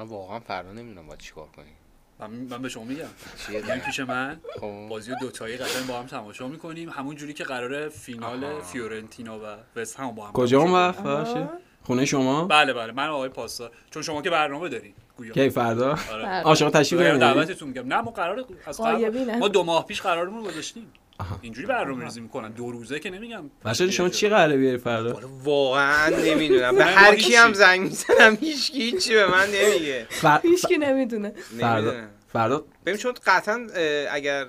من 0.00 0.06
واقعا 0.06 0.40
فردا 0.40 0.72
نمی‌دونم 0.72 1.06
باید 1.06 1.20
چیکار 1.20 1.46
کنیم. 1.56 1.74
من, 2.18 2.30
من 2.30 2.62
به 2.62 2.68
شما 2.68 2.84
میگم. 2.84 3.04
چیه؟ 3.46 3.60
پیش 3.60 4.00
من. 4.00 4.40
خب. 4.60 4.86
بازی 4.90 5.12
دوتایی 5.20 5.56
قشنگ 5.56 5.86
با 5.86 5.98
هم 5.98 6.06
تماشا 6.06 6.48
می‌کنیم. 6.48 6.88
همون 6.88 7.16
جوری 7.16 7.32
که 7.32 7.44
قراره 7.44 7.88
فینال 7.88 8.44
آها. 8.44 8.60
فیورنتینا 8.60 9.38
و 9.38 9.42
وست 9.76 10.00
هم 10.00 10.14
با 10.14 10.26
هم 10.26 10.32
کجا 10.32 10.60
اون 10.60 10.72
وقت 10.72 11.02
خونه 11.82 12.04
شما؟ 12.04 12.44
بله 12.44 12.72
بله. 12.72 12.92
من 12.92 13.08
آقای 13.08 13.28
پاسدار 13.28 13.70
چون 13.90 14.02
شما 14.02 14.22
که 14.22 14.30
برنامه 14.30 14.68
دارین 14.68 14.94
گویا. 15.16 15.32
کی 15.32 15.50
فردا؟ 15.50 15.98
آره. 16.12 16.42
عاشق 16.42 16.70
تشریف 16.70 17.00
دعوتتون 17.00 17.68
میگم. 17.68 17.86
نه 17.86 18.00
ما 18.00 18.10
قرار 18.10 18.44
از. 18.66 18.80
ما 19.40 19.48
دو 19.48 19.62
ماه 19.62 19.86
پیش 19.86 20.02
قرارمون 20.02 20.42
گذاشتیم. 20.42 20.92
اینجوری 21.42 21.66
برنامه 21.66 22.04
ریزی 22.04 22.20
می‌کنن. 22.20 22.52
دو 22.52 22.70
روزه 22.70 22.98
که 22.98 23.10
نمیگم. 23.10 23.50
بچه‌ها 23.64 23.90
شما 23.90 24.08
چی 24.08 24.28
قراره 24.28 24.56
بیاری 24.56 24.78
فردا؟ 24.78 25.20
واقعا 25.44 26.08
نمی‌دونم. 26.08 26.76
به 26.76 26.84
هر 26.84 27.14
کی. 27.14 27.34
هم 27.34 27.52
زنگ 27.52 27.80
می‌زنم 27.80 28.38
هیچ 28.40 28.72
کی 28.72 29.14
به 29.14 29.26
من 29.26 29.46
نمیگه. 29.46 30.06
فر- 30.10 30.40
هیچکی 30.42 30.78
نمی‌دونه. 30.78 31.32
فردا 31.60 31.94
فردا 32.32 32.64
ببین 32.86 32.98
چون 32.98 33.14
قطعا 33.26 33.66
اگر 34.10 34.46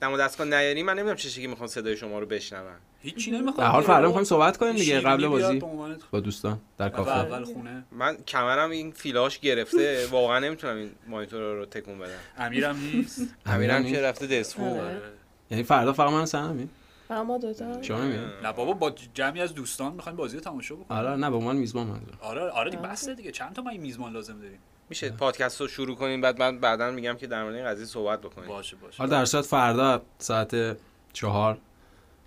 دم 0.00 0.12
و 0.12 0.16
دستگاه 0.16 0.46
نیاری 0.46 0.82
من 0.82 0.92
نمی‌دونم 0.92 1.16
چه 1.16 1.28
شکلی 1.28 1.46
می‌خوان 1.46 1.68
صدای 1.68 1.96
شما 1.96 2.18
رو 2.18 2.26
بشنون. 2.26 2.72
هیچی 3.00 3.30
نمی‌خوام 3.30 3.66
حال 3.66 3.82
فردا 3.82 4.06
می‌خوایم 4.06 4.24
صحبت 4.24 4.56
کنیم 4.56 4.76
دیگه 4.76 5.00
قبل 5.00 5.26
بازی. 5.26 5.62
با 6.10 6.20
دوستان 6.20 6.60
در 6.78 6.88
کافه. 6.88 7.10
اول 7.10 7.44
خونه. 7.44 7.84
من 7.92 8.16
کمرم 8.16 8.70
این 8.70 8.92
فیلاش 8.92 9.38
گرفته. 9.38 10.06
واقعا 10.10 10.38
نمی‌تونم 10.38 10.76
این 10.76 10.90
مانیتور 11.08 11.54
رو 11.54 11.66
تکون 11.66 11.98
بدم. 11.98 12.10
امیرم 12.38 12.76
نیست. 12.76 13.20
امیرم. 13.46 13.84
که 13.84 14.00
رفته 14.00 14.44
آره. 14.60 14.70
آره. 14.70 15.00
یعنی 15.50 15.62
فردا 15.62 15.92
فقط 15.92 16.10
من 16.12 16.26
سنمی 16.26 16.68
ما 17.10 17.38
دوتا. 17.38 17.82
شما 17.82 17.98
نمیاد 18.04 18.32
نه 18.42 18.52
بابا 18.52 18.72
با 18.72 18.90
جمعی 19.14 19.40
از 19.40 19.54
دوستان 19.54 19.92
می‌خوایم 19.92 20.16
بازی 20.16 20.36
رو 20.36 20.42
تماشا 20.42 20.74
بکنیم. 20.74 21.00
آره 21.00 21.16
نه 21.16 21.30
به 21.30 21.36
عنوان 21.36 21.56
میزبان 21.56 21.86
منظور. 21.86 22.14
آره 22.20 22.50
آره 22.50 22.70
دیگه 22.70 22.82
بسه 22.82 23.14
دیگه. 23.14 23.30
چند 23.30 23.52
تا 23.52 23.62
ما 23.62 23.70
این 23.70 23.80
میزبان 23.80 24.12
لازم 24.12 24.38
داریم؟ 24.40 24.58
میشه 24.88 25.10
پادکست 25.10 25.60
رو 25.60 25.68
شروع 25.68 25.96
کنیم 25.96 26.20
بعد 26.20 26.38
من 26.42 26.58
بعدا 26.58 26.90
میگم 26.90 27.14
که 27.14 27.26
در 27.26 27.42
مورد 27.42 27.54
این 27.54 27.64
قضیه 27.66 27.86
صحبت 27.86 28.20
بکنیم. 28.20 28.48
باشه 28.48 28.76
باشه. 28.76 28.98
حالا 28.98 29.10
در 29.10 29.24
صورت 29.24 29.44
فردا 29.44 30.02
ساعت 30.18 30.76
چهار 31.12 31.58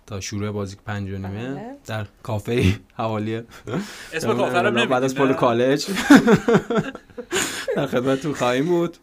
تا 0.06 0.20
شروع 0.20 0.50
بازی 0.50 0.76
پنج 0.86 1.10
و 1.10 1.12
نیمه 1.12 1.54
بله. 1.54 1.76
در 1.86 2.06
کافه 2.22 2.80
حوالی 2.94 3.42
اسم 4.12 4.36
کافه 4.36 4.58
رو 4.62 4.86
بعد 4.90 5.04
از 5.04 5.14
پل 5.14 5.32
کالج. 5.32 5.86
در 7.76 7.86
خدمتتون 7.86 8.34
خواهیم 8.34 8.64
بود. 8.64 8.96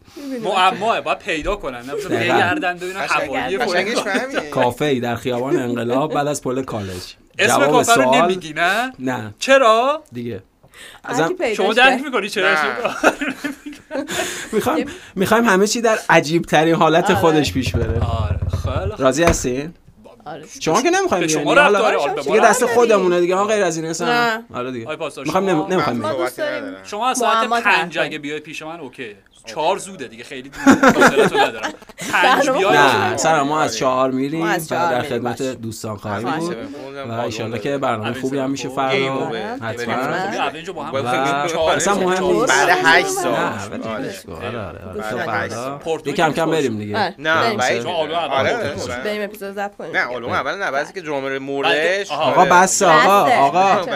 معماه 0.44 1.00
باید 1.00 1.18
پیدا 1.18 1.56
کنن. 1.56 1.82
بگردن 2.10 2.76
ببینن 2.76 3.00
حوالی 3.00 3.58
کافه 4.50 4.84
ای 4.84 5.00
در 5.00 5.16
خیابان 5.16 5.56
انقلاب 5.56 6.14
بعد 6.14 6.26
از 6.26 6.42
پل 6.42 6.62
کالج. 6.62 7.14
اسم 7.38 7.56
جواب 7.58 7.70
کافه 7.70 8.02
رو 8.02 8.14
نمیگی 8.14 8.52
نه؟ 8.52 8.92
نه. 8.98 9.34
چرا؟ 9.38 10.02
دیگه. 10.12 10.42
ازم 11.04 11.34
شما. 11.56 11.74
درک 11.74 12.02
می‌کنی 12.04 12.28
چرا. 12.28 12.56
می‌خوایم 14.52 14.86
می‌خوایم 15.14 15.44
همه 15.44 15.66
چی 15.66 15.80
در 15.80 15.98
عجیب 16.10 16.42
ترین 16.42 16.74
حالت 16.74 17.04
آره. 17.04 17.14
خودش 17.14 17.52
پیش 17.52 17.72
بره. 17.72 18.00
آره 18.00 18.38
خیلی. 18.62 18.92
راضی 18.98 19.24
هستین؟ 19.24 19.74
آره 20.32 20.44
شما 20.60 20.82
که 20.82 20.90
نمی‌خوایم 20.90 21.26
شما. 21.26 21.54
رفت 21.54 21.62
حالا 21.64 21.78
داره 21.78 21.96
ما 21.96 22.22
دیگه 22.22 22.40
دست. 22.40 22.66
خودمونه 22.66 23.20
دیگه 23.20 23.34
ها 23.36 23.44
غیر 23.44 23.62
از 23.62 23.76
این 23.76 23.84
نه. 23.84 23.90
اصلا 23.90 24.42
آره 24.54 24.72
دیگه 24.72 24.96
پاسدار 24.96 25.24
می‌خوایم 25.24 25.70
شما. 25.70 26.12
دوست 26.12 26.36
ساعت 27.20 27.36
معما 27.36 27.60
پنج 27.60 27.94
طرح 27.94 28.04
اگه 28.04 28.18
بیای 28.18 28.40
پیش 28.40 28.62
من 28.62 28.80
اوکی 28.80 29.16
چهار 29.46 29.78
زوده 29.78 30.08
دیگه 30.08 30.24
خیلی 30.24 30.50
فاصله 30.50 31.48
ندارم 31.48 31.72
پنج 32.12 32.50
بیای 32.50 32.72
نه 32.72 33.06
آره. 33.06 33.16
سر 33.16 33.42
ما 33.42 33.60
از 33.62 33.76
چهار 33.76 34.10
میریم 34.10 34.46
ما 34.46 34.54
و 34.54 34.58
در 34.70 35.02
خدمت. 35.02 35.42
دوستان 35.42 35.96
خواهیم. 35.96 36.30
بود 36.30 36.56
و 37.08 37.12
انشالله 37.12 37.58
که 37.58 37.78
برنامه 37.78 38.20
خوبی 38.20 38.38
هم 38.38 38.50
میشه 38.50 38.68
فردا. 38.68 39.30
حتما 39.62 39.92
اصلا 39.94 41.46
چهار- 41.48 42.04
مهم 42.04 42.24
نیست. 42.24 42.48
بعد 42.48 42.70
آره. 42.70 42.74
هشت 42.84 43.06
سال 43.08 43.32
نه 43.32 43.38
آره. 43.88 44.14
آره 44.48 44.58
آره 44.58 44.84
آره 44.88 45.24
فردا 45.24 45.80
یه 46.06 46.12
کم 46.12 46.32
کم 46.32 46.50
بریم. 46.50 46.78
دیگه 46.78 46.98
آره. 46.98 47.14
نه 47.18 47.56
بریم. 47.56 47.86
آره، 47.86 48.16
آره. 48.16 48.74
بریم 49.04 49.22
اپیزود 49.22 49.54
ضبط 49.54 49.76
کنیم 49.76 49.96
نه 49.96 50.06
علوم 50.18 50.32
اول 50.32 50.54
نه 50.54 50.70
بعضی 50.70 50.92
که 50.92 51.00
درامر 51.00 51.38
موردش. 51.38 52.10
آقا. 52.12 52.44
بس 52.44 52.82
آقا. 52.82 53.20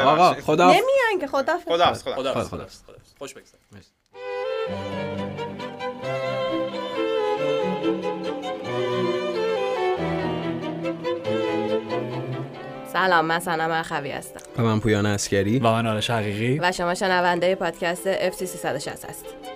آقا 0.04 0.34
خدا 0.34 0.66
نمیان 0.66 1.20
که 1.20 1.26
خدا 1.26 1.58
خدا 1.68 1.94
خدا 1.94 2.44
خدا 2.44 2.66
خوش 3.18 3.34
بگذار 3.34 3.60
سلام 12.92 13.24
من 13.24 13.38
سنم 13.40 13.70
اخوی 13.70 14.10
هستم. 14.10 14.40
و 14.58 14.62
من 14.62 14.80
پویان 14.80 15.06
اسکری 15.06 15.58
و 15.58 15.62
من 15.62 15.86
آرش 15.86 16.10
حقیقی. 16.10 16.58
و 16.62 16.72
شما 16.72 16.94
شنونده 16.94 17.54
پادکست 17.54 18.30
FC 18.30 18.44
360 18.44 19.04
هستید. 19.04 19.51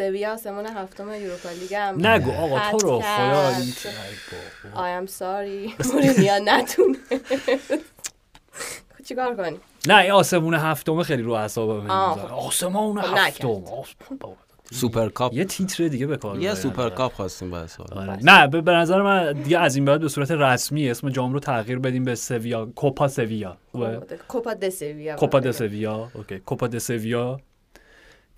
سویا 0.00 0.32
آسمون 0.34 0.66
هفتم 0.66 1.14
یوروپا 1.14 1.50
لیگ 1.60 1.74
هم 1.74 2.06
نگو 2.06 2.30
آقا 2.32 2.70
تو 2.70 2.78
رو 2.78 3.00
خدا 3.00 3.52
I 4.74 5.02
am 5.02 5.08
sorry. 5.20 5.86
مورینیا 5.92 6.38
نتونه. 6.38 6.98
چیکار 9.08 9.36
کنی 9.36 9.56
نه 9.88 9.96
این 9.96 10.10
آسمون 10.10 10.54
هفتم 10.54 11.02
خیلی 11.02 11.22
رو 11.22 11.32
اعصابم. 11.32 11.82
می‌ذاره 11.82 12.32
آسمون 12.32 13.00
خب 13.02 13.16
هفتم. 13.16 13.62
سوپر 14.72 15.08
کاپ. 15.08 15.34
یه 15.34 15.44
تیتر 15.44 15.88
دیگه 15.88 16.06
به 16.06 16.16
کار 16.16 16.38
یه. 16.38 16.54
سوپر 16.54 16.90
کاپ 16.90 17.12
خواستیم 17.12 17.66
سال 17.66 17.86
آره. 17.92 18.18
نه 18.22 18.46
به 18.46 18.72
نظر 18.72 19.02
من 19.02 19.32
دیگه 19.32 19.58
از 19.58 19.76
این 19.76 19.84
بعد 19.84 20.00
به 20.00 20.08
صورت 20.08 20.30
رسمی 20.30 20.90
اسم 20.90 21.10
جام 21.10 21.32
رو 21.32 21.40
تغییر 21.40 21.78
بدیم 21.78 22.04
به 22.04 22.14
سویا. 22.14 22.66
کوپا 22.66 23.08
سویا؟ 23.08 23.56
کوپا 24.28 24.54
د 24.54 24.68
سویا 24.68 25.16
کوپا 25.16 25.40
د 25.40 25.50
سویا. 25.50 26.10
اوکی 26.14 26.38
کوپا 26.38 26.66
د 26.66 26.78
سویا. 26.78 27.36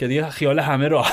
که 0.02 0.08
دیگه 0.08 0.30
خیال 0.30 0.58
همه 0.58 0.88
را 0.88 1.06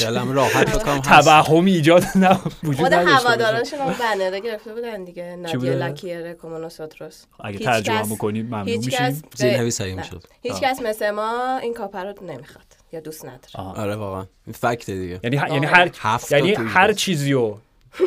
دلم 0.00 0.32
راحت 0.32 0.70
بکنم 0.78 1.00
توهمی 1.00 1.72
ایجاد 1.72 2.04
نه 2.14 2.40
وجود 2.62 2.76
خود. 2.76 2.92
هوادارانشون 2.92 3.78
هم 3.78 3.94
بنره 4.00 4.40
گرفته 4.40 4.74
بودن 4.74 5.04
دیگه 5.04 5.36
نادیا؟ 5.36 5.72
لکیر 5.72 6.32
کومونوسوتروس 6.32 7.24
اگه 7.40 7.58
هیچ 7.58 7.66
ترجمه 7.66 8.02
بکنید 8.02 8.46
ممنون 8.46 8.76
میشیم 8.76 9.22
زیرنویس 9.36 9.80
اگه 9.80 9.94
نه. 9.94 9.96
می‌شد 9.96 10.24
هیچ. 10.42 10.54
کس 10.54 10.82
مثل 10.82 11.10
ما 11.10 11.58
این 11.62 11.74
کاپر 11.74 12.04
رو 12.04 12.14
نمی‌خواد 12.22 12.66
یا 12.92 13.00
دوست 13.00 13.24
نداره. 13.24 13.80
آره 13.80 13.96
واقعا 13.96 14.26
این 14.46 14.52
فکت 14.52 14.90
دیگه 14.90 15.20
یعنی 15.24 15.36
یعنی. 15.36 15.66
هر 15.66 15.90
یعنی 16.30 16.54
هر 16.54 16.88
بس. 16.88 16.96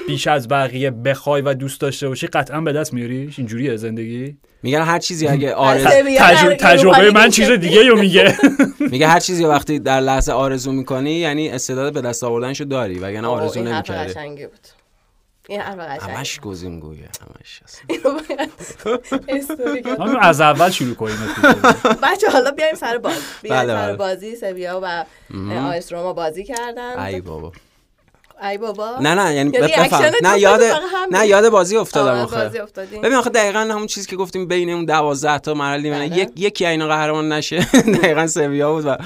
بیش 0.08 0.28
از 0.28 0.48
بقیه 0.48 0.92
بخوای 0.92 1.42
و 1.42 1.54
دوست 1.54 1.82
داشته 1.82 2.08
باشی 2.08 2.28
قطعا 2.28 2.62
به 2.62 2.74
دست 2.74 2.94
میاریش؟ 2.94 3.40
اینجوریه 3.40 3.76
زندگی؟ 3.76 4.38
میگن 4.64 4.82
هر 4.82 5.00
چیزی 5.00 5.28
اگه 5.28 5.54
آرزو 5.70 5.90
تجربه 6.60 6.98
لیگ 6.98 7.16
من 7.16 7.30
چیز. 7.30 7.52
دیگه 7.52 7.84
رو 7.84 8.00
میگه. 8.00 8.38
میگه 8.92 9.08
هر 9.08 9.20
چیزی 9.20 9.46
وقتی 9.46 9.80
در 9.80 10.00
لحظه 10.00 10.32
آرزو 10.32 10.72
می‌کنی 10.72 11.12
یعنی 11.12 11.50
استعداد 11.50 11.94
به 11.94 12.02
دست 12.02 12.24
آوردنشو 12.24 12.64
داری 12.64 13.00
وگرنه 13.00 13.28
آرزو 13.28 13.64
نمی‌کردی 13.64 13.92
این 13.92 14.08
قشنگی 14.10 14.48
همش 16.02 16.40
گزین 16.40 16.80
گویه 16.80 17.10
همش. 17.22 17.62
اینو 19.86 20.18
از 20.22 20.42
اول 20.42 20.70
شروع 20.70 20.96
کنیم. 20.96 21.18
بچه 22.04 22.30
حالا 22.30 22.52
بیایم 22.52 22.76
سر 22.76 22.98
بازی. 22.98 23.20
بیایم 23.42 23.62
بله، 23.62 23.74
سر 23.74 23.88
بله. 23.88 23.96
بازی 23.96 24.36
سویا 24.36 24.80
و 24.84 25.06
آیس 25.68 25.94
روما 25.94 26.14
بازی 26.14 26.44
کردن. 26.44 27.00
ای 27.00 27.22
بابا. 27.22 27.52
ای 28.42 28.58
بابا. 28.58 28.98
نه 29.02 29.16
نه 29.16 29.36
یعنی 29.36 29.52
یعنی 29.54 29.68
بفهم. 29.68 30.12
نه 30.24 30.40
یاد. 30.40 30.62
نه 31.12 31.28
یاد 31.28 31.50
بازی 31.50 31.78
افتادم 31.78 32.12
آه، 32.12 32.24
آخه. 32.24 32.44
بازی 32.44 32.60
افتادیم. 32.60 33.02
ببین 33.02 33.16
آخه 33.18 33.30
دقیقا 33.30 33.60
همون 33.60 33.88
چیزی 33.88 34.08
که 34.08 34.16
گفتیم 34.16 34.48
بین 34.48 34.70
اون 34.70 34.86
12 34.86 35.40
تا 35.40 35.54
مرحله 35.54 35.82
نیمه 35.82 36.10
بله. 36.10 36.18
یک 36.18 36.30
یکی 36.36 36.66
اینا 36.66 36.88
قهرمان 36.88 37.32
نشه. 37.32 37.60
دقیقا 38.04 38.28
سویا 38.28 38.74
بود 38.74 38.86
و 38.86 38.98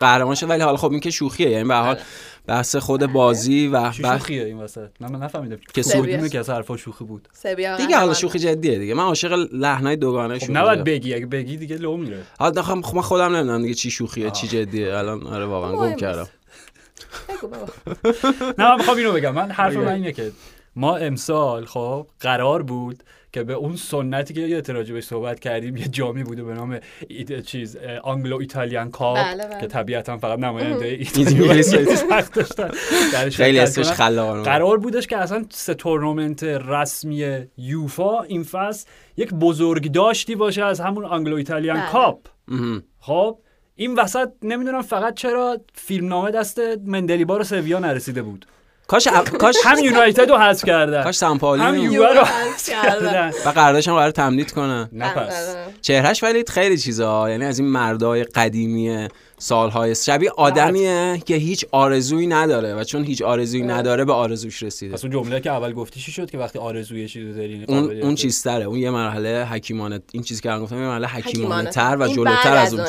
قهرمان 0.00 0.34
شد 0.34 0.50
ولی 0.50 0.62
حالا 0.62 0.76
خب 0.76 0.90
این 0.90 1.00
که 1.00 1.10
شوخیه. 1.10 1.50
یعنی 1.50 1.68
به 1.68 1.74
هر 1.74 1.82
حال 1.82 1.94
بله. 1.94 2.04
بحث 2.46 2.76
خود 2.76 3.06
بازی 3.06 3.68
و 3.68 3.92
شوخیه 3.92 4.44
این 4.44 4.58
وسط؟ 4.58 4.88
نه 5.00 5.08
من 5.08 5.22
نفهمیدم. 5.22 5.56
که. 5.74 5.82
سودیمه 5.82 6.28
که 6.28 6.38
از 6.38 6.50
حرفا 6.50 6.76
شوخی 6.76 7.04
بود. 7.04 7.28
دیگه 7.78 7.96
حالا. 7.96 8.14
شوخی 8.14 8.38
جدیه 8.38 8.78
دیگه. 8.78 8.94
من 8.94 9.02
عاشق 9.04 9.32
لحنای 9.52 9.96
دوگانه 9.96 10.34
خب 10.34 10.40
شوخی 10.40 10.52
نباید 10.52 10.84
بگی. 10.84 11.14
اگه 11.14 11.26
بگی 11.26 11.56
دیگه 11.56 11.76
لو 11.76 11.96
میره. 11.96 12.18
حالا 12.38 12.62
خب 12.62 12.94
من 12.94 13.02
خودم 13.02 13.36
نمی‌دونم 13.36 13.62
دیگه 13.62 13.74
چی 13.74 13.90
شوخیه 13.90 14.30
چی 14.30 14.48
جدیه. 14.48 14.94
الان 14.94 15.26
آره 15.26 15.46
واقعا 15.46 15.72
گم 15.76 15.96
کردم. 15.96 16.28
بگو 17.28 17.48
بابا. 17.48 17.66
نه 18.58 18.70
من 18.70 18.76
می‌خوام 18.76 18.96
اینو 18.96 19.12
بگم 19.12 19.34
من 19.34 19.50
حرف. 19.50 19.76
من 19.76 19.92
اینه 19.92 20.12
که 20.12 20.32
ما 20.76 20.96
امسال 20.96 21.64
خب 21.64 22.06
قرار 22.20 22.62
بود 22.62 23.02
که 23.32 23.42
به 23.42 23.52
اون 23.52 23.76
سنتی 23.76 24.34
که 24.34 24.40
یه 24.40 24.60
راجع 24.60 24.94
بهش 24.94 25.04
صحبت 25.04 25.40
کردیم 25.40 25.76
یه 25.76 25.88
جامی 25.88 26.22
بوده 26.22 26.44
به 26.44 26.54
نام 26.54 26.80
ایت 27.08 27.40
چیز 27.40 27.76
Anglo-Italian 28.02 28.90
Cup 28.90 29.18
بله، 29.18 29.46
بله. 29.46 29.60
که 29.60 29.66
طبیعتا 29.66 30.18
فقط 30.18 30.38
نماینده 30.38 30.86
ایتالیا 30.86 31.54
داشتن 32.34 32.70
خیلی 33.30 33.58
اسمش. 33.58 33.86
خلاقانه. 33.86 34.42
قرار 34.42 34.78
بودش 34.78 35.06
که 35.06 35.16
اصلا 35.16 35.44
سه 35.50 35.74
تورنمنت 35.74 36.42
رسمی 36.44 37.46
یوفا 37.58 38.22
این 38.22 38.42
فصل 38.42 38.88
یک 39.16 39.34
بزرگ 39.34 39.92
داشتی 39.92 40.34
باشه 40.34 40.64
از 40.64 40.80
همون 40.80 41.04
آنگلو 41.04 41.36
ایتالیان 41.36 41.76
بله. 41.80 41.90
کاپ. 41.90 42.26
خب 43.00 43.38
این 43.76 43.94
وسط 43.94 44.28
نمی‌دونم 44.42 44.82
فقط 44.82 45.14
چرا 45.14 45.60
فیلمنامه 45.74 46.30
دست 46.30 46.60
مندلیبار 46.86 47.40
و 47.40 47.44
سویا 47.44 47.78
نرسیده 47.78 48.22
بود 48.22 48.46
کاش 48.86 49.08
کاش 49.38 49.56
هم 49.64 49.84
یونایتد 49.84 50.30
رو 50.30 50.36
حذف 50.38 50.64
کردن 50.64 51.02
کاش 51.02 51.16
سمپالی 51.16 51.62
هم. 51.62 51.76
یووه 51.76 52.14
رو 52.14 52.24
حذف 52.24 52.70
کردن. 52.70 53.30
کردن 53.30 53.32
و 53.46 53.48
قراردادش 53.48 53.88
هم 53.88 53.94
قرار 53.94 54.10
تمدید 54.10 54.52
کنن 54.52 54.88
نه 54.92 55.14
پس. 55.14 55.56
چهرهش 55.82 56.22
ولی 56.22 56.44
خیلی 56.48 56.78
چیزا 56.78 57.30
یعنی 57.30 57.44
از 57.44 57.58
این 57.58 57.68
مردای 57.68 58.24
قدیمی 58.24 59.08
سالهای 59.38 59.94
شبیه 59.94 60.30
آدمیه 60.36 61.22
که 61.26 61.34
هیچ 61.34 61.64
آرزویی 61.72 62.26
نداره 62.26 62.74
و 62.74 62.84
چون 62.84 63.04
هیچ 63.04 63.22
آرزویی 63.22 63.62
نداره 63.62 64.04
به 64.04 64.12
آرزوش 64.12 64.62
رسیده. 64.62 64.94
پس 64.94 65.04
اون 65.04 65.12
جمله 65.12 65.40
که 65.40 65.50
اول 65.50 65.72
گفتی 65.72 66.00
چی 66.00 66.12
شد 66.12 66.30
که 66.30 66.38
وقتی 66.38 66.58
آرزوی 66.58 67.08
چیزی 67.08 67.32
داری 67.32 67.64
اون 67.68 68.02
اون 68.02 68.14
چیزتره. 68.14 68.64
اون 68.64 68.78
یه 68.78 68.90
مرحله 68.90 69.44
حکیمانه 69.44 70.00
این 70.12 70.22
چیزی 70.22 70.42
که 70.42 70.48
گفتم 70.48 70.76
یه 70.76 70.82
مرحله 70.82 71.06
حکیمانه 71.06 71.70
حکیمانه. 71.70 71.70
تر 71.70 71.96
و 72.00 72.08
جلوتر 72.08 72.56
از 72.56 72.74
اون. 72.74 72.86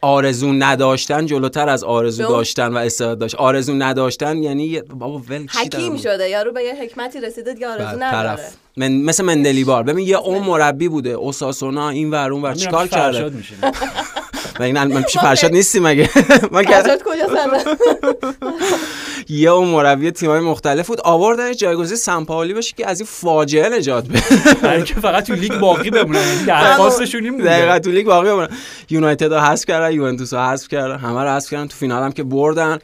آرزو 0.00 0.52
نداشتن 0.52 1.26
جلوتر 1.26 1.68
از 1.68 1.84
آرزو 1.84 2.28
داشتن 2.28 2.72
و 2.72 2.76
استعداد 2.76 3.18
داشت. 3.18 3.34
آرزو 3.34 3.74
نداشتن 3.74 4.42
یعنی 4.42 4.80
بابا 4.80 5.18
ول 5.18 5.46
حکیم 5.46 5.96
شده. 5.96 6.28
یارو 6.28 6.52
به 6.52 6.62
یه 6.62 6.74
حکمتی 6.82 7.20
رسیده 7.20 7.54
دیگه 7.54 7.68
آرزو 7.68 7.96
نداره. 7.96 8.10
طرف. 8.10 8.54
من 8.76 8.92
مثل 8.92 9.24
مندلیبار. 9.24 9.82
ببین 9.82 10.06
یه 10.06 10.18
اون 10.18 10.38
مربی 10.38 10.88
بوده. 10.88 11.10
اوساسونا 11.10 11.88
این 11.88 12.10
ور 12.10 12.32
اون 12.32 12.42
ور. 12.42 12.54
چیکار 12.54 12.88
کرده؟ 12.88 13.32
من 14.60 14.70
من 14.70 14.88
من 14.94 15.02
پیش 15.02 15.18
فرشاد 15.18 15.52
نیستی 15.52 15.80
مگه؟ 15.80 16.10
من 16.52 16.64
که 16.64 16.70
فرشاد 16.70 17.02
کجا 17.02 17.28
یه 19.28 19.50
اون 19.50 19.68
مربی 19.68 20.10
تیمای 20.10 20.40
مختلف 20.40 20.86
بود. 20.86 21.00
آوردن 21.04 21.52
جایگزین 21.52 21.96
سمپاولی 21.96 22.54
باشه 22.54 22.74
که 22.76 22.88
از 22.88 23.00
این 23.00 23.08
فاجعه 23.12 23.68
نجات 23.68 24.08
بده. 24.08 24.22
برای 24.62 24.82
که 24.82 24.94
فقط 24.94 25.26
تو 25.26 25.34
لیگ 25.34 25.58
باقی 25.58 25.90
بمونن 25.90 26.18
یعنی 26.18 26.44
درخواستشون 26.44 27.24
این 27.24 27.36
بوده 27.36 27.48
دقیقاً 27.48 27.78
تو 27.78 27.90
لیگ 27.90 28.06
باقی 28.06 28.28
بمونن 28.28 28.48
یونایتد 28.90 29.34
رو 29.34 29.40
حذف 29.40 29.66
کردن 29.66 29.92
یوونتوس 29.92 30.34
رو 30.34 30.40
حذف 30.40 30.68
کردن 30.68 30.98
همه 30.98 31.22
رو 31.22 31.28
حذف 31.28 31.50
کردن 31.50 31.66
تو 31.66 31.76
فینال 31.76 32.02
هم 32.02 32.12
که 32.12 32.22
بردن. 32.22 32.78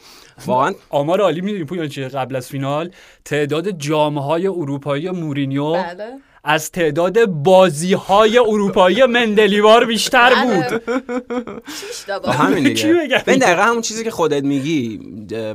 واقعا 0.46 0.72
آمار 0.90 1.20
عالی 1.20 1.40
می‌دونی 1.40 1.64
پویان 1.64 1.88
چیه؟ 1.88 2.08
قبل 2.08 2.36
از 2.36 2.48
فینال 2.48 2.90
تعداد 3.24 3.70
جام 3.70 4.18
های 4.18 4.46
اروپایی 4.46 5.10
مورینیو 5.10 5.72
بله. 5.72 6.06
از 6.44 6.70
تعداد 6.70 7.26
بازی 7.26 7.92
های 7.92 8.38
اروپایی 8.38 9.06
مندلیبار 9.06 9.84
بیشتر 9.86 10.34
بود 10.44 10.80
بله. 10.80 12.18
بازی. 12.18 12.38
همین 12.38 12.74
چی 12.74 13.00
دیگه؟ 13.00 13.22
ببین 13.26 13.38
دقیقا 13.38 13.62
همون 13.62 13.82
چیزی 13.82 14.04
که 14.04 14.10
خودت 14.10 14.44
میگی 14.44 15.00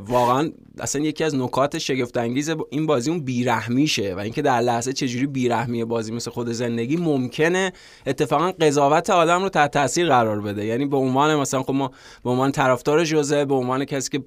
واقعا 0.07 0.51
اصلا 0.79 1.01
یکی 1.01 1.23
از 1.23 1.35
نکات 1.35 1.77
شگفت 1.77 2.17
انگیز 2.17 2.51
این 2.69 2.85
بازی 2.85 3.11
اون 3.11 3.19
بیرحمیشه 3.19 4.15
و 4.15 4.19
اینکه 4.19 4.41
در 4.41 4.61
لحظه 4.61 4.93
چجوری 4.93 5.27
بیرحمی 5.27 5.83
بازی 5.83 6.11
مثل 6.11 6.31
خود 6.31 6.51
زندگی 6.51 6.97
ممکنه 6.97 7.73
اتفاقا 8.07 8.51
قضاوت 8.51 9.09
آدم 9.09 9.43
رو 9.43 9.49
تحت 9.49 9.71
تاثیر 9.71 10.07
قرار 10.07 10.41
بده 10.41 10.65
یعنی 10.65 10.85
به 10.85 10.97
عنوان 10.97 11.35
مثلا 11.35 11.63
خب 11.63 11.73
ما 11.73 11.91
به 12.23 12.29
عنوان 12.29 12.51
طرفدار 12.51 13.03
جوزه 13.03 13.45
به 13.45 13.55
عنوان 13.55 13.85
کسی 13.85 14.09
که 14.09 14.23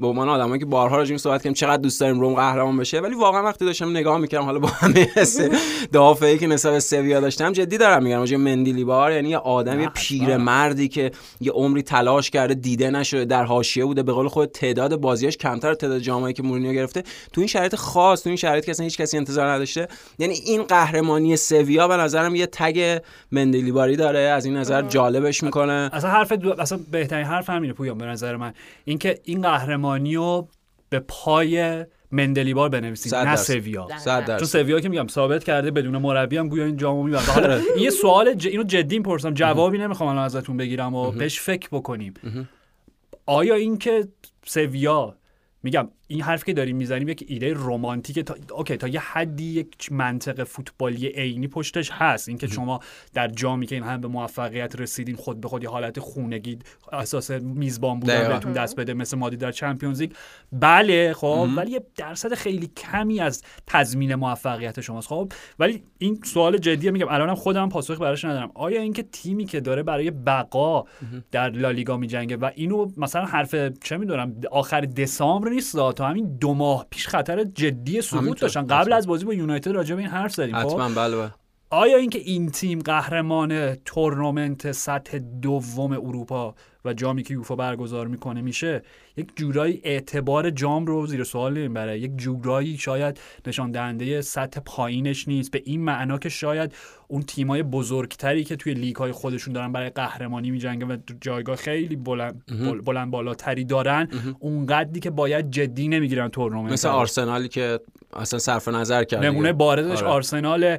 به 0.00 0.06
عنوان 0.06 0.28
آدمایی 0.28 0.58
که 0.58 0.66
بارها 0.66 0.96
راجع 0.96 1.16
صحبت 1.16 1.40
کردیم 1.40 1.52
چقدر 1.52 1.82
دوست 1.82 2.00
داریم 2.00 2.20
روم 2.20 2.34
قهرمان 2.34 2.76
بشه 2.76 3.00
ولی 3.00 3.14
واقعا 3.14 3.42
وقتی 3.42 3.64
داشتم 3.64 3.90
نگاه 3.90 4.18
می‌کردم 4.18 4.44
حالا 4.44 4.58
با 4.58 4.68
همه 4.68 5.08
حس 5.16 5.40
دافعی 5.92 6.38
که 6.38 6.46
نسبت 6.46 6.72
به 6.72 6.80
سویا 6.80 7.20
داشتم 7.20 7.52
جدی 7.52 7.78
دارم 7.78 8.02
میگم 8.02 8.18
راجع 8.18 8.36
به 8.36 8.42
مندیلیبار 8.42 9.12
یعنی 9.12 9.28
یه 9.28 9.38
آدم 9.38 9.80
یه 9.80 9.88
پیر 9.94 10.36
مردی 10.36 10.88
که 10.88 11.10
یه 11.40 11.52
عمری 11.52 11.82
تلاش 11.82 12.30
کرده 12.30 12.54
دیده 12.54 12.90
نشده 12.90 13.24
در 13.24 13.44
حاشیه 13.44 13.84
بوده 13.84 14.02
به 14.02 14.12
قول 14.12 14.28
خود 14.28 14.50
تعداد 14.50 14.96
بازیاش 14.96 15.36
کمتر 15.36 15.70
از 15.70 15.76
تعداد 15.76 15.98
جامایی 15.98 16.34
که 16.34 16.42
مورینیو 16.42 16.72
گرفته. 16.72 17.02
تو 17.32 17.40
این 17.40 17.48
شرایط 17.48 17.74
خاص 17.74 18.22
تو 18.22 18.28
این 18.28 18.36
شرایط 18.36 18.64
که 18.64 18.70
اصلا 18.70 18.84
هیچ 18.84 18.98
کسی 18.98 19.16
انتظار 19.16 19.46
نداشته. 19.46 19.88
یعنی 20.18 20.34
این 20.34 20.62
قهرمانی 20.62 21.36
سویا 21.36 21.88
به 21.88 21.96
نظرم 21.96 22.34
یه 22.34 22.46
تگ 22.46 23.00
مندیلیباری 23.32 23.96
داره 23.96 24.18
از 24.18 24.44
این 24.44 24.56
نظر 24.56 24.82
جالبش 24.82 25.42
می‌کنه. 25.42 25.90
اصلا 25.92 26.10
حرف 26.10 26.32
دو... 26.32 26.60
اصلا 26.60 26.78
بهترین 26.90 27.26
حرف 27.26 27.50
همینه 27.50 27.72
پویان 27.72 27.98
به 27.98 28.06
نظر 28.06 28.36
من. 28.36 28.52
اینکه 28.84 29.18
این 29.24 29.42
قهرمانی 29.42 29.85
رو 29.94 30.48
به 30.88 31.00
پای 31.00 31.84
مندلیبار 32.12 32.68
بنویسید 32.68 33.14
نه. 33.14 33.36
سویا. 33.36 33.88
چون 34.26 34.38
سویا 34.38 34.80
که 34.80 34.88
میگم 34.88 35.06
ثابت 35.06 35.44
کرده 35.44 35.70
بدون 35.70 35.96
مربی 35.96 36.36
هم 36.36 36.48
گویا 36.48 36.64
این 36.64 36.76
جامو 36.76 37.02
می‌بره. 37.02 37.22
حالا 37.22 37.54
این 37.56 37.84
یه 37.84 37.90
سوال 37.90 38.34
ج... 38.34 38.46
اینو 38.46 38.62
جدی 38.62 38.98
می‌پرسم 38.98 39.34
جوابی 39.34 39.78
نمی‌خوام 39.78 40.08
الان 40.10 40.24
ازتون 40.24 40.56
بگیرم 40.56 40.94
و 40.94 41.10
بهش 41.10 41.40
فکر 41.40 41.68
بکنیم. 41.72 42.14
آیا 43.26 43.54
اینکه 43.54 44.08
سویا 44.44 45.16
میگم 45.62 45.88
این 46.08 46.22
حرف 46.22 46.44
که 46.44 46.52
داریم 46.52 46.76
می‌زنیم 46.76 47.08
یک 47.08 47.24
ایده 47.28 47.54
رمانتیک 47.56 48.18
تا... 48.18 48.34
اوکی 48.50 48.76
تا 48.76 48.88
یه 48.88 49.00
حدی 49.00 49.44
یک 49.44 49.92
منطق 49.92 50.44
فوتبالی 50.44 51.06
عینی 51.06 51.48
پشتش 51.48 51.90
هست. 51.92 52.28
اینکه 52.28 52.46
شما 52.46 52.80
در 53.14 53.28
جامی 53.28 53.66
که 53.66 53.74
این 53.74 53.84
هم 53.84 54.00
به 54.00 54.08
موفقیت 54.08 54.80
رسیدین 54.80 55.16
خود 55.16 55.40
به 55.40 55.48
خود 55.48 55.62
یه 55.62 55.68
حالت 55.68 56.00
خونگی 56.00 56.58
اساس 56.92 57.30
میزبان 57.30 58.00
بودن. 58.00 58.28
بهتون 58.28 58.52
دست 58.52 58.76
بده 58.76 58.94
مثل 58.94 59.18
مادی 59.18 59.36
در 59.36 59.52
چمپیونز 59.52 60.00
لیگ. 60.00 60.10
بله 60.52 61.12
خب 61.12 61.48
ولی 61.56 61.70
یه 61.70 61.82
درصد 61.96 62.34
خیلی 62.34 62.66
کمی 62.66 63.20
از 63.20 63.42
تضمین 63.66 64.14
موفقیت 64.14 64.80
شماست. 64.80 65.08
خب 65.08 65.32
ولی 65.58 65.82
این 65.98 66.20
سوال 66.24 66.58
جدیه 66.58 66.90
میگم 66.90 67.08
الانم 67.08 67.34
خودم 67.34 67.68
پاسخ 67.68 68.00
براش 68.00 68.24
ندارم. 68.24 68.50
آیا 68.54 68.80
اینکه 68.80 69.02
تیمی 69.02 69.44
که 69.44 69.60
داره 69.60 69.82
برای 69.82 70.10
بقا 70.10 70.84
در 71.30 71.50
لالیگا 71.50 71.96
میجنگه 71.96 72.36
و 72.36 72.50
اینو 72.54 72.90
مثلا 72.96 73.24
حرف 73.24 73.54
چه 73.84 73.96
می‌دونم 73.96 74.36
آخر 74.50 74.80
دسامبر 74.80 75.48
نیست 75.48 75.76
تا 75.96 76.06
همین 76.06 76.36
دو 76.36 76.54
ماه 76.54 76.86
پیش 76.90 77.08
خطر 77.08 77.44
جدی 77.44 78.02
سقوط. 78.02 78.40
داشتن. 78.40 78.66
قبل 78.66 78.92
از 78.92 79.06
بازی 79.06 79.24
با 79.24 79.34
یونایتد 79.34 79.70
راجع 79.70 79.94
به 79.94 80.00
این 80.00 80.10
حرف 80.10 80.34
زدیم 80.34 80.62
خب؟ 80.62 80.66
حتما 80.66 80.88
بله 80.88 81.16
بله. 81.16 81.30
آیا 81.70 81.96
اینکه 81.96 82.18
این 82.18 82.50
تیم 82.50 82.78
قهرمان 82.78 83.74
تورنمنت 83.74 84.72
سطح 84.72 85.18
دوم 85.18 85.92
اروپا 85.92 86.54
و 86.84 86.92
جامی 86.92 87.22
که 87.22 87.34
یوفا 87.34 87.56
برگزار 87.56 88.06
می‌کنه 88.06 88.40
میشه 88.40 88.82
یک 89.16 89.36
جورایی 89.36 89.80
اعتبار 89.84 90.50
جام 90.50 90.86
رو 90.86 91.06
زیر 91.06 91.24
سوال 91.24 91.58
نمی‌بره 91.58 91.98
یک 91.98 92.16
جورایی 92.16 92.78
شاید 92.78 93.20
نشان 93.46 93.70
دهنده 93.70 94.20
سطح 94.20 94.60
پایینش 94.60 95.28
نیست 95.28 95.50
به 95.50 95.62
این 95.64 95.80
معنا 95.80 96.18
که 96.18 96.28
شاید 96.28 96.74
اون 97.08 97.22
تیمای 97.22 97.62
بزرگتری 97.62 98.44
که 98.44 98.56
توی 98.56 98.74
لیگ 98.74 98.96
های 98.96 99.12
خودشون 99.12 99.54
دارن 99.54 99.72
برای 99.72 99.90
قهرمانی 99.90 100.50
میجنگن 100.50 100.90
و 100.90 100.96
جایگاه 101.20 101.56
خیلی 101.56 101.96
بلند 101.96 102.42
بل- 102.46 102.80
بلند 102.80 103.10
بالاتری 103.10 103.64
دارن 103.64 104.08
اون 104.38 104.66
قدری 104.66 105.00
که 105.00 105.10
باید 105.10 105.50
جدی 105.50 105.88
نمی‌گیرن 105.88 106.28
تورنمنت 106.28 106.72
مثل. 106.72 106.88
آرسنالی 106.88 107.48
که 107.48 107.80
اصلا 108.12 108.38
صرف 108.38 108.68
نظر 108.68 109.04
کرد 109.04 109.24
نمونه. 109.24 109.52
بارزش 109.52 110.02
آره. 110.02 110.06
آرسنال 110.06 110.76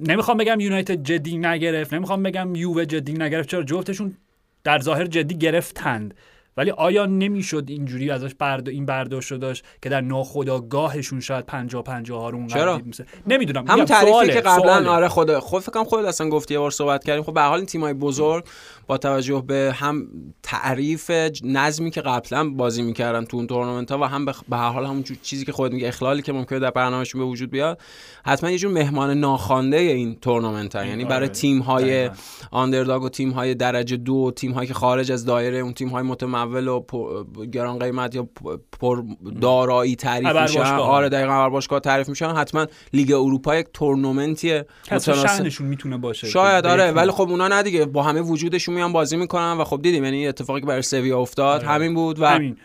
نمی‌خوام 0.00 0.36
بگم 0.36 0.60
یونایتد 0.60 1.02
جدی 1.02 1.38
نگرفت 1.38 1.94
نمی‌خوام 1.94 2.22
بگم 2.22 2.54
یووه 2.54 2.86
جدی 2.86 3.12
نگرفت 3.12 3.48
چرا؟ 3.48 3.62
جفتشون 3.62 4.16
در 4.64 4.78
ظاهر 4.78 5.06
جدی 5.06 5.38
گرفتند. 5.38 6.14
ولی 6.56 6.70
آیا 6.70 7.06
نمی‌شد 7.06 7.64
اینجوری 7.68 8.10
ازش 8.10 8.34
برد 8.34 8.68
این 8.68 8.86
برداشت 8.86 9.32
رو 9.32 9.38
داشت 9.38 9.64
که 9.82 9.88
در 9.88 10.00
ناخودآگاهشون 10.00 11.20
شاید 11.20 11.46
50 11.46 11.82
50 11.82 12.20
ها 12.20 12.30
رو 12.30 12.46
چرا؟ 12.46 12.80
نمی‌دونم 13.26 13.64
همون 13.68 13.84
تعریفی 13.84 14.32
که 14.32 14.40
قبلا. 14.40 14.92
آره 14.92 15.08
خود 15.08 15.38
خود 15.38 15.62
فکر 15.62 15.72
کنم 15.72 15.84
خودت 15.84 16.08
اصلا 16.08 16.28
گفتی 16.28 16.54
یه 16.54 16.60
بار 16.60 16.70
صحبت 16.70 17.04
کردیم 17.04 17.22
خب 17.22 17.34
به 17.34 17.40
هر 17.40 17.48
حال 17.48 17.58
این 17.58 17.66
تیمای 17.66 17.92
بزرگ 17.92 18.44
با 18.86 18.98
توجه 18.98 19.44
به 19.46 19.72
هم 19.74 20.08
تعریف 20.42 21.10
نظمی 21.42 21.90
که 21.90 22.00
قبلا 22.00 22.50
بازی 22.50 22.82
می‌کردن 22.82 23.24
تو 23.24 23.36
اون 23.36 23.46
تورنمنت 23.46 23.90
ها 23.90 23.98
و 23.98 24.04
هم 24.04 24.24
به 24.24 24.56
هر 24.56 24.68
حال 24.68 24.86
همون 24.86 25.04
چیزی 25.22 25.44
که 25.44 25.52
خودت 25.52 25.74
میگه 25.74 25.88
اخلالی 25.88 26.22
که 26.22 26.32
ممکنه 26.32 26.58
در 26.58 26.70
برنامهشون 26.70 27.20
به 27.20 27.26
وجود 27.26 27.50
بیاد 27.50 27.80
حتما 28.24 28.50
یه 28.50 28.58
جور 28.58 28.72
مهمان 28.72 29.18
ناخوانده 29.18 29.76
این 29.76 30.14
تورنمنت 30.14 30.76
ها 30.76 30.84
یعنی 30.84 31.04
برای 31.04 31.28
تیم 31.28 31.58
های. 31.58 32.10
آندرداگ 32.50 33.02
و 33.02 33.08
تیم 33.08 33.30
های 33.30 33.54
درجه 33.54 33.96
دو 33.96 34.32
تیم 34.36 34.52
هایی 34.52 34.68
که 34.68 34.74
خارج 34.74 35.12
از 35.12 35.24
دایره 35.24 35.58
اون 35.58 35.72
تیم 35.72 35.88
های 35.88 36.02
متمول 36.46 36.68
و 36.68 37.44
گران 37.52 37.78
قیمت 37.78 38.14
یا 38.14 38.28
پر 38.80 39.02
دارایی 39.40 39.96
تعریف 39.96 40.36
میشن. 40.42 40.60
آره 40.62 41.08
دقیقاً 41.08 41.32
ابر 41.32 41.48
باشگاه 41.48 41.80
تعریف 41.80 42.08
میشن 42.08 42.28
حتما 42.28 42.66
لیگ 42.92 43.12
اروپا 43.12 43.56
یک 43.56 43.66
تورنمنتیه. 43.74 44.66
شأنشون 45.00 45.66
می‌تونه 45.66 45.96
باشه. 45.96 46.26
شاید 46.26 46.66
آره 46.66 46.92
ولی. 46.92 47.10
خب 47.10 47.28
اونا 47.30 47.48
نه 47.48 47.62
دیگه. 47.62 47.84
با 47.84 48.02
همه 48.02 48.20
وجودشون 48.20 48.74
میان 48.74 48.92
بازی 48.92 49.16
می‌کنن 49.16 49.52
و 49.52 49.64
خب 49.64 49.82
دیدیم 49.82 50.04
یعنی 50.04 50.28
اتفاقی 50.28 50.60
که 50.60 50.66
برای 50.66 50.82
سویا 50.82 51.18
افتاد. 51.20 51.60
آره. 51.60 51.68
همین 51.68 51.94
بود 51.94 52.20
و 52.20 52.26
همین. 52.26 52.56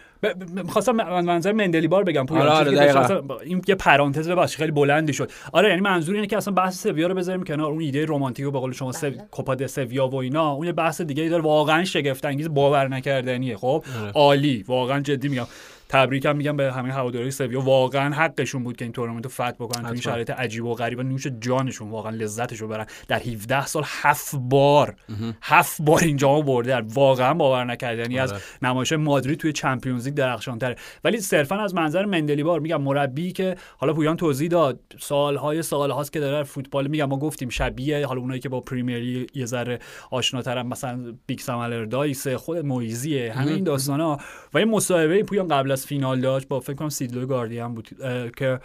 می‌خواستم 0.64 0.92
من- 0.92 1.26
منظر 1.26 1.52
مندلی 1.52 1.88
بار 1.88 2.04
بگم 2.04 2.26
پویان 2.26 2.48
آره، 2.48 2.98
آره، 2.98 3.22
این 3.44 3.62
یه 3.68 3.76
پرانتز 3.76 4.30
ببخشید 4.30 4.58
خیلی 4.58 4.72
بلندی 4.72 5.14
شد 5.14 5.32
آره 5.54 5.70
یعنی 5.70 5.82
منظور 5.82 6.16
اینه 6.16 6.28
که 6.28 6.38
اصلا 6.38 6.54
بحث 6.54 6.84
سویا 6.84 7.08
رو 7.08 7.16
بذاریم 7.16 7.44
کنار 7.44 7.72
اون 7.72 7.82
ایده 7.82 8.06
رمانتیک 8.06 8.46
رو 8.46 8.52
به 8.52 8.60
قول 8.60 8.72
شما 8.72 8.92
سو... 8.92 9.10
بله. 9.10 9.28
کوپا 9.32 9.56
د 9.56 9.68
سویا 9.68 10.08
و 10.08 10.16
اینا 10.16 10.52
اون 10.52 10.68
یه 10.68 10.74
بحث 10.74 11.02
دیگه 11.02 11.24
ای 11.24 11.30
داره 11.30 11.44
واقعا 11.44 11.84
شگفت 11.84 12.26
انگیز 12.26 12.54
باور 12.54 12.88
نکردنیه 12.88 13.58
خب 13.58 13.84
آره. 14.02 14.12
عالی 14.12 14.66
واقعا 14.68 15.00
جدی 15.00 15.30
میگم 15.30 15.48
تبریکم 15.92 16.36
میگم 16.36 16.58
به 16.58 16.74
همه 16.74 16.94
هواداری 16.94 17.32
سویا. 17.32 17.62
واقعا 17.62 18.16
حقشون 18.16 18.64
بود 18.64 18.78
که 18.78 18.86
این 18.86 18.92
تورنمنت 18.92 19.24
رو 19.24 19.30
فتح 19.30 19.52
بکنن 19.52 19.82
تو 19.82 19.88
این. 19.88 20.02
شرایط 20.02 20.30
عجیب 20.30 20.66
و 20.66 20.74
غریب. 20.74 21.00
و 21.00 21.04
نوش 21.04 21.28
جانشون 21.28 21.90
واقعا 21.90 22.12
لذتش 22.12 22.58
رو 22.62 22.68
برن. 22.68 22.86
در 23.08 23.20
17 23.20 23.66
سال 23.66 23.84
هفت 23.86 24.36
بار 24.36 24.96
هفت 25.42 25.82
بار 25.82 26.00
این 26.04 26.18
جامو 26.18 26.44
برده. 26.44 26.82
واقعا 26.94 27.34
باور 27.34 27.64
نکردنی 27.64 28.20
از 28.20 28.32
آره. 28.32 28.42
نمایش 28.62 28.94
مادرید 28.94 29.40
توی 29.40 29.54
چمپیونز 29.54 30.06
لیگ 30.06 30.14
درخشانتره. 30.14 30.76
ولی 31.04 31.18
صرفا 31.18 31.56
از 31.56 31.76
منظر 31.76 32.06
مندلیبار 32.06 32.60
میگم 32.60 32.82
مربی 32.82 33.32
که 33.32 33.56
حالا 33.78 33.94
پویان 33.94 34.18
توضیح 34.18 34.50
داد. 34.50 34.80
سالهای 35.00 35.62
سالهاست 35.62 36.14
که 36.14 36.20
داره 36.20 36.38
در 36.38 36.44
فوتبال 36.44 36.88
میگم. 36.88 37.06
ما 37.06 37.18
گفتیم 37.18 37.50
شبیه 37.50 38.08
حالا 38.08 38.22
اونایی 38.22 38.40
که 38.40 38.50
با 38.50 38.62
پریمیر 38.62 38.98
لیگ 38.98 39.30
یه 39.36 39.46
ذره 39.46 39.80
آشناترن. 40.12 40.68
مثلا 40.68 41.14
Big 41.26 41.40
سم 41.40 41.62
آلاردایس 41.62 42.28
خود 42.28 42.58
مویزیه 42.58 43.34
همه 43.34 43.52
این 43.52 43.64
داستانا. 43.64 44.18
و 44.54 44.60
یه 44.60 44.66
مصاحبه 44.66 45.24
پویان 45.24 45.48
قبل 45.48 45.72
از 45.72 45.81
از 45.82 45.88
فینال 45.88 46.22
داشت 46.22 46.48
با 46.48 46.60
فکر 46.60 46.74
کنم 46.74 46.90
سید 46.90 47.11
لو 47.11 47.26
گاردیان 47.26 47.74
بود 47.74 47.90
که 48.38 48.60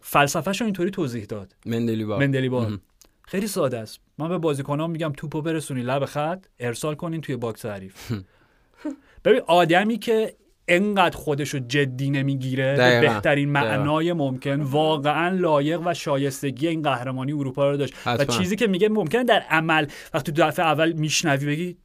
فلسفهش 0.00 0.60
رو 0.60 0.64
اینطوری 0.64 0.90
توضیح 0.90 1.24
داد 1.24 1.56
مندلی 1.66 2.04
با 2.04 2.18
مندلی 2.18 2.48
بار. 2.48 2.78
خیلی 3.22 3.46
ساده 3.46 3.78
است 3.78 4.00
من 4.18 4.28
به 4.28 4.38
بازیکنان 4.38 4.90
میگم 4.90 5.12
توپو 5.16 5.42
برسونی 5.42 5.82
لب 5.82 6.04
خط 6.04 6.46
ارسال 6.60 6.94
کنین 6.94 7.20
توی 7.20 7.36
box 7.36 7.66
حریف 7.66 8.12
ببین 9.24 9.40
آدمی 9.46 9.98
که 9.98 10.34
انقدر 10.68 11.16
خودشو 11.16 11.58
جدی 11.58 12.10
نمی‌گیره 12.10 12.76
به. 12.76 13.00
بهترین 13.00 13.52
دقیقاً. 13.52 13.76
معنای 13.76 14.12
ممکن 14.12 14.60
واقعا 14.60 15.36
لایق 15.36 15.80
و 15.84 15.94
شایستگی 15.94 16.68
این 16.68 16.82
قهرمانی 16.82 17.32
اروپا 17.32 17.70
رو 17.70 17.76
داشت 17.76 17.94
و 18.06 18.10
حتما. 18.10 18.38
چیزی 18.38 18.56
که 18.56 18.66
میگه 18.66 18.88
ممکنه 18.88 19.24
در 19.24 19.40
عمل 19.40 19.86
وقتی 20.14 20.32
تو 20.32 20.46
دفعه 20.46 20.66
اول 20.66 20.92
میشنوی 20.92 21.46
بگی 21.46 21.76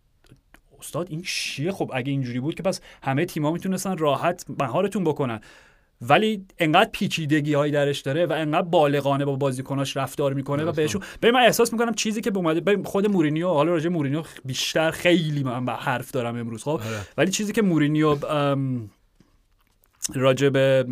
استاد 0.79 1.07
این 1.09 1.21
چیه 1.21 1.71
خب 1.71 1.91
اگه 1.93 2.11
اینجوری 2.11 2.39
بود 2.39 2.55
که 2.55 2.63
پس 2.63 2.81
همه 3.03 3.25
تیم‌ها 3.25 3.51
می‌تونستن 3.51 3.97
راحت 3.97 4.45
مهارتون 4.59 5.03
بکنن. 5.03 5.39
ولی 6.01 6.45
انقدر 6.59 6.89
پیچیدگی 6.91 7.53
هایی 7.53 7.71
درش 7.71 7.99
داره 7.99 8.25
و 8.25 8.33
انقدر 8.33 8.67
بالغانه 8.67 9.25
با 9.25 9.35
بازیکناش 9.35 9.97
رفتار 9.97 10.33
می‌کنه 10.33 10.63
و 10.63 10.71
بهشون 10.71 11.01
به 11.21 11.31
من 11.31 11.39
احساس 11.39 11.73
می‌کنم 11.73 11.93
چیزی 11.93 12.21
که 12.21 12.31
به 12.31 12.37
اومده 12.37 12.83
خود 12.83 13.11
مورینیو 13.11 13.49
حالا 13.49 13.71
راجع 13.71 13.89
مورینیو 13.89 14.23
بیشتر 14.45 14.91
خیلی 14.91 15.43
من 15.43 15.65
به 15.65 15.71
حرف 15.71 16.11
دارم 16.11 16.37
امروز 16.37 16.63
خب؟ 16.63 16.81
ولی 17.17 17.31
چیزی 17.31 17.53
که 17.53 17.61
مورینیو 17.61 18.17
راجع 20.15 20.49
به 20.49 20.85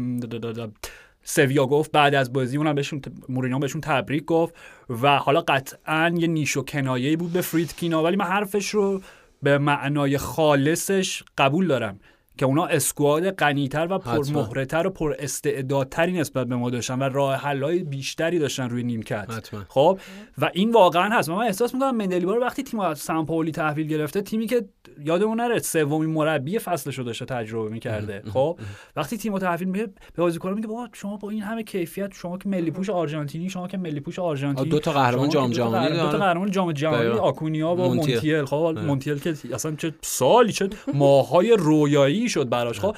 سویا 1.24 1.66
گفت 1.66 1.92
بعد 1.92 2.16
از 2.16 2.34
بازی 2.34 2.58
اونم 2.58 2.76
بهشون 2.76 3.02
مورینیو 3.30 3.60
بهشون 3.60 3.82
تبریک 3.82 4.26
گفت 4.26 4.56
و 4.90 5.18
حالا 5.18 5.42
قطعا 5.42 6.16
یه 6.18 6.28
نیش 6.28 6.58
و 6.58 6.64
کنایه 6.64 7.18
بود 7.18 7.34
به 7.34 7.42
فریدکینا 7.42 8.04
ولی 8.04 8.16
من 8.16 8.26
حرفش 8.26 8.70
رو 8.70 9.02
به 9.46 9.58
معنای 9.58 10.18
خالصش 10.18 11.24
قبول 11.38 11.68
دارم. 11.68 12.00
که 12.38 12.46
اونا 12.46 12.66
اسکواد 12.66 13.30
غنیتر 13.32 13.88
و 13.90 13.98
پرمهره‌تر 13.98 14.88
و 14.88 14.90
پر 14.90 15.16
استعدادتری 15.20 16.12
نسبت 16.12 16.48
به 16.48 16.56
ما 16.56 16.70
داشتن 16.70 17.00
و 17.00 17.04
راه 17.04 17.36
حل‌های 17.36 17.84
بیشتری 17.84 18.40
داشتن 18.40 18.70
روی 18.70 18.84
نیمکت. 18.84 19.52
خب 19.70 20.00
و 20.38 20.50
این 20.54 20.72
واقعا 20.72 21.10
هست 21.10 21.30
من 21.30 21.38
احساس 21.38 21.74
می‌کنم 21.74 21.96
مندلیبا 21.96 22.36
رو 22.36 22.42
وقتی 22.42 22.64
تیم 22.64 22.80
از 22.80 23.00
سمپولی 23.00 23.52
تحویل 23.52 23.88
گرفته 23.88 24.22
تیمی 24.22 24.48
که 24.48 24.66
یادمون 25.06 25.42
نره 25.42 25.60
سومین 25.60 26.10
مربی 26.10 26.60
فصلش 26.60 26.98
رو 26.98 27.04
داشته 27.04 27.26
تجربه 27.26 27.70
می‌کرده 27.70 28.24
خب 28.34 28.60
وقتی 28.96 29.18
تیمو 29.18 29.40
تحویل 29.40 29.68
میده 29.68 29.86
به 29.86 29.94
بازیکن 30.18 30.54
میگه 30.54 30.68
بابا 30.68 30.88
شما 30.94 31.18
با 31.18 31.30
این 31.30 31.42
همه 31.42 31.64
کیفیت 31.64 32.14
شما 32.14 32.38
که 32.38 32.50
ملی 32.50 32.72
پوش 32.72 32.90
آرژانتینی 32.90 33.50
شما 33.50 33.68
که 33.68 33.78
ملی 33.78 34.00
پوش 34.00 34.20
آرژانتینی 34.20 34.70
دو 34.70 34.80
تا 34.80 34.92
قهرمان 34.92 35.30
جام 35.30 35.52
جهانی 35.52 35.98
دو 35.98 36.12
تا. 36.12 36.18
قهرمان 36.18 36.52
جام 36.52 36.72
جهانی 36.72 37.04
دقیقاً. 37.04 37.20
آکونیا 37.20 37.70
و 37.70 37.78
مونتیل. 37.78 38.46
خب 38.46 38.56
آره. 38.56 38.82
مونتیل 38.82 39.20
که 39.20 39.34
اصلا 39.54 39.76
چه 39.76 39.94
سالی 40.02 40.52
چه 40.52 40.70
ماهای 40.94 41.56
رویایی 41.60 42.25
شد 42.30 42.50
براش. 42.50 42.80
خب 42.80 42.96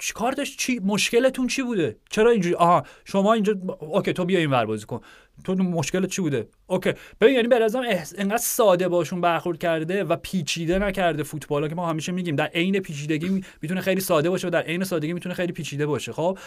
چیکار 0.00 0.32
داشت 0.32 0.58
چی؟ 0.58 0.80
مشکلتون 0.84 1.46
چی 1.46 1.62
بوده؟ 1.62 1.96
چرا 2.10 2.30
اینجوری؟ 2.30 2.54
آها 2.54 2.82
شما 3.04 3.32
اینجا 3.32 3.54
اوکی 3.80 4.12
تو 4.12 4.24
بیا 4.24 4.38
این 4.38 4.50
ور 4.50 4.66
بازی 4.66 4.86
کن. 4.86 5.00
تو 5.44 5.54
مشکلت 5.54 6.10
چی 6.10 6.22
بوده؟ 6.22 6.48
اوکی 6.66 6.92
ببین 7.20 7.34
یعنی 7.34 7.48
به 7.48 7.58
نظرم 7.58 7.82
احس... 7.88 8.14
انقدر 8.18 8.36
ساده 8.36 8.88
باشون 8.88 9.20
برخورد 9.20 9.58
کرده 9.58 10.04
و 10.04 10.16
پیچیده 10.16 10.78
نکرده 10.78 11.22
فوتبالا 11.22 11.68
که 11.68 11.74
ما 11.74 11.88
همیشه 11.88 12.12
میگیم 12.12 12.36
در 12.36 12.46
عین 12.46 12.80
پیچیدگی 12.80 13.28
می- 13.28 13.44
می‌تونه 13.62 13.80
خیلی 13.80 14.00
ساده 14.00 14.30
باشه 14.30 14.46
و 14.46 14.50
در 14.50 14.62
عین 14.62 14.84
سادگی 14.84 15.12
می‌تونه 15.12 15.34
خیلی 15.34 15.52
پیچیده 15.52 15.86
باشه. 15.86 16.12
خب 16.12 16.38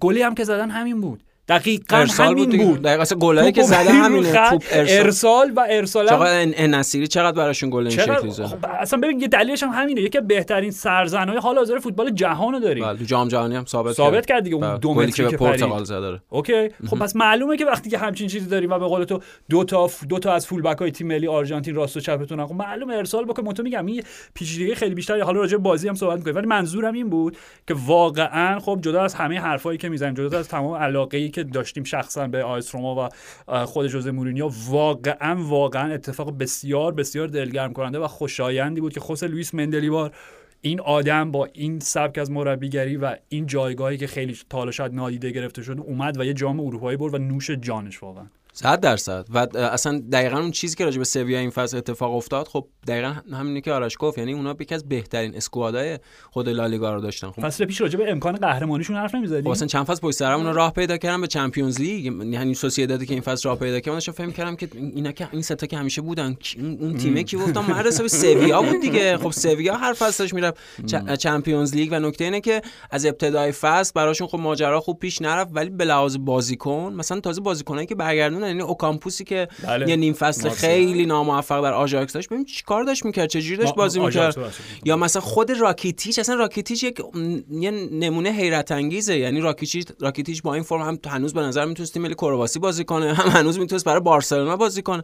گلی 0.00 0.22
هم 0.22 0.34
که 0.34 0.44
زدن 0.44 0.70
همین 0.70 1.00
بود. 1.00 1.22
دقیقا 1.50 1.96
ارسال 1.96 2.26
همین 2.26 2.50
بود. 2.50 2.58
بود. 2.58 2.82
دقیقاً 2.82 3.02
اصلا 3.02 3.18
گلایی 3.18 3.52
که 3.52 3.62
زده 3.62 3.92
همینه 3.92 4.32
توپ 4.50 4.64
ارسال. 4.70 4.98
ارسال 5.00 5.52
و 5.56 5.66
ارسال 5.70 6.08
هم- 6.08 6.16
چقدر 6.16 6.40
ان- 6.56 6.74
نصیری 6.74 7.06
چقدر 7.06 7.36
براشون 7.36 7.70
گل 7.70 7.86
این 7.86 7.90
شکلی 7.90 8.30
زد؟ 8.30 8.44
خب 8.44 8.56
اصلا 8.80 9.00
ببین 9.00 9.20
یه 9.20 9.28
دلیلش 9.28 9.62
هم 9.62 9.68
همینه. 9.68 10.00
یکی 10.00 10.20
بهترین 10.20 10.70
سرزنهای 10.70 11.38
حال 11.38 11.56
حاضر 11.56 11.78
فوتبال 11.78 12.10
جهان 12.10 12.52
رو 12.52 12.60
داریم. 12.60 12.84
بله 12.84 12.98
تو 12.98 13.04
جام 13.04 13.28
جهانی 13.28 13.56
هم 13.56 13.64
ثابت 13.64 13.92
ثابت 13.92 14.26
کرد. 14.26 14.42
دیگه. 14.44 14.56
اون 14.56 14.68
بله. 14.68 14.78
دو 14.78 14.94
متری 14.94 15.12
که 15.12 15.22
به 15.22 15.36
پرتغال 15.36 15.70
پرید. 15.70 15.84
زد 15.84 16.00
داره. 16.00 16.20
اوکی. 16.28 16.68
خب 16.86 16.98
پس 16.98 17.16
معلومه 17.16 17.56
که 17.56 17.64
وقتی 17.64 17.90
که 17.90 17.98
همچین 17.98 18.28
چیزی 18.28 18.46
داریم 18.46 18.70
و 18.70 18.78
به 18.78 18.86
قول 18.86 19.04
تو 19.04 19.20
دو 19.50 19.64
تا 19.64 19.90
دو 20.08 20.18
تا 20.18 20.32
از 20.32 20.46
full 20.46 20.62
back 20.62 20.78
های 20.78 20.90
تیم 20.90 21.06
ملی 21.06 21.26
آرژانتین 21.28 21.74
راست 21.74 21.96
و 21.96 22.00
چپتون 22.00 22.46
خب 22.46 22.54
معلومه 22.54 22.94
ارسال 22.94 23.24
بکنه 23.24 23.46
من 23.46 23.52
تو 23.52 23.62
میگم 23.62 23.86
این 23.86 24.02
پیچیدگی 24.34 24.74
خیلی 24.74 24.94
بیشتری. 24.94 25.20
حالا 25.20 25.40
راجع 25.40 25.56
بازی 25.56 25.88
هم 25.88 25.94
صحبت 25.94 26.16
می‌کنیم. 26.18 26.36
ولی 26.36 26.46
منظورم 26.46 26.94
این 26.94 27.10
بود 27.10 27.36
که 27.68 27.74
واقعا 27.86 28.58
خب 28.60 28.78
جدا 28.82 29.02
از 29.02 29.14
همه 29.14 29.40
حرفایی 29.40 29.78
که 29.78 29.88
می‌زنیم 29.88 30.14
جدا 30.14 30.38
از 30.38 30.48
تمام 30.48 30.74
علاقه 30.74 31.18
ای 31.18 31.28
که 31.28 31.39
داشتیم 31.42 31.84
شخصا 31.84 32.28
به 32.28 32.44
آ 32.44 32.59
اس 32.59 32.74
روما 32.74 33.10
و 33.48 33.66
خود 33.66 33.86
جوزه 33.86 34.10
مورینیو 34.10 34.50
واقعا 34.68 35.36
واقعا 35.44 35.92
اتفاق 35.92 36.38
بسیار 36.38 36.94
بسیار 36.94 37.28
دلگرم 37.28 37.72
کننده 37.72 37.98
و 37.98 38.06
خوشایندی 38.06 38.80
بود 38.80 38.92
که 38.92 39.00
خوسه 39.00 39.22
لوئیس 39.22 39.54
مندلیبار 39.54 40.14
این 40.60 40.80
آدم 40.80 41.30
با 41.30 41.48
این 41.52 41.80
سبک 41.80 42.18
از 42.18 42.30
مربیگری 42.30 42.96
و 42.96 43.16
این 43.28 43.46
جایگاهی 43.46 43.96
که 43.96 44.06
خیلی 44.06 44.38
تا 44.50 44.58
حالا 44.58 44.70
شاید 44.70 44.94
نادیده 44.94 45.30
گرفته 45.30 45.62
شد 45.62 45.80
اومد 45.80 46.20
و 46.20 46.24
یه 46.24 46.34
جام 46.34 46.60
اروپایی 46.60 46.96
برد 46.96 47.14
و 47.14 47.18
نوش 47.18 47.50
جانش 47.50 48.02
واقعا. 48.02 48.26
صد 48.62 48.80
درصد. 48.80 49.26
و 49.34 49.46
اصلا 49.58 50.02
دقیقا 50.12 50.38
اون 50.38 50.50
چیزی 50.50 50.76
که 50.76 50.84
راجع 50.84 50.98
به 50.98 51.04
سویا 51.04 51.38
این 51.38 51.50
فصل 51.50 51.76
اتفاق 51.76 52.14
افتاد 52.14 52.48
خب 52.48 52.66
دقیقا 52.86 53.14
همینه 53.32 53.60
که 53.60 53.72
آرش 53.72 53.96
گفت 53.98 54.18
یعنی 54.18 54.32
اونا 54.32 54.56
یکی 54.60 54.74
از 54.74 54.88
بهترین 54.88 55.36
اسکوادای 55.36 55.98
خود 56.30 56.48
لالیگا 56.48 56.94
رو 56.94 57.00
داشتن. 57.00 57.30
خب 57.30 57.42
فصل 57.42 57.64
پیش 57.64 57.80
راجع 57.80 57.98
به 57.98 58.10
امکان 58.10 58.36
قهرمانیشون 58.36 58.96
حرف 58.96 59.10
خب 59.10 59.16
نمی‌زدیم 59.16 59.50
اصلا 59.50 59.66
چند 59.66 59.86
فصل 59.86 60.00
پشت 60.00 60.16
سر 60.16 60.32
هم 60.32 60.38
اونا 60.38 60.50
راه 60.50 60.72
پیدا 60.72 60.96
کردن 60.96 61.20
به 61.20 61.26
چمپیونز 61.26 61.80
لیگ. 61.80 62.04
یعنی 62.04 62.54
سوسییدادی 62.54 63.06
که 63.06 63.12
این 63.14 63.22
فصل 63.22 63.48
راه 63.48 63.58
پیدا 63.58 63.80
کرد 63.80 63.88
من 63.88 63.94
داشتم 63.94 64.12
فهم 64.12 64.32
کردم 64.32 64.56
که 64.56 64.68
اینا 64.74 65.12
که 65.12 65.28
این 65.32 65.42
ستا 65.42 65.66
که 65.66 65.76
همیشه 65.78 66.00
بودن 66.02 66.36
اون 66.58 66.96
تیمه 66.96 67.22
کی 67.22 67.36
گفتم؟ 67.36 67.60
مدرسه 67.60 68.02
به 68.02 68.08
سویا 68.08 68.62
بود 68.62 68.80
دیگه. 68.80 69.16
خب 69.22 69.30
سویا 69.30 69.76
هر 69.76 69.92
فصلش 69.92 70.34
می‌رفت. 70.34 70.56
چ- 70.86 71.12
چمپیونز 71.16 71.74
لیگ. 71.74 71.88
و 71.92 71.98
نکته 72.00 72.24
اینه 72.24 72.40
که 72.40 72.62
از 72.90 73.06
ابتدای 73.06 73.52
فصل 73.52 73.92
براشون 73.94 74.26
خب 74.26 74.38
ماجرا 74.38 74.80
خوب 74.80 74.98
پیش 74.98 75.22
نرفت 75.22 75.50
ولی 75.54 75.70
به 75.70 75.84
لحاظ 75.84 76.16
بازیکن 76.20 76.94
مثلا 76.96 77.20
تازه 77.20 77.40
بازیکنایی 77.40 77.86
که 77.86 77.94
برگردونن 77.94 78.49
یعنی 78.50 78.62
اوکامپوسی 78.62 79.24
که 79.24 79.48
بله. 79.66 79.88
یه 79.88 79.96
نیم 79.96 80.12
فصل. 80.12 80.48
خیلی 80.48 81.06
ناموفق 81.06 81.62
در 81.62 81.72
آژاکس 81.72 82.12
داشت 82.12 82.28
ببین 82.28 82.44
چیکار 82.44 82.84
داشت 82.84 83.04
می‌کرد 83.04 83.28
چجوری 83.28 83.56
داشت 83.56 83.74
بازی 83.74 84.00
می‌کرد. 84.00 84.36
یا 84.84 84.96
مثلا 84.96 85.22
خود 85.22 85.50
راکیتیچ 85.50 86.18
اصلا 86.18 86.34
راکیتیچ 86.34 86.84
یک 86.84 87.02
یه 87.50 87.70
نمونه 87.70 88.30
حیرت 88.30 88.72
انگیزه 88.72 89.18
یعنی 89.18 89.40
راکیتیچ 89.40 89.86
راکیتیچ 90.00 90.42
با 90.42 90.54
این 90.54 90.62
فرم 90.62 90.82
هم 90.82 90.98
هنوز 91.06 91.34
به 91.34 91.40
نظر 91.40 91.64
می‌تونست 91.64 91.92
تیم 91.92 92.02
ملی 92.02 92.14
کرواسی 92.14 92.58
بازی 92.58 92.84
کنه 92.84 93.14
هم 93.14 93.28
هنوز 93.28 93.58
می‌تونست 93.58 93.84
برای 93.84 94.00
بارسلونا 94.00 94.56
بازی 94.56 94.82
کنه 94.82 95.02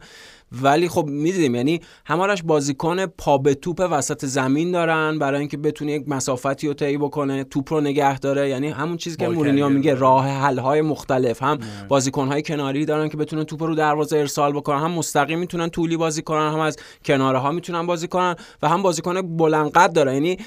ولی 0.52 0.88
خب 0.88 1.06
می‌دیدیم 1.06 1.54
یعنی 1.54 1.80
همارش 2.04 2.42
بازیکن 2.42 3.06
پا 3.06 3.38
به 3.38 3.54
توپ 3.54 3.88
وسط 3.90 4.24
زمین 4.24 4.72
دارن 4.72 5.18
برای 5.18 5.40
اینکه 5.40 5.56
بتونه 5.56 5.92
یک 5.92 6.08
مسافتی 6.08 6.68
رو 6.68 6.74
طی 6.74 6.96
بکنه 6.96 7.44
توپ 7.44 7.72
رو 7.72 7.80
نگه 7.80 8.18
داره 8.18 8.48
یعنی 8.48 8.68
همون 8.68 8.96
چیزی 8.96 9.16
که 9.16 9.28
مورینیو 9.28 9.68
میگه. 9.68 9.94
راه 9.94 10.28
حل 10.28 10.58
های 10.58 10.80
مختلف. 10.80 11.42
هم 11.42 11.58
بازیکن 11.88 12.28
های 12.28 12.42
کناری 12.42 12.84
دارن 12.84 13.08
که 13.08 13.16
بتونن 13.16 13.44
توپ 13.44 13.62
رو 13.62 13.74
دروازه 13.74 14.18
ارسال 14.18 14.52
بکنن 14.52 14.78
هم 14.78 14.90
مستقیم 14.90 15.38
می‌تونن 15.38 15.68
طولی 15.68 15.96
بازی 15.96 16.22
کنن 16.22 16.52
هم 16.52 16.60
از 16.60 16.76
کناره 17.04 17.38
ها 17.38 17.52
می‌تونن 17.52 17.86
بازی 17.86 18.08
کنن 18.08 18.34
و 18.62 18.68
هم 18.68 18.82
بازیکن 18.82 19.36
بلند 19.36 19.70
قد 19.70 19.92
داره. 19.92 20.14
یعنی 20.14 20.38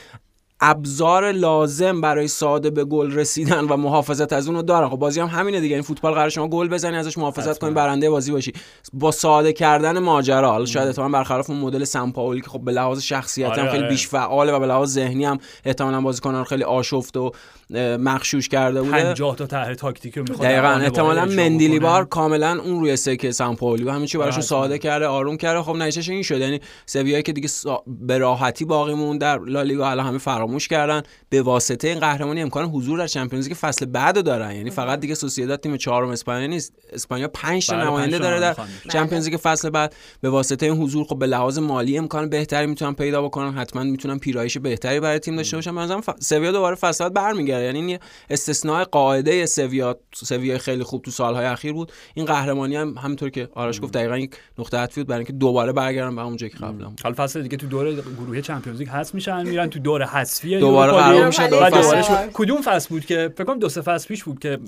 ابزار 0.62 1.32
لازم 1.32 2.02
برای 2.02 2.28
ساده 2.28 2.70
به 2.70 2.86
گل 2.86 3.12
رسیدن 3.12 3.66
و 3.66 3.78
محافظت 3.78 4.34
از 4.34 4.48
اونو 4.48 4.62
دارن. 4.62 4.90
خب 4.90 4.96
بازی 4.96 5.20
هم 5.20 5.28
همینه 5.28 5.60
دیگه. 5.60 5.76
این 5.76 5.84
فوتبال 5.84 6.14
قرار 6.14 6.30
شما 6.30 6.48
گل 6.48 6.68
بزنی 6.68 6.98
ازش 6.98 7.18
محافظت 7.18 7.60
کنی 7.60 7.74
برنده 7.74 8.10
بازی 8.10 8.32
باشی. 8.32 8.54
با 8.94 9.12
ساده 9.12 9.54
کردن 9.54 10.00
ماجرا 10.00 10.52
حالا 10.52 10.66
شاید 10.66 10.88
احتمالاً 10.88 11.12
برخلاف 11.12 11.50
اون 11.50 11.60
مدل 11.60 11.84
سمپاولی 11.84 12.42
که 12.42 12.50
خب 12.50 12.60
به 12.60 12.72
لحاظ 12.72 13.02
شخصیت 13.02 13.50
آره، 13.50 13.62
هم 13.62 13.70
خیلی 13.70 13.84
آره. 13.84 13.90
بیش 13.90 14.08
فعاله 14.08 14.52
و 14.52 14.60
به 14.60 14.66
لحاظ 14.66 14.94
ذهنی 14.94 15.26
هم 15.26 15.40
احتمالاً 15.66 16.02
بازیکنان 16.02 16.38
رو 16.38 16.44
خیلی 16.44 16.64
آشفت 16.64 17.18
و 17.18 17.32
مغشوش 17.74 18.50
کرده 18.50 18.82
بوده. 18.82 19.04
50 19.04 19.36
تا 19.36 19.46
طرح 19.46 19.74
تاکتیکی 19.74 20.20
رو 20.20 20.26
می‌خواد 20.30 20.48
دقیقا 20.48 20.68
احتمالا 20.68 21.16
واحد 21.16 21.30
اجرا 21.32 21.44
مندیلی 21.44 21.80
بکنه. 21.80 21.90
بار 21.90 22.06
کاملا 22.06 22.60
اون 22.62 22.80
روی 22.80 22.96
سکه 22.96 23.32
سامپائولی 23.32 23.84
و 23.84 23.92
همه 23.92 24.08
چی 24.08 24.18
براشون 24.18 24.44
حتما. 24.44 24.62
ساده 24.62 24.78
کرده 24.78 25.06
آروم 25.06 25.38
کرده. 25.38 25.62
خب 25.62 25.76
نتیجهش 25.76 26.10
این 26.10 26.24
شد 26.24 26.40
یعنی 26.40 26.60
سویایی 26.86 27.24
که 27.24 27.34
دیگه 27.34 27.48
سا- 27.48 27.84
به 27.88 28.18
راحتی 28.18 28.66
باقی 28.66 28.94
مون 28.94 29.18
در 29.18 29.40
لالیگا 29.40 29.90
الان 29.90 30.06
همه 30.06 30.18
فراموش 30.18 30.68
کردن. 30.68 31.04
به 31.30 31.42
واسطه 31.42 31.88
این 31.88 32.00
قهرمانی 32.00 32.42
امکان 32.42 32.66
حضور 32.66 33.00
در 33.00 33.08
چمپیونز 33.08 33.48
لیگ 33.48 33.58
فصل 33.58 33.86
بعد 33.86 34.16
رو 34.16 34.22
دارن. 34.22 34.56
یعنی 34.56 34.70
فقط 34.70 35.00
دیگه 35.00 35.16
سوسییداد 35.16 35.60
تیم 35.60 35.78
چهارم 35.78 36.10
اسپانیا 36.10 36.48
نیست. 36.48 36.74
اسپانیا 36.94 37.28
5 37.28 37.68
تا 37.68 37.76
بله، 37.76 37.86
نماینده 37.86 38.20
داره 38.20 38.40
در 38.40 38.56
چمپیونز 38.90 39.26
لیگ 39.30 39.40
فصل 39.44 39.70
بعد. 39.70 39.96
به 40.22 40.30
واسطه 40.30 40.66
این 40.66 40.76
حضور 40.76 41.06
خب 41.06 41.20
به 41.20 41.28
لحاظ 41.28 41.60
مالی 41.60 41.98
امکان 41.98 42.30
بهتری 42.30 42.68
می‌تونن 42.68 42.94
پیدا 42.94 43.22
بکنن. 43.22 43.54
حتما 43.54 43.84
می‌تونن 43.84 44.20
پیرایش 44.20 44.58
بهتری 44.58 45.00
برای 45.00 45.20
تیم 45.20 45.36
داشته 45.36 45.58
باشن. 45.58 45.72
مثلا 45.72 46.02
ف... 46.02 46.10
سویا 46.20 46.52
دوباره 46.52 46.76
فصل 46.76 47.04
بعد 47.04 47.14
برمیگرده. 47.14 47.59
یعنی 47.64 47.80
این 47.80 47.90
یه 47.90 48.00
استثناء 48.30 48.84
قاعده 48.84 49.46
سویا 49.46 50.00
سویا 50.16 50.58
خیلی 50.58 50.84
خوب 50.84 51.02
تو 51.02 51.12
سالهای 51.12 51.46
اخیر 51.46 51.74
بود. 51.74 51.92
این 52.14 52.26
قهرمانی 52.26 52.76
هم 52.76 52.96
همونطور 52.98 53.30
که 53.30 53.50
آرش 53.54 53.82
گفت 53.82 53.94
دقیقا 53.94 54.18
یک 54.18 54.32
نقطه 54.60 54.78
عطفی 54.78 55.02
بود 55.02 55.08
برای 55.08 55.20
اینکه 55.20 55.34
دوباره 55.34 55.72
برگردن 55.72 56.16
به 56.16 56.22
اونجایی 56.22 56.50
که 56.52 56.58
قبلا. 56.58 56.92
حالا 57.04 57.16
فصل 57.18 57.42
دیگه 57.42 57.58
تو 57.58 57.68
دور 57.68 57.94
گروهی 57.94 58.42
چمپیونز 58.42 58.80
لیگ 58.80 58.90
حذف 58.90 59.16
میشن 59.16 59.48
میرن 59.48 59.70
تو 59.70 59.80
دور 59.80 60.04
حذفی 60.04 60.58
دوباره 60.60 60.92
قرار 60.92 61.30
فصل 61.30 61.50
دوباره 61.50 61.82
فصل. 61.82 62.28
کدوم 62.34 62.62
فصل 62.62 62.90
بود 62.90 63.06
که؟ 63.06 63.34
فکر 63.36 63.44
کنم 63.44 63.60
دو 63.60 63.70
سه 63.70 63.82
فصل 63.82 64.08
پیش 64.08 64.24
بود 64.24 64.40
که 64.40 64.60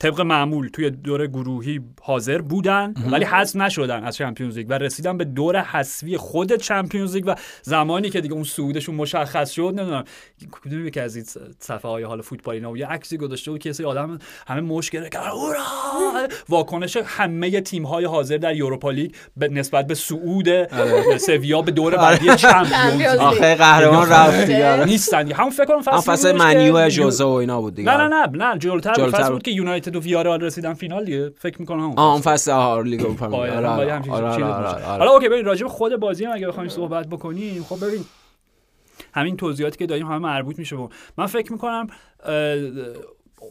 طبق 0.00 0.20
معمول 0.20 0.68
توی 0.68 0.90
دور 0.90 1.26
گروهی 1.26 1.80
حاضر 2.02 2.40
بودن 2.40 2.94
ولی 3.10 3.24
حذف 3.24 3.56
نشدن 3.56 4.04
از 4.04 4.16
چمپیونز 4.16 4.58
لیگ 4.58 4.66
و 4.70 4.72
رسیدن 4.72 5.16
به 5.16 5.24
دور 5.24 5.60
حذفی 5.62 6.16
خود 6.16 6.52
چمپیونز 6.56 7.14
لیگ 7.14 7.24
و 7.26 7.34
زمانی 7.62 8.10
که 8.10 8.20
دیگه 8.20 8.34
اون 8.34 8.44
صعودشون 8.44 8.94
مشخص 8.94 9.50
شد 9.50 9.72
نمی‌دونم. 9.76 10.04
کدومی 10.64 10.90
که 10.90 11.02
از 11.02 11.16
این 11.16 11.24
صفحه 11.58 11.90
های 11.90 12.02
حال 12.02 12.22
فوتبالی 12.22 12.58
اینا 12.58 12.76
یه 12.76 12.86
عکسی 12.86 13.16
گذاشته 13.16 13.50
بود 13.50 13.60
که 13.60 13.72
سری 13.72 13.86
آدم 13.86 14.18
همه 14.46 14.60
مشکل 14.60 15.08
کرد 15.08 15.32
واکنش 16.48 16.96
همه 17.04 17.60
تیم 17.60 17.86
های 17.86 18.04
حاضر 18.04 18.36
در 18.36 18.56
یوروپا 18.56 18.90
لیگ 18.90 19.10
به 19.36 19.48
نسبت 19.48 19.86
به 19.86 19.94
صعود 19.94 20.46
سویا 21.16 21.62
به 21.62 21.70
دور 21.70 21.96
بعدی 21.96 22.36
چمپیونز. 22.44 23.18
آخه 23.18 23.54
قهرمان 23.54 24.08
رفت 24.08 24.50
آره. 24.50 24.84
نیستن 24.84 25.32
همون 25.32 25.50
فکر 25.50 25.64
کنم 25.64 25.82
فصل 25.82 26.32
منیو 26.36 26.80
یو- 26.80 26.88
جوزه 26.88 27.24
و 27.24 27.28
اینا 27.28 27.60
بود 27.60 27.74
دیگه. 27.74 27.96
نه 27.96 28.08
نه 28.08 28.26
نه 28.26 28.44
نه. 28.52 28.58
جلوتر. 28.58 29.30
بود 29.30 29.42
که 29.42 29.50
یونایتد 29.50 29.83
و 29.88 30.00
ویارال 30.00 30.40
رسیدن 30.40 30.74
فینال 30.74 31.04
دیگه 31.04 31.30
فکر 31.30 31.60
می‌کنم 31.60 31.94
آه 31.96 32.12
اون 32.12 32.20
فصل. 32.20 32.50
آهار 32.50 32.84
لیگ 32.84 33.00
اروپا. 33.00 33.26
حالا 34.86 35.10
اوکی 35.10 35.28
ببین 35.28 35.44
راجع 35.44 35.62
به 35.62 35.68
خود 35.68 35.96
بازی 35.96 36.24
هم 36.24 36.32
اگه 36.32 36.48
بخوایم 36.48 36.68
صحبت 36.68 37.06
بکنیم 37.06 37.62
خب 37.62 37.86
ببین 37.86 38.04
همین 39.14 39.36
توضیحاتی 39.36 39.78
که 39.78 39.86
داریم 39.86 40.06
همه 40.06 40.18
مربوط 40.18 40.58
میشه 40.58 40.76
به 40.76 40.88
من 41.16 41.26
فکر 41.26 41.52
می‌کنم 41.52 41.86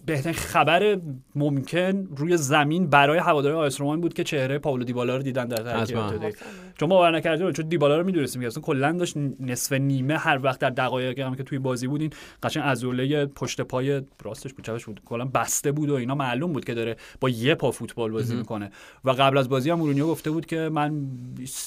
بهترین 0.05 0.35
خبر 0.35 0.99
ممکن 1.35 2.07
روی 2.17 2.37
زمین 2.37 2.87
برای 2.87 3.19
هواداران 3.19 3.57
آیس 3.57 3.81
رومان 3.81 4.01
بود 4.01 4.13
که 4.13 4.23
چهره 4.23 4.59
پاولو 4.59 4.83
دیبالا 4.83 5.17
رو 5.17 5.23
دیدن 5.23 5.45
در 5.45 5.63
ترکیب. 5.63 5.97
ابتدایی 5.97 6.33
چون 6.77 6.89
باور 6.89 7.17
نکردیم 7.17 7.51
چون 7.51 7.67
دیبالا 7.67 7.97
رو 7.97 8.05
می‌دونستیم 8.05 8.41
که 8.41 8.47
اصلا 8.47 8.63
کلا 8.63 8.91
داشت 8.91 9.17
نصف 9.39 9.73
نیمه 9.73 10.17
هر 10.17 10.39
وقت 10.43 10.59
در 10.59 10.69
دقایقی 10.69 11.21
هم 11.21 11.35
که 11.35 11.43
توی 11.43 11.59
بازی 11.59 11.87
بودین 11.87 12.09
قشنگ 12.43 12.63
عضله 12.63 13.25
پشت 13.25 13.61
پای 13.61 14.01
راستش 14.23 14.53
بود 14.53 14.65
چپش 14.65 14.85
بود. 14.85 15.01
کلا 15.05 15.25
بسته 15.25 15.71
بود 15.71 15.89
و 15.89 15.93
اینا 15.93 16.15
معلوم 16.15 16.53
بود 16.53 16.65
که 16.65 16.73
داره 16.73 16.95
با 17.19 17.29
یه 17.29 17.55
پا 17.55 17.71
فوتبال 17.71 18.11
بازی 18.11 18.35
می‌کنه. 18.35 18.71
و 19.03 19.11
قبل 19.11 19.37
از 19.37 19.49
بازی 19.49 19.69
هم 19.69 19.79
مورینیو 19.79 20.07
گفته 20.07 20.31
بود 20.31 20.45
که 20.45 20.69
من 20.73 21.05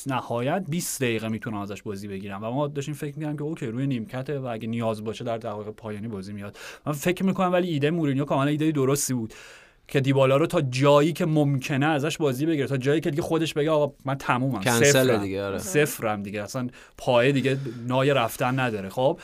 نهایت 0.07 0.65
20 0.69 1.03
دقیقه 1.03 1.29
می‌تونم 1.29 1.57
ازش 1.57 1.83
بازی 1.83 2.09
بگیرم. 2.09 2.45
و 2.45 2.51
ما 2.51 2.69
داشتیم 2.69 2.95
فکر 2.95 3.15
می‌کردیم 3.15 3.37
که 3.37 3.43
okay 3.43 3.67
روی 3.67 3.87
نیمکته 3.87 4.39
و 4.39 4.47
اگه 4.47 4.69
نیاز 4.69 5.05
باشه 5.05 5.25
در 5.25 5.39
دقایق 5.39 5.69
پایانی 5.69 6.09
بازی 6.09 6.33
میاد. 6.33 6.57
من 6.87 6.93
فکر 6.93 7.25
می‌کنم 7.25 7.53
ولی 7.53 7.69
ایده 7.69 7.91
مورینیو 7.91 8.26
کاملا 8.27 8.51
ایده 8.51 8.73
درستی 8.73 9.15
بود 9.15 9.35
که 9.89 10.01
دیبالا 10.01 10.37
رو 10.37 10.47
تا 10.47 10.61
جایی 10.61 11.13
که 11.13 11.27
ممکنه 11.27 11.87
ازش 11.87 12.19
بازی 12.19 12.47
بگیره 12.47 12.67
تا 12.67 12.77
جایی 12.77 13.01
که 13.01 13.11
دیگه 13.11 13.23
خودش 13.23 13.55
بگه 13.55 13.71
آقا 13.71 13.95
من 14.05 14.15
تمومم 14.19 14.61
صفرم. 14.63 15.23
دیگه، 15.23 15.45
آره. 15.45 15.59
صفرم 15.59 16.23
دیگه 16.23 16.43
اصلا 16.43 16.69
پایه 16.99 17.33
دیگه 17.33 17.59
نای 17.87 18.15
رفتن 18.15 18.61
نداره 18.61 18.89
خب 18.89 19.21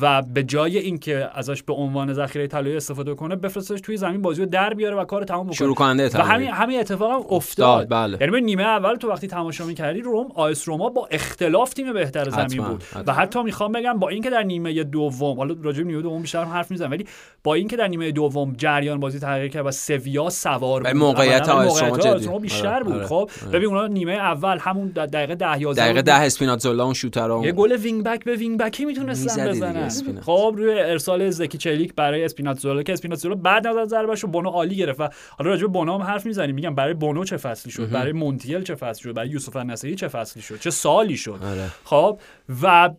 و 0.00 0.22
به 0.22 0.42
جای 0.42 0.78
اینکه 0.78 1.30
ازش 1.34 1.62
به 1.62 1.72
عنوان 1.72 2.12
ذخیره 2.12 2.46
طلایی 2.46 2.76
استفاده 2.76 3.14
کنه 3.14 3.36
بفرستش 3.36 3.80
توی 3.80 3.96
زمین 3.96 4.22
بازی 4.22 4.42
رو 4.42 4.48
در 4.48 4.74
بیاره 4.74 4.96
و 4.96 5.04
کار 5.04 5.24
تموم 5.24 5.44
بکنه 5.44 5.56
شروع 5.56 5.74
کننده 5.74 6.08
و. 6.08 6.22
همین 6.22 6.48
همین 6.48 6.80
اتفاق 6.80 7.10
هم 7.10 7.16
افتاد، 7.16 7.36
افتاد 7.36 7.88
بله. 7.90 8.18
یعنی 8.20 8.40
نیمه 8.40 8.62
اول 8.62 8.94
تو 8.94 9.08
وقتی 9.08 9.26
تماشا 9.26 9.64
می‌کردی 9.64 10.00
روم 10.00 10.28
آیس 10.34 10.68
روما 10.68 10.88
با 10.88 11.08
اختلاف 11.10 11.74
تیم 11.74 11.92
بهتر 11.92 12.30
زمین 12.30 12.44
حتما، 12.44 12.68
بود 12.68 12.82
حتما. 12.82 13.02
و 13.06 13.12
حتی 13.12 13.42
می‌خوام 13.42 13.72
بگم 13.72 13.98
با 13.98 14.08
اینکه 14.08 14.30
در 14.30 14.42
نیمه 14.42 14.84
دوم 14.84 15.36
حالا 15.36 15.56
راجع 15.62 15.82
به 15.82 15.88
نیمه 15.88 16.02
دوم 16.02 16.22
بیشتر 16.22 16.44
حرف 16.44 16.70
می‌زنم 16.70 16.90
ولی 16.90 17.06
با 17.44 17.54
اینکه 17.54 17.76
در 17.76 17.88
نیمه 17.88 18.12
دوم 18.12 18.52
جریان 18.58 19.00
بازی 19.00 19.18
تغییر 19.18 19.48
کرد 19.48 19.66
و 19.66 19.70
سویا 19.70 20.30
سوار 20.30 20.82
بود 20.82 20.92
موقعیت 20.92 21.48
آیس 21.48 21.82
روما. 21.82 21.96
روما 21.96 22.38
بیشتر 22.38 22.74
آره، 22.74 22.84
بود 22.84 22.94
آره، 22.94 23.06
خب 23.06 23.30
آره. 23.42 23.52
ببین 23.52 23.68
اونا 23.68 23.86
نیمه 23.86 24.12
اول 24.12 24.58
همون 24.60 24.88
دقیقه 24.88 25.34
10 25.34 25.60
11 25.60 25.82
دقیقه 25.82 26.00
بود. 26.00 26.04
ده 26.04 26.14
اسپیناتزولا 26.14 26.84
اون 26.84 26.94
شوتر 26.94 27.40
یه 27.44 27.52
گل 27.52 27.72
wing 27.72 28.04
back 28.04 28.24
به 28.24 28.36
wing 28.36 28.58
back 28.58 28.79
ی 28.79 28.84
می‌تونستن 28.84 29.48
می‌زدی 29.48 29.69
اسپینات. 29.76 30.24
خب 30.24 30.54
روی 30.56 30.80
ارسال 30.80 31.30
زکی 31.30 31.58
چلیک 31.58 31.94
برای 31.94 32.24
اسپیناتزولا 32.24 32.82
که 32.82 32.92
اسپیناتزولا 32.92 33.34
بعد 33.34 33.66
از 33.66 33.88
ضربهشو 33.88 34.26
بونو 34.26 34.50
عالی 34.50 34.76
گرفت 34.76 35.00
و 35.00 35.08
حالا 35.38 35.50
راجع 35.50 35.62
به 35.62 35.68
بونو 35.68 35.94
هم 35.94 36.02
حرف 36.02 36.26
می‌زنیم. 36.26 36.54
میگم 36.54 36.74
برای 36.74 36.94
بونو 36.94 37.24
چه 37.24 37.36
فصلی 37.36 37.72
شد؟ 37.72 37.90
برای 37.90 38.12
مونتیل 38.12 38.62
چه 38.62 38.74
فصلی 38.74 39.02
شد؟ 39.02 39.14
برای 39.14 39.28
یوسف 39.28 39.56
النصیری 39.56 39.94
چه 39.94 40.08
فصلی 40.08 40.42
شد؟ 40.42 40.60
چه 40.60 40.70
سالی 40.70 41.16
شد؟ 41.16 41.40
آره. 41.44 41.68
خب 41.84 42.20
و 42.62 42.90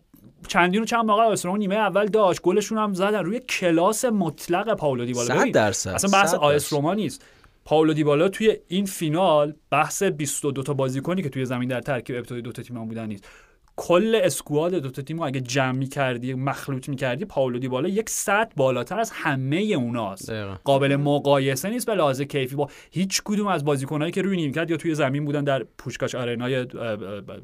چندین 0.48 0.82
و 0.82 0.84
چند 0.84 1.04
موقع 1.04 1.22
آیسرون 1.22 1.58
نیمه 1.58 1.74
اول 1.74 2.06
داشت. 2.06 2.42
گلشون 2.42 2.78
هم 2.78 2.94
زدن. 2.94 3.24
روی 3.24 3.40
کلاس 3.40 4.04
مطلق 4.04 4.74
پاولو 4.74 5.04
دیبالا. 5.04 5.28
صد 5.28 5.40
ببین، 5.40 5.52
درصد، 5.52 5.90
اصلا 5.90 6.10
بحث 6.10 6.34
آیس. 6.34 6.72
روما 6.72 6.94
نیست. 6.94 7.24
پاولو 7.64 7.92
دیبالا 7.92 8.28
توی 8.28 8.56
این 8.68 8.86
فینال 8.86 9.54
بحث 9.70 10.02
22 10.02 10.62
تا 10.62 10.74
بازیکنی 10.74 11.22
که 11.22 11.28
توی 11.28 11.44
زمین 11.44 11.68
در 11.68 11.80
ترکیب 11.80 12.16
ابتدایی 12.16 12.42
دو 12.42 12.52
تا 12.52 12.62
تیم 12.62 12.84
بودن 12.84 13.06
نیست. 13.06 13.28
کل 13.76 14.20
اسکواد 14.24 14.74
دو 14.74 14.90
تا 14.90 15.02
تیم 15.02 15.18
رو 15.18 15.26
اگه 15.26 15.40
جمع 15.40 15.78
می‌کردی 15.78 16.34
مخلوط 16.34 16.88
می‌کردی 16.88 17.24
پاولو 17.24 17.58
دیبالا 17.58 17.88
یک 17.88 18.10
سطح 18.10 18.52
بالاتر 18.56 19.00
از 19.00 19.10
همه 19.14 19.56
اوناست. 19.56 20.30
دقیقاً. 20.30 20.56
قابل 20.64 20.96
مقایسه 20.96 21.70
نیست 21.70 21.86
به 21.86 21.94
لحاظ 21.94 22.22
کیفی 22.22 22.56
با 22.56 22.68
هیچ 22.90 23.22
کدوم 23.24 23.46
از 23.46 23.64
بازیکنایی 23.64 24.12
که 24.12 24.22
روی 24.22 24.36
نیمکت 24.36 24.70
یا 24.70 24.76
توی 24.76 24.94
زمین 24.94 25.24
بودن 25.24 25.44
در 25.44 25.64
پوشکاش 25.78 26.14
آرنای 26.14 26.64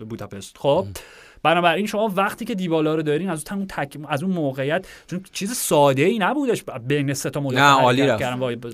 بوداپست. 0.09 0.59
خب؟ 0.59 0.87
بنابراین 1.43 1.87
شما 1.87 2.13
وقتی 2.17 2.45
که 2.45 2.55
دیبالا 2.55 2.95
رو 2.95 3.03
دارین 3.03 3.31
از 3.31 3.45
اون 3.51 3.67
تک... 3.67 3.99
از 4.09 4.23
اون 4.23 4.33
موقعیت 4.33 4.87
چون 5.07 5.21
چیز 5.33 5.53
ساده 5.53 6.03
ای 6.03 6.19
نبودش 6.19 6.65
بین 6.89 7.15
سه 7.15 7.31
تا 7.31 7.41
مدافع 7.41 7.83
عالی 7.83 8.03
رفت. 8.03 8.23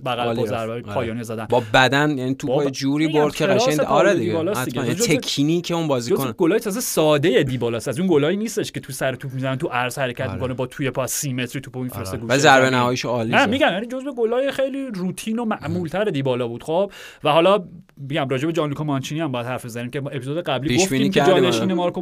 بغل 0.05 0.35
با. 0.35 0.47
ضربه 0.47 0.73
آره. 0.73 0.83
پایانی 0.83 1.25
زدن 1.25 1.47
با 1.51 1.63
بدن 1.75 2.19
یعنی 2.19 2.35
توپ 2.35 2.71
جوری 2.71 3.07
میگم 3.07 3.21
برد 3.21 3.35
که 3.35 3.47
قشنگ 3.47 3.81
آره 3.81 4.15
دیگه. 4.15 4.39
حتما 4.39 4.85
تکنیک 4.85 5.73
اون 5.75 5.89
بازیکن 5.89 6.35
گلای 6.39 6.61
تازه 6.61 6.81
ساده 6.81 7.43
دیبالاست 7.43 7.89
از 7.89 7.99
اون 7.99 8.09
گلایی 8.09 8.37
نیستش 8.37 8.73
که 8.73 8.81
تو 8.81 8.93
سر 8.93 9.15
توپ 9.15 9.35
می‌زنن 9.35 9.57
تو 9.57 9.69
عرض 9.69 9.99
حرکت 9.99 10.21
آره. 10.21 10.35
می‌کنه 10.35 10.55
با 10.55 10.67
توی 10.67 10.91
پاس 10.91 11.13
سی 11.13 11.33
متری 11.33 11.61
توپو 11.61 11.83
میفرسته 11.83 12.19
و 12.29 12.39
ضربه 12.39 12.71
نهاییش 12.71 13.05
عالی 13.05 13.31
نه. 13.31 13.47
میگم 13.47 13.69
یعنی 13.73 13.87
جزو 13.87 14.15
گلای 14.15 14.51
خیلی 14.51 14.87
روتین 14.95 15.39
و 15.39 15.45
معمولتر 15.45 16.05
دیبالا 16.05 16.49
بود 16.49 16.63
خب 16.63 16.93
و 17.25 17.33
حالا 17.33 17.65
میگم 17.97 18.29
راجع 18.29 18.47
به 18.47 18.53
جان 18.53 18.69
لوکا 18.69 18.85
مانچینی 18.85 19.21
هم 19.21 19.33
باید 19.33 19.47
حرف 19.47 19.65
بزنیم 19.65 19.91
که 19.91 19.99
اپیزود 19.99 20.45
قبلی 20.45 20.77
گفتیم 20.77 21.11
که 21.11 21.21
جانشین 21.21 21.63
آره. 21.63 21.75
مارکو 21.75 22.01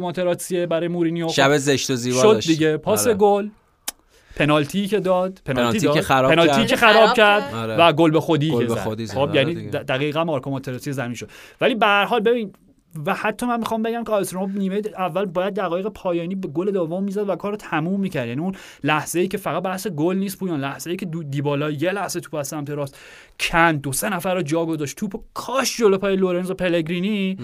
ماتراتسیه 0.53 0.65
برای 0.65 0.87
مورینیو 0.87 1.29
شب 1.29 1.57
زشت 1.57 1.89
و 1.89 1.95
زیبا 1.95 2.21
شد 2.21 2.39
دیگه 2.39 2.77
پاس 2.77 3.07
آره. 3.07 3.15
گل 3.15 3.49
پنالتی 4.35 4.87
که 4.87 4.99
داد 4.99 5.41
پنالتی, 5.45 5.53
پنالتی 5.61 5.79
داد 5.85 5.95
که 5.95 6.01
خراب 6.01 6.31
پنالتی 6.31 6.55
کرد. 6.55 6.67
که 6.67 6.75
خراب 6.75 6.93
خراب 6.95 7.13
کرد. 7.15 7.53
آره. 7.53 7.75
و 7.75 7.91
گل 7.93 8.11
به 8.11 8.19
خودی 8.19 8.51
گل 8.51 8.59
که 8.59 8.65
به 8.65 8.73
زد. 8.73 8.79
خودی 8.79 9.05
زد. 9.05 9.13
خب 9.13 9.19
آره 9.19 9.35
یعنی. 9.35 9.71
د- 9.71 9.75
دقیقا 9.75 10.23
مارکو 10.23 10.49
ماتراتسی 10.49 10.91
زمین 10.91 11.13
شد 11.13 11.29
ولی 11.61 11.75
به 11.75 11.85
هر 11.85 12.05
حال 12.05 12.19
ببین 12.19 12.53
و 13.05 13.13
حتی 13.13 13.45
من 13.45 13.59
می‌خوام 13.59 13.83
بگم 13.83 14.03
که 14.03 14.11
آیس 14.11 14.33
روما 14.33 14.53
نیمه 14.55 14.81
اول 14.97 15.25
باید 15.25 15.53
دقایق 15.53 15.87
پایانی 15.87 16.35
به 16.35 16.47
گل 16.47 16.71
دوم 16.71 17.03
می‌زد 17.03 17.29
و 17.29 17.35
کارو 17.35 17.55
تموم 17.55 17.99
می‌کرد. 17.99 18.27
یعنی 18.27 18.41
اون 18.41 18.55
لحظه 18.83 19.19
ای 19.19 19.27
که 19.27 19.37
فقط 19.37 19.63
بحث 19.63 19.87
گل 19.87 20.15
نیست 20.15 20.37
پویان 20.37 20.59
لحظه 20.59 20.89
ای 20.89 20.97
که 20.97 21.05
دو 21.05 21.23
دیبالا 21.23 21.71
یه 21.71 21.91
لحظه 21.91 22.19
توپ 22.19 22.35
از 22.35 22.47
سمت 22.47 22.69
راست 22.69 22.97
کند 23.39 23.81
دو 23.81 23.91
سه 23.91 24.09
نفر 24.09 24.35
رو 24.35 24.41
جا 24.41 24.65
گذاشت 24.65 24.97
توپ 24.97 25.23
کاش 25.33 25.77
جلو 25.77 25.97
پای 25.97 26.15
لورنزو 26.15 26.53
پلگرینی. 26.53 27.37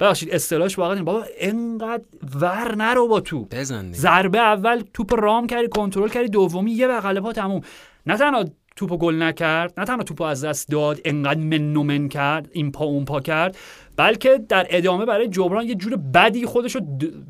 ببخشید 0.00 0.30
اصطلاحش 0.34 0.78
واقعا. 0.78 1.02
بابا 1.02 1.24
انقدر 1.38 2.02
ور 2.40 2.74
نرو 2.74 3.08
با 3.08 3.20
دیگه. 3.20 3.92
ضربه 3.92 4.38
اول 4.38 4.82
توپ 4.94 5.14
رام 5.14 5.46
کردی 5.46 5.68
کنترل 5.68 6.08
کردی 6.08 6.28
دومی 6.28 6.72
یه 6.72 6.88
بغل 6.88 7.20
پا 7.20 7.32
تموم. 7.32 7.60
نه 8.06 8.16
تنها 8.16 8.44
توپو 8.76 8.96
گل 8.96 9.22
نکرد. 9.22 9.72
نه 9.78 9.84
تنها 9.84 10.02
توپو 10.02 10.24
از 10.24 10.44
دست 10.44 10.68
داد 10.68 11.00
انقدر 11.04 11.40
من 11.40 11.76
و 11.76 11.82
من 11.82 12.08
کرد 12.08 12.48
این 12.52 12.72
پا 12.72 12.84
اون 12.84 13.04
پا 13.04 13.20
کرد 13.20 13.56
بلکه 13.96 14.40
در 14.48 14.66
ادامه 14.70 15.04
برای 15.04 15.28
جبران 15.28 15.66
یه 15.66 15.74
جور 15.74 15.96
بدی 15.96 16.46
خودشو 16.46 16.80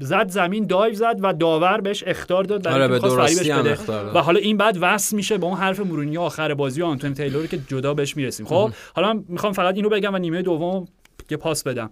زد 0.01 0.29
زمین 0.29 0.67
دایو 0.67 0.95
زد 0.95 1.17
و 1.21 1.33
داور 1.33 1.81
بهش 1.81 2.05
اختار 2.07 2.45
داد 2.45 2.63
برای 2.63 2.83
آره، 2.83 2.89
به 2.89 2.99
درستی 2.99 3.51
هم 3.51 3.63
داد. 3.63 4.17
و 4.17 4.19
حالا 4.19 4.41
این 4.41 4.57
بعد 4.57 4.79
وصل 4.81 5.17
میشه 5.17 5.39
به 5.39 5.47
اون 5.47 5.57
حرف 5.57 5.81
مورینیو 5.81 6.21
آخر 6.21 6.55
بازی 6.55 6.83
و 6.83 6.85
آنتونی 6.85 7.15
تیلور 7.15 7.47
که 7.47 7.59
جدا 7.69 7.95
بهش 7.95 8.17
می‌رسیم. 8.17 8.47
خب 8.47 8.73
حالا 8.95 9.13
من 9.13 9.25
می‌خوام 9.29 9.53
فقط 9.53 9.75
اینو 9.75 9.89
بگم 9.89 10.15
و 10.15 10.19
نیمه 10.19 10.43
دوم 10.43 10.89
یه 11.31 11.37
پاس 11.37 11.63
بدم. 11.63 11.91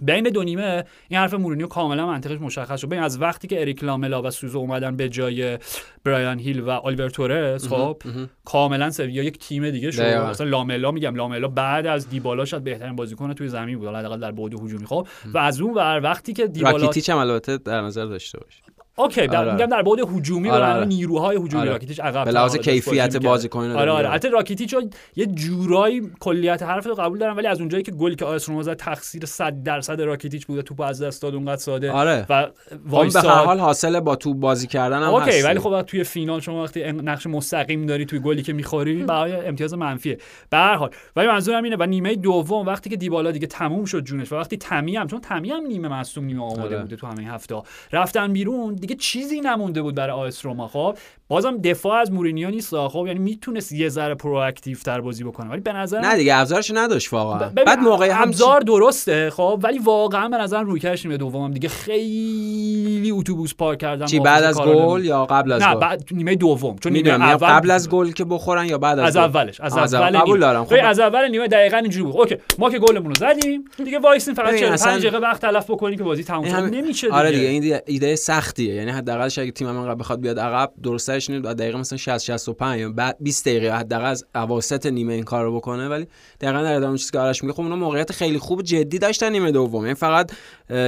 بین 0.00 0.24
دو 0.24 0.42
نیمه 0.42 0.84
این 1.08 1.20
حرف 1.20 1.34
مورینیو 1.34 1.66
کاملا 1.66 2.06
منطقش 2.06 2.40
مشخص 2.40 2.80
شد. 2.80 2.86
ببین 2.86 3.02
از 3.02 3.20
وقتی 3.20 3.48
که 3.48 3.60
اریک 3.60 3.84
لاملا 3.84 4.22
و 4.22 4.30
سوزو 4.30 4.58
اومدن 4.58 4.96
به 4.96 5.08
جای 5.08 5.58
برایان 6.04 6.38
هیل 6.38 6.60
و 6.60 6.70
آلیور 6.70 7.08
تورس 7.10 7.68
خب 7.68 8.02
کاملا 8.44 8.90
سویا 8.90 9.22
یک 9.22 9.38
تیم 9.38 9.70
دیگه 9.70 9.90
شد. 9.90 10.02
مثلا 10.02 10.46
لاملا 10.46 10.90
میگم 10.90 11.14
لاملا 11.14 11.48
بعد 11.48 11.86
از 11.86 12.08
دیبالا 12.08 12.44
شاید 12.44 12.64
بهترین 12.64 12.96
بازیکن 12.96 13.32
توی 13.32 13.48
زمین 13.48 13.78
بود. 13.78 13.88
حداقل 13.88 14.20
در 14.20 14.32
بعد 14.32 14.54
هجومی 14.54 14.86
خب. 14.86 15.06
و 15.34 15.38
از 15.38 15.60
اون 15.60 15.74
ور 15.74 16.00
وقتی 16.02 16.32
که 16.32 16.46
دیبالا 16.46 16.76
راکیتیچ 16.76 17.10
هم 17.10 17.18
البته 17.18 17.58
در 17.58 17.80
نظر 17.80 18.04
داشته 18.04 18.38
باشه 18.38 18.62
okay 18.96 19.26
در 19.26 19.36
آره. 19.36 19.52
میگم 19.52 19.66
در 19.66 19.82
بعد 19.82 19.98
هجومی 20.00 20.50
آره، 20.50 20.64
آره. 20.64 20.84
نیروهای 20.84 21.36
هجومی 21.36 21.62
آره. 21.62 21.70
راکیتیچ 21.70 22.00
عقب 22.00 22.24
به 22.24 22.30
لحاظ 22.30 22.56
کیفیت. 22.56 23.16
بازیکن 23.16 23.70
آره 23.70 23.90
آره. 23.90 24.10
البته 24.10 24.28
راکیتیچ 24.28 24.74
رو 24.74 24.82
یه 25.16 25.26
جورایی 25.26 26.02
کلیت 26.20 26.62
حرف 26.62 26.86
رو 26.86 26.94
قبول 26.94 27.18
دارم 27.18 27.36
ولی 27.36 27.46
از 27.46 27.60
اونجایی 27.60 27.82
که 27.82 27.92
گلی 27.92 28.16
که 28.16 28.24
آیس 28.24 28.50
زد 28.50 28.76
تقصیر 28.76 29.24
100 29.24 29.62
درصد 29.62 30.00
راکیتیچ 30.00 30.46
بوده 30.46 30.62
توپ 30.62 30.80
از 30.80 31.02
دست 31.02 31.22
داد 31.22 31.34
اونقدر 31.34 31.56
ساده 31.56 31.92
آره. 31.92 32.26
و 32.28 32.32
اون 32.32 32.50
به 32.70 32.90
وایساد 32.90 33.24
هر 33.24 33.44
حال 33.44 33.58
حاصل 33.58 34.00
با 34.00 34.16
تو 34.16 34.34
بازی 34.34 34.66
کردن 34.66 35.02
هم 35.02 35.14
okay 35.14 35.42
ولی 35.42 35.58
خب 35.58 35.82
توی 35.82 36.04
فینال 36.04 36.40
شما 36.40 36.62
وقتی 36.62 36.92
نقش 36.92 37.26
مستقیم 37.26 37.86
داری 37.86 38.04
توی 38.04 38.18
گلی 38.18 38.42
که 38.42 38.52
می‌خوری 38.52 39.02
برای 39.02 39.32
امتیاز 39.32 39.74
منفیه 39.74 40.18
به 40.50 40.56
هر 40.56 40.74
حال 40.74 40.90
ولی 41.16 41.28
منظورم 41.28 41.64
اینه 41.64 41.76
و 41.76 41.86
نیمه 41.86 42.14
دوم 42.14 42.66
وقتی 42.66 42.90
که 42.90 42.96
دیبالا 42.96 43.30
دیگه 43.30 43.46
تموم 43.46 43.84
شد 43.84 44.04
جونش 44.04 44.32
و 44.32 44.36
وقتی 44.36 44.56
تمی 44.56 44.96
هم 44.96 45.06
چون 45.06 45.20
تمی 45.20 45.50
هم 45.50 45.66
نیمه 45.66 45.88
مصدوم 45.88 46.24
نیمه 46.24 46.42
آماده 46.42 46.62
آره. 46.62 46.82
بوده 46.82 46.96
تو 46.96 47.06
همه 47.06 47.22
هفته 47.22 47.54
رفتن 47.92 48.32
بیرون 48.32 48.74
دیگه 48.86 48.96
چیزی 48.96 49.40
نمونده 49.40 49.82
بود 49.82 49.94
برای 49.94 50.16
آیس 50.16 50.44
روما. 50.44 50.68
خب 50.68 50.96
بازم 51.28 51.56
دفاع 51.56 52.00
از 52.00 52.12
مورینیو 52.12 52.50
نیست 52.50 52.88
خب 52.88 53.04
یعنی 53.06 53.18
می‌تونست 53.18 53.72
یه 53.72 53.88
ذره 53.88 54.14
proactive 54.14 54.76
تر 54.78 55.00
بازی 55.00 55.24
بکنه. 55.24 55.50
ولی 55.50 55.60
به 55.60 55.72
نظر 55.72 56.00
نه 56.00 56.16
دیگه 56.16 56.36
ابزارش 56.36 56.70
نداشت 56.74 57.12
واقعا. 57.12 57.48
بعد 57.48 57.78
موقع 57.78 58.08
ابزار 58.22 58.60
درسته. 58.60 59.30
خب 59.30 59.60
ولی 59.62 59.78
واقعا 59.78 60.28
به 60.28 60.36
نظر 60.36 60.62
رویکردش 60.62 61.04
نیمه 61.06 61.16
دومم 61.16 61.50
دیگه 61.50 61.68
خیلی 61.68 63.10
اتوبوس 63.10 63.54
پارک 63.54 63.78
کردن 63.78 64.06
چی 64.06 64.20
بعد 64.20 64.44
از 64.44 64.60
گل 64.60 65.04
یا 65.04 65.26
قبل 65.26 65.52
از 65.52 65.62
نه 65.62 65.74
گل؟ 65.74 65.80
بعد 65.80 66.04
نیمه 66.10 66.34
دوم. 66.34 66.76
چون 66.78 66.92
نیمه 66.92 67.10
اول 67.10 67.46
قبل 67.48 67.70
از 67.70 67.90
گل 67.90 68.10
که 68.12 68.24
بخورن 68.24 68.66
یا 68.66 68.78
بعد 68.78 68.98
از 68.98 69.16
از؟ 69.16 69.16
اولش 69.16 69.60
از 69.60 69.94
اول. 69.94 70.18
قبول. 70.18 70.40
دارم. 70.40 70.64
خب 70.64 70.76
از 70.82 71.00
اول 71.00 71.28
نیمه 71.28 71.48
دقیقاً 71.48 71.76
اینجوری 71.76 72.04
بود. 72.04 72.16
okay 72.16 72.36
ما 72.58 72.70
که 72.70 72.78
گلمون 72.78 73.06
رو 73.06 73.14
زدیم 73.14 73.64
دیگه 73.84 73.98
وایسین 73.98 74.34
فقط 74.34 74.46
ببین، 74.48 74.60
45 74.60 74.80
اصلا- 74.80 74.98
دقیقه 74.98 75.18
وقت 75.18 75.40
تلف 75.42 75.70
بکنیم 75.70 75.98
که 75.98 76.04
بازی 76.04 76.24
تموم 76.24 76.44
شه. 76.48 76.52
هم- 76.52 76.64
نمیشه 76.64 77.06
دیگه 77.06 77.18
آره 77.18 77.30
دیگه. 77.32 77.46
این 77.48 77.76
ایده 77.86 78.16
سختیه. 78.16 78.73
یعنی 78.74 78.90
حداقل 78.90 79.24
اگه 79.24 79.50
تیم 79.50 79.70
من 79.70 79.94
بخواد 79.94 80.20
بیاد 80.20 80.38
عقب 80.38 80.72
درستش 80.82 81.30
اینه 81.30 81.54
دقیقه 81.54 81.78
مثلا 81.78 81.98
60 81.98 82.18
65 82.18 82.80
یا 82.80 82.92
بعد 82.92 83.16
20 83.20 83.48
دقیقه 83.48 83.76
حداقل 83.76 84.04
از 84.04 84.24
اواسط 84.34 84.86
نیمه 84.86 85.12
این 85.12 85.22
کارو 85.24 85.56
بکنه 85.56 85.88
ولی 85.88 86.06
دقیقا 86.40 86.62
در 86.62 86.74
ادامه 86.74 86.98
چیزی 86.98 87.10
که 87.10 87.18
آرش 87.18 87.42
میگه 87.42 87.54
خب 87.54 87.60
اونا 87.60 87.76
موقعیت 87.76 88.12
خیلی 88.12 88.38
خوب 88.38 88.62
جدی 88.62 88.98
داشتن 88.98 89.32
نیمه 89.32 89.52
دوم 89.52 89.82
یعنی 89.82 89.94
فقط 89.94 90.32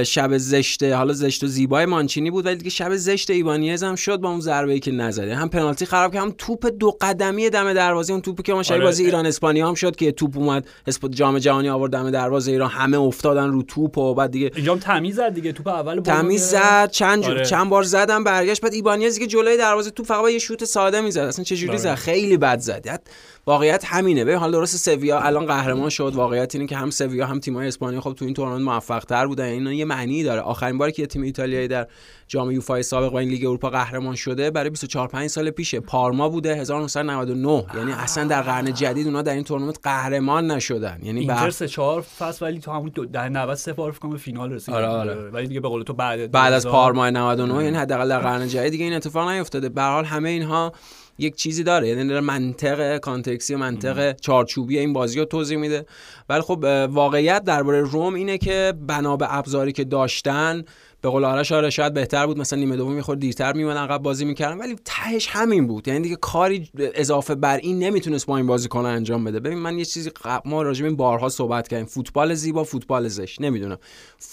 شب 0.03 0.37
زشت 0.37 0.83
حالا 0.83 1.13
زشت 1.13 1.43
و 1.43 1.47
زیبای 1.47 1.85
مانچینی 1.85 2.31
بود 2.31 2.45
ولی 2.45 2.55
دیگه 2.55 2.69
شب 2.69 2.95
زشت 2.95 3.29
ایبانیز 3.29 3.83
هم 3.83 3.95
شد 3.95 4.17
با 4.17 4.29
اون 4.29 4.39
ضربه 4.39 4.73
ای 4.73 4.79
که 4.79 4.91
نزد 4.91 5.27
هم 5.27 5.49
پنالتی 5.49 5.85
خراب 5.85 6.13
که 6.13 6.19
هم 6.19 6.33
توپ 6.37 6.65
دو 6.79 6.97
قدمی 7.01 7.49
دم 7.49 7.73
دروازه 7.73 8.13
اون 8.13 8.21
توپی 8.21 8.43
که 8.43 8.53
ما 8.53 8.63
آره. 8.69 8.79
بازی 8.83 9.05
ایران 9.05 9.25
اسپانیا 9.25 9.67
هم 9.67 9.73
شد 9.73 9.95
که 9.95 10.11
توپ 10.11 10.37
اومد 10.37 10.67
اسپورت 10.87 11.13
جام 11.13 11.39
جهانی 11.39 11.69
آورد 11.69 11.91
دم 11.91 12.11
دروازه 12.11 12.51
ایران 12.51 12.69
همه 12.69 12.97
افتادن 12.97 13.47
رو 13.47 13.63
توپ 13.63 13.97
و 13.97 14.13
بعد 14.13 14.31
دیگه 14.31 14.51
اینجا 14.55 14.73
هم 14.73 14.79
تمیز 14.79 15.15
زد 15.15 15.33
دیگه 15.33 15.51
توپ 15.51 15.67
اول 15.67 15.99
تمیز. 15.99 16.43
زد 16.43 16.91
چند 16.91 17.23
جو- 17.23 17.31
آره. 17.31 17.45
چند 17.45 17.69
بار 17.77 17.83
زدم 17.83 18.23
برگشت. 18.23 18.61
بعد 18.61 18.73
ایبانیز 18.73 19.19
که 19.19 19.27
جلوی 19.27 19.57
دروازه 19.57 19.91
تو 19.91 20.03
فقط 20.03 20.21
با 20.21 20.29
یه 20.29 20.39
شوت 20.39 20.65
ساده 20.65 21.01
می‌زد. 21.01 21.19
اصلا 21.19 21.43
چه 21.43 21.55
جوری 21.55 21.69
آره. 21.69 21.77
زد 21.77 21.95
خیلی 21.95 22.37
بد 22.37 22.59
زد. 22.59 22.85
یعنی 22.85 22.97
واقعیت 23.45 23.85
همینه. 23.85 24.25
ببین 24.25 24.37
حالا 24.37 24.51
درست 24.51 24.77
سویا 24.77 25.19
الان 25.19 25.45
قهرمان 25.45 25.89
شد. 25.89 26.11
واقعیت 26.15 26.55
اینه 26.55 26.67
که 26.67 26.77
هم 26.77 26.89
سویا 26.89 27.25
هم 27.25 27.39
تیم‌های 27.39 27.67
اسپانیا 27.67 28.01
خب 28.01 28.13
تو 28.13 28.25
این 28.25 28.33
تورنمنت 28.33 28.61
موفق 28.61 29.03
تر 29.05 29.27
بودن 29.27 29.45
اینا 29.45 29.73
یه 29.73 29.85
معنی 29.85 30.23
داره. 30.23 30.41
آخرین 30.41 30.77
باری 30.77 30.91
که 30.91 31.01
یه 31.01 31.07
تیم 31.07 31.21
ایتالیایی 31.21 31.67
در 31.67 31.87
جام 32.27 32.51
یوفا 32.51 32.81
سابق 32.81 33.13
و 33.13 33.15
این 33.15 33.29
لیگ 33.29 33.45
اروپا 33.45 33.69
قهرمان 33.69 34.15
شده 34.15 34.51
برای 34.51 34.69
24 34.69 35.07
5 35.07 35.27
سال 35.29 35.49
پیشه. 35.49 35.79
پارما 35.79 36.29
بوده 36.29 36.55
1999 36.55 37.65
یعنی 37.75 37.91
اصلا 37.91 38.23
در 38.23 38.41
قرن 38.41 38.73
جدید 38.73 39.07
اونا 39.07 39.21
در 39.21 39.33
این 39.33 39.43
تورنمنت 39.43 39.79
قهرمان 39.83 40.51
نشدن. 40.51 40.99
یعنی 41.03 41.19
اینتر 41.19 41.49
سه 41.49 41.67
چهار 41.67 42.01
فصل 42.01 42.45
ولی 42.45 42.59
تو 42.59 42.71
همون 42.71 42.91
در 43.13 43.29
90 43.29 43.55
سه 43.55 43.73
بار 43.73 43.91
فکر 43.91 44.17
فینال 44.17 44.51
رسید 44.51 44.75
آره، 44.75 44.87
آره. 44.87 45.29
ولی 45.29 45.47
دیگه 45.47 45.59
به 45.59 45.67
قول 45.67 45.83
تو 45.83 45.93
بعد 45.93 46.31
بعد 46.31 46.53
از 46.53 46.63
2000 46.63 46.81
پارما 46.81 47.09
99 47.09 47.63
یعنی 47.63 47.77
حداقل 47.77 48.09
در 48.09 48.19
قرن 48.19 48.47
جدید 48.47 48.71
دیگه 48.71 48.83
این 48.85 48.93
اتفاق 48.93 49.29
نیفتاده. 49.29 49.69
به 49.69 49.81
هر 49.81 49.91
حال 49.91 50.05
همه 50.05 50.29
اینها 50.29 50.71
یک 51.17 51.35
چیزی 51.35 51.63
داره. 51.63 51.87
یعنی 51.87 52.07
داره 52.07 52.21
منطق 52.21 52.97
کانتکسی 52.97 53.53
و 53.53 53.57
منطق 53.57 54.15
چارچوبی 54.15 54.79
این 54.79 54.93
بازی 54.93 55.19
رو 55.19 55.25
توضیح 55.25 55.57
میده. 55.57 55.85
ولی 56.29 56.41
خب 56.41 56.87
واقعیت 56.89 57.43
درباره 57.43 57.81
روم 57.81 58.13
اینه 58.13 58.37
که 58.37 58.73
بنا 58.87 59.17
به 59.17 59.35
ابزاری 59.35 59.71
که 59.71 59.83
داشتن 59.83 60.63
به 61.01 61.09
قول 61.09 61.25
آرش 61.25 61.51
آره 61.51 61.69
شاید 61.69 61.93
بهتر 61.93 62.25
بود 62.27 62.37
مثلا 62.37 62.59
نیمه 62.59 62.75
دوم 62.75 62.93
می‌خورد 62.93 63.19
دیرتر 63.19 63.53
میمونن 63.53 63.77
عقب 63.77 64.01
بازی 64.01 64.25
می‌کردن 64.25 64.57
ولی 64.57 64.75
تهش 64.85 65.27
همین 65.29 65.67
بود. 65.67 65.87
یعنی 65.87 65.99
دیگه 65.99 66.15
کاری 66.15 66.69
اضافه 66.77 67.35
بر 67.35 67.57
این 67.57 67.79
نمی‌تونست 67.79 68.25
با 68.25 68.37
این 68.37 68.47
بازیکن 68.47 68.85
انجام 68.85 69.23
بده. 69.23 69.39
ببین 69.39 69.57
من 69.57 69.79
یه 69.79 69.85
چیزی 69.85 70.11
ما 70.45 70.61
راجع 70.61 70.81
به 70.81 70.87
این 70.87 70.97
بارها 70.97 71.29
صحبت 71.29 71.67
کردیم. 71.67 71.85
فوتبال 71.85 72.33
زیبا 72.33 72.63
فوتبال 72.63 73.07
زشت. 73.07 73.41
نمی‌دونم. 73.41 73.77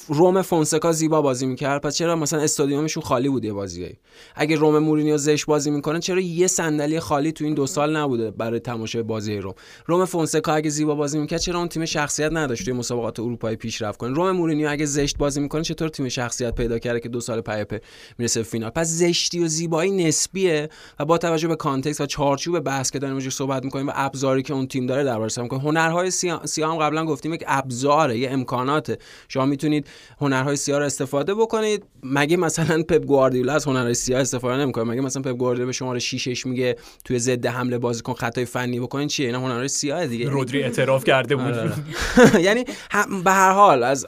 روم 0.08 0.42
فونسکا 0.42 0.92
زیبا 0.92 1.22
بازی 1.22 1.46
می‌کرد. 1.46 1.82
پس 1.82 1.96
چرا 1.96 2.16
مثلا 2.16 2.40
استادیومشون 2.40 3.02
خالی 3.02 3.28
بود 3.28 3.44
یه 3.44 3.52
بازیایی 3.52 3.98
اگه 4.34 4.56
روم 4.56 4.78
مورینیو 4.78 5.16
زشت 5.16 5.46
بازی 5.46 5.70
می‌کنه 5.70 6.00
چرا 6.00 6.20
یه 6.20 6.46
صندلی 6.46 7.00
خالی 7.00 7.32
تو 7.32 7.44
این 7.44 7.54
دو 7.54 7.66
سال 7.66 7.96
نبوده 7.96 8.30
برای 8.30 8.60
تماشای 8.60 9.02
بازی 9.02 9.36
روم؟ 9.36 9.54
روم 9.86 10.04
فونسکا 10.04 10.52
اگه 10.52 10.70
زیبا 10.70 10.94
بازی 10.94 11.18
می‌کرد 11.18 11.40
چرا 11.40 11.58
اون 11.58 11.68
تیم 11.68 11.84
شخصیت 11.84 12.32
نداشت 12.32 12.64
توی 12.64 12.72
مسابقات 12.74 13.20
اروپایی 13.20 13.56
پیشرفت 13.56 13.98
کنه؟ 13.98 14.14
روم 14.14 14.30
مورینیو 14.30 14.70
اگه 14.70 14.86
زشت 14.86 15.18
بازی 15.18 15.40
می‌کنه 15.40 15.62
چطور 15.62 15.88
تیم 15.88 16.08
شخصیت 16.08 16.53
پیدا 16.54 16.78
کرده 16.78 17.00
که 17.00 17.08
دو 17.08 17.20
سال 17.20 17.40
پیاپی 17.40 17.78
می‌رسه 18.18 18.40
به 18.40 18.44
فینال. 18.44 18.70
پس 18.70 18.88
زشتی 18.88 19.38
و 19.38 19.48
زیبایی 19.48 19.90
نسبیه 19.90 20.68
و 21.00 21.04
با 21.04 21.18
توجه 21.18 21.48
به 21.48 21.56
context 21.56 22.00
و 22.00 22.06
چارچوب 22.06 22.60
بحث 22.60 22.90
که 22.90 22.98
داریم 22.98 23.30
صحبت 23.30 23.64
می‌کنیم 23.64 23.88
و 23.88 23.92
ابزاری 23.94 24.42
که 24.42 24.54
اون 24.54 24.66
تیم 24.66 24.86
داره 24.86 25.04
دربارش 25.04 25.38
می‌کنیم. 25.38 25.62
هنرهای 25.62 26.10
سیاه 26.10 26.42
هم 26.58 26.76
قبلا 26.76 27.04
گفتیم 27.04 27.34
یک 27.34 27.44
ابزاره 27.46 28.18
یه 28.18 28.30
امکاناته. 28.30 28.98
شما 29.28 29.46
می‌تونید 29.46 29.86
هنرهای 30.20 30.56
سیاه 30.56 30.78
رو 30.78 30.84
استفاده 30.84 31.34
بکنید. 31.34 31.84
مگه 32.02 32.36
مثلا 32.36 32.82
پپ 32.82 33.04
گواردیولا 33.04 33.52
از 33.52 33.64
هنرهای 33.64 33.94
سیاه 33.94 34.20
استفاده 34.20 34.56
نمی‌کنه؟ 34.56 34.84
مگه 34.84 35.00
مثلا 35.00 35.22
پپ 35.22 35.36
گواردیولا 35.36 35.66
به 35.66 35.72
شماره 35.72 35.98
6 35.98 36.28
6 36.28 36.46
میگه 36.46 36.76
توی 37.04 37.18
ضد 37.18 37.46
حمله 37.46 37.78
بازیکن 37.78 38.12
خطای 38.12 38.44
فنی 38.44 38.80
بکنین؟ 38.80 39.08
چیه؟ 39.08 39.26
اینا 39.26 39.40
هنرهای 39.40 39.68
سیاه 39.68 40.06
دیگه. 40.06 40.28
رودری 40.28 40.62
اعتراف 40.62 41.04
کرده 41.04 41.36
بود. 41.36 41.54
آره. 41.54 41.72
یعنی 42.46 42.64
به 43.24 43.30
هر 43.30 43.52
حال 43.52 43.82
از 43.82 44.06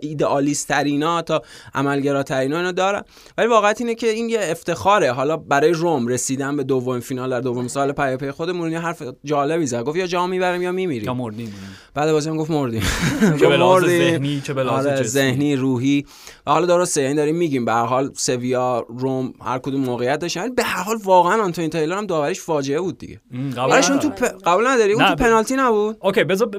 ایدئالیست 0.00 0.59
ترینا 0.66 1.22
تا 1.22 1.42
عملگراترینا 1.74 2.56
اینو 2.56 2.72
دارن. 2.72 3.02
ولی 3.38 3.46
واقعیت 3.46 3.80
اینه 3.80 3.94
که 3.94 4.08
این 4.10 4.28
یه 4.28 4.40
افتخاره. 4.42 5.12
حالا 5.12 5.36
برای 5.36 5.70
روم 5.70 6.08
رسیدن 6.08 6.56
به 6.56 6.64
دومین 6.64 7.00
فینال 7.00 7.30
در 7.30 7.40
دومین 7.40 7.68
سال 7.68 7.92
پی 7.92 8.16
پی 8.16 8.30
خود 8.30 8.50
مورینیو 8.50 8.80
حرف 8.80 9.02
جالبی 9.24 9.66
زد. 9.66 9.82
گفت 9.82 9.96
یا 9.96 10.06
جام 10.06 10.30
می‌بریم 10.30 10.62
یا 10.62 10.70
یا 10.70 10.74
میمیریم 10.74 11.12
مردیم 11.12 11.54
بعد 11.94 12.12
بازی 12.12 12.30
هم 12.30 12.36
گفت 12.36 12.50
مردیم. 12.50 12.82
چه. 13.40 13.86
ذهنی 13.86 14.40
چه 14.40 14.54
آره،. 14.60 15.02
ذهنی 15.02 15.56
روحی. 15.56 16.06
و 16.46 16.50
حالا 16.50 16.66
درسته 16.66 17.00
این 17.00 17.16
داریم 17.16 17.36
میگیم 17.36 17.64
به 17.64 17.72
هر 17.72 17.84
حال 17.84 18.10
سویا 18.14 18.86
روم 18.88 19.34
هر 19.44 19.58
کدوم 19.58 19.80
موقعیت 19.80 20.18
داشتن. 20.18 20.54
به 20.54 20.62
هر 20.62 20.82
حال 20.82 20.96
واقعا 21.04 21.42
آنتونی 21.42 21.68
تایلور 21.68 21.98
هم 21.98 22.06
داوریش 22.06 22.40
فاجعه 22.40 22.80
بود 22.80 22.98
دیگه. 22.98 23.20
قبول. 23.56 23.80
تو 23.80 24.10
پ... 24.10 24.22
قبول 24.22 24.66
نداری؟ 24.66 24.92
اون 24.92 25.08
تو 25.08 25.14
پنالتی 25.14 25.54
نبود؟ 25.56 25.96
OK 26.00 26.24
بذار 26.24 26.50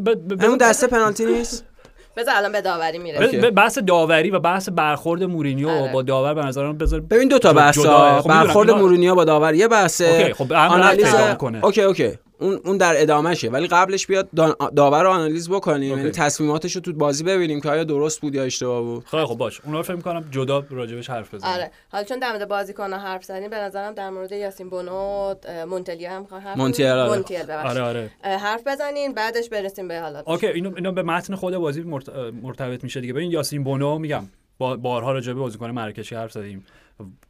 اون 0.41 0.57
دسته 0.57 0.87
پنالتی 0.87 1.25
نیست؟ 1.25 1.65
بذار 2.17 2.35
الان 2.35 2.51
به 2.51 2.61
داوری 2.61 2.97
میره 2.97 3.51
بحث 3.51 3.77
داوری 3.77 4.31
و 4.31 4.39
بحث 4.39 4.69
برخورد 4.69 5.23
مورینیو 5.23 5.69
آره. 5.69 5.93
با 5.93 6.01
داور 6.01 6.33
به 6.33 6.41
نظرم 6.41 6.77
بذار 6.77 6.99
ببین 6.99 7.27
دو 7.27 7.39
تا 7.39 7.53
بحث. 7.53 7.79
خب 7.79 8.27
برخورد 8.27 8.71
مورینیو 8.71 9.15
با 9.15 9.23
داور 9.23 9.53
یه 9.53 9.67
بحثه 9.67 10.05
OK، 10.05 10.33
خب 10.33 10.53
آنالیز. 10.53 11.15
OK 11.63 11.81
OK 11.81 12.17
اون 12.41 12.59
اون 12.65 12.77
در 12.77 13.01
ادامهشه. 13.01 13.49
ولی 13.49 13.67
قبلش 13.67 14.07
بیاد 14.07 14.29
دا- 14.35 14.73
داور 14.75 15.03
رو 15.03 15.09
آنالیز 15.09 15.49
بکنیم. 15.49 15.97
یعنی 15.97 16.11
تصمیماتش 16.11 16.75
رو 16.75 16.81
تو 16.81 16.93
بازی 16.93 17.23
ببینیم 17.23 17.61
که 17.61 17.69
آیا 17.69 17.83
درست 17.83 18.21
بود 18.21 18.35
یا 18.35 18.43
اشتباه 18.43 18.81
بود. 18.81 19.05
خیلی 19.05 19.25
خب 19.25 19.35
باش. 19.35 19.61
اونا 19.61 19.77
رو 19.77 19.83
فکر 19.83 19.95
می‌کنم 19.95 20.25
جدا 20.31 20.63
راجبش 20.69 21.09
حرف 21.09 21.33
بزنیم. 21.33 21.53
آره. 21.53 21.71
حالا 21.91 22.03
چون 22.03 22.19
در 22.19 22.29
مورد 22.31 22.47
بازیکن 22.47 22.93
حرف 22.93 23.23
زدیم 23.23 23.49
به 23.49 23.55
نظرم 23.57 23.93
در 23.93 24.09
مورد 24.09 24.31
یاسین 24.31 24.69
بونو 24.69 24.91
اه، 24.93 25.65
مونتیل 25.65 26.11
هم 26.11 26.27
حرف 26.31 26.57
مونتیل، 26.57 26.85
آره. 26.85 27.09
مونتیل. 27.15 27.51
آره 27.51 27.81
آره. 27.81 28.11
حرف 28.23 28.61
بزنین 28.67 29.13
بعدش 29.13 29.49
برسیم 29.49 29.87
به 29.87 29.99
حالا. 29.99 30.23
اوکی 30.25 30.47
اینو 30.47 30.71
اینو 30.75 30.91
به 30.91 31.03
متن 31.03 31.35
خود 31.35 31.55
بازی 31.57 31.81
مرت- 31.83 32.09
مرتبط 32.43 32.83
میشه 32.83 33.01
دیگه. 33.01 33.13
ببین 33.13 33.31
یاسین 33.31 33.63
بونو 33.63 33.97
میگم 33.99 34.23
با 34.57 34.75
بارها 34.77 35.11
راجع 35.11 35.33
به 35.33 35.39
بازیکن 35.39 35.71
مراکشی 35.71 36.15
حرف 36.15 36.31
زدیم. 36.31 36.65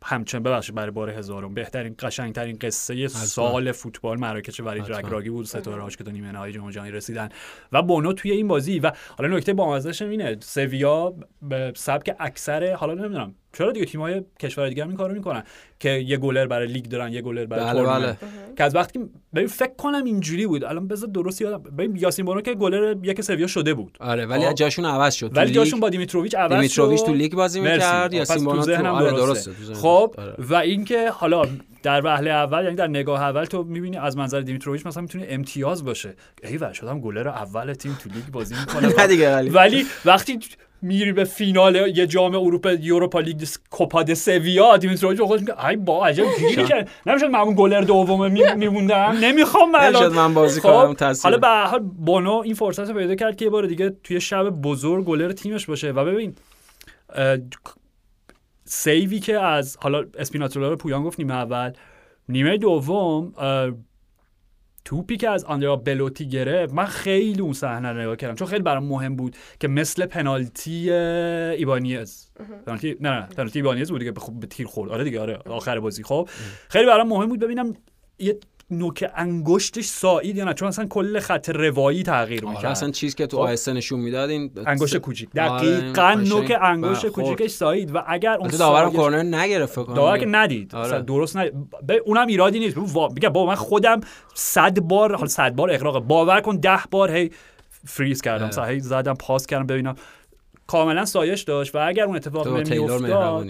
همچنین 0.04 0.44
ببخشید 0.44 0.76
برای 0.76 0.92
بار 0.92 1.10
هزارم. 1.10 1.54
بهترین 1.54 1.96
قشنگترین 2.00 2.58
قصه 2.62 3.08
سال 3.08 3.72
فوتبال 3.72 4.20
مراکش 4.20 4.60
حتما. 4.60 4.98
رگراگی 4.98 5.30
بود. 5.30 5.46
ستاره 5.46 5.82
هاش 5.82 5.98
که 5.98 6.04
تا 6.04 6.12
نیمه 6.12 6.32
نهایی 6.32 6.54
جام 6.54 6.72
جهانی 6.72 6.92
رسیدن. 6.92 7.30
و 7.72 7.82
بونو 7.82 8.14
توی 8.14 8.32
این 8.32 8.48
بازی. 8.48 8.80
و 8.80 8.92
حالا 9.18 9.38
نکته 9.38 9.54
بامزه‌ش 9.54 10.02
اینه. 10.02 10.38
سویا 10.40 11.14
به 11.42 11.74
سبک 11.76 12.16
اکثر 12.20 12.74
حالا 12.74 12.94
نمی‌دونم 12.94 13.36
چرا 13.54 13.72
دیگه 13.72 13.86
تیم‌های 13.86 14.22
کشور 14.40 14.70
دیگه 14.70 14.84
هم 14.84 14.90
این 14.90 14.98
کارو 14.98 15.14
می‌کنن 15.14 15.44
که 15.80 15.90
یه 15.90 16.18
گلر 16.18 16.48
برای 16.48 16.68
لیگ 16.68 16.86
دارن 16.86 17.14
یه 17.14 17.22
گلر 17.22 17.46
برای 17.46 17.66
بله، 17.66 17.84
تورنمنت 17.84 18.18
که 18.58 18.64
از 18.64 18.76
وقتی 18.76 19.00
ببین 19.36 19.48
فکر 19.48 19.74
کنم 19.78 20.04
اینجوری 20.04 20.48
بود 20.48 20.64
الان 20.64 20.88
بذار 20.88 21.10
درست 21.10 21.42
یادم 21.42 21.64
ببین 21.64 21.96
یاسین 21.96 22.26
بونو 22.26 22.42
که 22.42 22.54
گلر 22.54 22.96
یک 23.04 23.22
سویا 23.22 23.48
شده 23.48 23.74
بود 23.74 23.98
آره 24.00 24.26
ولی 24.26 24.46
آه. 24.46 24.54
جاشون 24.54 24.86
عوض 24.86 25.14
شد 25.14 25.38
ولی. 25.38 25.52
جاشون 25.52 25.80
با 25.80 25.90
دیمیتروویچ 25.90 26.36
عوض 26.36 26.52
دیمیتروویچ. 26.52 27.04
تو 27.04 27.14
لیگ 27.14 27.34
بازی. 27.34 27.62
می‌کرد 27.62 28.14
یاسین 28.14 28.44
بونو 28.44 28.64
تو 28.64 28.88
آره 28.88 29.12
درسته. 29.12 29.52
درسته 29.52 29.74
خب. 29.74 30.16
آره. 30.18 30.36
و 30.40 30.56
اینکه 30.56 31.10
حالا 31.10 31.42
در 31.84 32.06
وهله 32.06 32.30
اول 32.30 32.64
یعنی 32.64 32.76
در 32.76 32.88
نگاه 32.88 33.22
اول 33.22 33.46
تو 33.46 33.64
می‌بینی 33.64 33.98
از 33.98 34.18
منظر 34.18 34.42
دیمیتروویچ 34.42 34.86
مثلا 34.86 35.02
می‌تونه 35.02 35.26
امتیاز 35.30 35.86
باشه 35.86 36.14
ای 36.44 36.58
و 36.58 36.74
شدم 36.74 37.00
گلر 37.00 37.28
اول 37.28 37.74
تیم 37.74 37.98
تو 38.04 38.10
لیگ 38.10 38.26
بازی 38.32 38.56
نه 38.56 38.62
می‌کنه 39.08 39.50
ولی 39.52 39.86
وقتی 40.06 40.40
میری 40.82 41.12
به 41.12 41.24
فینال 41.24 41.76
یه 41.76 42.08
جام 42.08 42.36
اروپا 42.36 42.72
یوروپا 42.72 43.20
لیگ 43.20 43.44
کوپا 43.70 44.04
دِ 44.04 44.14
سویا 44.14 44.78
دیمیتروویچ 44.78 45.22
خودش 45.22 45.42
میگه 45.42 45.66
ای 45.66 45.76
با 45.76 46.08
عجب 46.08 46.24
گیری 46.40 46.66
کرد. 46.66 46.90
نمی‌شد 47.06 47.26
من 47.26 47.40
اون 47.40 47.56
گلر 47.56 47.82
دوم 47.82 48.32
میموندم؟ 48.58 49.18
نمی‌خوام 49.22 49.72
من 49.72 49.80
الان. 49.80 50.04
نمی‌شد 50.04 50.18
من 50.18 50.34
بازی 50.34 50.62
خب، 50.62 50.70
کنم 50.70 50.94
تاثیر. 50.94 51.24
حالا 51.24 51.38
به 51.38 51.48
هر 51.48 51.66
حال 51.66 51.80
بونو 51.80 52.42
این 52.46 52.54
فرصت 52.54 52.90
رو 52.90 52.94
پیدا 52.94 53.16
کرد 53.16 53.36
که 53.36 53.46
یه 53.46 53.52
بار 53.52 53.66
دیگه 53.66 53.96
توی 54.04 54.22
شب 54.22 54.50
بزرگ 54.50 55.06
گلر 55.06 55.32
تیمش 55.32 55.66
باشه. 55.66 55.92
و 55.92 56.06
ببین 56.06 56.36
سیوی 58.66 59.20
که 59.20 59.40
از 59.40 59.78
حالا 59.82 60.06
اسپیناتولا 60.18 60.70
رو 60.70 60.76
پویان 60.76 61.04
گفت 61.04 61.20
نیمه 61.20 61.34
اول. 61.34 61.72
نیمه 62.30 62.58
دوم 62.58 63.34
توپی 64.86 65.18
که 65.18 65.30
از 65.30 65.44
آندریا 65.44 65.76
بلوتی 65.76 66.28
گرفت 66.28 66.74
من 66.74 66.86
خیلی 66.86 67.42
اون 67.42 67.54
صحنه 67.54 67.92
رو 67.92 68.02
نگاه 68.02 68.16
کردم. 68.16 68.36
چون 68.36 68.48
خیلی 68.48 68.64
برام 68.64 68.86
مهم 68.86 69.16
بود 69.16 69.36
که 69.60 69.68
مثل 69.68 70.06
پنالتی 70.06 70.92
ایبانیز 70.92 72.32
پنالتی 72.66 72.98
نه 73.00 73.10
نه 73.10 73.22
پنالتی 73.22 73.60
ایبانیز 73.60 73.92
بود 73.92 74.04
که 74.04 74.14
خب 74.18 74.34
به 74.40 74.48
تیر 74.48 74.68
خورد. 74.68 74.92
آره 74.92 75.04
دیگه 75.04 75.20
آره 75.20 75.40
آخر 75.46 75.80
بازی 75.80 76.04
خب. 76.04 76.30
خیلی 76.70 76.86
برام 76.86 77.08
مهم 77.08 77.30
بود. 77.30 77.40
ببینم 77.40 77.74
یه 78.20 78.40
نوک 78.72 79.06
انگشتش 79.16 79.86
سایید 79.86 80.38
یا 80.38 80.46
نه 80.46 80.54
چون 80.54 80.68
اصلا 80.68 80.86
کل 80.86 81.20
خط 81.20 81.50
روایی 81.50 82.04
تغییر 82.04 82.46
آره 82.46 82.56
می‌کرد 82.56 82.72
اصلا 82.72 82.92
چیز 82.92 83.16
که 83.16 83.28
تو 83.28 83.38
خب. 83.38 83.44
آهسته 83.44 83.74
نشون 83.74 84.00
می‌داد 84.00 84.30
این 84.30 84.52
انگشت 84.66 84.98
کوچیک 84.98 85.38
آره، 85.38 85.60
دقیقا 85.60 86.04
قشنگ. 86.04 86.28
نوک 86.28 86.58
انگشت 86.62 87.00
خورد. 87.10 87.12
کوچیکش 87.28 87.52
سایید 87.52 87.96
و 87.96 88.04
اگر 88.08 88.34
اون 88.38 88.48
داورم 88.50 88.86
سایش- 88.90 88.96
کورنر 88.96 89.24
نگرفت 89.38 89.76
داور 89.76 90.18
که 90.18 90.26
ندید 90.26 90.76
آره. 90.76 90.86
اصلا 90.86 91.00
درست 91.02 91.38
ندید 91.38 91.54
اونم 92.06 92.28
ایرادی 92.28 92.60
نیست. 92.60 92.78
میگم 92.78 93.30
بابا 93.30 93.46
من 93.46 93.56
خودم 93.56 94.00
صد 94.34 94.80
بار 94.80 95.16
حالا 95.16 95.28
صد 95.28 95.56
بار 95.56 95.72
اغراق 95.72 96.00
باور 96.00 96.42
کن 96.42 96.56
ده 96.58 96.80
بار 96.92 97.12
هی 97.12 97.32
فریز 97.86 98.22
کردم 98.22 98.44
آره. 98.44 98.54
صح 98.54 98.66
هی 98.68 98.80
زدم 98.80 99.14
پاس 99.14 99.46
کردم 99.46 99.68
ببینم 99.68 99.96
کاملا 100.72 101.06
سایش 101.06 101.42
داشت 101.42 101.76
و 101.76 101.80
اگر 101.88 102.04
اون 102.04 102.16
اتفاق 102.16 102.44
تو 102.44 102.58
نمیافتاد 102.58 103.48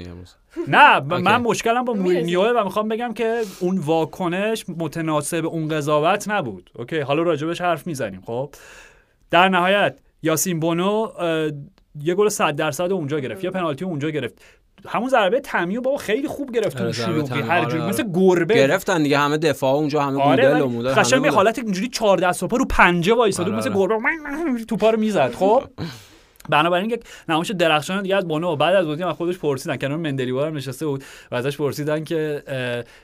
نه. 0.67 0.99
من 0.99 1.41
مشکلم 1.49 1.85
با 1.85 1.93
مورینیو 1.93 2.59
و 2.59 2.63
می‌خوام 2.63 2.87
بگم 2.87 3.13
که 3.13 3.41
اون 3.59 3.77
واکنش 3.77 4.65
متناسب 4.77 5.45
اون 5.45 5.67
قضاوت 5.67 6.29
نبود 6.29 6.71
OK 6.75 6.99
حالا 6.99 7.21
راجبش 7.21 7.61
حرف 7.61 7.87
می‌زنیم 7.87 8.21
خب 8.25 8.49
در 9.31 9.49
نهایت 9.49 9.99
یاسین 10.23 10.59
بونو 10.59 11.11
یه 12.03 12.15
گل 12.15 12.29
100 12.29 12.55
درصد 12.55 12.91
اونجا 12.91 13.19
گرفت 13.19 13.43
یه 13.43 13.49
پنالتی 13.49 13.85
اونجا 13.85 14.09
گرفت 14.09 14.41
همون 14.87 15.09
ضربه 15.09 15.39
تمیو 15.39 15.81
بابا 15.81 15.97
خیلی 15.97 16.27
خوب 16.27 16.51
گرفت 16.51 16.81
اون 16.81 16.91
شلوغی 16.91 17.21
تمیو، 17.21 17.45
هر 17.45 17.59
آره، 17.59 17.71
جوری. 17.71 17.83
مثل 17.83 18.03
گربه 18.13 18.55
گرفتن 18.55 19.03
دیگه 19.03 19.17
همه 19.17 19.37
دفاع 19.37 19.75
اونجا 19.75 20.01
همه 20.01 20.21
آره 20.21 20.49
گودل 20.49 20.61
و 20.61 20.67
مودل 20.69 20.93
قشنگ. 20.93 21.27
حالت 21.27 21.59
اینجوری 21.59 21.87
چهار 21.87 22.17
دست 22.17 22.43
پا 22.43 22.57
رو 22.57 22.65
پنجه 22.65 23.13
وایساده 23.13 23.49
بود 23.49 23.59
آره، 23.59 23.69
مثل 23.69 23.79
آره. 23.79 24.43
گربه 24.47 24.65
توپا 24.65 24.89
رو 24.89 24.99
می‌زد 24.99 25.33
خب 25.33 25.63
بنابراین 26.49 26.89
یک 26.89 27.03
نمایش 27.29 27.51
درخشان 27.51 28.01
دیگه 28.01 28.15
از 28.15 28.27
بونو 28.27 28.55
بعد 28.55 28.75
از 28.75 28.85
بازی 28.85 29.03
من 29.03 29.13
خودش 29.13 29.37
پرسیدن. 29.37 29.77
کنار 29.77 29.97
مندلیوار 29.97 30.47
هم 30.47 30.55
نشسته 30.55 30.85
بود 30.85 31.03
و 31.31 31.35
ازش 31.35 31.57
پرسیدن 31.57 32.03
که 32.03 32.43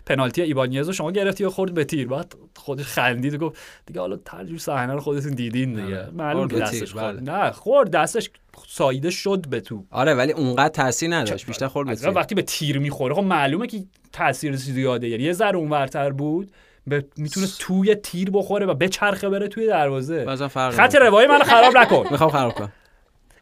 پنالتی 0.05 0.41
ایبانیز 0.41 0.87
رو 0.87 0.93
شما 0.93 1.11
گرفتی 1.11 1.43
یا 1.43 1.49
خورد 1.49 1.73
به 1.73 1.83
تیر؟ 1.83 2.07
بعد 2.07 2.33
خودش 2.55 2.85
خندید 2.85 3.33
و 3.33 3.37
گفت 3.37 3.57
دیگه 3.85 3.99
حالا 3.99 4.15
ترجور 4.15 4.57
صحنه 4.57 4.93
رو 4.93 4.99
خودتون 4.99 5.31
دیدین 5.31 5.73
دیگه. 5.73 5.97
آره. 5.97 6.09
معلوم 6.13 6.47
دستش 6.47 6.91
خورد. 6.91 7.25
بله. 7.25 7.37
نه 7.37 7.51
خورد 7.51 7.91
دستش 7.91 8.29
سایده 8.67 9.09
شد 9.09 9.47
به 9.49 9.59
تو. 9.59 9.83
آره 9.91 10.13
ولی 10.13 10.31
اونقدر 10.31 10.69
تاثیر 10.69 11.15
نداشت. 11.15 11.45
بیشتر 11.45 11.67
خورد 11.67 11.87
به 11.87 11.95
تیر. 11.95 12.09
وقتی 12.09 12.35
به 12.35 12.41
تیر 12.41 12.79
می‌خوره 12.79 13.15
خب 13.15 13.23
معلومه 13.23 13.67
که 13.67 13.83
تاثیر 14.13 14.55
زیاده 14.55 15.07
یعنی 15.07 15.23
یه 15.23 15.33
ذره 15.33 15.57
اونورتر 15.57 16.09
بود 16.09 16.51
به 16.87 17.05
می‌تونه 17.17 17.47
توی 17.59 17.95
تیر 17.95 18.29
بخوره 18.33 18.65
و 18.65 18.73
بچرخه 18.73 19.29
بره 19.29 19.47
توی 19.47 19.67
دروازه. 19.67 20.35
خط. 20.71 20.95
روایی 20.95 21.27
منو 21.27 21.43
خراب 21.43 21.77
نکن. 21.77 22.07
می‌خوام 22.11 22.29
خراب 22.29 22.53
کنم. 22.53 22.71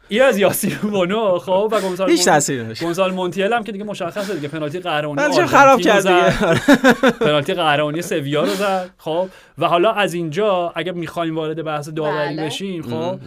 این 0.08 0.22
از 0.22 0.38
یاسین 0.38 0.74
بونو 0.82 1.38
خب 1.38 1.68
و 1.72 1.80
گونزال 1.80 2.10
هیچ 2.10 2.24
تاثیری 2.24 2.62
نداشت 2.62 2.82
گونزال 2.82 3.12
مونتیل 3.12 3.52
هم 3.52 3.64
که 3.64 3.72
دیگه 3.72 3.84
مشخصه 3.84 4.34
دیگه 4.34 4.48
پنالتی 4.48 4.80
قهرمانی 4.80 5.16
بعدش 5.16 5.38
هم 5.38 5.42
آرژانتین 5.42 5.58
خراب 5.58 5.80
کرد. 5.80 6.02
دیگه 6.02 7.10
پنالتی 7.26 7.54
قهرمانی 7.54 8.02
سویا 8.02 8.44
رو 8.44 8.54
زد 8.54 8.90
خب 8.98 9.28
و 9.58 9.66
حالا 9.66 9.92
از 9.92 10.14
اینجا 10.14 10.72
اگه 10.76 10.92
می‌خوایم 10.92 11.36
وارد 11.36 11.64
بحث 11.64 11.88
داوری 11.88 12.36
بله. 12.36 12.46
بشیم 12.46 12.82
خب. 12.82 13.18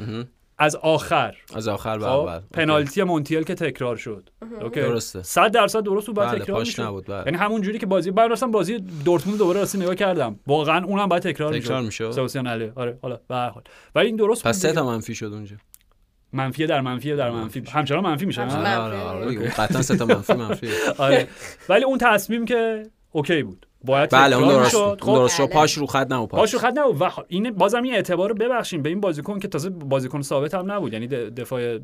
از 0.62 0.76
آخر 0.76 1.36
از 1.56 1.68
آخر 1.68 1.98
به 1.98 2.06
خب 2.06 2.12
اول 2.12 2.40
پنالتی 2.54 3.04
مونتیل 3.04 3.44
که 3.44 3.56
تکرار 3.56 3.96
شد 3.96 4.30
اوکی 4.62 4.82
درسته. 4.82 5.24
100 5.24 5.52
درصد 5.52 5.84
درست 5.84 6.08
بود 6.08 6.16
باید 6.16 6.30
بله، 6.30 6.40
تکرار 6.40 6.58
پاش 6.58 6.68
می‌شد. 6.68 6.82
نبود، 6.82 7.06
بله. 7.06 7.24
یعنی 7.26 7.38
همون 7.38 7.62
جوری 7.62 7.80
که 7.80 7.86
بازی 7.86 8.12
بعد 8.12 8.30
راستم 8.30 8.52
بازی 8.52 8.80
دورتموند 9.06 9.40
دوباره 9.40 9.60
راستی 9.60 9.78
نگاه 9.78 9.96
کردم 9.96 10.40
واقعا 10.48 10.86
اونم 10.86 11.08
باید 11.08 11.24
تکرار 11.24 11.54
می‌شد 11.54 11.66
تکرار 11.66 11.82
می‌شد. 11.82 12.12
سباستیان 12.12 12.48
علی 12.48 12.72
آره 12.76 12.98
حالا 13.02 13.20
به 13.28 13.36
هر 13.36 13.50
حال 13.50 13.64
ولی 13.96 14.08
این 14.08 14.16
درست 14.16 14.44
پس 14.48 14.60
سه. 14.60 14.74
تا 14.74 14.86
منفی 14.86 15.16
شد 15.16 15.26
اونجا 15.34 15.56
منفی 16.34 16.66
در 16.68 16.82
منفی 16.82 17.16
در 17.16 17.32
منفی. 17.32 17.64
همچنان 17.72 18.04
منفی 18.04 18.26
میشه؟ 18.26 18.42
آره 18.42 18.54
منفی. 18.54 18.68
آره 18.76 18.98
آره. 18.98 19.50
قطعا 19.50 19.82
سه 19.82 19.98
تا 19.98 20.06
منفی 20.06 20.34
منفی. 20.44 20.68
آره. 20.98 21.28
ولی 21.70 21.84
اون 21.84 21.98
تصمیم 21.98 22.46
که 22.46 22.84
اوکی 23.12 23.44
بود. 23.44 23.66
باید 23.84 24.10
بله 24.10 24.36
اون 24.36 24.48
درست 24.48 24.64
می‌شد. 24.76 24.98
بود. 25.00 25.10
اون 25.10 25.20
درست 25.20 25.36
شد. 25.38 25.44
بله. 25.44 25.54
پاش 25.54 25.74
رو 25.78 25.86
خط 25.86 26.12
نبود 26.12 26.30
پاش. 26.30 26.54
رو 26.54 26.60
خط 26.60 26.74
نبود 26.78 27.02
و 27.02 27.10
خ- 27.10 27.24
این 27.28 27.52
بازم 27.52 27.84
این 27.84 27.94
اعتبار 27.94 28.30
رو 28.30 28.36
ببخشیم. 28.36 28.82
به 28.82 28.90
این 28.90 29.00
بازیکن 29.00 29.40
که 29.40 29.48
تازه 29.48 29.70
بازیکن 29.70 30.22
ثابت 30.22 30.54
هم 30.54 30.72
نبود. 30.72 30.94
یعنی 30.94 31.08
دفاع 31.08 31.78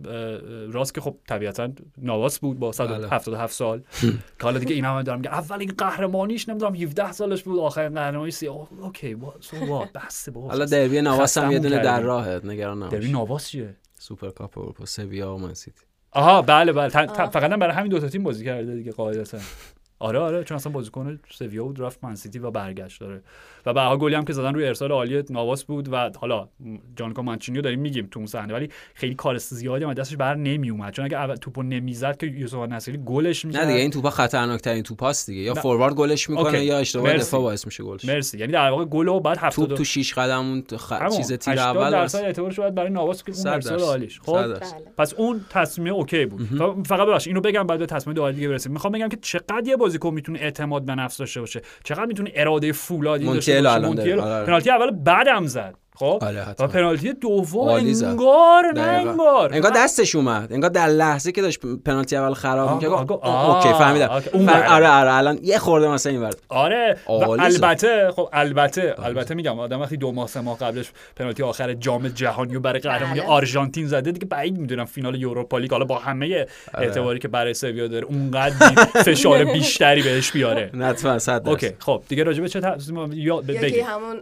راست 0.72 0.94
که 0.96 1.02
خب 1.02 1.16
طبیعتا 1.28 1.70
نواس 2.02 2.40
بود 2.40 2.60
با 2.60 2.72
177 2.72 3.54
سال. 3.54 3.80
که 4.02 4.44
حالا 4.44 4.60
دیگه 4.60 4.76
این 4.76 4.86
هم 4.86 5.02
دارم 5.04 5.20
میگه 5.20 5.34
اول 5.34 5.60
این 5.60 5.74
قهرمانیش 5.78 6.50
نمی‌دونم 6.50 6.76
17 6.76 7.12
سالش 7.12 7.44
بود. 7.44 7.60
آخرین 7.60 7.94
قهرمانی 7.94 8.32
سی 8.32 8.48
اوه، 8.48 8.68
اوکی 8.82 9.16
با 9.16 9.34
سو 9.40 9.66
وات 9.66 9.90
بسته 9.94 10.32
با 10.32 10.42
حالا 10.42 10.66
دربی 10.66 11.02
نواس 11.02 11.38
هم 11.38 11.52
یه 11.52 11.60
دونه 11.60 11.80
در. 11.80 12.00
راهه. 12.02 12.42
نگران 12.44 12.80
دربی 12.80 12.96
نباش 12.98 13.10
نواس 13.30 13.50
چیه؟ 13.50 13.76
سوپر 14.06 14.30
کاپ 14.30 14.58
اروپا 14.58 14.86
سویا 14.86 15.36
و 15.36 15.38
من 15.39 15.54
سیتی. 15.54 15.86
آها 16.12 16.41
بله 16.41 16.74
بله. 16.74 16.89
فقط 16.89 17.50
برای 17.50 17.76
همین 17.76 17.91
دو 17.91 18.00
تا 18.00 18.10
تیم 18.10 18.24
بازی 18.24 18.46
کرده 18.46 18.76
دیگه 18.76 18.91
قاعدتا. 18.91 19.38
آره 20.00 20.20
آره 20.20 20.44
چون 20.44 20.56
اصلا 20.56 20.72
بازیکن 20.72 21.20
سویا 21.30 21.63
بود 21.63 21.82
رفت 21.82 22.04
من 22.04 22.15
سیتی 22.15 22.39
و 22.39 22.52
برگشت 22.52 23.00
داره 23.02 23.22
و 23.65 23.73
به 23.73 23.82
هر 23.82 23.97
گلی 23.97 24.15
هم 24.15 24.25
که 24.25 24.34
زدن 24.34 24.54
روی 24.54 24.67
ارسال 24.67 24.91
عالی 24.91 25.23
نواس 25.30 25.63
بود 25.63 25.93
و 25.93 26.12
حالا 26.19 26.49
جانکو 26.95 27.21
مانچینیو 27.21 27.62
داریم 27.62 27.80
میگیم 27.80 28.08
تو 28.12 28.19
اون 28.19 28.28
صحنه 28.28 28.54
ولی 28.54 28.69
خیلی 28.93 29.15
کار 29.15 29.38
زیادی 29.38 29.84
هم 29.84 29.93
دستش 29.93 30.15
بر 30.15 30.36
نمی 30.36 30.69
اومد 30.69 30.93
چون 30.93 31.06
اگه 31.06 31.17
اول 31.17 31.36
توپو 31.36 31.63
نمی‌زد 31.63 32.17
که 32.17 32.28
یوسف 32.28 32.56
نصیری 32.58 32.99
گلش 33.06 33.45
می‌زد 33.45 33.58
نه 33.58 33.65
دیگه 33.65 33.80
این 33.80 33.91
توپا 33.91 34.10
خطرناکترین 34.10 34.84
توپاست 34.84 35.28
دیگه 35.28 35.41
یا 35.41 35.54
نه. 35.54 35.62
فوروارد 35.62 35.93
گلش 35.93 36.30
می‌کنه 36.30 36.45
اوکی. 36.45 36.65
یا 36.65 36.78
اشتباه. 36.78 37.17
دفاع 37.17 37.41
باعث 37.41 37.65
میشه 37.65 37.84
گلش 37.84 38.06
مرسی 38.06 38.38
یعنی 38.38 38.51
در 38.51 38.69
واقع 38.69 38.86
گل 38.86 39.08
و 39.08 39.19
بعد 39.19 39.38
70 39.38 39.67
توپ 39.67 39.78
تو 39.78 39.84
شیش 39.84 40.13
قدم 40.13 40.39
اون 40.39 40.63
خ... 40.78 40.93
چیز 41.17 41.34
تیر 41.34 41.54
80 41.54 41.78
اول 41.78 41.91
درصد. 41.91 42.19
اعتبارش 42.19 42.60
باید 42.60 42.75
برای 42.75 42.89
نواس 42.89 43.23
که 43.23 43.34
اون 43.38 43.47
ارسال. 43.47 43.80
عالیش 43.80 44.19
خب. 44.19 44.34
بله. 44.34 44.60
پس 44.97 45.13
اون 45.13 45.45
تصمیم 45.49 45.93
OK 45.94 46.26
بود 46.25 46.41
ف- 46.41 46.88
فقط 46.88 47.08
ببخش 47.08 47.28
اینو 47.28 47.41
بگم 47.41 47.67
بعد 47.67 47.80
به 47.80 47.86
تصمیم 47.86 48.13
داوری 48.13 48.36
دیگه 48.36 48.47
برسیم 48.47 48.71
می‌خوام 48.71 48.93
بگم 48.93 49.10
که 49.10 49.17
چقدر 49.21 49.63
یه 49.65 49.75
بازیکن 49.75 50.13
می‌تونه 50.13 50.39
اعتماد 50.39 50.86
به 50.86 50.95
نفس 50.95 51.17
داشته 51.17 51.39
باشه 51.39 51.62
چقدر 51.84 52.06
می‌تونه 52.06 52.32
اراده 52.36 52.71
فولادی 52.71 53.25
داشته 53.25 53.55
مونتیل 53.62 53.68
الان 53.68 53.96
داره. 53.96 54.22
آره. 54.22 54.46
پنالتی 54.46 54.70
اول 54.70 54.91
بعدم 54.91 55.46
زد 55.46 55.76
خب 55.96 56.20
آره، 56.22 56.50
و. 56.60 56.68
پنالتی 56.68 57.14
دوم. 57.14 57.68
انگار 57.68 58.64
نه. 58.76 58.82
انگار 58.82 59.54
انگار 59.54 59.72
دستش 59.76 60.16
اومد 60.16 60.54
انگار 60.54 60.70
در 60.70 60.88
لحظه 60.88 61.32
که 61.32 61.42
داشت 61.42 61.60
پنالتی 61.86 62.16
اول 62.16 62.34
خراب 62.34 62.74
می‌کرد 62.74 62.92
OK 62.91 63.70
فهمیدم. 63.70 64.22
اون. 64.34 64.50
آره 64.50 64.90
آره 64.90 65.14
الان 65.14 65.40
یه 65.44 65.58
خورده 65.60 65.88
مثلا 65.88 66.12
این 66.12 66.22
ور 66.22 66.34
آره 66.50 66.98
و. 67.08 67.12
البته 67.12 68.12
خب 68.16 68.30
البته 68.34 68.96
البته 69.04 69.36
میگم 69.36 69.60
آدم 69.60 69.82
وقتی 69.82 69.98
دو 69.98 70.12
ماه 70.12 70.28
سه 70.28 70.42
ماه 70.42 70.58
قبلش 70.58 70.92
پنالتی 71.16 71.44
آخر 71.44 71.74
جام 71.74 72.08
جهانی 72.08 72.54
رو 72.54 72.60
برای 72.60 72.80
قهرمانی 72.80 73.20
بله. 73.20 73.30
آرژانتین 73.30 73.88
زده 73.88 74.12
دیگه 74.12 74.26
بعید 74.26 74.58
می‌دونم 74.58 74.86
فینال 74.86 75.22
یوروپا 75.22 75.58
لیگ 75.58 75.72
حالا 75.72 75.86
با 75.86 75.98
همه 75.98 76.26
آره. 76.26 76.48
اعتباری 76.74 77.20
که 77.20 77.28
برای 77.28 77.54
سویا 77.54 77.88
داره 77.88 78.06
اونقدر 78.06 78.56
فشار 79.06 79.44
بیشتری 79.46 80.02
بهش 80.02 80.32
بیاره 80.32 80.70
نه 80.74 80.86
حتما 80.86 81.20
صد. 81.20 81.50
OK 81.50 81.72
خب 81.80 82.04
دیگه 82.10 82.24
راجع 82.24 82.42
به 82.42 82.50
چه 82.50 82.62
تصمیم 82.62 83.14
یا 83.14 83.44
همون 83.86 84.22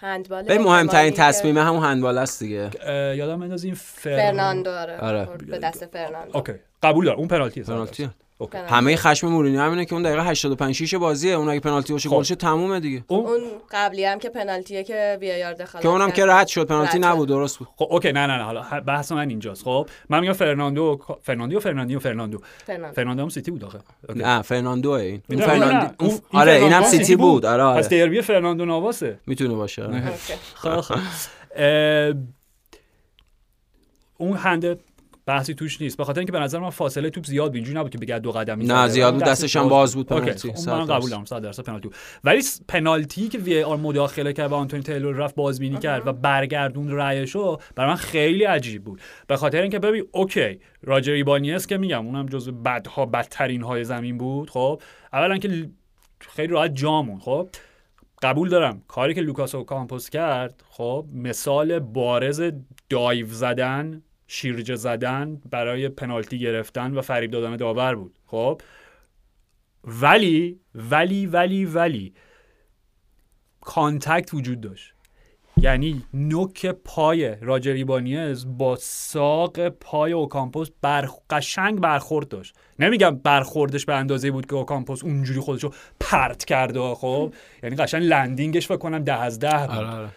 هندبال 0.00 0.42
به 0.42 0.58
مهمترین 0.58 1.09
که 1.10 1.16
تصمیم 1.16 1.58
همون 1.58 1.82
هندبال 1.82 2.18
است 2.18 2.42
دیگه 2.42 2.70
یادم 3.16 3.40
بنداز 3.40 3.64
این 3.64 3.74
فر... 3.74 4.16
فرناندو 4.16 4.70
آره 4.70 4.96
آره. 4.96 5.26
به 5.36 5.58
دست 5.58 5.86
فرناندو 5.86 6.36
OK 6.36 6.52
قبول 6.82 7.04
دارم 7.04 7.18
اون 7.18 7.28
پنالتی 7.28 7.62
پنالتی 7.62 8.02
اوکی. 8.02 8.02
پنالتی. 8.02 8.29
همه 8.68 8.96
خشم 8.96 9.28
مورینیو 9.28 9.60
همینه 9.60 9.84
که 9.84 9.92
اون 9.94 10.02
دقیقه 10.02 10.22
85 10.22 10.74
6 10.74 10.94
بازیه 10.94 11.32
اون 11.32 11.48
اگه 11.48 11.60
پنالتی 11.60 11.92
باشه 11.92 12.08
خب. 12.08 12.16
گلش 12.16 12.28
تمومه 12.28 12.80
دیگه 12.80 13.04
اون 13.06 13.26
اون 13.26 13.40
قبلی 13.70 14.04
هم 14.04 14.18
که 14.18 14.28
پنالتیه 14.28 14.84
که 14.84 15.18
VAR 15.20 15.52
دخالت 15.52 15.82
که 15.82 15.88
اونم. 15.88 16.10
که 16.10 16.26
رد 16.26 16.46
شد 16.46 16.66
پنالتی. 16.66 16.98
نبود 16.98 17.28
درست 17.28 17.58
بود 17.58 17.68
خب 17.76 17.86
OK 17.90 18.12
نه 18.12 18.26
نه 18.26 18.36
نه 18.36 18.42
حالا 18.42 18.80
بحث 18.86 19.12
من 19.12 19.28
اینجاست 19.28 19.64
خب 19.64 19.88
من 20.08 20.20
میگم 20.20 20.32
فرناندو 20.32 21.00
فرناندو 21.22 21.60
فرناندو 21.60 21.98
فرناندو 22.00 22.38
فرناندو 22.64 22.94
فرناندو 22.94 23.22
هم 23.22 23.28
سیتی 23.28 23.50
بود 23.50 23.64
آخه 23.64 23.78
OK. 24.08 24.20
نه 24.20 24.42
فرناندو 24.42 24.90
این 24.90 25.22
اون 25.30 25.40
این 26.00 26.20
آره 26.32 26.52
اینم 26.52 26.68
فرناندو 26.68 26.88
سیتی 26.88 27.16
بود 27.16 27.46
آره 27.46 27.78
پس 27.78 27.86
آره 27.86 27.98
دربی 27.98 28.22
فرناندو 28.22 28.64
ناواسه 28.64 29.18
می‌تونه 29.26 29.54
باشه. 29.54 29.84
OK. 29.84 30.34
خب 30.54 30.80
خب. 30.80 30.98
اون 34.18 34.36
hand 34.36 34.70
ه 34.70 34.78
بحثی 35.30 35.54
توش 35.54 35.80
نیست. 35.80 35.96
به 35.96 36.04
خاطر 36.04 36.20
اینکه 36.20 36.32
به 36.32 36.40
نظر 36.40 36.58
من 36.58 36.70
فاصله 36.70 37.10
توپ 37.10 37.26
زیاد 37.26 37.46
بود. 37.46 37.54
اینجوری 37.54 37.78
نبود 37.78 37.90
که 37.90 37.98
بگه 37.98 38.18
دو 38.18 38.32
قدمی 38.32 38.64
نه،. 38.64 38.88
زیاد 38.88 39.14
بود، 39.14 39.22
دستش 39.22 39.56
هم 39.56 39.68
باز 39.68 39.94
بود. 39.94 40.06
پنالتی. 40.06 40.52
خب، 40.52 40.68
من. 40.68 40.84
قبول 40.84 41.10
دارم. 41.10 41.24
100 41.24 41.42
درصد 41.42 41.62
پنالتی. 41.62 41.90
ولی 42.24 42.42
پنالتی 42.68 43.28
که 43.28 43.38
VAR 43.38 43.76
مداخله 43.76 44.32
کرد 44.32 44.52
و 44.52 44.54
آنتونی 44.54 44.82
تایلور 44.82 45.14
رفت 45.14 45.34
بازبینی 45.34 45.78
کرد 45.78 46.06
و 46.06 46.12
برگردون 46.12 46.90
رأیشو 46.90 47.58
برای 47.74 47.90
من 47.90 47.96
خیلی 47.96 48.44
عجیب 48.44 48.84
بود. 48.84 49.00
به 49.26 49.36
خاطر 49.36 49.62
اینکه 49.62 49.78
ببین 49.78 50.04
OK 50.12 50.60
راجر 50.82 51.12
ایبانیز 51.12 51.66
که 51.66 51.78
میگم 51.78 52.06
اونم 52.06 52.26
جزو 52.26 52.52
بدها 52.52 53.06
بدترین 53.06 53.62
های 53.62 53.84
زمین 53.84 54.18
بود. 54.18 54.50
خب 54.50 54.82
اولا 55.12 55.38
که 55.38 55.70
خیلی 56.20 56.52
راحت 56.52 56.74
جامون 56.74 57.18
خب 57.18 57.48
قبول 58.22 58.48
دارم. 58.48 58.82
کاری 58.88 59.14
که 59.14 59.20
لوکاس 59.20 59.54
اوکامپوس 59.54 60.10
کرد 60.10 60.62
خب 60.68 61.06
مثال 61.14 61.78
بارز 61.78 62.42
dive 62.90 63.26
زدن 63.26 64.02
شیرجه 64.32 64.76
زدن 64.76 65.40
برای 65.50 65.88
پنالتی 65.88 66.38
گرفتن 66.38 66.94
و 66.94 67.00
فریب 67.00 67.30
دادن 67.30 67.56
داور 67.56 67.94
بود. 67.94 68.18
خب؟ 68.26 68.60
ولی 69.84 70.60
ولی 70.74 71.26
ولی 71.26 71.64
ولی 71.64 72.14
contact 73.60 74.34
وجود 74.34 74.60
داشت. 74.60 74.94
یعنی 75.56 76.02
نوک 76.14 76.66
پای 76.66 77.36
راجر 77.40 77.72
ایبانیز 77.72 78.46
با 78.58 78.76
ساق 78.80 79.68
پای 79.68 80.12
اوکامپوس 80.12 80.68
بر 80.82 81.08
قشنگ 81.30 81.80
برخورد 81.80 82.28
داشت. 82.28 82.54
نمیگم 82.78 83.16
برخوردش 83.16 83.84
به 83.84 83.94
اندازه 83.94 84.30
بود 84.30 84.46
که 84.46 84.54
اوکامپوس 84.54 85.04
اونجوری 85.04 85.40
خودشو 85.40 85.70
پرت 86.00 86.44
کرده 86.44 86.94
خب؟ 86.94 87.34
یعنی 87.62 87.76
قشنگ 87.76 88.02
landing 88.02 88.52
ش 88.52 88.66
فکر 88.66 88.76
کنم 88.76 89.04
ده 89.04 89.14
از 89.14 89.38
ده 89.38 89.66
بود. 89.66 89.76
آره 89.76 89.88
آره. 89.88 90.08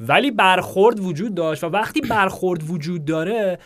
ولی 0.00 0.30
برخورد 0.30 1.00
وجود 1.00 1.34
داشت 1.34 1.64
و 1.64 1.66
وقتی 1.66 2.00
برخورد 2.00 2.70
وجود 2.70 3.04
داره 3.04 3.58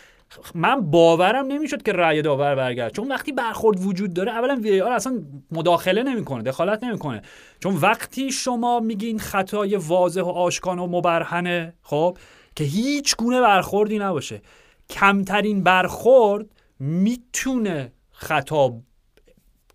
من 0.55 0.91
باورم 0.91 1.45
نمی‌شد 1.45 1.81
که 1.81 1.93
رأی 1.93 2.21
داور 2.21 2.55
برگرد. 2.55 2.93
چون 2.93 3.07
وقتی 3.07 3.31
برخورد 3.31 3.85
وجود 3.85 4.13
داره 4.13 4.31
اولا 4.31 4.59
VAR 4.63 4.91
اصلا 4.91 5.21
مداخله 5.51 6.03
نمی‌کنه 6.03 6.43
دخالت 6.43 6.83
نمی‌کنه. 6.83 7.21
چون 7.59 7.75
وقتی 7.75 8.31
شما 8.31 8.79
میگین 8.79 9.19
خطای 9.19 9.75
واضح 9.75 10.21
و 10.21 10.29
آشکار 10.29 10.79
و 10.79 10.87
مبرهنه 10.87 11.73
خب 11.81 12.17
که 12.55 12.63
هیچ 12.63 13.15
گونه 13.15 13.41
برخوردی 13.41 13.99
نباشه. 13.99 14.41
کمترین 14.89 15.63
برخورد 15.63 16.45
می‌تونه 16.79 17.91
خطا 18.11 18.73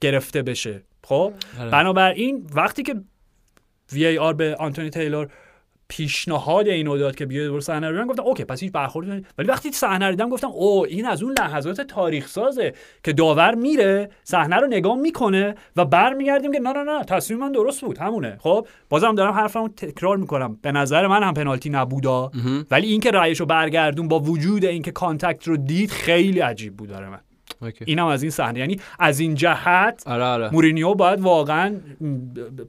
گرفته 0.00 0.42
بشه 0.42 0.82
خب؟ 1.04 1.32
آره. 1.60 1.70
بنابراین 1.70 2.46
وقتی 2.54 2.82
که 2.82 2.94
وی 3.92 4.18
آر 4.18 4.32
به 4.32 4.56
آنتونی 4.58 4.90
تیلور 4.90 5.28
پیشنهاد 5.88 6.68
اینو 6.68 6.98
داد 6.98 7.14
که 7.16 7.26
بیاد 7.26 7.50
برو 7.50 7.60
صحنه 7.60 7.90
رو 7.90 8.06
گفتم 8.06 8.22
اوکی 8.22 8.44
پس 8.44 8.62
هیچ 8.62 8.72
برخوردی. 8.72 9.26
ولی 9.38 9.48
وقتی 9.48 9.72
صحنه 9.72 10.04
رو 10.06 10.10
دیدم 10.10 10.28
گفتم 10.28 10.48
او 10.48 10.86
این 10.86 11.06
از 11.06 11.22
اون 11.22 11.34
لحظات 11.38 11.80
تاریخ 11.80 12.28
سازه 12.28 12.72
که 13.04 13.12
داور 13.12 13.54
میره 13.54 14.10
صحنه 14.24 14.56
رو 14.56 14.66
نگاه 14.66 14.96
می‌کنه 14.96 15.54
و 15.76 15.84
برمیگردیم 15.84 16.52
که 16.52 16.58
نه 16.58 16.72
نه 16.72 16.82
نه 16.82 17.04
تصمیم 17.04 17.40
من 17.40 17.52
درست 17.52 17.80
بود 17.80 17.98
همونه 17.98 18.36
خب 18.40 18.66
بازم 18.88 19.14
دارم 19.14 19.32
حرفمو 19.32 19.68
تکرار 19.68 20.16
می‌کنم 20.16 20.58
به 20.62 20.72
نظر 20.72 21.06
من 21.06 21.22
هم 21.22 21.34
پنالتی 21.34 21.70
نبودا 21.70 22.30
ولی 22.70 22.86
اینکه 22.86 23.10
رأیشو 23.10 23.46
برگردون 23.46 24.08
با 24.08 24.20
وجود 24.20 24.64
اینکه 24.64 24.90
contact 24.90 25.48
رو 25.48 25.56
دید 25.56 25.90
خیلی 25.90 26.40
عجیب 26.40 26.76
بود 26.76 26.88
داره 26.88 27.08
من. 27.08 27.20
اینم 27.84 28.06
از 28.06 28.22
این 28.22 28.30
صحنه. 28.30 28.58
یعنی 28.58 28.80
از 28.98 29.20
این 29.20 29.34
جهت 29.34 30.02
آره 30.06 30.24
آره. 30.24 30.50
مورینیو 30.52 30.94
باید 30.94 31.20
واقعا 31.20 31.76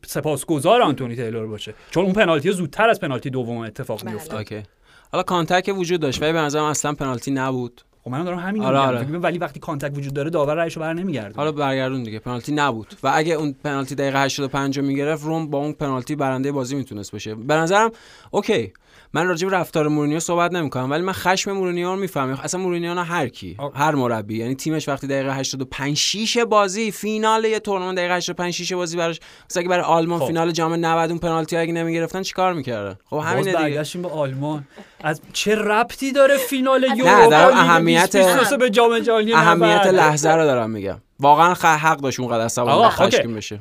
سپاسگزار 0.06 0.82
آنتونی 0.82 1.15
تیلور 1.15 1.47
باشه. 1.47 1.73
چون 1.91 2.06
اون 2.06 2.13
پنالتی 2.13 2.52
زودتر 2.52 2.89
از 2.89 3.00
پنالتی 3.00 3.30
دوم 3.30 3.58
اتفاق. 3.58 4.04
میفته 4.04 4.63
حالا 5.12 5.23
کانتک 5.23 5.73
وجود 5.78 6.00
داشت 6.02 6.21
ولی 6.21 6.34
به 6.34 6.39
نظرم 6.39 6.63
اصلا 6.63 6.93
پنالتی 6.93 7.32
نبود. 7.32 7.82
خب 8.08 8.13
من 8.13 8.24
دارم 8.24 8.39
همین 8.39 8.63
آره، 8.63 8.78
آره. 8.78 9.17
ولی 9.17 9.38
وقتی 9.38 9.60
contact 9.60 9.98
وجود 9.98 10.13
داره 10.13 10.30
داور 10.30 10.56
رایشو 10.56 10.80
بر 10.80 10.93
نمیگرده 10.93 11.36
حالا 11.36 11.52
برگردون 11.52 12.04
دیگه 12.04 12.20
پنالتی 12.20 12.52
نبود. 12.52 12.93
و 13.04 13.12
اگه 13.15 13.34
اون 13.34 13.56
پنالتی 13.63 13.96
دقیقه 13.96 14.22
85 14.22 14.78
رو 14.80 14.86
می‌گرفت 14.86 15.24
روم 15.26 15.50
با 15.50 15.58
اون 15.58 15.74
پنالتی 15.74 16.15
برنده 16.15 16.52
بازی 16.52 16.76
می‌تونست 16.76 17.12
بشه. 17.12 17.36
به 17.36 17.54
نظرم 17.54 17.91
okay. 18.32 18.74
من 19.13 19.28
راجع 19.28 19.50
به 19.50 19.56
رفتار 19.56 19.88
مورینیو 19.88 20.20
صحبت 20.20 20.52
نمی‌کنم 20.52 20.91
ولی 20.91 21.04
من 21.04 21.13
خشم 21.13 21.52
مورینیو 21.52 21.89
رو 21.89 21.96
می‌فهمم. 21.96 22.39
اصلا 22.43 22.62
مورینیو 22.62 22.93
نه 22.93 23.04
هر 23.04 23.28
کی 23.28 23.56
آه. 23.60 23.72
هر 23.76 23.96
مربی. 23.96 24.38
یعنی 24.38 24.56
تیمش 24.56 24.89
وقتی 24.89 25.08
دقیقه 25.08 25.36
85 25.36 25.98
6 25.98 26.38
بازی 26.38 26.91
فینال 26.91 27.46
یه 27.46 27.60
تورنمنت 27.60 27.98
دقیقه 27.98 28.13
85 28.13 28.54
6 28.54 28.74
بازی 28.74 28.98
براش. 28.98 29.20
مثلا 29.50 29.62
اگه 29.62 29.70
برای 29.70 29.84
آلمان 29.84 30.20
خب. 30.20 30.28
فینال 30.28 30.52
جام 30.52 30.74
90 30.74 31.10
اون 31.10 31.20
پنالتی 31.20 31.58
اگه 31.58 31.74
نمی‌گرفتن 31.74 32.22
چیکار 32.22 32.54
می‌کردن؟ 32.54 32.96
خب 33.06 33.15
باز 33.15 33.26
همینه 33.26 33.46
دیگه. 33.46 33.58
برگشتیم 33.58 34.02
به 34.02 34.10
آلمان. 34.10 34.67
از 35.04 35.22
چه 35.34 35.56
ربطی 35.56 36.12
داره 36.12 36.38
فینال 36.38 36.84
یورو 36.98 37.30
دارم 37.30 37.58
اهمیت- 37.58 38.12
2023 38.16 38.58
به 38.58 38.70
جام 38.70 39.00
جهانی 39.00 39.34
اهمیت 39.34 39.82
90. 39.88 39.96
لحظه 39.96 40.30
رو 40.30 40.44
دارم 40.44 40.70
میگم 40.70 40.98
واقعا 41.20 41.54
حق 41.54 41.98
داشت 41.98 42.20
اونقدر 42.20 42.44
عصبانی 42.46 42.84
okay. 43.00 43.28
بشه 43.28 43.60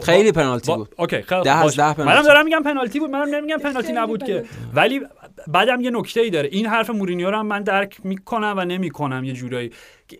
خیلی 0.00 0.32
پنالتی 0.32 0.74
بود. 0.74 0.94
okay 0.98 1.22
خیلی 1.22 1.42
ده 1.42 1.56
از. 1.56 1.76
ده 1.76 1.92
پنالتی. 1.94 2.02
منم 2.02 2.22
دارم 2.22 2.44
میگم 2.44 2.62
پنالتی 2.62 3.00
بود 3.00 3.10
منم 3.10 3.34
نمیگم 3.34 3.58
پنالتی 3.58 3.92
نبود 3.92 4.22
که. 4.22 4.44
ولی 4.74 5.00
بعدم 5.46 5.80
یه 5.80 5.90
نکته 5.90 6.20
ای 6.20 6.30
داره 6.30 6.48
این 6.52 6.66
حرف 6.66 6.90
مورینیو 6.90 7.30
رو 7.30 7.38
هم 7.38 7.46
من 7.46 7.62
درک 7.62 7.96
می‌کنم 8.04 8.54
و 8.56 8.64
نمی‌کنم 8.64 9.24
یه 9.24 9.32
جورایی 9.32 9.70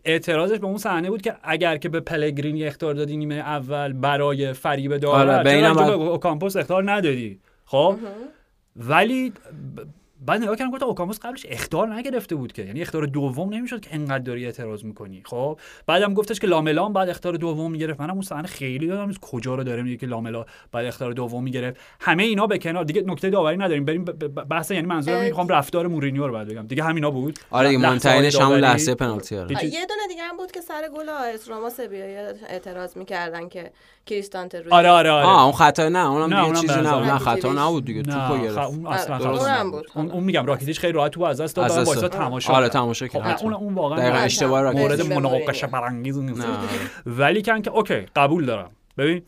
اعتراضش 0.05 0.59
به 0.59 0.67
اون 0.67 0.79
صحنه 0.79 1.11
بود 1.11 1.23
که 1.23 1.35
اگر 1.43 1.77
که 1.77 1.89
به 1.89 2.01
پلگرینی 2.01 2.65
اخطار 2.65 2.95
دادی 2.95 3.17
نیمه 3.17 3.35
اول 3.35 3.93
برای 3.93 4.53
فریب 4.53 4.97
داور 4.97 5.31
آره، 5.31 5.43
به 5.45 5.93
اوکامپوس 5.93 6.57
اخطار 6.57 6.91
ندادی 6.93 7.39
خب 7.65 7.97
ولی 8.77 9.33
بعد 10.27 10.43
نگاه 10.43 10.57
کردم 10.57 10.71
گفتم 10.71 10.87
اوکامپوس 10.87 11.19
قبلش 11.19 11.47
اختار 11.49 11.95
نگرفته 11.95 12.35
بود 12.35 12.53
که. 12.53 12.63
یعنی 12.63 12.83
اختار 12.83 13.07
دوم 13.07 13.55
نمی‌شد 13.55 13.81
که 13.81 13.95
انقدر 13.95 14.19
داری 14.19 14.47
اعتراض 14.47 14.85
می‌کنی. 14.85 15.23
خب 15.25 15.61
بعدم 15.87 16.15
گفتش 16.15 16.41
که 16.41 16.47
لاملان 16.47 16.93
بعد 16.93 17.09
اختار 17.09 17.37
دوم 17.37 17.71
می‌گرفت. 17.73 18.01
منم 18.01 18.11
اون 18.11 18.23
صحنه 18.23 18.47
خیلی 18.47 18.87
یادم 18.87 19.07
نیست 19.07 19.21
کجا 19.21 19.55
رو 19.55 19.65
داره 19.65 19.83
میگه 19.83 19.97
که 19.97 20.07
لاملا 20.07 20.45
بعد 20.73 20.87
اختار 20.87 21.13
دوم 21.13 21.45
می‌گرفت. 21.45 21.81
همه 22.01 22.23
اینا 22.23 22.47
به 22.47 22.59
کنار. 22.59 22.85
دیگه 22.85 23.03
نکته 23.07 23.31
داوری 23.31 23.57
نداریم. 23.57 23.85
بریم 23.85 24.05
بحث 24.51 24.71
یعنی 24.71 24.87
منظورم 24.87 25.25
می‌خوام 25.25 25.49
رفتار 25.49 25.87
مورینیو 25.87 26.27
رو 26.27 26.33
بعد 26.33 26.49
بگم. 26.49 26.67
دیگه 26.67 26.83
همینا 26.83 27.11
بود. 27.11 27.39
آره 27.51 27.79
منتهیش 27.79 28.41
همون. 28.41 28.59
لحظه 28.59 28.95
پنالتی 28.95 29.37
آره. 29.37 29.65
یه 29.65 29.87
دونه 29.87 30.07
دیگه 30.09 30.23
هم 30.23 30.37
بود 30.37 30.53
که 30.53 30.61
سر 30.61 30.89
گل 30.97 31.09
آیس 31.09 31.49
روما 31.49 31.71
سبیایی 31.71 32.17
اعتراض 32.49 32.97
می‌کردن 32.97 33.49
که 33.49 33.73
کریستانته 34.09 34.65
آره 34.71 34.89
آره 34.91 35.11
آره 35.11 35.27
آه 35.27 35.43
اون 35.43 35.53
خطا 35.53 35.89
نه 35.89 36.11
اونم 36.11 36.23
نه، 36.23 36.29
دیگه 36.29 36.45
اونم 36.45 36.61
چیزی 36.61 36.67
به 36.67 36.81
نبود 36.81 36.87
نظرم 36.89 37.05
نه 37.13 37.19
خطا 37.19 37.31
راکیتیچ. 37.33 37.59
نبود 37.59 37.85
دیگه 37.85 38.03
توپو 38.03 38.39
گرفت 38.39 38.57
خ- 38.59 38.65
اون 38.65 38.87
اصلا 38.87 39.15
آره، 39.15 39.25
خطا 39.25 39.31
اونم 39.39 39.67
نبود. 39.67 39.73
بود. 39.83 39.91
اون, 39.95 40.11
اون 40.11 40.25
میگم 40.25 40.47
راکیتیچ 40.47 40.81
خیلی 40.81 40.93
راحت 40.93 41.11
تو 41.13 41.23
از 41.23 41.41
دست 41.41 41.57
داد 41.57 41.65
از 41.65 41.71
دادن 41.71 41.81
دست 41.83 41.89
وایسا 41.89 42.09
داد. 42.09 42.21
تماشا 42.21 42.53
آره 42.53 42.65
کرد. 42.67 42.73
تماشا 42.73 43.07
خب 43.07 43.13
کرد 43.13 43.27
نه. 43.27 43.43
اون 43.43 43.55
اون 43.55 43.75
واقعا 43.75 43.99
دقیقاً 43.99 44.17
نه، 44.17 44.23
اشتباه. 44.23 44.63
راکیتیچ. 44.63 45.07
مورد 45.07 45.13
مناقشه. 45.25 45.67
برانگیز 45.67 46.19
نیست 46.19 46.41
نه 46.41 46.47
ولی 47.07 47.43
کن 47.43 47.63
که 47.63 47.71
اوکی 47.71 48.01
قبول 48.17 48.47
دارم 48.47 48.71
ببین 48.99 49.23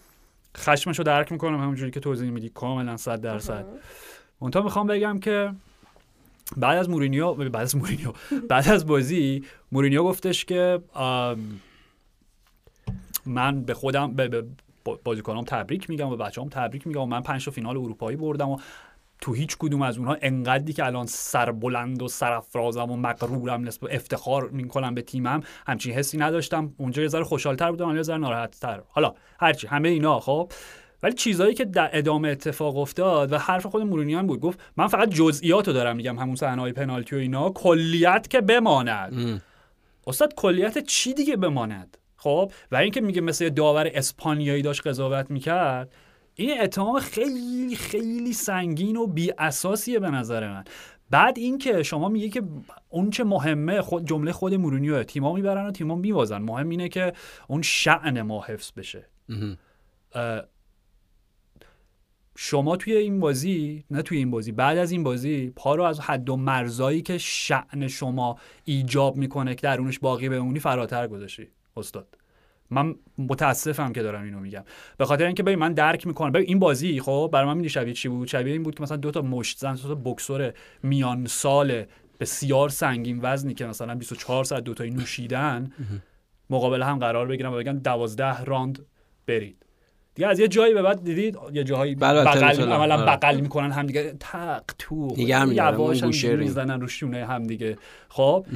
خشمشو 0.56 1.02
درک 1.02 1.32
می‌کنم 1.32 1.60
همونجوری 1.60 1.90
که 1.90 2.00
توضیح 2.00 2.30
میدی 2.30 2.48
کاملا 2.48 2.96
100 2.96 3.20
درصد 3.20 3.64
منتها 4.40 4.62
می‌خوام 4.62 4.86
بگم 4.86 5.20
که 5.20 5.52
بعد 6.56 6.78
از 6.78 6.90
مورینیو 6.90 7.34
بعد 7.34 7.56
از 7.62 7.76
مورینیو 7.76 8.12
بعد 8.48 8.68
از 8.68 8.86
بازی 8.86 9.44
مورینیو 9.72 10.04
گفتش 10.04 10.44
که 10.44 10.80
آم، 10.94 11.60
من 13.26 13.62
به 13.62 13.74
خودم 13.74 14.12
به, 14.14 14.28
به 14.28 14.44
بازیکنام 15.04 15.44
تبریک 15.44 15.90
میگم 15.90 16.08
و 16.08 16.16
بچه‌هام 16.16 16.48
تبریک 16.48 16.86
میگم 16.86 17.00
و 17.00 17.06
من 17.06 17.20
پنج 17.20 17.44
تا 17.44 17.50
فینال 17.50 17.76
اروپایی 17.76 18.16
بردم 18.16 18.48
و 18.48 18.58
تو 19.20 19.32
هیچ 19.32 19.56
کدوم 19.58 19.82
از 19.82 19.98
اونها 19.98 20.16
انقدری 20.22 20.72
که 20.72 20.86
الان 20.86 21.06
سربلند 21.06 22.02
و 22.02 22.08
سرافرازم 22.08 22.90
و 22.90 22.96
مغرورم 22.96 23.64
نسبت 23.64 23.94
افتخار 23.94 24.48
می‌کنم 24.48 24.94
به 24.94 25.02
تیمم 25.02 25.40
همچین 25.66 25.94
حسی 25.94 26.18
نداشتم. 26.18 26.74
اونجا 26.76 27.02
یه 27.02 27.08
ذره 27.08 27.24
خوشحالتر 27.24 27.70
بودم 27.70 27.96
یه 27.96 28.02
ذره 28.02 28.18
ناراحتتر. 28.18 28.82
حالا 28.88 29.14
هرچی 29.40 29.66
همه 29.66 29.88
اینا 29.88 30.20
خب. 30.20 30.52
ولی 31.02 31.14
چیزایی 31.14 31.54
که 31.54 31.64
در 31.64 31.90
ادامه 31.92 32.28
اتفاق 32.28 32.76
افتاد 32.76 33.32
و 33.32 33.38
حرف 33.38 33.66
خود 33.66 33.82
مورینیو 33.82 34.18
هم 34.18 34.26
بود 34.26 34.40
گفت 34.40 34.60
من 34.76 34.86
فقط 34.86 35.08
جزئیات 35.08 35.68
رو 35.68 35.74
دارم 35.74 35.96
میگم 35.96 36.18
همون 36.18 36.36
صحنه‌های 36.36 36.72
پنالتی 36.72 37.16
و 37.16 37.18
اینا. 37.18 37.50
کلیت 37.50 38.28
که 38.30 38.40
بماند. 38.40 39.14
ام. 39.14 39.40
استاد 40.06 40.34
کلیت 40.34 40.78
چی 40.78 41.14
دیگه 41.14 41.36
بماند؟ 41.36 41.96
خب 42.22 42.52
و 42.72 42.76
اینکه 42.76 43.00
میگه 43.00 43.20
مثل 43.20 43.48
داور 43.48 43.90
اسپانیایی 43.94 44.62
داشت 44.62 44.86
قضاوت 44.86 45.30
می‌کرد 45.30 45.92
این 46.34 46.60
اتهام 46.60 46.98
خیلی 46.98 47.76
خیلی 47.76 48.32
سنگین 48.32 48.96
و 48.96 49.06
بی 49.06 49.32
اساسیه 49.38 49.98
به 49.98 50.10
نظر 50.10 50.48
من. 50.48 50.64
بعد 51.10 51.38
اینکه 51.38 51.82
شما 51.82 52.08
میگه 52.08 52.28
که 52.28 52.42
اون 52.88 53.10
چه 53.10 53.24
مهمه 53.24 53.82
خود 53.82 54.06
جمله 54.06 54.32
خود 54.32 54.54
مورینیو 54.54 55.02
تیما 55.02 55.32
می‌برن 55.32 55.66
و 55.66 55.70
تیما 55.70 55.94
میبازن. 55.94 56.38
مهم 56.38 56.68
اینه 56.68 56.88
که 56.88 57.12
اون 57.48 57.62
شعن 57.62 58.22
ما 58.22 58.42
حفظ 58.42 58.72
بشه. 58.72 59.06
شما 62.36 62.76
توی 62.76 62.96
این 62.96 63.20
بازی 63.20 63.84
نه 63.90 64.02
توی 64.02 64.18
این 64.18 64.30
بازی 64.30 64.52
بعد 64.52 64.78
از 64.78 64.92
این 64.92 65.02
بازی 65.02 65.52
پا 65.56 65.74
رو 65.74 65.82
از 65.82 66.00
حد 66.00 66.30
و 66.30 66.36
مرزایی 66.36 67.02
که 67.02 67.18
شعن 67.18 67.88
شما 67.88 68.38
ایجاب 68.64 69.16
می‌کنه 69.16 69.54
که 69.54 69.60
درونش 69.60 69.98
باقی 69.98 70.28
بمونی 70.28 70.58
فراتر 70.58 71.08
گذاشتی. 71.08 71.48
استاد. 71.76 72.16
من 72.70 72.94
متاسفم 73.18 73.92
که 73.92 74.02
دارم 74.02 74.24
اینو 74.24 74.40
میگم. 74.40 74.64
به 74.96 75.04
خاطر 75.04 75.26
اینکه 75.26 75.42
ببین 75.42 75.58
من 75.58 75.72
درک 75.72 76.06
می‌کنم. 76.06 76.32
ببین 76.32 76.48
این 76.48 76.58
بازی 76.58 77.00
خب 77.00 77.30
برای 77.32 77.46
من 77.46 77.52
می‌دونی 77.52 77.68
شبیه 77.68 77.94
چی 77.94 78.08
بود؟ 78.08 78.28
شبیه 78.28 78.52
این 78.52 78.62
بود 78.62 78.74
که 78.74 78.82
مثلا 78.82 78.96
دو 78.96 79.10
تا 79.10 79.22
مشت 79.22 79.58
زن 79.58 79.74
دو 79.74 79.88
تا 79.88 79.94
بکسور 79.94 80.52
میان 80.82 81.26
سال 81.26 81.84
بسیار 82.20 82.68
سنگین 82.68 83.18
وزنی 83.22 83.54
که 83.54 83.66
مثلا 83.66 83.94
24 83.94 84.44
ساعت 84.44 84.64
دو 84.64 84.74
تایی 84.74 84.90
نوشیدن 84.90 85.72
مقابل 86.50 86.82
هم 86.82 86.98
قرار 86.98 87.26
بگیرن 87.26 87.52
و 87.52 87.56
بگن 87.56 87.78
دوازده 87.78 88.44
راند 88.44 88.86
برید. 89.26 89.66
دیگه 90.14 90.28
از 90.28 90.38
یه 90.38 90.48
جایی 90.48 90.74
به 90.74 90.82
بعد 90.82 91.04
دیدید 91.04 91.36
یه 91.52 91.64
جاهایی 91.64 91.94
بله، 91.94 92.20
بغل. 92.20 92.72
عملا 92.72 92.94
آره. 92.94 93.16
بغل 93.16 93.40
می‌کنن 93.40 93.70
هم 93.70 93.86
دیگه 93.86 94.14
تق 94.20 94.62
تو 94.78 95.08
یواش 95.16 95.78
اون 95.78 95.94
هم 95.96 96.00
گوشه 96.00 96.28
رو. 96.28 96.38
می‌زنن 96.38 96.80
رو 96.80 96.88
شونه 96.88 97.26
هم 97.26 97.42
دیگه 97.42 97.76
خب 98.08 98.46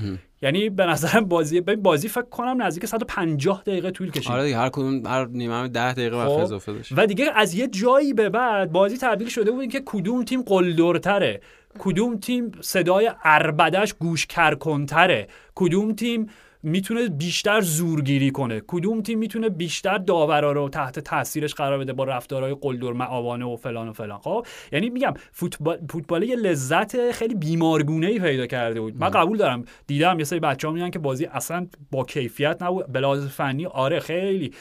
یعنی 0.42 0.70
به 0.70 0.86
نظرم 0.86 1.24
بازی 1.24 1.60
ببین 1.60 1.82
بازی 1.82 2.08
فکر 2.08 2.22
کنم 2.30 2.62
نزدیک 2.62 2.86
150 2.86 3.62
دقیقه 3.66 3.90
طول 3.90 4.10
کشید 4.10 4.32
آره 4.32 4.44
دیگه 4.44 4.56
هر 4.56 4.68
کدوم 4.68 5.06
هر 5.06 5.26
نیمه 5.26 5.68
10 5.68 5.92
دقیقه 5.92 6.16
وقت 6.16 6.28
خب. 6.28 6.38
اضافه 6.38 6.72
داشت 6.72 6.92
و 6.96 7.06
دیگه 7.06 7.30
از 7.34 7.54
یه 7.54 7.68
جایی 7.68 8.12
به 8.12 8.28
بعد 8.28 8.72
بازی 8.72 8.98
تبدیل 8.98 9.28
شده 9.28 9.50
بود 9.50 9.68
که 9.68 9.82
کدوم 9.86 10.24
تیم 10.24 10.42
قلدرتره 10.42 11.40
کدوم 11.78 12.18
تیم 12.18 12.52
صدای 12.60 13.10
اربدش 13.24 13.94
گوش 13.94 14.26
کرکنتره 14.26 15.28
کدوم 15.54 15.92
تیم 15.92 16.26
می‌تونه 16.64 17.08
بیشتر 17.08 17.60
زورگیری 17.60 18.30
کنه. 18.30 18.62
کدوم 18.66 19.02
تیم 19.02 19.18
می‌تونه 19.18 19.48
بیشتر 19.48 19.98
داورا 19.98 20.52
رو 20.52 20.68
تحت 20.68 20.98
تاثیرش 20.98 21.54
قرار 21.54 21.78
بده 21.78 21.92
با 21.92 22.04
رفتارهای 22.04 22.56
قلدر 22.60 22.92
معاوانه 22.92 23.44
و 23.44 23.56
فلان 23.56 23.88
و 23.88 23.92
فلان. 23.92 24.18
خب 24.18 24.46
یعنی 24.72 24.90
میگم 24.90 25.14
فوتبال 25.32 25.78
فوتبال 25.90 26.22
یه 26.22 26.36
لذت 26.36 27.10
خیلی 27.10 27.34
بیمارگونه 27.34 28.06
ای 28.06 28.18
پیدا 28.18 28.46
کرده 28.46 28.80
بود. 28.80 28.96
من 29.00 29.10
قبول 29.10 29.38
دارم. 29.38 29.64
دیدم 29.86 30.18
یه 30.18 30.24
سری 30.24 30.40
بچه‌ها 30.40 30.74
میگن 30.74 30.90
که 30.90 30.98
بازی 30.98 31.24
اصلا 31.24 31.66
با 31.90 32.04
کیفیت 32.04 32.62
نبود. 32.62 32.92
به 32.92 33.07
لحاظ 33.07 33.28
فنی 33.28 33.66
آره 33.66 34.00
خیلی. 34.00 34.52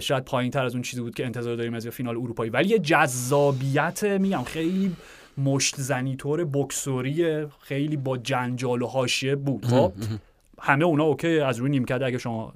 شاید 0.00 0.24
پایین 0.24 0.50
تر 0.50 0.64
از 0.64 0.74
اون 0.74 0.82
چیزی 0.82 1.02
بود 1.02 1.14
که 1.14 1.26
انتظار 1.26 1.56
داریم 1.56 1.74
از 1.74 1.88
فینال 1.88 2.16
اروپایی. 2.16 2.50
ولی 2.50 2.68
یه 2.68 2.78
جذابیت 2.78 4.04
میگم 4.04 4.42
خیلی 4.42 4.92
مشت 5.38 5.74
زنی 5.76 6.16
طور 6.16 6.44
بکسوری 6.44 7.46
خیلی 7.60 7.96
با 7.96 8.18
جنجال 8.18 8.82
و 8.82 8.86
حاشیه 8.86 9.36
بود. 9.36 9.66
خب؟ 9.66 9.92
همه 10.64 10.84
اونا 10.84 11.04
okay 11.04 11.40
از 11.40 11.58
روی 11.58 11.70
نیمکت 11.70 12.02
اگه 12.02 12.18
شما 12.18 12.52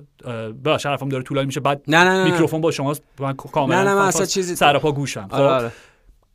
به 0.63 0.79
شرفم 0.79 1.09
داره 1.09 1.23
طولانی 1.23 1.47
میشه 1.47 1.61
بعد 1.61 1.83
نه 1.89 2.05
نه 2.05 2.11
نه 2.11 2.25
میکروفون 2.25 2.61
با 2.61 2.71
شما 2.71 2.95
من 3.19 3.33
کاملا 3.33 3.83
نه 3.83 3.95
نه 3.95 4.01
اصلا 4.01 4.27
چیزی 4.27 4.57
سر 4.57 4.79
پا 4.79 4.93
گوشم. 4.93 5.29
خب؟ 5.29 5.35
آره. 5.35 5.47
آره. 5.47 5.73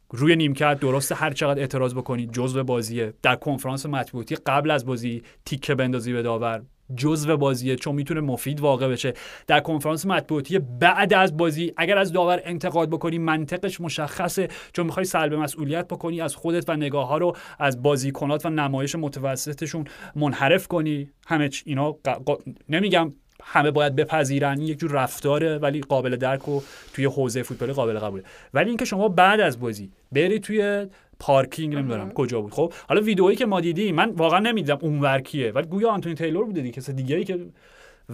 روی 0.09 0.35
نیمکت 0.35 0.79
درسته 0.79 1.15
هر 1.15 1.33
چقدر 1.33 1.59
اعتراض 1.59 1.93
بکنید 1.93 2.31
جزء 2.31 2.63
بازیه. 2.63 3.13
در 3.21 3.35
کنفرانس 3.35 3.85
مطبوعاتی 3.85 4.35
قبل 4.35 4.71
از 4.71 4.85
بازی 4.85 5.23
تیکه 5.45 5.75
بندازی 5.75 6.13
به 6.13 6.21
داور. 6.21 6.61
جزء 6.95 7.35
بازیه 7.35 7.75
چون 7.75 7.95
می‌تونه 7.95 8.21
مفید 8.21 8.59
واقع 8.59 8.87
بشه. 8.87 9.13
در 9.47 9.59
کنفرانس 9.59 10.05
مطبوعاتی 10.05 10.59
بعد 10.59 11.13
از 11.13 11.37
بازی 11.37 11.73
اگر 11.77 11.97
از 11.97 12.11
داور 12.11 12.41
انتقاد 12.43 12.89
بکنی 12.89 13.17
منطقش 13.17 13.81
مشخصه. 13.81 14.47
چون 14.73 14.85
می‌خوای 14.85 15.05
سلب 15.05 15.33
مسئولیت 15.33 15.87
بکنی 15.87 16.21
از 16.21 16.35
خودت 16.35 16.69
و 16.69 16.75
نگاه 16.75 17.07
ها 17.07 17.17
رو 17.17 17.35
از 17.59 17.81
بازیکنات 17.81 18.45
و 18.45 18.49
نمایش 18.49 18.95
متوسطشون 18.95 19.85
منحرف 20.15 20.67
کنی. 20.67 21.09
همه 21.27 21.49
اینا 21.65 21.91
ق- 22.07 22.29
ق- 22.29 22.41
نمیگم 22.69 23.13
همه 23.43 23.71
باید 23.71 23.95
بپذیرن 23.95 24.59
این 24.59 24.67
یک 24.67 24.79
جور 24.79 24.91
رفتاره 24.91 25.57
ولی 25.57 25.81
قابل 25.81 26.15
درک 26.15 26.49
و 26.49 26.61
توی 26.93 27.05
حوزه 27.05 27.43
فوتبال 27.43 27.73
قابل 27.73 27.99
قبوله. 27.99 28.23
ولی 28.53 28.69
اینکه 28.69 28.85
شما 28.85 29.07
بعد 29.07 29.39
از 29.39 29.59
بازی 29.59 29.91
بری 30.11 30.39
توی 30.39 30.87
پارکینگ 31.19 31.75
نمی‌دونم 31.75 32.11
کجا 32.11 32.41
بود. 32.41 32.51
خب 32.51 32.73
حالا 32.87 33.01
ویدئویی 33.01 33.35
که 33.35 33.45
ما 33.45 33.61
دیدیم 33.61 33.95
من 33.95 34.09
واقعا 34.09 34.39
نمی‌دیدم 34.39 34.77
اونور 34.81 35.19
کیه 35.19 35.51
ولی 35.51 35.67
گویا 35.67 35.89
آنتونی 35.89 36.15
تیلور 36.15 36.45
بوده 36.45 36.61
دیگه 36.61 36.73
کس 36.73 36.89
دیگه 36.89 37.15
ای 37.15 37.23
که 37.23 37.45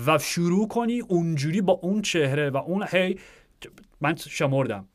و 0.06 0.18
شروع 0.18 0.68
کنی 0.68 1.00
اونجوری 1.00 1.62
با 1.62 1.74
اون 1.74 2.02
چهره 2.02 2.50
و 2.50 2.58
اون 2.58 2.86
هی 2.90 3.20
من 4.02 4.16
شمردم. 4.16 4.88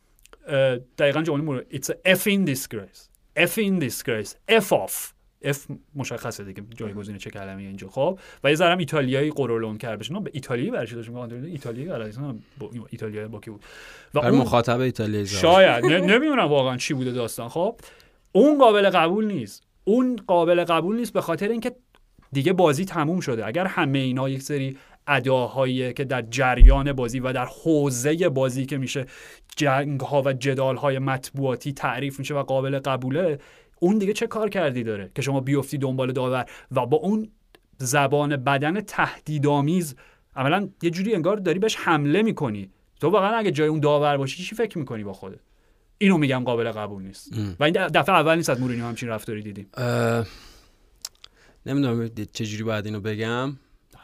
دقیقا 0.99 1.23
جمله 1.23 1.43
مورد. 1.43 1.67
It's 1.75 1.89
a 1.89 2.13
effing 2.13 2.49
disgrace. 2.49 3.09
Effing 3.39 3.81
disgrace. 3.81 4.35
F 4.49 4.73
off. 4.73 5.14
F 5.53 5.57
مشخصه 5.95 6.45
دیگه 6.45 6.62
جایگزین 6.76 7.18
چه 7.18 7.30
کلمه 7.30 7.62
اینجا. 7.62 7.88
خب 7.88 8.18
و 8.45 8.51
یه 8.51 8.55
ذرم 8.55 8.78
ایتالیایی 8.78 9.30
قرولون 9.30 9.78
کرد 9.78 9.99
بشه. 9.99 10.20
به 10.20 10.30
ایتالیایی 10.34 10.70
برش 10.70 10.92
داشت 10.92 11.09
میگم 11.09 11.45
ایتالیایی 11.45 12.12
با 12.59 12.70
ایتالیایی 12.90 13.28
با 13.28 13.40
کی 13.40 13.51
بود؟ 13.51 13.62
و 14.14 14.18
اون- 14.18 14.30
مخاطب 14.30 14.80
ایتالیایی. 14.80 15.26
شاید. 15.26 15.84
نمی‌دونم 15.86 16.49
واقعا 16.49 16.76
چی 16.76 16.95
بوده 16.95 17.12
داستان. 17.12 17.49
خب 17.49 17.76
اون 18.32 18.59
قابل 18.59 18.90
قبول 18.90 19.24
نیست. 19.26 19.62
اون 19.84 20.16
قابل 20.26 20.64
قبول 20.64 20.97
نیست 20.97 21.12
به 21.12 21.20
خاطر 21.20 21.49
اینکه 21.49 21.72
دیگه 22.32 22.53
بازی 22.53 22.84
تموم 22.84 23.20
شده. 23.20 23.47
اگر 23.47 23.66
همه 23.66 23.99
اینا 23.99 24.28
یک 24.28 24.42
سری 24.42 24.76
اداهایی 25.07 25.92
که 25.92 26.05
در 26.05 26.22
جریان 26.22 26.92
بازی 26.92 27.20
و 27.20 27.32
در 27.32 27.45
حوزه 27.64 28.28
بازی 28.28 28.66
که 28.66 28.78
میشه 28.78 29.07
جنگ 29.57 30.01
ها 30.01 30.22
و 30.22 30.32
جدال 30.32 30.76
های 30.76 30.99
مطبوعاتی 30.99 31.72
تعریف 31.72 32.18
میشه 32.18 32.34
و 32.34 32.42
قابل 32.42 32.78
قبوله 32.78 33.38
اون 33.81 33.99
دیگه 33.99 34.12
چه 34.12 34.27
کار 34.27 34.49
کردی 34.49 34.83
داره 34.83 35.11
که 35.14 35.22
شما 35.22 35.41
بیفتی 35.41 35.79
دنبال 35.79 36.12
داور؟ 36.12 36.45
و 36.70 36.87
با 36.87 36.97
اون 36.97 37.31
زبان 37.79 38.37
بدن 38.37 38.81
تهدیدآمیز 38.81 39.95
عملا 40.37 40.68
یه 40.83 40.91
جوری 40.91 41.14
انگار 41.14 41.37
داری 41.37 41.59
بهش 41.59 41.77
حمله 41.77 42.22
می‌کنی. 42.22 42.70
تو 43.01 43.09
واقعا 43.09 43.37
اگه 43.37 43.51
جای 43.51 43.68
اون 43.68 43.81
داور 43.81 44.16
باشی 44.16 44.43
چی 44.43 44.55
فکر 44.55 44.79
می‌کنی 44.79 45.05
با 45.05 45.12
خودت؟ 45.12 45.41
اینو 45.99 46.18
میگم 46.18 46.45
قابل 46.45 46.72
قبول 46.72 47.03
نیست. 47.03 47.33
و 47.61 47.64
این 47.64 47.87
دفعه 47.89 48.14
اول 48.14 48.37
نیست 48.37 48.51
از 48.51 48.61
مورینیو 48.61 48.85
همچین 48.85 49.09
رفتاری 49.09 49.43
دیدیم. 49.43 49.68
اه، 49.75 50.27
نمی‌دونم 51.66 52.11
چجوری 52.33 52.62
باید 52.62 52.87
اینو 52.87 53.01
بگم. 53.01 53.57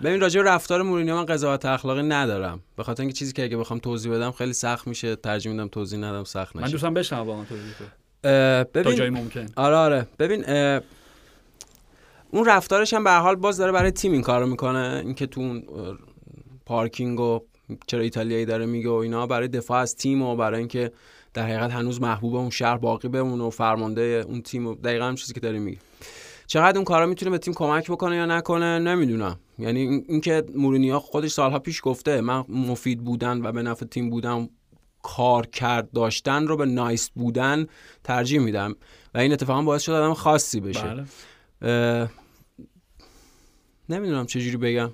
ببین 0.03 0.21
راجع 0.21 0.43
به 0.43 0.51
رفتار 0.51 0.83
مورینیو 0.83 1.15
من 1.15 1.27
قضاوت 1.27 1.65
اخلاقی 1.65 2.03
ندارم. 2.03 2.61
به 2.77 2.83
خاطر 2.83 3.03
اینکه 3.03 3.17
چیزی 3.17 3.33
که 3.33 3.45
اگه 3.45 3.57
بخوام 3.57 3.79
توضیح 3.79 4.13
بدم 4.13 4.31
خیلی 4.31 4.53
سخت 4.53 4.87
میشه. 4.87 5.17
ترجیح 5.17 5.53
میدم 5.53 5.69
توضیح 5.69 5.99
ندم 5.99 6.25
سخت 6.25 6.57
من 6.57 6.63
نشه. 6.63 6.73
دوستم 6.73 6.95
بشنوم 6.95 7.27
واقعا 7.27 7.45
توضیح 7.45 7.73
تا 8.23 8.65
ببین 8.75 9.09
ممکن. 9.09 9.47
آره 9.57 9.77
آره. 9.77 10.07
ببین 10.19 10.45
اون 12.31 12.45
رفتارش 12.45 12.95
هم 12.95 13.05
به 13.05 13.11
حال 13.11 13.37
باز 13.37 13.57
داره 13.57 13.73
برای 13.73 13.91
تیم 13.91 14.13
این 14.13 14.23
کارو 14.23 14.47
می‌کنه. 14.47 15.03
اینکه 15.05 15.27
تو 15.27 15.41
اون 15.41 15.63
پارکینگ 16.67 17.21
و 17.21 17.41
چرا 17.87 18.01
ایتالیایی 18.01 18.45
داره 18.45 18.67
میگه 18.67 18.89
و 18.91 18.93
اینا 18.93 19.27
برای 19.27 19.49
دفاع 19.49 19.79
از 19.81 19.97
تیم 19.97 20.23
و 20.23 20.37
برای 20.37 20.59
اینکه 20.59 20.93
در 21.35 21.43
حقیقت 21.43 21.71
هنوز 21.71 22.01
محبوب 22.01 22.35
اون 22.35 22.51
شهر 22.51 22.77
باقی 22.77 23.09
بمونه 23.09 23.45
و 23.45 23.51
فرمانده 23.51 24.25
اون 24.29 24.43
تیم 24.43 24.67
و 24.67 24.75
دقیقا 24.75 25.05
هم 25.05 25.15
چیزی 25.15 25.35
که 25.35 25.41
داره 25.41 25.59
میگه 25.59 25.79
چقدر 26.47 26.77
اون 26.77 26.85
کارا 26.85 27.07
می‌تونه 27.07 27.31
به 27.31 27.39
تیم 27.39 27.55
کمک 27.55 27.91
بکنه 27.91 28.17
یا 28.17 28.27
نکنه 28.27 28.79
نمی‌دونم. 28.79 29.39
یعنی 29.59 29.81
این- 29.81 30.05
اینکه 30.09 30.45
مورینیو 30.55 30.99
خودش 30.99 31.31
سالها 31.31 31.59
پیش 31.59 31.81
گفته 31.85 32.21
من 32.21 32.45
مفید 32.49 33.05
بودن 33.05 33.47
و 33.47 33.53
به 33.53 33.63
نفع 33.63 33.87
تیم 33.87 34.11
بودن 34.11 34.49
کار 35.03 35.47
کرد 35.47 35.93
داشتن 35.93 36.47
رو 36.47 36.57
به 36.57 36.67
nice 36.67 37.11
بودن 37.11 37.67
ترجیح 38.05 38.41
میدم. 38.41 38.77
و 39.15 39.19
این 39.19 39.33
اتفاقا 39.33 39.63
باعث 39.63 39.83
شد 39.83 39.93
آدم 39.93 40.15
خاصی 40.15 40.61
بشه. 40.61 41.05
بله. 41.61 42.09
نمی‌دونم 43.89 44.27
چجوری 44.27 44.57
بگم. 44.57 44.91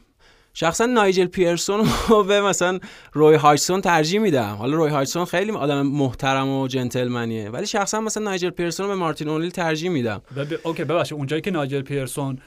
شخصا 0.55 0.87
نایجل 0.87 1.27
پیرسون 1.27 1.89
رو 2.09 2.25
به 2.25 2.41
مثلا 2.41 2.79
روی 3.13 3.35
هاجسون 3.35 3.81
ترجیح 3.81 4.21
میدم. 4.21 4.55
حالا 4.55 4.77
روی 4.77 4.91
هاجسون 4.91 5.24
خیلی 5.25 5.51
آدم 5.51 5.83
محترم 5.83 6.49
و 6.49 6.69
جنتلمنیه. 6.69 7.51
ولی 7.51 7.67
شخصا 7.67 8.01
مثلا 8.01 8.23
نایجل 8.23 8.51
پیرسون 8.51 8.87
رو 8.87 8.93
به 8.93 8.99
مارتین 8.99 9.29
اونیل 9.29 9.51
ترجیح 9.51 9.91
میدم. 9.91 10.23
ب- 10.37 10.55
ب- 10.55 10.61
okay 10.64 10.85
ببخشید. 10.85 11.19
اونجایی 11.19 11.43
که 11.43 11.51
نایجل 11.51 11.83
پیرسون 11.83 12.39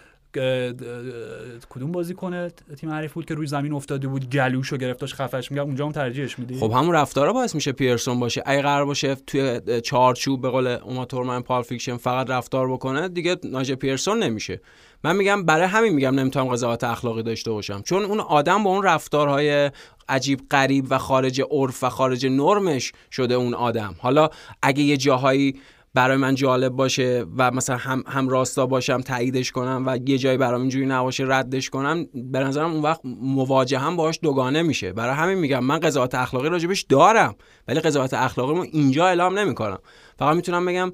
کدوم 1.69 1.91
بازی 1.91 2.13
کنه 2.13 2.51
تیم 2.77 2.89
حریف 2.89 3.13
بود 3.13 3.25
که 3.25 3.33
روی 3.33 3.47
زمین 3.47 3.73
افتاده 3.73 4.07
بود 4.07 4.29
گلوشو 4.29 4.77
گرفتاش 4.77 5.13
خفش 5.13 5.51
میگم 5.51 5.63
اونجا 5.63 5.85
هم 5.85 5.91
ترجیحش 5.91 6.39
میدی؟ 6.39 6.59
خب 6.59 6.71
همون 6.71 6.95
رفتارا 6.95 7.33
باعث 7.33 7.55
میشه 7.55 7.71
پیرسون 7.71 8.19
باشه. 8.19 8.43
اگه 8.45 8.61
قرار 8.61 8.85
باشه 8.85 9.15
توی 9.15 9.61
چارچوب 9.81 10.41
به 10.41 10.49
قول 10.49 10.67
اوما 10.67 11.05
تورمن 11.05 11.41
پال 11.41 11.63
فقط 11.97 12.29
رفتار 12.29 12.71
بکنه 12.71 13.07
دیگه 13.07 13.35
ناجل 13.43 13.75
پیرسون 13.75 14.23
نمیشه. 14.23 14.61
من 15.03 15.15
میگم 15.15 15.45
برای 15.45 15.67
همین 15.67 15.93
میگم 15.93 16.19
نمی‌تونم 16.19 16.47
قضاوت 16.47 16.83
اخلاقی 16.83 17.23
داشته 17.23 17.51
باشم. 17.51 17.81
چون 17.81 18.03
اون 18.03 18.19
آدم 18.19 18.63
با 18.63 18.69
اون 18.69 18.83
رفتارهای 18.83 19.71
عجیب 20.09 20.39
غریب 20.51 20.85
و 20.89 20.97
خارج 20.97 21.41
عرف 21.51 21.83
و 21.83 21.89
خارج 21.89 22.25
نرمش 22.25 22.91
شده 23.11 23.33
اون 23.33 23.53
آدم. 23.53 23.95
حالا 23.99 24.29
اگه 24.61 24.83
یه 24.83 24.97
جاهایی 24.97 25.55
برای 25.93 26.17
من 26.17 26.35
جالب 26.35 26.71
باشه 26.71 27.25
و 27.37 27.51
مثلا 27.51 27.77
هم, 27.77 28.03
هم 28.07 28.29
راستا 28.29 28.65
باشم 28.65 29.01
تاییدش 29.01 29.51
کنم 29.51 29.83
و 29.87 29.99
یه 30.05 30.17
جایی 30.17 30.37
برام 30.37 30.61
اینجوری 30.61 30.85
نباشه 30.85 31.25
ردش 31.27 31.69
کنم 31.69 32.05
به 32.13 32.39
نظرم 32.39 32.71
اون 32.71 32.81
وقت 32.81 33.01
مواجه 33.21 33.79
هم 33.79 33.95
باهاش 33.95 34.19
دوگانه 34.21 34.61
میشه. 34.61 34.93
برای 34.93 35.15
همین 35.15 35.37
میگم 35.37 35.63
من 35.63 35.79
قضاوت 35.79 36.15
اخلاقی 36.15 36.49
راجبش 36.49 36.81
دارم 36.81 37.35
ولی 37.67 37.79
قضاوت 37.79 38.13
اخلاقی 38.13 38.53
رو 38.53 38.65
اینجا 38.71 39.07
اعلام 39.07 39.39
نمی‌کنم. 39.39 39.79
فقط 40.19 40.35
می‌تونم 40.35 40.65
بگم 40.65 40.91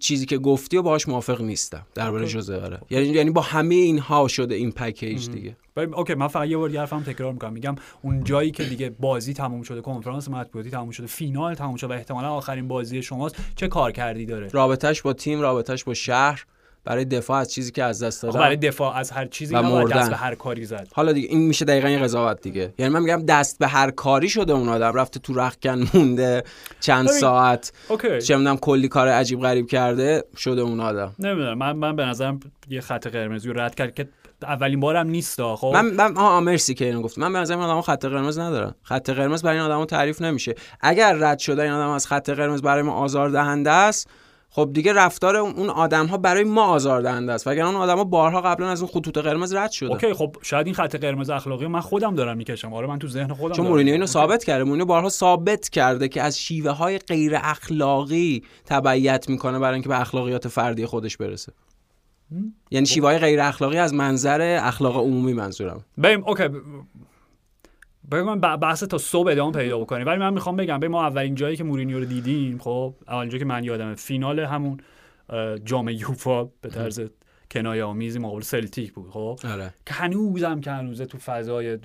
چیزی 0.00 0.26
که 0.26 0.38
گفتی 0.38 0.76
و 0.76 0.82
باهاش 0.82 1.08
موافق 1.08 1.40
نیستم. 1.40 1.86
درباره 1.94 2.26
جزء 2.26 2.60
آره 2.60 2.80
یعنی 2.90 3.06
یعنی 3.06 3.30
با 3.30 3.40
همه 3.40 3.74
اینها 3.74 4.28
شده 4.28 4.54
این 4.54 4.72
پکیج 4.72 5.30
دیگه. 5.30 5.56
اوکی 5.76 6.14
من 6.14 6.28
فقط 6.28 6.48
یه 6.48 6.56
بار 6.56 6.68
دیگه 6.68 6.80
حرفم 6.80 7.02
تکرار 7.02 7.32
می‌کنم. 7.32 7.52
میگم 7.52 7.74
اون 8.02 8.24
جایی 8.24 8.50
که 8.50 8.64
دیگه 8.64 8.90
بازی 8.90 9.34
تموم 9.34 9.62
شده 9.62 9.80
کنفرانس 9.80 10.28
مطبوعاتی 10.28 10.70
تموم 10.70 10.90
شده 10.90 11.06
فینال 11.06 11.54
تموم 11.54 11.76
شده 11.76 11.90
و 11.90 11.92
احتمالا 11.92 12.30
آخرین 12.30 12.68
بازی 12.68 13.02
شماست 13.02 13.36
چه 13.56 13.68
کار 13.68 13.92
کردی 13.92 14.26
داره؟ 14.26 14.48
رابطش 14.52 15.02
با 15.02 15.12
تیم 15.12 15.40
رابطش 15.40 15.84
با 15.84 15.94
شهر 15.94 16.44
برای 16.84 17.04
دفاع 17.04 17.40
از 17.40 17.52
چیزی 17.52 17.72
که 17.72 17.84
از 17.84 18.02
دست 18.02 18.22
دادم 18.22 18.40
برای 18.40 18.56
دفاع 18.56 18.96
از 18.96 19.10
هر 19.10 19.26
چیزی 19.26 19.54
و 19.54 19.62
نباید 19.62 19.88
دست. 19.88 20.10
به 20.10 20.16
هر 20.16 20.34
کاری 20.34 20.64
زد. 20.64 20.88
حالا 20.94 21.12
دیگه 21.12 21.28
این 21.28 21.46
میشه 21.46 21.64
دقیقا 21.64 21.88
یه 21.88 21.98
قضاوت 21.98 22.40
دیگه. 22.40 22.74
یعنی 22.78 22.92
من 22.92 23.02
میگم 23.02 23.24
دست 23.26 23.58
به 23.58 23.66
هر 23.66 23.90
کاری 23.90 24.28
شده 24.28 24.52
اون 24.52 24.68
آدم. 24.68 24.92
رفته 24.92 25.20
تو 25.20 25.34
رخکن 25.34 25.86
مونده 25.94 26.44
چند 26.80 27.08
ساعت. 27.08 27.72
okay. 27.88 28.20
چه 28.20 28.36
می‌دونم 28.36 28.56
کلی 28.56 28.88
کار 28.88 29.08
عجیب 29.08 29.40
غریب 29.40 29.66
کرده 29.66 30.24
شده 30.36 30.60
اون 30.60 30.80
آدم. 30.80 31.14
نمی‌دونم. 31.18 31.58
من 31.58 31.72
من 31.72 31.96
به 31.96 32.04
نظرم 32.04 32.40
یه 32.68 32.80
خط 32.80 33.06
قرمزی 33.06 33.48
رو 33.48 33.60
رد 33.60 33.74
کرد 33.74 33.94
که 33.94 34.08
اولین 34.42 34.80
بارم 34.80 35.06
نیست 35.06 35.42
خب؟ 35.42 35.70
من 35.74 35.90
من 35.90 36.16
آه 36.16 36.40
مرسی 36.40 36.74
که 36.74 36.84
اینو 36.84 37.02
گفت 37.02 37.18
من 37.18 37.32
به 37.32 37.38
نظر 37.38 37.54
آدم 37.54 37.80
خط 37.80 38.04
قرمز 38.04 38.38
ندارن. 38.38 38.74
خط 38.82 39.10
قرمز 39.10 39.42
برای 39.42 39.58
این 39.58 39.70
آدم 39.70 39.84
تعریف 39.84 40.22
نمیشه. 40.22 40.54
اگر 40.80 41.12
رد 41.12 41.38
شده 41.38 41.62
این 41.62 41.72
آدم 41.72 41.88
از 41.88 42.06
خط 42.06 42.30
قرمز 42.30 42.62
برای 42.62 42.82
ما 42.82 42.92
آزار 42.92 43.28
دهنده 43.28 43.70
است 43.70 44.08
خب 44.50 44.70
دیگه 44.72 44.92
رفتار 44.92 45.36
اون 45.36 45.70
آدم 45.70 46.06
ها 46.06 46.16
برای 46.16 46.44
ما 46.44 46.66
آزار 46.66 47.00
دهنده 47.00 47.32
است. 47.32 47.46
وگرنه 47.46 47.68
اون 47.68 47.76
آدم 47.76 47.96
ها 47.96 48.04
بارها 48.04 48.40
قبلا 48.40 48.68
از 48.68 48.82
اون 48.82 48.90
خطوط 48.90 49.18
قرمز 49.18 49.54
رد 49.54 49.70
شده. 49.70 49.90
okay 49.90 50.12
خب 50.12 50.36
شاید 50.42 50.66
این 50.66 50.74
خط 50.74 50.96
قرمز 50.96 51.30
اخلاقی 51.30 51.66
من 51.66 51.80
خودم 51.80 52.14
دارم 52.14 52.36
می‌کشم. 52.36 52.74
آره 52.74 52.86
من 52.86 52.98
تو 52.98 53.08
ذهن 53.08 53.34
خودم 53.34 53.54
چون 53.54 53.66
مورینیو 53.66 53.92
اینو. 53.92 54.06
ثابت 54.06 54.44
کرده. 54.44 54.64
مورینیو 54.64 54.86
بارها 54.86 55.08
ثابت 55.08 55.68
کرده 55.68 56.08
که 56.08 56.22
از 56.22 56.38
شیوه 56.38 56.70
های 56.70 56.98
غیر 56.98 57.32
اخلاقی 57.36 58.42
تبعیت 58.64 59.28
می‌کنه 59.28 59.58
برای 59.58 59.74
اینکه 59.74 59.88
به 59.88 60.00
اخلاقیات 60.00 60.48
فردی 60.48 60.86
خودش 60.86 61.16
برسه. 61.16 61.52
یعنی 62.70 62.86
شیوه 62.86 63.18
غیر 63.18 63.40
اخلاقی 63.40 63.78
از 63.78 63.94
منظر 63.94 64.58
اخلاق 64.62 64.96
عمومی 64.96 65.32
منظورم. 65.32 65.84
بریم 65.98 66.24
okay. 66.26 66.48
بگم 68.10 68.22
من 68.22 68.40
بحث 68.40 68.84
تا 68.84 68.98
صبح 68.98 69.30
ادامه 69.30 69.52
پیدا 69.52 69.78
بکنیم. 69.78 70.06
ولی 70.06 70.18
من 70.18 70.32
می‌خوام 70.32 70.56
بگم 70.56 70.80
به 70.80 70.88
ما 70.88 71.06
اولین 71.06 71.34
جایی 71.34 71.56
که 71.56 71.64
مورینیو 71.64 71.98
رو 71.98 72.04
دیدیم 72.04 72.58
خب 72.58 72.94
اولین 73.08 73.30
جایی 73.30 73.38
که 73.38 73.44
من 73.44 73.64
یادمه. 73.64 73.94
فینال 73.94 74.40
همون 74.40 74.80
جام 75.64 75.88
یوفا 75.88 76.44
به 76.44 76.68
طرز 76.68 77.00
کنایه 77.50 77.84
آمیزی 77.84 78.18
مقابل 78.18 78.42
سلتیک 78.42 78.92
بود 78.92 79.10
خب؟ 79.10 79.38
آره. 79.44 79.74
که 79.86 79.94
هنوزم 79.94 80.60
که 80.60 80.70
هنوزه 80.70 81.06
تو 81.06 81.18
فضای 81.18 81.78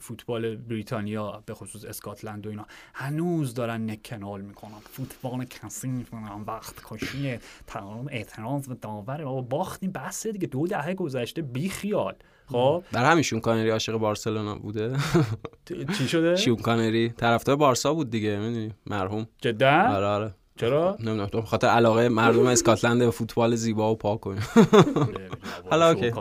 فوتبال 0.00 0.56
بریتانیا 0.56 1.42
به 1.46 1.54
خصوص 1.54 1.84
اسکاتلند 1.84 2.46
و 2.46 2.50
اینا 2.50 2.66
هنوز 2.94 3.54
دارن 3.54 3.90
نکنال 3.90 4.40
می‌کنن. 4.40 4.78
فوتبال 4.90 5.44
کسی 5.44 5.88
می‌کنن 5.88 6.44
وقت 6.46 6.74
کشیه 6.84 7.40
تمام 7.66 8.06
اعتراض 8.10 8.68
به 8.68 8.74
داور. 8.74 9.24
بابا 9.24 9.40
باختیم 9.40 9.92
بس 9.92 10.26
دیگه. 10.26 10.46
دو 10.46 10.66
دهه 10.66 10.94
گذشته 10.94 11.42
بی 11.42 11.68
خیال. 11.68 12.14
خب؟ 12.46 12.84
بر 12.92 13.10
همیشون 13.10 13.40
کانری 13.40 13.70
عاشق 13.70 13.92
بارسلونا 13.92 14.54
بوده. 14.54 14.96
چی 15.98 16.08
شده؟ 16.08 16.36
شیون 16.44 16.56
کانری. 16.56 17.08
طرفدار 17.08 17.56
بارسا 17.56 17.94
بود 17.94 18.10
دیگه 18.10 18.38
می‌دونی؟ 18.38 18.72
مرحوم. 18.86 19.26
جدا؟ 19.42 19.82
آره 19.88 20.06
آره. 20.06 20.34
چرا؟ 20.60 20.96
نمی‌دونم. 20.98 21.26
تو 21.26 21.42
خاطر 21.42 21.66
علاقه 21.66 22.08
مردم 22.08 22.46
اسکاتلند 22.46 22.98
به 22.98 23.10
فوتبال 23.10 23.54
زیبا 23.54 23.92
و 23.92 23.96
پاک 23.96 24.26
و 24.26 24.34
حالا 25.70 25.88
اوکی. 25.88 26.12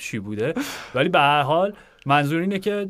چی 0.00 0.18
بوده؟ 0.18 0.54
ولی 0.94 1.08
به 1.08 1.18
هر 1.18 1.42
حال 1.42 1.74
منظور 2.06 2.40
اینه 2.40 2.58
که 2.58 2.88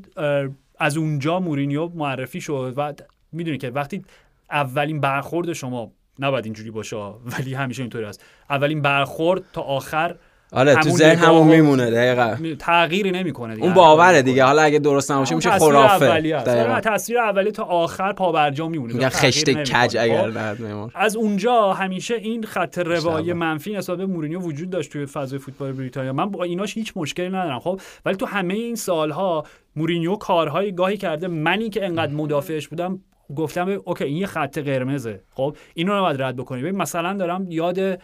از 0.78 0.96
اونجا 0.96 1.40
مورینیو 1.40 1.88
معرفی 1.88 2.40
شد 2.40 2.74
و 2.76 2.92
می‌دونی 3.32 3.59
که 3.59 3.70
وقتی 3.70 4.05
اولین 4.50 5.00
برخورد 5.00 5.53
شما 5.53 5.92
نباید 6.18 6.44
اینجوری 6.44 6.70
باشه 6.70 6.96
ولی 6.96 7.55
همیشه 7.55 7.82
اینطوری 7.82 8.05
است. 8.05 8.24
اولین 8.50 8.82
برخورد 8.82 9.42
تا 9.53 9.62
آخر 9.62 10.16
آره 10.53 10.74
تو 10.74 10.90
ذهن 10.90 11.16
همون 11.16 11.48
میمونه 11.48 11.90
دقیقا. 11.90 12.55
تغییری 12.59 13.11
نمی‌کنه 13.11 13.57
اون 13.61 13.74
باوره 13.74 14.22
دیگه 14.22 14.44
حالا 14.44 14.62
اگه 14.62 14.78
درست 14.78 15.12
نباشه 15.12 15.34
میشه 15.34 15.50
خرافه 15.50 16.07
دقیقا. 16.07 16.38
دقیقا 16.38 16.80
تصویر 16.80 17.18
اولیه 17.18 17.53
تا 17.53 17.62
آخر 17.62 18.12
پابرجا 18.12 18.68
میمونه. 18.68 18.94
میگن 18.94 19.09
تغییر 19.09 19.32
خشت 19.32 19.48
نمی‌کنه. 19.48 19.64
کج 19.64 19.98
خب؟ 19.98 20.05
اگر 20.05 20.26
نهد 20.26 20.62
معمار 20.62 20.90
از 20.94 21.16
اونجا 21.16 21.72
همیشه 21.72 22.14
این 22.14 22.42
خط 22.44 22.78
روایی 22.78 23.24
شبه. 23.24 23.34
منفی 23.34 23.72
نسبت 23.72 23.98
به 23.98 24.07
مورینیو 24.07 24.40
وجود 24.40 24.70
داشت 24.70 24.92
توی 24.92 25.07
فضای 25.07 25.38
فوتبال 25.38 25.72
بریتانیا. 25.72 26.12
من 26.12 26.30
با 26.30 26.44
ایناش 26.44 26.74
هیچ 26.74 26.92
مشکلی 26.96 27.28
ندارم 27.28 27.59
خب؟ 27.59 27.80
ولی 28.07 28.16
تو 28.16 28.26
همه 28.26 28.55
این 28.55 28.76
سالها 28.76 29.44
مورینیو 29.76 30.16
کارهای 30.16 30.72
گاهی 30.72 30.96
کرده. 30.96 31.28
منی 31.28 31.68
که 31.68 31.84
انقدر 31.86 32.12
مدافعش 32.12 32.68
بودم 32.68 33.00
گفتم 33.36 33.80
okay 33.84 34.05
این 34.05 34.16
یه 34.16 34.26
خط 34.26 34.59
قرمزه 34.59 35.20
خب؟ 35.34 35.57
اینو 35.74 35.96
نباید 35.96 36.22
رد 36.22 36.36
بکنی. 36.36 36.62
ببین 36.62 36.76
مثلا 36.76 37.12
دارم 37.12 37.46
یاد 37.50 37.98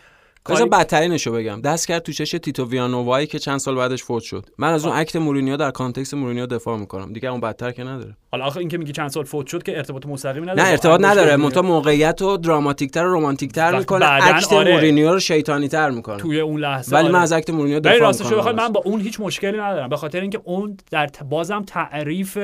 بذار 0.48 0.68
کاری 0.68 0.82
بدترینشو 0.82 1.32
بگم. 1.32 1.60
دست 1.60 1.88
کرد 1.88 2.02
تو 2.02 2.12
چش 2.12 2.30
تیتو 2.30 2.64
ویانووایی 2.64 3.26
که 3.26 3.38
چند 3.38 3.58
سال 3.58 3.74
بعدش 3.74 4.02
فوت 4.02 4.22
شد. 4.22 4.46
من 4.58 4.72
از 4.72 4.86
اون 4.86 4.96
act 4.96 5.16
مورینیو 5.16 5.56
در 5.56 5.70
context 5.70 6.14
مورینیو 6.14 6.46
دفاع 6.46 6.78
می‌کنم. 6.78 7.12
دیگه 7.12 7.28
اون 7.28 7.40
بدتر 7.40 7.72
که 7.72 7.84
نداره. 7.84 8.16
حالا 8.32 8.44
آخه 8.44 8.60
این 8.60 8.68
که 8.68 8.78
میگی 8.78 8.92
چند 8.92 9.10
سال 9.10 9.24
فوت 9.24 9.46
شد 9.46 9.62
که 9.62 9.76
ارتباط 9.76 10.06
مستقیمی 10.06 10.46
نداره. 10.46 10.58
نه 10.58 10.64
با 10.64 10.70
ارتباط 10.70 11.00
نداره. 11.00 11.36
منتها 11.36 11.62
موقعیت 11.62 12.22
رو 12.22 12.36
دراماتیکتر 12.36 13.06
و 13.06 13.10
رومانتیکتر 13.10 13.62
وقتی 13.62 13.78
می‌کنه. 13.78 14.06
act 14.12 14.52
آره. 14.52 14.74
مورینیو 14.74 15.12
رو 15.12 15.20
شیطانی 15.20 15.68
تر 15.68 15.90
می‌کنه. 15.90 16.16
توی 16.16 16.40
اون 16.40 16.60
لحظه 16.60 16.96
ولی 16.96 17.08
من 17.08 17.14
آره. 17.14 17.22
از 17.22 17.32
act 17.32 17.50
مورینیو 17.50 17.80
دفاع 17.80 17.98
راستش 17.98 18.32
رو 18.32 18.36
بخوای 18.36 18.54
می‌کنم 18.54 18.66
من 18.66 18.72
با 18.72 18.82
اون 18.84 19.00
هیچ 19.00 19.20
مشکلی 19.20 19.58
ندارم. 19.58 19.88
به 19.88 19.96
خاطر 19.96 20.20
اینکه 20.20 20.40
اون 20.44 20.76
در 20.90 21.10
بازم 21.28 21.62
تعریف 21.62 22.38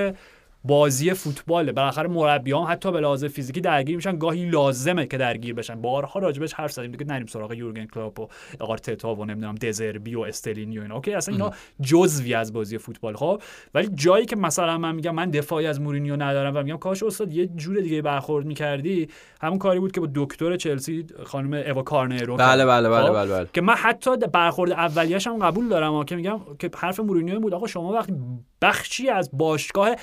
بازی 0.64 1.14
فوتباله. 1.14 1.72
بالاخره 1.72 2.08
مربیان 2.08 2.66
حتی 2.66 2.92
به 2.92 3.00
لحاظ 3.00 3.24
فیزیکی 3.24 3.60
درگیر 3.60 3.96
میشن. 3.96 4.18
گاهی 4.18 4.50
لازمه 4.50 5.06
که 5.06 5.16
درگیر 5.16 5.54
بشن. 5.54 5.80
بارها 5.80 6.20
راجبش 6.20 6.52
حرف 6.52 6.72
زدیم. 6.72 6.90
دیگه 6.90 7.06
نریم 7.06 7.26
سراغ 7.26 7.52
یورگن 7.52 7.86
کلوپ 7.86 8.20
و 8.20 8.28
آرتتا 8.60 9.14
و 9.14 9.24
نمی‌دونم 9.24 9.54
دزربی 9.54 10.14
و 10.14 10.20
استلینی 10.20 10.78
و 10.78 10.82
اینا. 10.82 10.94
okay 10.95 11.14
اصلا 11.14 11.34
اینا 11.34 11.50
جزوی 11.80 12.34
از 12.34 12.52
بازی 12.52 12.78
فوتبال. 12.78 13.16
خب 13.16 13.42
ولی 13.74 13.88
جایی 13.94 14.26
که 14.26 14.36
مثلا 14.36 14.78
من 14.78 14.94
میگم 14.94 15.14
من 15.14 15.30
دفاعی 15.30 15.66
از 15.66 15.80
مورینیو 15.80 16.16
ندارم 16.16 16.56
و 16.56 16.62
میگم 16.62 16.76
کاش 16.76 17.02
استاد 17.02 17.32
یه 17.32 17.46
جور 17.46 17.80
دیگه 17.80 18.02
برخورد 18.02 18.46
می‌کردی. 18.46 19.08
همون 19.40 19.58
کاری 19.58 19.80
بود 19.80 19.92
که 19.92 20.00
با 20.00 20.08
دکتر 20.14 20.56
چلسی 20.56 21.06
خانم 21.22 21.52
اوا 21.52 21.82
کارنرو 21.82 22.36
بله. 22.36 22.66
بله 22.66 22.88
بله 22.88 23.06
خب؟ 23.06 23.12
بله 23.12 23.30
بله. 23.30 23.48
که 23.52 23.60
من 23.60 23.74
حتی 23.74 24.16
برخورد 24.16 24.72
اولیش 24.72 25.26
هم 25.26 25.38
قبول 25.38 25.68
دارم. 25.68 26.04
که 26.04 26.16
میگم 26.16 26.40
که 26.58 26.70
حرف 26.76 27.00
مورینیو 27.00 27.40
بود. 27.40 27.54
آقا 27.54 27.66
شما 27.66 27.92
وقتی 27.92 28.14
بخشی 28.62 29.08
از 29.08 29.30
باشگاه 29.32 29.96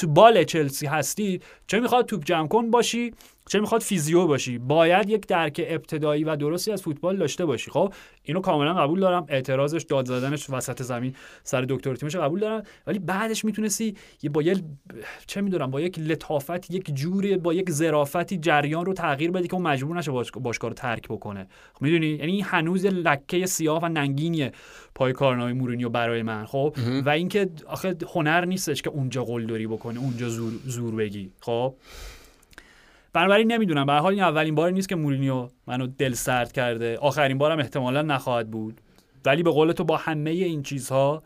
فوتبال 0.00 0.44
چلسی 0.44 0.86
هستید 0.86 1.44
چه 1.66 1.80
می‌خواد 1.80 2.06
توپ 2.06 2.24
جمع 2.24 2.48
کن 2.48 2.70
باشی. 2.70 3.14
چه 3.48 3.60
می‌خواد 3.60 3.80
فیزیو 3.80 4.26
باشی. 4.26 4.58
باید 4.58 5.10
یک 5.10 5.26
درک 5.26 5.64
ابتدایی 5.68 6.24
و 6.24 6.36
درستی 6.36 6.72
از 6.72 6.82
فوتبال 6.82 7.16
داشته 7.16 7.44
باشی. 7.44 7.70
خب 7.70 7.92
اینو 8.22 8.40
کاملا 8.40 8.74
قبول 8.74 9.00
دارم. 9.00 9.26
اعتراضش 9.28 9.82
داد 9.82 10.06
زدنش 10.06 10.50
وسط 10.50 10.82
زمین 10.82 11.14
سر 11.42 11.62
دکتر 11.68 11.94
تیمش 11.94 12.16
قبول 12.16 12.40
دارم. 12.40 12.62
ولی 12.86 12.98
بعدش 12.98 13.44
می‌تونستی 13.44 13.94
یه 14.22 14.30
با 14.30 14.42
یه 14.42 14.56
چه 15.26 15.40
می‌دونم 15.40 15.70
با 15.70 15.80
یک 15.80 15.98
لطافت 15.98 16.70
یک 16.70 16.94
جوری 16.94 17.36
با 17.36 17.54
یک 17.54 17.70
ظرافتی 17.70 18.38
جریان 18.38 18.86
رو 18.86 18.92
تغییر 18.92 19.30
بدی 19.30 19.48
که 19.48 19.54
اون 19.54 19.62
مجبور 19.62 19.96
نشه 19.96 20.10
باش- 20.10 20.30
باشگاه 20.30 20.70
رو 20.70 20.74
ترک 20.74 21.08
بکنه. 21.08 21.48
خب 21.74 21.82
می‌دونی؟ 21.82 22.06
یعنی 22.06 22.32
این 22.32 22.44
هنوز 22.44 22.84
یه 22.84 22.90
لکه 22.90 23.46
سیاه 23.46 23.82
و 23.82 23.88
ننگینیه 23.88 24.52
پای 24.94 25.12
کارنامه 25.12 25.52
مورینیو 25.52 25.88
برای 25.88 26.22
من. 26.22 26.46
خب 26.46 26.76
و 27.04 27.10
اینکه 27.10 27.50
آخه 27.66 27.96
هنر 28.14 28.44
نیستش 28.44 28.82
که 28.82 28.90
اونجا 28.90 29.24
قلدری 29.24 29.66
بکنی 29.66 29.98
اونجا 29.98 30.28
زور, 30.28 30.52
زور 30.66 30.94
بگی. 30.94 31.32
خب؟ 31.40 31.74
بنابراین 33.18 33.52
نمی‌دونم. 33.52 33.86
به 33.86 33.92
هر 33.92 33.98
حال 33.98 34.12
این 34.12 34.22
اولین 34.22 34.54
بار 34.54 34.70
نیست 34.70 34.88
که 34.88 34.96
مورینیو 34.96 35.48
منو 35.66 35.86
دل 35.86 36.12
سرد 36.12 36.52
کرده. 36.52 36.98
آخرین 36.98 37.38
بارم 37.38 37.58
احتمالا 37.58 38.02
نخواهد 38.02 38.50
بود. 38.50 38.80
ولی 39.24 39.42
به 39.42 39.50
قول 39.50 39.72
تو 39.72 39.84
با 39.84 39.96
همه 39.96 40.30
این 40.30 40.62
چیزها 40.62 41.22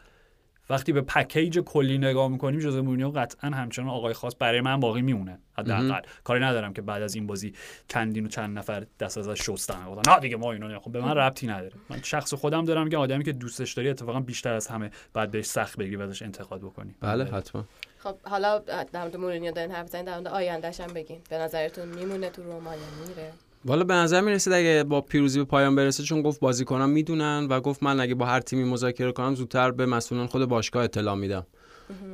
وقتی 0.71 0.93
به 0.93 1.01
پکیج 1.01 1.59
کلی 1.59 1.99
نگاه 1.99 2.29
می‌کنیم 2.29 2.61
جوزه 2.61 2.81
مورینیو 2.81 3.11
قطعا 3.11 3.51
همچنان 3.51 3.89
آقای 3.89 4.13
خاص 4.13 4.33
برای 4.39 4.61
من 4.61 4.81
باقی 4.81 5.03
میمونه. 5.03 5.39
حداقل. 5.59 6.01
کاری 6.25 6.45
ندارم 6.45 6.73
که 6.73 6.83
بعد 6.83 7.03
از 7.03 7.15
این 7.15 7.27
بازی 7.27 7.53
چندین 7.89 8.25
و 8.27 8.29
چند 8.29 8.59
نفر 8.59 8.87
دست 9.01 9.19
ازش 9.19 9.47
شستن. 9.47 9.87
گفتن 9.87 10.13
نه 10.13 10.21
دیگه 10.21 10.37
ما 10.37 10.53
اینو 10.53 10.69
نه. 10.69 10.79
خب 10.79 10.93
به 10.93 11.01
من 11.01 11.17
ربطی 11.17 11.47
نداره. 11.47 11.73
من 11.91 12.03
شخص 12.03 12.35
خودم 12.35 12.65
دارم 12.65 12.89
که 12.89 12.97
آدمی 12.97 13.25
که 13.25 13.33
دوستش 13.33 13.73
داری 13.73 13.89
اتفاقا 13.89 14.21
بیشتر 14.21 14.53
از 14.53 14.67
همه 14.67 14.91
بعد 15.15 15.31
بهش 15.31 15.47
سخت 15.47 15.77
بگیری 15.77 15.97
و 15.97 16.03
ازش 16.03 16.23
انتقاد 16.23 16.61
بکنی. 16.61 16.95
بله. 17.01 17.25
حتما. 17.25 17.65
خب 18.03 18.15
حالا 18.23 18.59
در 18.59 19.01
مورد 19.03 19.17
مورینیو 19.17 19.53
دارین 19.53 19.71
حرف 19.71 19.87
بزنین 19.87 20.05
در 20.05 20.13
مورد 20.13 20.29
آیندهش 20.29 20.81
هم 20.81 20.95
بگین. 20.95 21.19
به 21.31 21.39
نظرتون 21.39 21.89
میمونه 21.89 22.31
تو 22.31 22.43
روما 22.43 22.75
یا 22.75 22.81
میره؟ 23.09 23.33
والا 23.65 23.85
به 23.85 23.95
نظر 23.95 24.21
می‌رسید 24.21 24.53
اگه 24.53 24.85
با 24.85 25.01
پیروزی 25.01 25.39
به 25.39 25.45
پایان 25.45 25.77
برسه 25.77 26.03
چون 26.03 26.23
گفت 26.23 26.41
بازیکنان 26.41 26.91
می‌دونن 26.91 27.47
و 27.51 27.61
گفت 27.61 27.83
من 27.83 28.01
اگه 28.01 28.15
با 28.15 28.27
هر 28.27 28.41
تیمی 28.41 28.65
مذاکره 28.65 29.13
کنم 29.13 29.35
زودتر 29.35 29.71
به 29.71 29.87
مسئولان 29.87 30.27
خود 30.27 30.45
باشگاه 30.45 30.85
اطلاع 30.85 31.15
میدم. 31.15 31.47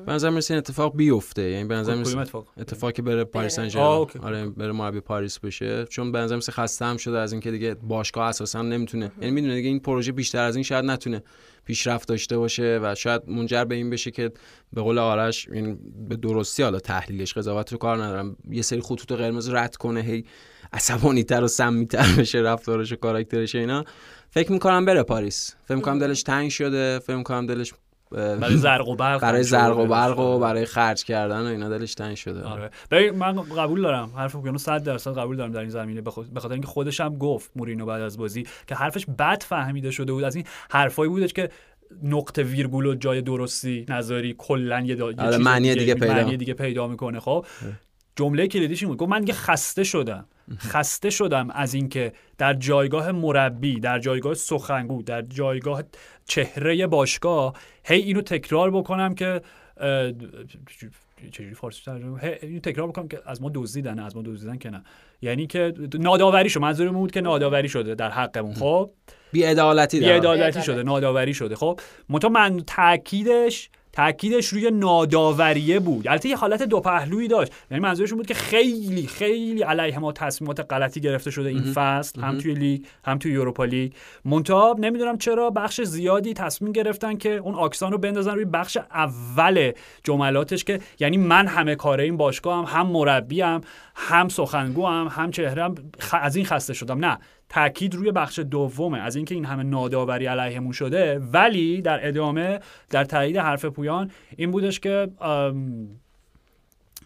به 0.06 0.12
نظر 0.12 0.30
می‌رسه 0.30 0.54
این 0.54 0.58
اتفاق 0.58 0.96
بیفته. 0.96 1.42
یعنی 1.42 1.68
به 1.68 1.74
نظر 1.74 1.92
کدوم 1.92 2.02
می‌رسه 2.02 2.18
اتفاق؟ 2.18 2.46
اتفاقی 2.58 2.92
که 2.92 3.02
بره 3.02 3.24
پاریس 3.24 3.54
سن 3.54 3.68
ژرمن. 3.68 4.06
آره 4.22 4.46
بره 4.46 4.72
مربی 4.72 5.00
پاریس 5.00 5.38
بشه. 5.38 5.84
چون 5.84 6.12
به 6.12 6.18
نظر 6.18 6.34
می‌رسه 6.34 6.52
خسته 6.52 6.84
هم 6.84 6.96
شده 6.96 7.18
از 7.18 7.32
اینکه 7.32 7.50
دیگه 7.50 7.74
باشگاه 7.74 8.28
اساسا 8.28 8.62
نمی‌تونه. 8.62 9.12
یعنی 9.20 9.30
می‌دونه 9.30 9.54
دیگه 9.54 9.68
این 9.68 9.80
پروژه 9.80 10.12
بیشتر 10.12 10.42
از 10.42 10.56
این 10.56 10.62
شاید 10.62 10.84
نتونه. 10.84 11.22
پیشرفت 11.68 12.08
داشته 12.08 12.38
باشه 12.38 12.80
و 12.82 12.94
شاید 12.94 13.22
منجر 13.26 13.64
به 13.64 13.74
این 13.74 13.90
بشه 13.90 14.10
که 14.10 14.32
به 14.72 14.82
قول 14.82 14.98
آرش 14.98 15.48
این 15.48 15.78
به 16.08 16.16
درستی 16.16 16.62
حالا 16.62 16.78
تحلیلش 16.78 17.32
قضاوت 17.32 17.72
رو 17.72 17.78
کار 17.78 18.04
ندارم. 18.04 18.36
یه 18.50 18.62
سری 18.62 18.80
خطوط 18.80 19.12
قرمز 19.12 19.48
رد 19.48 19.76
کنه 19.76 20.00
هی 20.00 20.24
عصبانی 20.72 21.24
تر 21.24 21.44
و 21.44 21.48
سمیتر 21.48 22.06
بشه 22.18 22.38
رفتارش 22.38 22.92
و 22.92 22.96
کاراکترش 22.96 23.54
اینا. 23.54 23.84
فکر 24.30 24.52
می‌کنم 24.52 24.84
بره 24.84 25.02
پاریس. 25.02 25.54
فکر 25.64 25.74
می‌کنم 25.74 25.98
دلش 25.98 26.22
تنگ 26.22 26.50
شده 26.50 26.98
فکر 26.98 27.16
می‌کنم 27.16 27.46
دلش 27.46 27.72
برای 28.10 28.56
زرق 28.56 28.88
و 28.88 28.96
برق 28.96 29.20
برای 29.20 29.42
زرق 29.42 29.78
و. 29.78 29.86
برق 29.86 30.18
و 30.18 30.38
برای 30.38 30.64
خرج 30.64 31.04
کردن 31.04 31.40
و 31.40 31.46
اینا 31.46 31.68
دلش 31.68 31.94
تنگ 31.94 32.16
شده. 32.16 32.42
آره. 32.42 32.70
ببین 32.90 33.10
من 33.10 33.32
قبول 33.42 33.82
دارم. 33.82 34.10
حرف 34.16 34.36
اوکیانو 34.36 34.58
100 34.58 34.82
درصد 34.82 35.18
قبول 35.18 35.36
دارم 35.36 35.52
در 35.52 35.60
این 35.60 35.68
زمینه. 35.70 36.00
به 36.00 36.10
خاطر- 36.10 36.52
اینکه 36.52 36.66
خودش 36.68 37.00
هم 37.00 37.18
گفت 37.18 37.50
مورینو 37.56 37.86
بعد 37.86 38.02
از 38.02 38.18
بازی 38.18 38.46
که 38.66 38.74
حرفش 38.74 39.06
بد 39.18 39.42
فهمیده 39.42 39.90
شده 39.90 40.12
بود. 40.12 40.24
از 40.24 40.36
این 40.36 40.44
حرفایی 40.70 41.10
بودش 41.10 41.32
که 41.32 41.50
نقطه 42.02 42.42
ویرگول 42.42 42.86
و 42.86 42.94
جای 42.94 43.22
درستی 43.22 43.86
نظری 43.88 44.34
کلا 44.38 44.80
یه, 44.80 44.94
دا... 44.94 45.10
یه 45.10 45.16
آره، 45.20 45.38
معنی 45.38 45.74
دیگه 45.74 45.94
پیدا. 45.94 46.14
معنی 46.14 46.36
دیگه 46.36 46.54
پیدا 46.54 46.86
می‌کنه 46.88 47.20
خب؟ 47.20 47.46
جمله 48.16 48.46
کلیدیش 48.48 48.82
این 48.82 48.88
بود. 48.88 48.98
گفت 48.98 49.10
من 49.10 49.20
دیگه 49.20 49.32
خسته 49.32 49.84
شدم. 49.84 50.26
خسته 50.58 51.10
شدم 51.10 51.50
از 51.50 51.74
اینکه 51.74 52.12
در 52.38 52.54
جایگاه 52.54 53.12
مربی 53.12 53.80
در 53.80 53.98
جایگاه 53.98 54.34
سخنگو 54.34 55.02
در 55.02 55.22
جایگاه 55.22 55.82
چهره 56.24 56.86
باشگاه 56.86 57.54
هی 57.84 58.00
اینو 58.00 58.20
تکرار 58.20 58.70
بکنم 58.70 59.14
که 59.14 59.40
چجوری 61.32 61.54
فارسی 61.54 61.82
ترجمه 61.84 62.20
هی 62.20 62.34
اینو 62.42 62.60
تکرار 62.60 62.88
بکنم 62.88 63.08
که 63.08 63.20
از 63.26 63.42
ما 63.42 63.50
دزدیدن 63.54 63.94
نه، 63.94 64.04
از 64.04 64.16
ما 64.16 64.22
دزدیدن 64.22 64.58
که 64.58 64.70
نه. 64.70 64.82
یعنی 65.22 65.46
که 65.46 65.74
ناداوری 65.94 66.50
شد 66.50 66.60
منظورم 66.60 66.92
بود 66.92 67.10
که 67.10 67.20
ناداوری 67.20 67.68
شده 67.68 67.94
در 67.94 68.10
حقمون 68.10 68.54
خب؟ 68.54 68.90
بی‌عدالتی 69.32 69.98
بی 70.00 70.06
عدالتی 70.06 70.30
بی‌عدالتی. 70.30 70.62
شده 70.62 70.82
ناداوری 70.82 71.34
شده 71.34 71.56
خب؟ 71.56 71.80
منتها 72.08 72.30
من 72.30 72.60
تاکیدش 72.66 73.70
تاکیدش 73.98 74.46
روی 74.46 74.70
ناداوریه 74.70 75.80
بود. 75.80 76.08
البته 76.08 76.28
یه 76.28 76.36
حالت 76.36 76.62
دو 76.62 76.80
پهلویی 76.80 77.28
داشت. 77.28 77.52
یعنی 77.70 77.82
منظورشون 77.82 78.18
بود 78.18 78.26
که 78.26 78.34
خیلی 78.34 79.06
خیلی 79.06 79.62
علیه 79.62 79.98
ما 79.98 80.12
تصمیمات 80.12 80.72
غلطی 80.72 81.00
گرفته 81.00 81.30
شده 81.30 81.48
این 81.48 81.72
فصل 81.74 82.20
هم 82.20 82.38
توی 82.38 82.54
لیگ 82.54 82.84
هم 83.04 83.18
توی 83.18 83.32
یوروپا 83.32 83.64
لیگ. 83.64 83.92
منتها 84.24 84.76
نمی‌دونم 84.78 85.18
چرا 85.18 85.50
بخش 85.50 85.80
زیادی 85.80 86.34
تصمیم 86.34 86.72
گرفتن 86.72 87.16
که 87.16 87.30
اون 87.30 87.54
آکسان 87.54 87.92
رو 87.92 87.98
بندازن 87.98 88.34
روی 88.34 88.44
بخش 88.44 88.76
اول 88.76 89.72
جملاتش 90.04 90.64
که 90.64 90.80
یعنی 91.00 91.16
من 91.16 91.46
همه 91.46 91.74
کاره 91.74 92.04
این 92.04 92.16
باشگاه 92.16 92.68
هم 92.68 92.80
هم 92.80 92.86
مربیم 92.86 93.60
هم 93.94 94.28
سخنگو 94.28 94.86
هم 94.86 95.08
هم 95.10 95.30
چهرم 95.30 95.74
خ... 96.00 96.14
از 96.20 96.36
این 96.36 96.44
خسته 96.44 96.74
شدم. 96.74 97.04
نه. 97.04 97.18
تاکید 97.48 97.94
روی 97.94 98.12
بخش 98.12 98.38
دومه. 98.38 98.98
از 98.98 99.16
اینکه 99.16 99.34
این 99.34 99.44
همه 99.44 99.62
ناداوری 99.62 100.26
علیهمون 100.26 100.72
شده 100.72 101.18
ولی 101.18 101.82
در 101.82 102.08
ادامه 102.08 102.60
در 102.90 103.04
تایید 103.04 103.36
حرف 103.36 103.64
پویان 103.64 104.10
این 104.36 104.50
بودش 104.50 104.80
که 104.80 105.08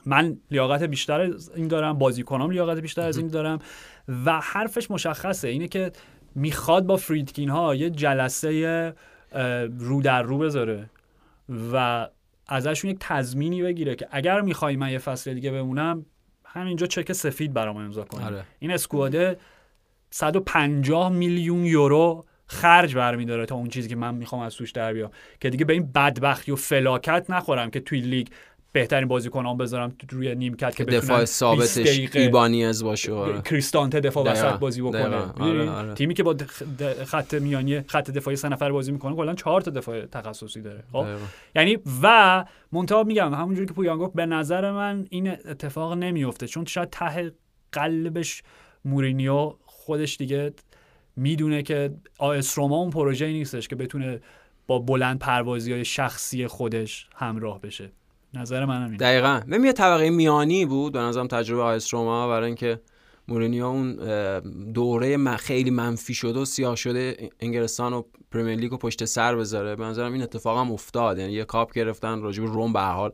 من 0.07 0.37
لیاقت 0.51 0.83
بیشتر 0.83 1.21
از 1.21 1.51
این 1.55 1.69
دارم 1.69 1.99
بازیکنام 1.99 2.51
لیاقت 2.51 2.79
بیشتر 2.79 3.03
از 3.03 3.19
این 3.19 3.29
دارم 3.29 3.59
و 4.25 4.41
حرفش 4.41 4.91
مشخصه. 4.91 5.49
اینه 5.49 5.69
که 5.69 5.93
می‌خواد 6.35 6.87
با 6.87 6.97
فریدکین 6.97 7.49
ها 7.49 7.75
یه 7.75 7.91
جلسه 7.91 8.95
رو 9.79 10.03
در 10.03 10.23
رو 10.23 10.39
بذاره 10.39 10.91
و 11.73 12.09
ازشون 12.49 12.91
یک 12.91 12.97
تضمینی 13.01 13.63
بگیره 13.63 13.95
که 13.95 14.09
اگر 14.11 14.41
می‌خوای 14.41 14.77
من 14.77 14.91
یه 14.91 14.99
فصل 14.99 15.35
دیگه 15.35 15.51
بمونم 15.51 16.07
همینجا 16.45 16.87
چک 16.87 17.13
سفید 17.13 17.53
برام 17.53 17.77
امضا 17.77 18.05
کنی. 18.05 18.25
آره. 18.25 18.45
این 18.59 18.71
اسکواده 18.71 19.37
150 20.13 21.13
میلیون 21.13 21.65
یورو 21.65 22.25
خرج 22.47 22.97
برمیداره 22.97 23.47
تا 23.47 23.55
اون 23.55 23.69
چیزی 23.69 23.89
که 23.89 23.97
من 23.97 24.15
می‌خوام 24.15 24.43
از 24.43 24.55
توش 24.55 24.73
در 24.73 24.93
بیام 24.93 25.11
که 25.41 25.51
دیگه 25.51 25.65
به 25.65 25.73
این 25.73 25.93
بدبختی 25.93 26.53
و 26.53 26.57
فلاکت 26.57 27.27
نخورم 27.29 27.71
که 27.71 27.81
توی 27.81 28.01
لیگ 28.01 28.27
بهترین 28.73 29.09
بازیکنام 29.09 29.57
بذارم 29.57 29.97
روی 30.11 30.35
نیمکت 30.35 30.77
که 30.77 30.85
دفاع 30.85 31.01
بتونن 31.01 31.21
20 31.21 31.35
ثابتش 31.35 32.17
ایبانیز 32.17 32.85
باشه 32.85 33.13
آره. 33.13 33.43
کریستانته 33.43 34.01
دفاع. 34.01 34.33
وسط 34.33 34.59
بازی 34.59 34.83
بکنه؟ 34.83 35.17
آره، 35.17 35.71
آره. 35.71 35.95
تیمی 35.95 36.15
که 36.15 36.23
با 36.23 36.37
خط 37.05 37.35
میانی 37.35 37.81
خط 37.81 38.11
دفاعی 38.11 38.37
سه 38.37 38.49
نفر 38.49 38.73
بازی 38.73 38.93
می‌کنه 38.93 39.17
کلا 39.17 39.35
چهار 39.35 39.61
تا 39.61 39.71
دفاع 39.71 40.07
تخصصی 40.07 40.61
داره 40.61 40.85
خب. 40.93 41.07
یعنی 41.57 41.79
و 42.03 42.45
منتها 42.73 43.03
میگم 43.03 43.35
همونجوری 43.35 43.67
که 43.67 43.75
پویان 43.75 43.99
گفت 43.99 44.15
به 44.15 44.27
نظر 44.27 44.73
من 44.73 45.07
این 45.11 45.31
اتفاق 45.31 45.93
نمیفته 45.93 46.47
چون 46.47 46.65
شاید 46.65 46.91
ته 46.91 47.33
قلبش 47.73 48.43
مورینیو 48.85 49.55
خودش 49.85 50.17
دیگه 50.17 50.53
می‌دونه 51.17 51.63
که 51.63 51.95
آیس 52.19 52.59
روما 52.59 52.77
اون 52.77 52.91
پروژه 52.91 53.27
نیستش 53.27 53.69
که 53.69 53.77
بتونه 53.77 54.21
با 54.67 54.79
بلند 54.79 55.19
پروازی 55.19 55.73
های 55.73 55.85
شخصی 55.85 56.47
خودش 56.47 57.09
همراه 57.17 57.61
بشه. 57.61 57.93
نظر 58.35 58.65
من 58.65 58.83
همینه. 58.83 58.97
دقیقا. 58.97 59.41
ببین 59.47 59.65
یه 59.65 59.73
طبقه 59.73 60.11
میانی 60.11 60.67
بود 60.67 60.93
به 60.93 60.99
نظرم 60.99 61.27
تجربه 61.27 61.63
آیس 61.63 61.95
روما 61.95 62.29
برای 62.29 62.47
اینکه 62.47 62.81
مورینیو 63.29 63.65
اون 63.65 63.97
دوره 64.73 65.37
خیلی 65.37 65.71
منفی 65.71 66.15
شده 66.15 66.41
و 66.41 66.45
سیاه 66.45 66.77
شده 66.77 67.31
انگلستان 67.41 67.93
و 67.93 68.03
پرمیر 68.31 68.59
لیگ 68.59 68.71
رو 68.71 68.77
پشت 68.77 69.05
سر 69.05 69.37
بذاره. 69.37 69.77
به 69.77 69.85
نظرم 69.85 70.13
این 70.13 70.23
اتفاق 70.23 70.59
هم 70.59 70.73
افتاد. 70.73 71.19
یعنی 71.19 71.33
یه 71.33 71.45
کاپ 71.45 71.73
گرفتن 71.73 72.21
راجب 72.21 72.45
روم 72.45 72.73
به 72.73 72.81
حال 72.81 73.13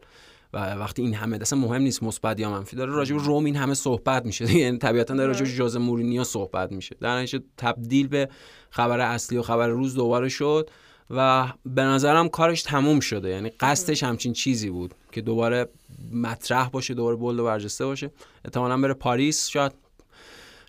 و 0.52 0.74
وقتی 0.74 1.02
این 1.02 1.14
همه 1.14 1.38
اصلا 1.40 1.58
مهم 1.58 1.82
نیست 1.82 2.02
مثبت 2.02 2.40
یا 2.40 2.50
منفی 2.50 2.76
داره 2.76 2.92
راجب 2.92 3.16
روم 3.16 3.44
این 3.44 3.56
همه 3.56 3.74
صحبت 3.74 4.26
میشه. 4.26 4.54
یعنی 4.58 4.78
طبیعتا 4.78 5.14
داره 5.14 5.28
راجب 5.28 5.44
ژوزه 5.44 5.76
مورینیو 5.76 6.24
صحبت 6.24 6.72
میشه. 6.72 6.96
در 7.00 7.18
نتیجه 7.18 7.44
تبدیل 7.56 8.08
به 8.08 8.28
خبر 8.70 9.00
اصلی 9.00 9.38
و 9.38 9.42
خبر 9.42 9.68
روز 9.68 9.94
دوباره 9.94 10.28
شد 10.28 10.70
و 11.10 11.52
به 11.64 11.82
نظرم 11.82 12.28
کارش 12.28 12.62
تموم 12.62 13.00
شده. 13.00 13.28
یعنی 13.28 13.48
قصدش 13.48 14.02
همچین 14.02 14.32
چیزی 14.32 14.70
بود 14.70 14.94
که 15.12 15.20
دوباره 15.20 15.68
مطرح 16.12 16.68
باشه 16.68 16.94
دوباره 16.94 17.16
bold 17.16 17.38
و 17.38 17.44
برجسته 17.44 17.86
باشه. 17.86 18.10
احتمالا 18.44 18.80
بره 18.80 18.94
پاریس. 18.94 19.48
شاید 19.48 19.72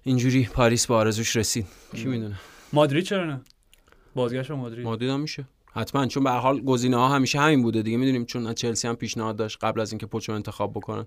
اینجوری 0.04 0.50
پاریس 0.54 0.88
به 0.88 0.94
آرزوش 0.94 1.36
رسید. 1.36 1.68
کی 1.96 2.06
می‌دونه؟ 2.06 2.40
مادرید 2.74 3.04
چرا 3.04 3.26
نه؟ 3.26 3.42
بازگشت 4.16 4.48
به 4.48 4.56
مادرید. 4.56 4.86
مادرید 4.86 5.10
هم 5.10 5.20
میشه. 5.20 5.46
حتما 5.74 6.06
چون 6.06 6.24
به 6.24 6.32
حال 6.32 6.62
گزینه 6.62 6.98
ها 6.98 7.08
همیشه 7.08 7.40
همین 7.40 7.62
بوده 7.62 7.82
دیگه. 7.82 7.98
می‌دونیم 7.98 8.26
چون 8.26 8.48
از 8.48 8.56
چلسی 8.56 8.88
هم 8.88 8.96
پیشنهاد 8.96 9.36
داشت 9.36 9.58
قبل 9.62 9.82
از 9.82 9.92
اینکه 9.92 10.06
پوچو 10.06 10.32
انتخاب 10.32 10.72
بکنن 10.72 11.06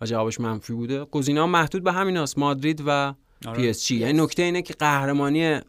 و 0.00 0.06
جوابش 0.06 0.40
منفی 0.40 0.72
بوده. 0.72 1.04
گزینه 1.04 1.40
ها 1.40 1.46
محدود 1.46 1.84
به 1.84 1.92
همین 1.92 2.16
هست 2.16 2.38
مادرید 2.38 2.82
و 2.86 3.14
آره. 3.46 3.56
پی 3.56 3.68
اس 3.68 3.86
جی. 3.86 3.96
یعنی 3.96 4.22
نکته 4.22 4.42
اینه 4.42 4.62
که 4.62 4.74
قهرمانی 4.74 5.60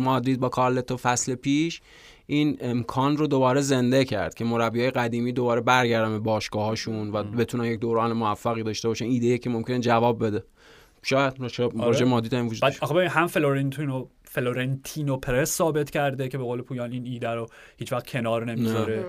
مادرید 0.00 0.40
با 0.40 0.48
کارلتو 0.48 0.96
فصل 0.96 1.34
پیش 1.34 1.80
این 2.26 2.56
امکان 2.60 3.16
رو 3.16 3.26
دوباره 3.26 3.60
زنده 3.60 4.04
کرد 4.04 4.34
که 4.34 4.44
مربیای 4.44 4.90
قدیمی 4.90 5.32
دوباره 5.32 5.60
برگردن 5.60 6.10
به 6.10 6.18
باشگاهاشون 6.18 7.10
و 7.10 7.22
بتونن 7.22 7.64
یک 7.64 7.80
دوران 7.80 8.12
موفقی 8.12 8.62
داشته 8.62 8.88
باشن. 8.88 9.04
ایده 9.04 9.38
که 9.38 9.50
ممکنه 9.50 9.78
جواب 9.78 10.26
بده. 10.26 10.44
شاید 11.02 11.34
آره. 11.80 12.04
مادرید 12.04 12.34
هم 12.34 12.48
وجود. 12.48 12.64
آخه 12.80 12.94
ببین 12.94 13.08
هم 13.08 13.26
فلورنتینو 13.26 14.06
فلورنتینو 14.24 15.16
پرز 15.16 15.56
ثابت 15.56 15.90
کرده 15.90 16.28
که 16.28 16.38
به 16.38 16.44
قول 16.44 16.62
پویان 16.62 16.92
این 16.92 17.06
ایده 17.06 17.30
رو 17.30 17.46
هیچ 17.76 17.92
وقت 17.92 18.06
کنار 18.06 18.44
نمی‌ذاره 18.44 19.04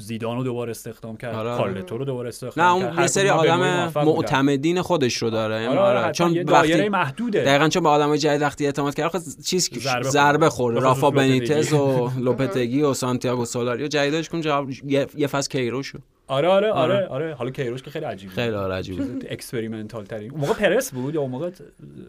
زیدان 0.00 0.36
رو 0.36 0.44
دوباره 0.44 0.70
استخدام 0.70 1.16
کرد 1.16 1.34
آره. 1.34 1.56
کارلتو 1.56 1.98
رو 1.98 2.04
دوباره 2.04 2.28
استخدام 2.28 2.66
نه 2.66 2.72
اون 2.72 3.00
یه 3.00 3.06
سری 3.06 3.28
آدم. 3.28 3.92
معتمدین 4.04 4.82
خودش 4.82 5.16
رو 5.16 5.30
داره 5.30 5.54
یعنی 5.54 5.66
آره, 5.66 5.80
آره, 5.80 5.98
آره، 5.98 6.12
چون 6.12 6.26
چون 6.26 6.36
یه 6.36 6.44
دایره 6.44 6.76
وقتی 6.76 6.88
محدوده 6.88 7.44
دقیقا 7.44 7.68
چون 7.68 7.82
به 7.82 7.88
آدمای 7.88 8.18
جدید 8.18 8.42
وقتی 8.42 8.66
اعتماد 8.66 8.94
کرد 8.94 9.08
خب 9.08 9.18
چیز 9.44 9.70
ضربه 10.02 10.50
خصوص 10.50 10.82
رافا. 10.82 11.10
بنیتز 11.10 11.72
و 11.72 12.10
لوپتگی 12.24 12.82
و 12.82 12.94
سانتیاگو 12.94 13.44
سولاریو 13.44 13.86
جدیدش 13.86 14.28
کن 14.28 14.40
جواب 14.40 14.70
یه, 14.70 15.06
یه 15.16 15.26
فاز 15.26 15.48
کیروشو 15.48 15.98
آره 15.98 16.04
آره 16.30 16.48
آره 16.48 16.72
آره. 16.72 17.06
آره 17.06 17.34
حالا 17.34 17.50
کیروش 17.50 17.82
که 17.82 17.90
خیلی 17.90 18.04
عجیبه 18.04 18.32
خیلی 18.32 18.54
آره 18.54 18.74
عجیبه 18.74 19.04
experimental 19.30 20.04
ترین 20.04 20.30
اون 20.30 20.40
موقع 20.40 20.52
پرز 20.52 20.92
بود 20.92 21.14
یا 21.14 21.20
اون 21.20 21.30
موقع 21.30 21.50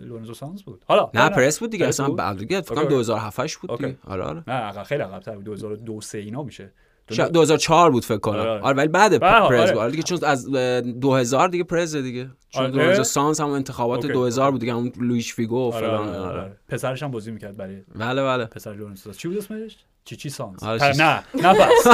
لورنزو 0.01 0.33
سانز 0.33 0.63
بود 0.63 0.83
حالا 0.87 1.11
نه 1.13 1.29
پرز 1.29 1.59
بود 1.59 1.69
دیگه 1.69 1.85
پرز 1.85 1.99
اصلا؟ 1.99 2.15
بعد 2.15 2.37
دیگه 2.37 2.61
فکر. 2.61 2.75
کنم 2.75 2.85
2007 2.89 3.55
بود. 3.55 3.77
دیگه 3.77 3.97
آره 4.07 4.23
آره 4.23 4.43
نه 4.47 4.83
خیلی 4.83 5.03
عقب 5.03 5.19
تر 5.19 5.35
بود 5.35 5.43
2002 5.43 6.01
3 6.01 6.17
اینا 6.17 6.43
میشه 6.43 6.71
شاید 7.11 7.31
2004 7.31 7.91
بود 7.91 8.05
فکر 8.05 8.17
کنم 8.17 8.39
آره، 8.39 8.49
آره. 8.49 8.61
آره 8.61 8.77
ولی 8.77 8.87
بعد 8.87 9.17
پرز 9.17 9.41
آره. 9.41 9.71
بود 9.71 9.81
آره 9.81 9.91
دیگه 9.91 10.03
چون 10.03 10.19
از 10.23 10.55
اه، 10.55 10.81
2000 10.81 11.47
دیگه 11.47 11.63
پرز 11.63 11.95
دیگه 11.95 12.29
چون 12.49 12.63
آره. 12.63 12.71
2000 12.71 13.03
سانز 13.03 13.41
هم 13.41 13.49
انتخابات 13.49 14.05
اوکی. 14.05 14.13
2000 14.13 14.51
بود 14.51 14.59
دیگه 14.59 14.73
اون 14.73 14.91
لوئیش 14.99 15.33
فیگو 15.33 15.55
و 15.55 15.73
آره, 15.73 15.87
فلان 15.87 16.09
آره, 16.09 16.17
آره. 16.19 16.41
آره. 16.41 16.57
پسرش 16.67 17.03
هم 17.03 17.11
بازی 17.11 17.31
می‌کرد 17.31 17.57
برای 17.57 17.81
بله 17.95 18.23
بله 18.23 18.45
پسر 18.45 18.73
لورنزو 18.73 19.01
سانز 19.03 19.17
چی 19.17 19.27
بود 19.27 19.37
اسمش 19.37 19.77
چی 20.05 20.15
چی 20.15 20.29
سانز 20.29 20.63
نه 20.63 21.23
نه 21.33 21.53
پس 21.53 21.87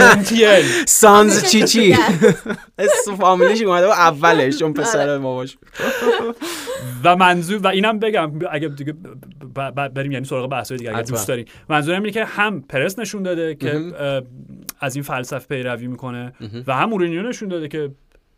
مونتیل 0.00 0.84
سانز 0.86 1.50
چی 1.50 1.64
چی 1.64 1.96
اسم 2.78 3.16
فامیلیش 3.16 3.62
اومده 3.62 3.86
اولش 3.86 4.58
چون 4.58 4.72
پسر 4.72 5.18
باباش 5.18 5.56
و 7.04 7.16
منظور 7.16 7.58
و 7.58 7.66
اینم 7.66 7.98
بگم 7.98 8.32
اگه 8.50 8.68
دیگه 8.68 8.94
بریم 9.94 10.12
یعنی 10.12 10.24
سراغ 10.24 10.50
بحث 10.50 10.72
دیگه 10.72 10.90
اگه. 10.96 11.02
دوست 11.02 11.28
دارین 11.28 11.46
منظورم 11.68 12.02
اینه 12.02 12.12
که 12.12 12.24
هم 12.24 12.62
پرز 12.62 12.98
نشون 12.98 13.22
داده 13.22 13.54
که 13.54 13.92
از 14.80 14.96
این 14.96 15.02
فلسفه 15.02 15.46
پیروی 15.46 15.86
می‌کنه 15.86 16.32
و 16.66 16.74
هم 16.74 16.88
مورینیو 16.88 17.22
نشون 17.22 17.48
داده 17.48 17.68
که 17.68 17.90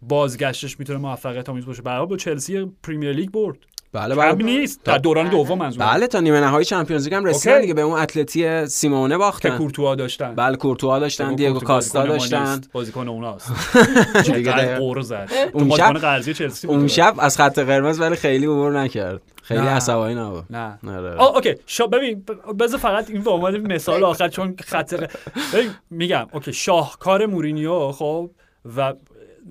بازگشتش 0.02 0.78
می‌تونه 0.78 0.98
موفقیت 0.98 1.48
آمیز 1.48 1.66
باشه 1.66 1.82
حال 1.86 2.06
با 2.06 2.16
چلسی 2.16 2.72
پرمیر 2.82 3.12
لیگ 3.12 3.30
برد 3.30 3.58
بله 3.92 4.14
کم 4.14 4.32
بله. 4.32 4.44
نیست. 4.44 4.80
در 4.84 4.98
دوران 4.98 5.28
دوم 5.28 5.58
منظورم 5.58 5.86
بله 5.90 6.06
تا 6.06 6.20
نیمه 6.20 6.40
نهایی 6.40 6.64
چمپیونز 6.64 7.04
لیگ 7.04 7.14
هم 7.14 7.24
رسیدن. 7.24 7.60
دیگه 7.60 7.74
به 7.74 7.80
اون 7.82 7.98
اتلتی 8.00 8.66
سیمونه 8.66 9.14
که 9.14 9.18
باختن 9.18 9.58
کورتوا 9.58 9.94
داشتن. 9.94 10.34
بله 10.34 10.56
کورتوا 10.56 10.98
داشتن 10.98 11.34
دیگو 11.34 11.58
کاستا 11.60 12.06
داشتن. 12.06 12.60
بازیکن 12.72 13.08
اوناست. 13.08 13.52
دیگه. 14.34 14.76
قور 14.78 15.00
زد. 15.00 15.30
اون 15.52 15.68
بازیکن 15.68 15.92
شب- 15.92 15.98
قرضی 16.00 16.34
چلسی 16.34 16.68
اون 16.68 16.88
شب 16.88 17.14
از 17.18 17.36
خط 17.36 17.58
قرمز 17.58 18.00
ولی 18.00 18.16
خیلی 18.16 18.46
عبور 18.46 18.80
نکرد. 18.80 19.22
خیلی 19.42 19.60
نه. 19.60 19.68
عصبانی 19.68 20.14
نبود. 20.14 20.44
نه. 20.50 20.78
آره. 20.88 21.14
آه 21.16 21.34
اوکی. 21.36 21.54
شا 21.66 21.86
ببین 21.86 22.20
ب- 22.22 22.62
بذار 22.62 22.78
فقط 22.80 23.10
این 23.10 23.22
به 23.22 23.30
عنوان 23.30 23.72
مثال 23.72 24.04
آخر 24.04 24.28
چون 24.28 24.56
خط 24.64 24.94
ببین 25.54 25.70
میگم. 25.90 26.26
اوکی 26.32 26.52
شاهکار 26.52 27.26
مورینیو 27.26 27.92
خب 27.92 28.30
و 28.76 28.92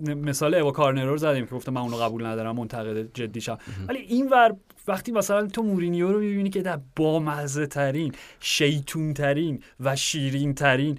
مثال 0.04 0.56
ایوا 0.56 0.72
کارنرو 0.72 1.10
رو 1.10 1.18
زدیم 1.18 1.46
که 1.46 1.56
گفتم 1.56 1.74
من 1.74 1.82
اونو 1.82 1.98
قبول 1.98 2.26
ندارم 2.26 2.56
منتقد 2.56 3.14
جدیشم 3.14 3.58
ولی 3.88 4.00
این 4.00 4.30
ور 4.30 4.56
وقتی 4.88 5.12
مثلا 5.12 5.48
تو 5.48 5.64
مورینیو 5.64 6.12
رو 6.12 6.20
می‌بینی 6.20 6.50
که 6.50 6.62
در 6.62 6.80
بامزه 6.96 7.68
ترین 7.68 8.12
شیطون 8.40 9.14
ترین 9.14 9.64
و 9.80 9.96
شیرین 9.96 10.54
ترین 10.54 10.98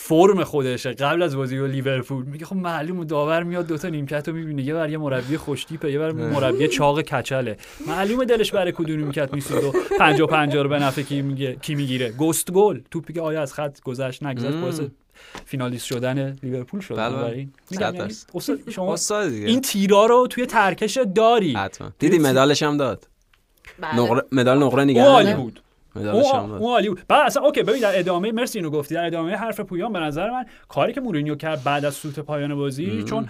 فرم 0.00 0.44
خودشه 0.44 0.92
قبل 0.92 1.22
از 1.22 1.36
بازی 1.36 1.60
با 1.60 1.66
لیورپول. 1.66 2.24
میگه 2.24 2.46
خب 2.46 2.56
معلومه 2.56 3.04
داور 3.04 3.42
میاد 3.42 3.66
دوتا 3.66 3.88
نیمکت 3.88 4.28
رو 4.28 4.34
می‌بینه. 4.34 4.62
یه 4.62 4.74
بر 4.74 4.90
یه 4.90 4.98
مربی 4.98 5.36
خوشتیپه 5.36 5.92
یه 5.92 5.98
بر 5.98 6.12
مربی 6.12 6.68
چاق 6.68 7.00
کچله. 7.00 7.56
معلومه 7.86 8.24
دلش 8.24 8.52
برای 8.52 8.72
کدوم 8.72 8.96
نیمکت 8.96 9.34
میسود 9.34 9.64
و 9.64 9.72
50 9.98 10.28
50 10.28 10.62
رو 10.62 10.68
به 10.68 10.78
نفع 10.78 11.02
کی 11.02 11.22
میگه 11.22 11.56
کی 11.62 11.74
می‌گیره. 11.74 12.10
گست 12.10 12.50
گل. 12.50 12.80
توپی 12.90 13.12
که 13.12 13.20
آیا 13.20 13.42
از 13.42 13.54
خط 13.54 13.80
گذشت 13.80 14.22
نگذشت. 14.22 14.56
باعث 14.56 14.80
فینالیست 15.44 15.86
شدن 15.86 16.36
لیورپول 16.42 16.80
شد. 16.80 16.96
بله، 16.96 17.16
بله. 17.16 17.48
یعنی 17.80 18.14
شما 18.70 18.96
این 19.20 19.60
تیرا 19.60 20.06
رو 20.06 20.26
توی 20.30 20.46
ترکش 20.46 20.98
داری. 21.14 21.52
حتما. 21.52 21.92
دیدی 21.98 22.18
مدالش 22.18 22.62
هم 22.62 22.76
داد. 22.76 23.08
بله. 23.78 24.00
نقره 24.00 24.22
مدال 24.32 24.62
نقره 24.62 24.84
نگه. 24.84 25.36
بود. 25.36 25.60
اون. 25.96 26.50
اون 26.50 26.72
عالی 26.72 26.88
بود. 26.88 27.02
بعد 27.08 27.26
اصلا 27.26 27.42
اوکی 27.42 27.62
ببین 27.62 27.80
در 27.80 27.98
ادامه 27.98 28.32
مرسی 28.32 28.58
اینو 28.58 28.70
گفتی. 28.70 28.94
در 28.94 29.06
ادامه 29.06 29.36
حرف 29.36 29.60
پویان 29.60 29.92
به 29.92 29.98
نظر 29.98 30.30
من 30.30 30.44
کاری 30.68 30.92
که 30.92 31.00
مورینیو 31.00 31.34
کرد 31.34 31.64
بعد 31.64 31.84
از 31.84 31.94
سوت 31.94 32.20
پایان 32.20 32.54
بازی 32.54 33.02
چون 33.02 33.28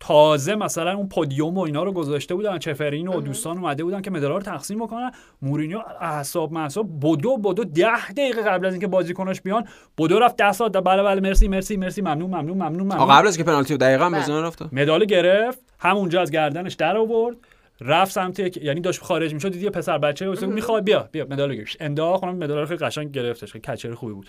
تازه 0.00 0.54
مثلا 0.54 0.94
اون 0.94 1.08
پودیوم 1.08 1.58
و 1.58 1.60
اینا 1.60 1.82
رو 1.84 1.92
گذاشته 1.92 2.34
بودن 2.34 2.58
چفرین 2.58 3.08
و 3.08 3.20
دوستان 3.20 3.58
اومده 3.58 3.84
بودن 3.84 4.02
که 4.02 4.10
مدالا 4.10 4.36
رو 4.36 4.42
تقسیم 4.42 4.78
بکنن. 4.78 5.12
مورینیو 5.42 5.78
اعصاب 6.00 6.52
معصاب 6.52 6.86
بدو 7.02 7.36
بدو 7.36 7.64
ده 7.64 8.10
دقیقه 8.16 8.42
قبل 8.42 8.66
از 8.66 8.72
اینکه 8.72 8.86
بازیکناش 8.86 9.40
بیان 9.40 9.64
بدو 9.98 10.18
رفت 10.18 10.36
10 10.36 10.52
ساعت 10.52 10.76
بله 10.76 11.02
بله 11.02 11.20
مرسی 11.20 11.48
مرسی 11.48 11.76
مرسی 11.76 12.00
ممنون 12.00 12.30
ممنون 12.30 12.56
ممنون 12.56 12.82
ممنون. 12.82 13.06
قبل 13.06 13.26
از 13.26 13.38
که 13.38 13.44
پنالتی 13.44 13.76
دقیقاً 13.76 14.10
بله. 14.10 14.20
بزنه 14.20 14.42
رفت؟ 14.42 14.72
مدال 14.72 15.04
گرفت 15.04 15.58
همونجا 15.78 16.20
از 16.20 16.30
گردنش 16.30 16.74
در 16.74 16.96
آورد. 16.96 17.36
رفت 17.80 18.12
سمت 18.12 18.38
یک- 18.40 18.56
یعنی 18.56 18.80
داشت 18.80 19.02
خارج 19.02 19.34
می‌شد 19.34 19.48
دید 19.52 19.62
یه 19.62 19.70
پسر 19.70 19.98
بچه 19.98 20.28
بود 20.28 20.44
می‌خواد 20.44 20.84
بیا 20.84 21.08
بیا 21.12 21.26
مدال 21.30 21.54
گرفت 21.54 21.76
انداخت 21.80 22.24
اونم 22.24 22.36
مدال 22.36 22.58
رو 22.58 22.66
خیلی 22.66 22.78
قشنگ 22.86 23.10
گرفتش 23.12 23.52
خیلی 23.52 23.62
کچر 23.62 23.94
خوبی 23.94 24.12
بود. 24.12 24.26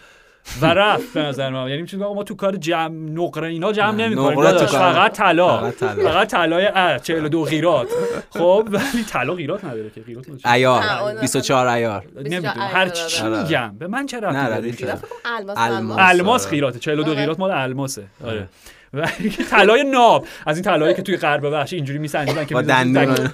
و 0.61 0.65
رفت 0.65 1.13
به 1.13 1.21
نظر 1.21 1.49
من. 1.49 1.69
یعنی 1.69 1.81
میشه 1.81 1.97
ما 1.97 2.23
تو 2.23 2.35
کار 2.35 2.55
جمع 2.55 2.87
نقره 2.95 3.47
اینا 3.47 3.71
جمع 3.71 3.91
نمی‌کنیم. 3.95 4.41
فقط 4.67 5.11
طلا. 5.13 5.57
فقط 5.57 5.75
طلا. 5.75 6.03
فقط 6.09 6.31
طلای 6.31 6.65
اه 6.75 6.99
42 6.99 7.43
قیرات 7.43 7.87
خب 8.29 8.67
ولی 8.71 9.03
طلا 9.09 9.33
قیرات 9.33 9.65
نداره 9.65 9.89
که. 9.89 10.01
نه، 10.07 10.21
عیار. 10.45 10.83
اون- 10.83 11.21
24 11.21 11.67
عیار. 11.67 12.05
نمی‌دونم 12.15 12.41
بیشتر 12.41 12.59
هر 12.59 12.89
چی 12.89 13.21
داره. 13.23 13.43
میگم. 13.43 13.75
به 13.79 13.87
من 13.87 14.05
چه 14.05 14.19
داره؟ 14.19 14.33
کنم 14.71 15.01
الماس 15.25 15.57
الماس. 15.99 16.41
آره. 16.45 16.51
قیراته 16.51 16.79
42 16.79 17.11
آره. 17.11 17.19
قیرات 17.19 17.39
مال 17.39 17.51
الماسه. 17.51 18.03
آره. 18.25 18.49
ولی 18.93 19.29
طلای 19.51 19.83
ناب. 19.83 20.27
از 20.45 20.57
این 20.57 20.63
طلایی 20.63 20.93
که 20.93 21.01
توی 21.01 21.17
غرب 21.17 21.55
بخش 21.55 21.73
اینجوری 21.73 21.99
میسنجیدن 21.99 22.45
که 22.45 22.55
دندون. 22.55 23.29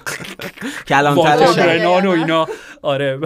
واجرنان 1.14 2.06
و 2.06 2.10
اینا. 2.10 2.48
آره. 2.82 3.18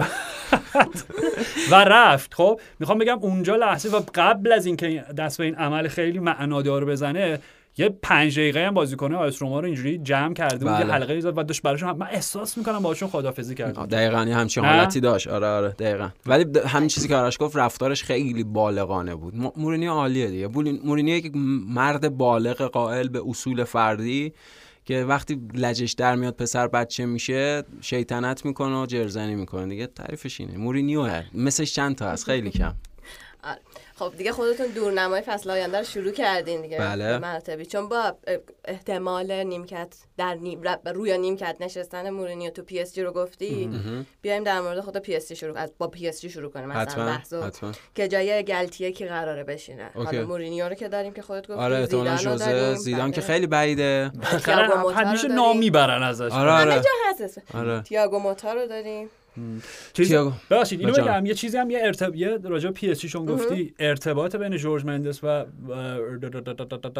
و 1.71 1.75
رفت. 1.75 2.33
خب 2.33 2.59
می‌خوام 2.79 2.97
بگم 2.97 3.19
اونجا 3.21 3.55
لحظه 3.55 3.89
و 3.89 4.01
قبل 4.15 4.51
از 4.51 4.65
اینکه 4.65 5.05
دست 5.17 5.37
به 5.37 5.43
این 5.43 5.55
عمل 5.55 5.87
خیلی 5.87 6.19
معنادار 6.19 6.85
بزنه 6.85 7.39
یه 7.77 7.89
پنج 8.01 8.39
دقیقه 8.39 8.67
هم 8.67 8.73
بازیکن 8.73 9.13
آیس 9.13 9.41
روما 9.41 9.59
رو 9.59 9.65
اینجوری 9.65 9.97
جمع 9.97 10.33
کرده 10.33 10.65
بود 10.65 10.79
یه 10.79 10.83
بله. 10.85 10.93
حلقه 10.93 11.19
زد 11.19 11.37
و 11.37 11.43
داشت 11.43 11.61
براشون 11.61 11.89
هم- 11.89 11.97
من 11.97 12.07
احساس 12.11 12.57
می‌کنم 12.57 12.79
باشون 12.79 13.09
خدافظی 13.09 13.55
کرد 13.55 13.75
دقیقا 13.89 14.23
یه 14.23 14.35
همچین؟ 14.35 14.65
حالتی 14.65 14.99
داشت. 14.99 15.27
آره 15.27 15.47
آره 15.47 15.69
دقیقا. 15.69 16.09
ولی 16.25 16.43
د- 16.53 16.57
همین 16.65 16.87
چیزی 16.87 17.07
که 17.07 17.15
آرش 17.15 17.37
گفت 17.39 17.55
رفتارش 17.57 18.03
خیلی 18.03 18.43
بالغانه 18.43 19.15
بود. 19.15 19.35
م- 19.35 19.51
مورینیو 19.57 19.91
عالیه 19.91 20.27
دیگه. 20.27 20.47
بولین- 20.47 20.79
مورینیو 20.83 21.15
یک 21.15 21.31
مرد 21.67 22.17
بالغ 22.17 22.61
قائل 22.61 23.07
به 23.07 23.21
اصول 23.27 23.63
فردی 23.63 24.33
که 24.85 25.03
وقتی 25.03 25.41
لجش 25.53 25.91
در 25.91 26.15
میاد 26.15 26.35
پسر 26.35 26.67
بچه 26.67 27.05
میشه 27.05 27.63
شیطنت 27.81 28.45
می‌کنه 28.45 28.81
و 28.81 28.85
جرزنی 28.85 29.35
می‌کنه. 29.35 29.67
دیگه 29.67 29.87
تعریفش 29.87 30.39
اینه. 30.41 30.57
مورینیوه 30.57 31.23
مثلش 31.33 31.73
چند 31.73 31.95
تا 31.95 32.09
هست. 32.09 32.25
خیلی 32.25 32.49
کم. 32.49 32.73
آره. 33.43 33.59
خب 34.01 34.17
دیگه 34.17 34.31
خودتون 34.31 34.67
دورنمای 34.67 35.21
فصل 35.21 35.49
آینده 35.49 35.77
رو 35.77 35.83
شروع 35.83 36.11
کردین 36.11 36.61
دیگه 36.61 36.77
بله. 36.77 37.05
به 37.05 37.19
مراتبی 37.19 37.65
چون 37.65 37.89
با 37.89 38.15
احتمال 38.65 39.43
نیمکت 39.43 39.93
در 40.17 40.33
نیم 40.35 40.61
روی 40.85 41.17
نیمکت 41.17 41.55
نشستن 41.59 42.09
مورینیو 42.09 42.49
تو 42.51 42.63
پی 42.63 42.79
اس 42.79 42.93
جی 42.93 43.03
رو 43.03 43.11
گفتی 43.11 43.69
بیایم 44.21 44.43
در 44.43 44.61
مورد 44.61 44.79
خود 44.79 44.97
پی 44.97 45.15
اس 45.15 45.27
جی 45.27 45.35
شروع 45.35 45.57
از 45.57 45.73
با 45.77 45.87
پی 45.87 46.07
اس 46.07 46.21
جی 46.21 46.29
شروع 46.29 46.51
کنیم 46.51 46.69
مثلا 46.69 47.05
بحثو 47.05 47.71
که 47.95 48.07
جای 48.07 48.43
گلتیه 48.43 48.91
کی 48.91 49.05
قراره 49.05 49.43
بشینه 49.43 49.91
اوکی. 49.95 50.15
حالا 50.15 50.27
مورینیو 50.27 50.69
رو 50.69 50.75
که 50.75 50.87
داریم 50.87 51.13
که 51.13 51.21
خودت 51.21 51.47
گفتی 51.47 51.53
آره 51.61 51.85
زیدان 51.85 52.07
رو 52.07 52.17
ژوزه 52.17 52.51
داریم. 52.51 52.75
زیدان 52.75 53.11
که 53.11 53.21
بله. 53.21 53.27
خیلی 53.27 53.47
بعیده 53.47 54.11
تییاگو 54.45 54.89
همیشه 54.89 55.23
داریم. 55.23 55.35
نام 55.35 55.57
می‌برن 55.57 56.03
ازش 56.03 56.31
آره 56.31 56.51
آره 56.51 56.75
جا 56.75 56.89
هست 57.09 57.21
اسم. 57.21 57.41
آره 57.53 57.81
تییاگو 57.81 58.19
موتا 58.19 58.53
رو 58.53 58.67
داریم 58.67 59.09
چیز 59.93 60.07
تییاگو. 60.07 60.31
ببخشید 60.49 60.79
اینو. 60.79 60.93
بگم 60.93 61.25
یه 61.25 61.33
چیزی 61.33 61.57
هم 61.57 61.69
یه 61.69 61.79
ارتب... 61.83 62.15
یه 62.15 62.37
راجع 62.43 62.69
پی 62.71 62.91
اس 62.91 62.96
جی 62.96 63.05
شون 63.05 63.25
گفتی 63.25 63.73
ارتباط 63.79 64.35
بین 64.35 64.57
جورج 64.57 64.85
مندس 64.85 65.23
و 65.23 65.45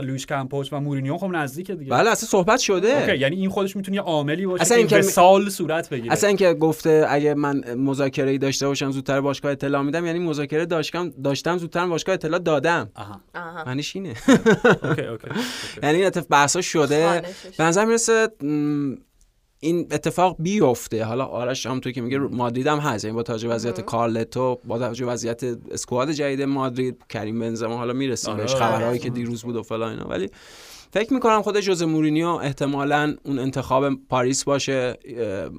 لوئیس 0.01 0.25
کامپوس 0.25 0.73
و 0.73 0.79
مورینیو 0.79 1.17
خب 1.17 1.27
نزدیکه 1.27 1.75
دیگه. 1.75 1.91
بله 1.91 2.09
اصلا 2.09 2.29
صحبت 2.29 2.59
شده. 2.59 3.01
اوکی 3.01 3.17
یعنی 3.17 3.35
این 3.35 3.49
خودش 3.49 3.75
می‌تونه 3.75 3.95
یه 3.95 4.01
عاملی 4.01 4.45
باشه 4.45 4.61
اصلا 4.61 4.75
که 4.75 4.79
این 4.79 4.87
که- 4.87 4.97
وصال 4.97 5.49
صورت 5.49 5.89
بگیره. 5.89 6.13
اصلا 6.13 6.27
اینکه 6.27 6.53
گفته 6.53 7.05
اگه 7.09 7.33
من 7.33 7.73
مذاکره 7.73 8.31
ای 8.31 8.37
داشته 8.37 8.67
باشم 8.67 8.91
زودتر 8.91 9.21
باشگاه 9.21 9.51
اطلاع 9.51 9.81
میدم 9.81 10.05
یعنی 10.05 10.19
مذاکره 10.19 10.65
داشتم 10.65 11.09
داشتم 11.23 11.57
زودتر 11.57 11.87
باشگاه 11.87 12.13
اطلاع 12.13 12.39
دادم. 12.39 12.91
آها. 12.95 13.21
آها. 13.35 13.63
معنیش 13.65 13.95
اینه. 13.95 14.13
اوکی 14.83 15.01
اوکی. 15.01 15.27
یعنی 15.83 15.97
این 15.97 16.05
اتفاق 16.05 16.27
بحثا 16.29 16.61
شده. 16.61 17.21
به 17.57 17.63
نظر 17.63 17.85
می‌رسه 17.85 18.27
این 19.63 19.87
اتفاق 19.91 20.35
بیفته. 20.39 21.05
حالا 21.05 21.25
آرش 21.25 21.65
هم 21.65 21.79
تو 21.79 21.91
که 21.91 22.01
میگه 22.01 22.17
مادرید 22.17 22.67
هم 22.67 22.79
هست. 22.79 23.05
یعنی 23.05 23.15
با 23.15 23.23
توجه 23.23 23.47
به 23.47 23.53
وضعیت 23.53 23.81
کارلتو 23.81 24.59
با 24.65 24.79
توجه 24.79 25.05
به 25.05 25.11
وضعیت 25.11 25.43
squad 25.71 26.11
جدید 26.11 26.41
مادرید 26.41 27.03
کریم 27.09 27.39
بنزما 27.39 27.77
حالا 27.77 27.93
می‌رسیم 27.93 28.33
آره. 28.33 28.43
بهش 28.43 28.55
خبرهایی 28.55 28.99
که 28.99 29.09
دیروز 29.09 29.43
بود 29.43 29.55
و 29.55 29.63
فلان 29.63 29.91
اینا. 29.91 30.09
ولی 30.09 30.29
فکر 30.93 31.13
می‌کنم 31.13 31.41
خود 31.41 31.59
ژوزه 31.59 31.83
مورینیو 31.83 32.27
احتمالا 32.27 33.15
اون 33.23 33.39
انتخاب 33.39 34.07
پاریس 34.09 34.43
باشه. 34.43 34.97
اه، 35.05 35.49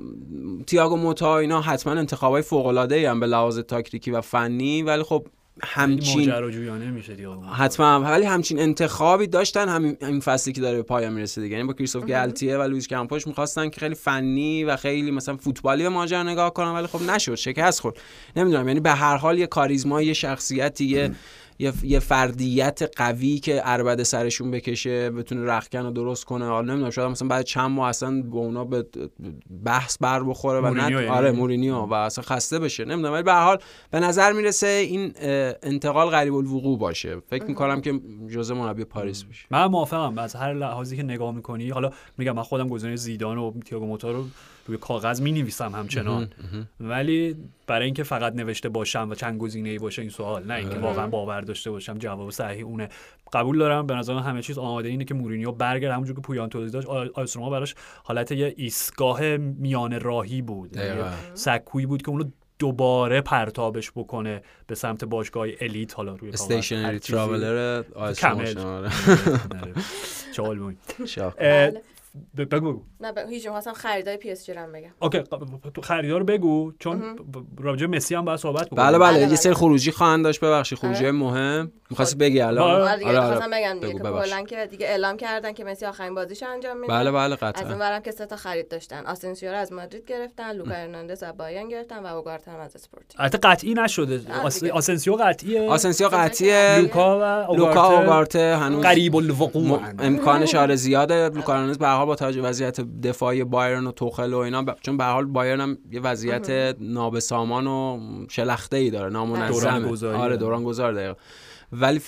تییاگو 0.66 0.96
موتا 0.96 1.38
اینا 1.38 1.60
حتما 1.60 1.92
انتخابای 1.92 2.42
فوق 2.42 2.66
العاده 2.66 3.10
هم 3.10 3.20
به 3.20 3.26
لحاظ 3.26 3.58
تاکتیکی 3.58 4.10
و 4.10 4.20
فنی. 4.20 4.82
ولی 4.82 5.02
خب 5.02 5.26
همچین 5.62 6.18
ماجراجویانه 6.18 6.90
میشه 6.90 7.16
حتما. 7.56 8.00
ولی 8.00 8.24
همچین 8.24 8.58
انتخابی 8.58 9.26
داشتن 9.26 9.68
همین 9.68 9.96
همین 10.02 10.20
فصلی 10.20 10.52
که 10.52 10.60
داره 10.60 10.76
به 10.76 10.82
پایان 10.82 11.12
می‌رسه 11.12 11.40
دیگه. 11.40 11.56
یعنی 11.56 11.66
با 11.66 11.72
کریستوف 11.72 12.04
گالتیه 12.04 12.58
و 12.58 12.62
لوئیس 12.62 12.88
کامپوش 12.88 13.26
می‌خواستن 13.26 13.68
که 13.68 13.80
خیلی 13.80 13.94
فنی 13.94 14.64
و 14.64 14.76
خیلی 14.76 15.10
مثلا 15.10 15.36
فوتبالی 15.36 15.82
به 15.82 15.88
ماجرا 15.88 16.22
نگاه 16.22 16.52
کنن 16.54 16.68
ولی 16.68 16.86
خب 16.86 17.02
نشد 17.02 17.34
شکست 17.34 17.80
خورد. 17.80 17.96
نمی‌دونم 18.36 18.68
یعنی 18.68 18.80
به 18.80 18.90
هر 18.90 19.16
حال 19.16 19.38
یه 19.38 19.46
کاریزما 19.46 20.02
یه 20.02 20.12
شخصیتی 20.12 20.84
یه 20.84 21.10
یه, 21.62 21.72
یه 21.82 21.98
فردیت 21.98 22.82
قوی 22.96 23.38
که 23.38 23.60
عربده 23.64 24.02
سرشون 24.02 24.50
بکشه 24.50 25.10
بتونه 25.10 25.44
رخکن 25.44 25.78
رو 25.78 25.90
درست 25.90 26.24
کنه. 26.24 26.46
حالا 26.46 26.66
نمی‌دونم 26.72 26.90
شاید 26.90 27.10
مثلا 27.10 27.28
بعد 27.28 27.44
چند 27.44 27.70
ماه 27.70 27.88
اصلا 27.88 28.22
با 28.22 28.38
اونا 28.38 28.64
به 28.64 28.86
بحث 29.64 29.98
بر 30.00 30.22
بخوره 30.22 30.60
و 30.60 30.74
نه 30.74 30.90
یعنی؟ 30.90 31.06
آره 31.06 31.32
مورینیو 31.32 31.76
و 31.76 31.94
اصلا 31.94 32.24
خسته 32.24 32.58
بشه. 32.58 32.84
نمی‌دونم 32.84 33.12
ولی 33.12 33.22
به 33.22 33.32
حال 33.32 33.58
به 33.90 34.00
نظر 34.00 34.32
می‌رسه 34.32 34.66
این 34.66 35.12
انتقال 35.62 36.10
غریب 36.10 36.34
الوقوع 36.34 36.78
باشه. 36.78 37.20
فکر 37.26 37.44
می‌کنم 37.44 37.80
که 37.80 38.00
جزء 38.34 38.54
مربی 38.54 38.84
پاریس 38.84 39.24
بشه. 39.24 39.46
من 39.50 39.64
موافقم. 39.64 40.18
از 40.18 40.34
هر 40.34 40.54
لحاظی 40.54 40.96
که 40.96 41.02
نگاه 41.02 41.34
می‌کنی 41.34 41.70
حالا 41.70 41.90
میگم 42.18 42.32
من 42.32 42.42
خودم 42.42 42.68
گزینه 42.68 42.96
زیدان 42.96 43.38
و 43.38 43.52
تییاگو 43.60 43.86
موتا 43.86 44.10
رو 44.10 44.24
روی 44.66 44.76
کاغذ 44.76 45.20
می 45.20 45.32
نویسم 45.32 45.72
همچنان 45.72 46.28
ولی 46.80 47.36
برای 47.66 47.84
اینکه 47.84 48.02
فقط 48.02 48.34
نوشته 48.34 48.68
باشم 48.68 49.08
و 49.10 49.14
چند 49.14 49.38
گزینه 49.40 49.68
ای 49.68 49.78
باشه 49.78 50.02
این 50.02 50.10
سوال 50.10 50.44
نه 50.46 50.54
اینکه 50.54 50.78
واقعا 50.78 51.06
باور 51.06 51.40
داشته 51.40 51.70
باشم 51.70 51.98
جواب 51.98 52.30
صحیح 52.30 52.64
اونه. 52.66 52.88
قبول 53.32 53.58
دارم 53.58 53.86
به 53.86 53.94
نظر 53.94 54.14
من 54.14 54.22
همه 54.22 54.42
چیز 54.42 54.58
آماده 54.58 54.88
اینه 54.88 55.04
که 55.04 55.14
مورینیو 55.14 55.52
برگرده 55.52 55.94
همونجور 55.94 56.16
که 56.16 56.22
پویان 56.22 56.48
توضیح 56.48 56.70
داشت 56.72 56.88
آ- 56.88 57.06
آیس 57.14 57.36
روما 57.36 57.50
براش 57.50 57.74
حالت 58.04 58.32
یه 58.32 58.54
ایستگاه 58.56 59.36
میان 59.36 60.00
راهی 60.00 60.42
بود. 60.42 60.76
یعنی 60.76 61.00
سکویی 61.34 61.86
بود 61.86 62.02
که 62.02 62.08
اونو 62.10 62.24
دوباره 62.58 63.20
پرتابش 63.20 63.90
بکنه 63.90 64.42
به 64.66 64.74
سمت 64.74 65.04
باشگاه 65.04 65.46
elite 65.60 65.94
حالا 65.94 66.14
روی 66.14 66.30
stationary. 66.30 66.98
traveler 66.98 67.82
بله. 72.34 72.44
بگو. 72.46 72.72
بگو. 72.72 72.82
نه 73.00 73.12
ب- 73.12 73.18
هیچ 73.18 73.48
خواستم 73.48 73.72
خریدای 73.72 74.16
پی 74.16 74.30
اس 74.30 74.46
جی 74.46 74.52
رو 74.52 74.60
هم 74.60 74.72
بگم. 74.72 74.90
اوکی 75.02 75.18
ق- 75.20 75.70
تو 75.74 75.80
خریدار 75.82 76.22
بگو 76.22 76.72
چون 76.78 77.16
راجع 77.60 77.86
به 77.86 77.96
مسی 77.96 78.14
هم 78.14 78.24
باید 78.24 78.38
صحبت 78.38 78.66
بکنیم 78.66 78.84
بله 78.84 78.98
بله، 78.98 79.10
بله 79.10 79.20
یه 79.20 79.26
بله. 79.26 79.36
سری 79.36 79.54
خروجی 79.54 79.90
خواهند 79.90 80.24
داشت. 80.24 80.40
ببخشید 80.40 80.78
خروجی 80.78 81.04
آره. 81.04 81.12
مهم. 81.12 81.72
می‌خواستی 81.90 82.16
بگی 82.16 82.40
الان؟ 82.40 82.70
آره. 82.70 82.84
آره 82.84 82.98
دیگه 82.98 83.10
آره، 83.20 83.36
آره. 83.36 83.48
بگم 83.52 83.80
دیگه. 83.80 83.98
کلا 83.98 84.42
که 84.42 84.66
دیگه 84.70 84.86
اعلام 84.86 85.16
کردن 85.16 85.52
که 85.52 85.64
مسی 85.64 85.86
آخرین 85.86 86.14
بازیش 86.14 86.42
انجام 86.42 86.76
میده. 86.80 86.92
بله 86.92 87.10
بله 87.10 87.22
از 87.22 87.42
اون 87.42 87.50
قطعا 87.52 87.76
ورم 87.78 88.00
که 88.02 88.10
سه 88.10 88.26
تا 88.26 88.36
خرید 88.36 88.68
داشتن. 88.68 89.06
آسنسیو 89.06 89.50
رو 89.50 89.56
از 89.56 89.72
مادرید 89.72 90.06
گرفتن 90.06 90.52
لوکا 90.52 90.70
هرناندز 90.70 91.22
از 91.22 91.36
بایرن 91.36 91.68
گرفتن 91.68 91.98
و 92.02 92.06
اوگارت 92.06 92.48
هم 92.48 92.60
از 92.60 92.76
اسپورتی 92.76 93.16
البته 93.18 93.38
قطعی 93.38 93.74
نشده. 93.74 94.20
آسنسیو 94.72 95.14
قطعیه. 95.16 95.68
آسنسیو 95.70 96.08
قطعیه. 96.08 96.78
لوکا 96.78 97.18
و 97.18 97.50
اوگارته 97.50 98.56
هنوز 98.56 98.82
قریب 98.84 99.16
الوقوع. 99.16 99.80
امکانش 99.98 100.54
آره 100.54 100.74
زیاده. 100.76 101.28
لوکا 101.28 101.52
هرناندز 101.52 101.78
به 101.78 101.86
حال 102.02 102.06
با 102.06 102.14
توجه 102.16 102.42
به 102.42 102.48
وضعیت 102.48 102.80
دفاعی 102.80 103.44
بایرن 103.44 103.86
و 103.86 103.92
توخل 103.92 104.32
و 104.32 104.38
اینا 104.38 104.62
ب- 104.62 104.76
چون 104.80 104.96
به 104.96 105.04
هر 105.04 105.12
حال 105.12 105.24
بایرن 105.24 105.60
هم 105.60 105.78
یه 105.92 106.00
وضعیت 106.00 106.76
نابسامان 106.80 107.66
و 107.66 108.00
شلخته 108.30 108.76
ای 108.76 108.90
داره 108.90 109.10
گذاری 109.88 110.18
آره. 110.18 110.36
دوران 110.36 110.64
گذار 110.64 110.92
دقیقا. 110.92 111.14
ولی 111.72 112.00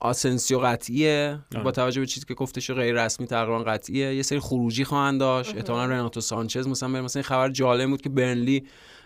آسنسیو 0.00 0.58
قطعیه. 0.58 1.38
آره. 1.54 1.64
با 1.64 1.70
توجه 1.72 2.00
به 2.00 2.06
چیزی 2.06 2.26
که 2.26 2.34
گفتش 2.34 2.70
غیر 2.70 3.04
رسمی 3.04 3.26
تقریبا 3.26 3.58
قطعیه. 3.58 4.14
یه 4.14 4.22
سری 4.22 4.40
خروجی 4.40 4.84
خواهند 4.84 5.20
داشت. 5.20 5.56
احتمالاً 5.56 5.92
رناتو 5.92 6.20
سانچز 6.20 6.68
مثلا. 6.68 6.88
مثلا 6.88 7.20
این 7.20 7.28
خبر 7.28 7.50
جالب 7.50 7.88
بود 7.88 8.02
که 8.02 8.08
برنلی 8.08 8.64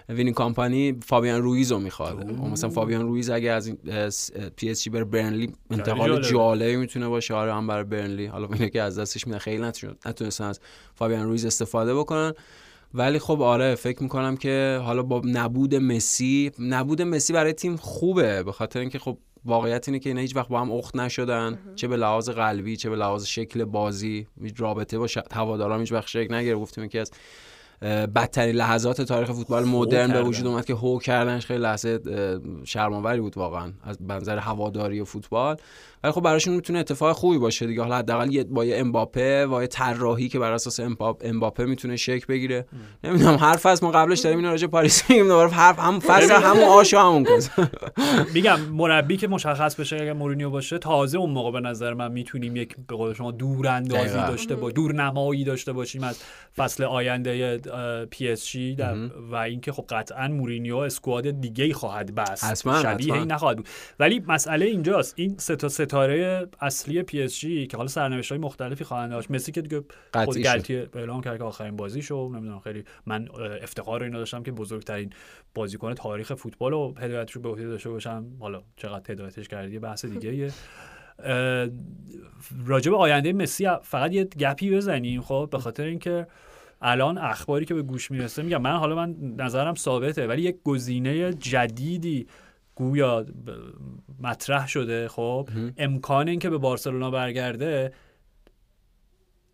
وینسنت 0.09 0.35
کمپانی 0.35 0.97
فابیان 1.07 1.43
رویز 1.43 1.73
رو 1.73 1.79
می‌خواد 1.79 2.25
مثلا 2.25 2.71
فابیان 2.71 3.03
رویز 3.03 3.31
اگه 3.31 3.51
از 3.51 4.33
پی 4.57 4.71
اس 4.71 4.83
جی 4.83 4.91
بره 4.91 5.05
برنلی 5.05 5.53
انتقال. 5.71 6.23
جالبی 6.23 6.77
می‌تونه 6.77 7.09
باشه. 7.09 7.35
آره 7.35 7.55
هم 7.55 7.67
برای 7.67 7.85
برنلی. 7.85 8.27
حالا 8.27 8.49
اینه 8.53 8.71
که 8.71 8.83
از 8.83 8.99
دستش 8.99 9.27
میده 9.27 9.39
خیلی 9.39 9.63
نتون- 9.63 9.97
نتونستن 10.07 10.45
از 10.45 10.61
فابیان 10.95 11.27
رویز 11.27 11.45
استفاده 11.45 11.95
بکنن. 11.95 12.33
ولی 12.95 13.19
خب 13.19 13.43
آره 13.43 13.75
فکر 13.75 14.03
می‌کنم 14.03 14.37
که 14.37 14.81
حالا 14.83 15.03
با 15.03 15.23
نبود 15.25 15.75
مسی 15.75 16.51
نبود 16.59 17.03
مسی 17.03 17.33
برای 17.33 17.53
تیم 17.53 17.77
خوبه. 17.77 18.43
به 18.43 18.53
خاطر 18.53 18.81
اینکه 18.81 18.99
خب 18.99 19.19
واقعیت 19.45 19.89
اینه 19.89 19.99
که 19.99 20.11
اینا 20.11 20.21
هیچ 20.21 20.37
وقت 20.37 20.49
با 20.49 20.61
هم 20.61 20.73
اخت 20.73 20.97
نشدن. 20.97 21.59
چه 21.77 21.89
به 21.89 21.97
لحاظ 21.97 22.31
قلبی 22.31 22.77
چه 22.77 22.91
به 22.91 22.97
لحاظ 22.97 23.27
شکل 23.27 23.65
بازی 23.65 24.27
رابطه 24.57 24.99
با 24.99 25.07
هواداران 25.33 25.81
هیچ 25.81 25.93
وقت 25.93 26.07
شکل 26.07 26.35
نگرفت. 26.35 26.61
گفتیم 26.61 26.89
که 26.89 27.01
از 27.01 27.11
بدترین 27.83 28.57
لحظات 28.57 29.01
تاریخ 29.01 29.33
فوتبال 29.33 29.65
مدرن 29.65 30.13
به 30.13 30.23
وجود 30.23 30.47
اومد 30.47 30.65
که 30.65 30.75
هو 30.75 30.99
کردنش 30.99 31.47
خیلی 31.47 31.63
لحظه 31.63 32.01
شرم‌آوری 32.65 33.21
بود 33.21 33.37
واقعا. 33.37 33.73
از 33.85 34.03
منظر 34.03 34.39
هواداری 34.39 35.01
و 35.01 35.05
فوتبال. 35.05 35.57
ولی 36.05 36.13
خب 36.13 36.21
براشون 36.21 36.55
می‌تونه 36.55 36.79
اتفاق 36.79 37.17
خوبی 37.17 37.39
باشه 37.39 37.67
دیگه. 37.67 37.83
حالا 37.83 37.97
حداقل 37.97 38.45
با 38.45 38.65
یه 38.65 38.77
امباپه 38.77 39.47
و 39.47 39.61
یه 39.61 39.67
طراحی 39.67 40.29
که 40.29 40.39
بر 40.39 40.53
اساس 40.53 40.81
امباپه 41.21 41.65
می‌تونه 41.65 41.97
شک 41.97 42.27
بگیره. 42.27 42.67
نمی‌دونم 43.05 43.35
حرف 43.35 43.67
از 43.67 43.83
ما 43.83 43.91
قبلش 43.91 44.19
داریم 44.19 44.39
اینا 44.39 44.51
راجع 44.51 44.67
پاریس 44.67 45.11
میگیم 45.11 45.29
دوباره 45.29 45.51
حرف 45.51 45.79
هم 45.79 46.01
فصل 46.01 46.43
همون 46.43 46.65
آشو 46.65 46.99
همون 46.99 47.25
کس 47.25 47.51
میگم 48.35 48.61
مربی 48.61 49.17
که 49.17 49.29
مشخص 49.29 49.75
بشه 49.75 49.97
اگر 49.97 50.13
مورینیو 50.13 50.51
باشه 50.51 50.79
تازه 50.79 51.19
اون 51.19 51.31
موقع 51.31 51.51
به 51.51 51.61
نظر 51.61 51.95
من 51.95 52.13
می‌تونیم 52.13 52.57
یک 52.57 52.77
به 52.89 52.97
قول 52.97 53.15
شما 53.15 53.31
دوراندازی 53.31 54.15
داشته 54.15 54.55
با 54.55 54.71
دورنمایی 54.71 55.45
داشته 55.45 55.73
باشیم 55.73 56.05
از 56.05 56.21
فصل 56.57 56.85
آینده 56.85 57.59
پی 58.11 58.29
اس 58.29 58.47
جی 58.47 58.77
و 59.31 59.37
اینکه 59.37 59.73
خب 59.73 59.85
قطعا 59.89 60.29
مورینیو 60.29 60.77
squad 60.77 61.41
دیگه 61.41 61.65
ای 61.65 61.73
خواهد 61.73 62.15
بس 62.15 62.67
شبیه 62.67 63.15
این 63.15 63.33
نخواهد 63.33 63.57
بود. 63.57 63.69
ولی 63.99 64.23
مسئله 64.29 64.67
اینجاست. 64.67 65.15
این 65.17 65.35
سه 65.39 65.57
تا 65.57 65.69
ستاره 65.91 66.49
اصلی 66.61 67.03
پی 67.03 67.23
اس 67.23 67.39
جی 67.39 67.67
که 67.67 67.77
حالا 67.77 67.89
سرنوشت 67.89 68.33
های 68.33 68.41
مختلفی 68.41 68.85
خواهند 68.85 69.11
داشت. 69.11 69.31
مسی 69.31 69.53
که 69.53 69.63
دیگه 69.63 69.83
خود 70.25 70.39
گلتیه 70.39 70.77
اعلام 70.77 71.21
کرد 71.21 71.39
که 71.39 71.45
آخرین 71.45 71.77
بازیشو 71.77 72.31
نمی‌دونم 72.35 72.61
خیلی 72.61 72.85
من 73.07 73.29
افتخار 73.63 74.03
اینو 74.03 74.19
داشتم 74.19 74.43
که 74.43 74.53
بزرگترین 74.53 75.11
بازیکن 75.55 75.95
تاریخ 75.95 76.35
فوتبال 76.35 76.73
و 76.73 76.95
هدایتش 76.99 77.33
رو 77.33 77.43
به 77.43 77.49
عهده 77.49 77.69
داشته 77.69 77.91
باشم. 77.91 78.27
حالا 78.41 78.63
چقدر 78.77 79.13
هدایتش 79.13 79.49
کردی 79.49 79.79
بحث 79.79 80.05
دیگه 80.05 80.53
راجع 82.67 82.91
به 82.91 82.97
آینده 82.97 83.33
مسی 83.33 83.69
فقط 83.83 84.13
یه 84.13 84.25
گپی 84.25 84.77
بزنیم 84.77 85.21
خب؟ 85.21 85.49
به 85.53 85.59
خاطر 85.59 85.85
اینکه 85.85 86.27
الان 86.83 87.19
اخباری 87.19 87.65
که 87.65 87.75
به 87.75 87.83
گوش 87.83 88.11
می‌رسه 88.11 88.43
میگم 88.43 88.63
من 88.63 88.77
حالا 88.77 88.95
من 88.95 89.17
نظرم 89.39 89.75
ثابته 89.75 90.27
ولی 90.27 90.43
یک 90.43 90.57
گزینه 90.65 91.33
جدیدی 91.35 92.27
گویا 92.81 93.27
مطرح 94.21 94.69
شده 94.69 95.09
خب؟ 95.09 95.49
امکان 95.77 96.29
این 96.29 96.39
که 96.39 96.51
به 96.51 96.59
بارسلونا 96.59 97.11
برگرده 97.11 97.93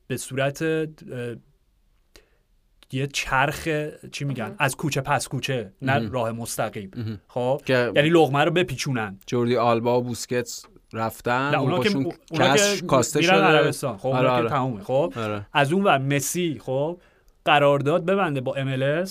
به 0.07 0.16
صورت 0.16 0.62
یه 2.93 3.07
چرخ 3.07 3.68
چی 4.12 4.24
میگن؟ 4.24 4.55
از 4.59 4.77
کوچه 4.77 5.01
پس 5.01 5.29
کوچه 5.29 5.72
نه 5.83 6.09
راه 6.09 6.33
مستقیم. 6.33 7.20
خب؟ 7.29 7.61
یعنی 7.68 8.09
لغمه 8.09 8.45
رو 8.45 8.51
بپیچونن. 8.51 9.18
جوردی 9.27 9.57
آلبا 9.57 10.01
و 10.01 10.03
بوسکتس 10.03 10.66
رفتن 10.93 11.51
نه 11.51 11.61
اونا 11.61 11.79
که 11.79 11.97
اونا 12.31 12.57
که 12.57 12.87
کاسته 12.87 13.22
شده. 13.22 13.33
عربستان. 13.33 13.97
خب 13.97 14.09
آره 14.09 14.29
آره. 14.29 14.43
که 14.43 14.55
تمومه. 14.55 14.83
خب؟ 14.83 15.12
آره. 15.16 15.47
از 15.53 15.72
اون 15.72 15.85
ور 15.85 15.99
مسی 15.99 16.61
خب؟ 16.64 17.01
قرارداد 17.47 18.05
ببنده 18.05 18.40
با 18.40 18.55
MLS 18.55 19.11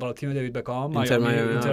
با 0.00 0.12
تیم 0.12 0.32
دیوید 0.32 0.52
بکام 0.52 0.96
اینتر 0.96 1.18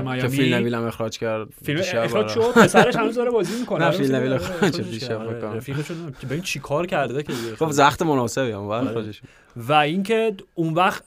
میامی 0.01 0.21
که 0.21 0.27
فیل 0.27 0.53
نویل 0.53 0.75
هم 0.75 0.83
اخراج 0.85 1.17
کرد 1.17 1.47
فیلم 1.63 1.81
اخراج 1.93 2.27
شد 2.27 2.51
پسرش 2.55 2.95
هنوز 2.95 3.15
داره 3.15 3.31
بازی 3.31 3.59
می‌کنه. 3.59 3.79
نه 3.85 3.91
فیل 3.91 4.15
نویل 4.15 4.33
اخراج 4.33 4.75
شد 4.75 4.83
دیشب 4.83 5.37
بکام 5.37 5.55
رفیقش 5.55 5.91
ببین 6.23 6.41
چیکار 6.41 6.85
کرده 6.85 7.23
که 7.23 7.33
خب 7.59 7.71
زخت 7.71 8.01
مناسبی 8.01 8.51
هم 8.51 8.69
اخراجش 8.69 9.21
و 9.55 9.73
اینکه 9.73 10.33
اون 10.55 10.73
وقت 10.73 11.03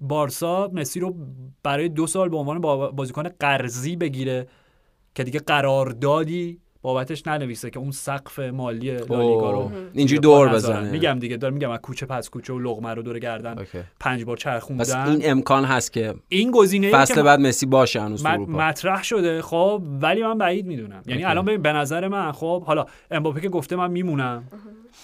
بارسا 0.00 0.70
مسی 0.72 1.00
رو 1.00 1.16
برای 1.62 1.88
دو 1.88 2.06
سال 2.06 2.28
به 2.28 2.36
عنوان 2.36 2.60
بازیکن 2.90 3.22
قرضی 3.40 3.96
بگیره 3.96 4.46
که 5.14 5.24
دیگه 5.24 5.40
قراردادی 5.40 6.60
بابتش 6.86 7.26
ننویسه 7.26 7.70
که 7.70 7.78
اون 7.78 7.90
سقف 7.90 8.38
مالی 8.38 8.90
لالیگا 8.90 9.50
رو 9.50 9.70
اینجوری 9.92 10.20
دور 10.20 10.48
بزنه. 10.48 10.90
میگم 10.90 11.18
دیگه 11.18 11.36
دارم 11.36 11.54
میگم 11.54 11.70
از 11.70 11.78
کوچه 11.80 12.06
پس 12.06 12.30
کوچه 12.30 12.52
و 12.52 12.58
لغمه 12.58 12.94
رو 12.94 13.02
دور 13.02 13.18
گردن. 13.18 13.66
پنج 14.00 14.24
بار 14.24 14.36
چرخوندن. 14.36 14.84
پس 14.84 14.94
این 14.94 15.30
امکان 15.30 15.64
هست 15.64 15.92
که 15.92 16.14
این 16.28 16.50
گزینه 16.50 16.90
فصل 16.90 17.22
بعد 17.22 17.40
مسی 17.40 17.66
باشه 17.66 18.00
هنوز 18.00 18.26
مطرح 18.26 19.02
شده. 19.02 19.42
خب 19.42 19.82
ولی 20.00 20.22
من 20.22 20.38
بعید 20.38 20.66
می‌دونم. 20.66 21.02
یعنی 21.06 21.24
الان 21.24 21.44
ببین 21.44 21.62
به 21.62 21.72
نظر 21.72 22.08
من 22.08 22.32
خب 22.32 22.64
حالا 22.64 22.86
امباپه 23.10 23.40
که 23.40 23.48
گفته 23.48 23.76
من 23.76 23.90
میمونم. 23.90 24.44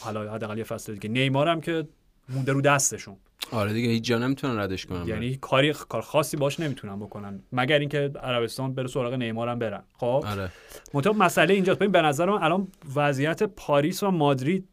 حالا 0.01 0.33
حداقل 0.33 0.59
یه 0.59 0.65
فصل 0.65 0.93
دیگه. 0.93 1.09
نیمارم 1.09 1.61
که 1.61 1.85
مونده 2.29 2.53
رو 2.53 2.61
دستشون. 2.61 3.17
آره 3.53 3.73
دیگه 3.73 3.89
هیچ 3.89 4.05
جا 4.05 4.19
نمی‌تونن 4.19 4.59
ردش 4.59 4.87
کنن. 4.87 5.09
یعنی 5.09 5.37
کاری 5.37 5.73
کار 5.73 6.03
خاصی 6.03 6.37
باش 6.37 6.61
نمی‌تونن 6.61 7.01
بکنن. 7.01 7.43
مگر 7.53 7.79
اینکه 7.79 8.11
عربستان 8.23 8.75
بره 8.75 8.87
سراغ 8.87 9.15
نیمار 9.15 9.49
هم 9.49 9.59
برن. 9.59 9.83
خب؟ 9.97 10.25
آره. 10.27 10.53
مطابق 10.95 11.17
مسئله 11.17 11.55
اینجاست. 11.55 11.79
ببین 11.79 11.93
به 11.93 12.03
نظر 12.03 12.31
من 12.31 12.43
الان 12.43 12.69
وضعیت 12.95 13.43
پاریس 13.43 14.03
و 14.03 14.11
مادرید 14.11 14.69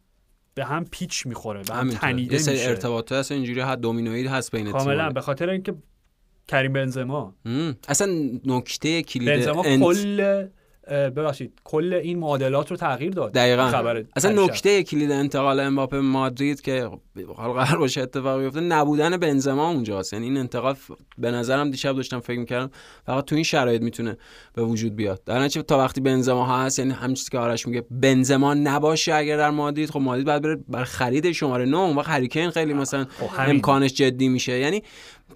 به 0.54 0.64
هم 0.64 0.84
پیچ 0.84 1.26
می‌خوره 1.26 1.62
به 1.62 1.74
هم 1.74 1.90
تنیده 1.90 2.36
میشه. 2.36 2.56
یه 2.56 2.68
ارتباطات 2.68 3.18
اصلا 3.18 3.36
اینجوری 3.36 3.60
حد 3.60 3.80
دومینویی 3.80 4.26
هست 4.26 4.50
بین 4.56 4.72
کاملا 4.72 5.10
به 5.10 5.20
خاطر 5.20 5.50
اینکه 5.50 5.74
کریم 6.48 6.72
بنزما. 6.72 7.34
اصلا 7.88 8.08
نکته 8.44 9.02
کلید 9.02 9.28
بنزما 9.28 9.62
انت... 9.64 9.82
کل 9.82 10.46
ببخشید 10.90 11.52
کل 11.64 11.92
این 11.92 12.18
معادلات 12.18 12.70
رو 12.70 12.76
تغییر 12.76 13.12
داد. 13.12 13.32
دقیقا. 13.32 13.68
خبر 13.68 14.04
اصلا 14.16 14.44
نکته 14.44 14.82
کلید 14.82 15.10
انتقال 15.10 15.60
امباپه 15.60 16.00
مادرید 16.00 16.60
که 16.60 16.90
حالا 17.36 17.52
قرار 17.52 17.78
باشه 17.78 18.00
اتفاق 18.00 18.40
بیفته 18.40 18.60
نبودن 18.60 19.16
بنزما 19.16 19.70
اونجاست. 19.70 20.12
یعنی 20.12 20.24
این 20.24 20.36
انتقال 20.36 20.74
به 21.18 21.30
نظرم 21.30 21.70
دیشب 21.70 21.96
داشتم 21.96 22.20
فکر 22.20 22.38
می‌کردم 22.38 22.70
فقط 23.06 23.24
تو 23.24 23.34
این 23.34 23.44
شرایط 23.44 23.82
می‌تونه 23.82 24.16
به 24.54 24.62
وجود 24.62 24.96
بیاد. 24.96 25.24
در 25.24 25.38
نتیجه 25.38 25.62
تا 25.62 25.78
وقتی 25.78 26.00
بنزما 26.00 26.46
هست 26.46 26.78
یعنی 26.78 26.90
همین 26.90 27.14
چیزی 27.14 27.30
که 27.30 27.38
آرش 27.38 27.66
میگه 27.66 27.84
بنزما 27.90 28.54
نباشه 28.54 29.14
اگر 29.14 29.36
در 29.36 29.50
مادرید 29.50 29.90
خب 29.90 30.00
مادرید 30.00 30.26
بعد 30.26 30.42
بره 30.42 30.58
بر 30.68 30.84
خرید 30.84 31.32
شماره 31.32 31.64
9 31.64 31.76
اون 31.76 31.96
وقت 31.96 32.08
هریکین 32.08 32.50
خیلی 32.50 32.74
مثلا 32.74 33.04
خب 33.04 33.30
امکانش 33.38 33.94
جدی 33.94 34.28
میشه. 34.28 34.58
یعنی 34.58 34.82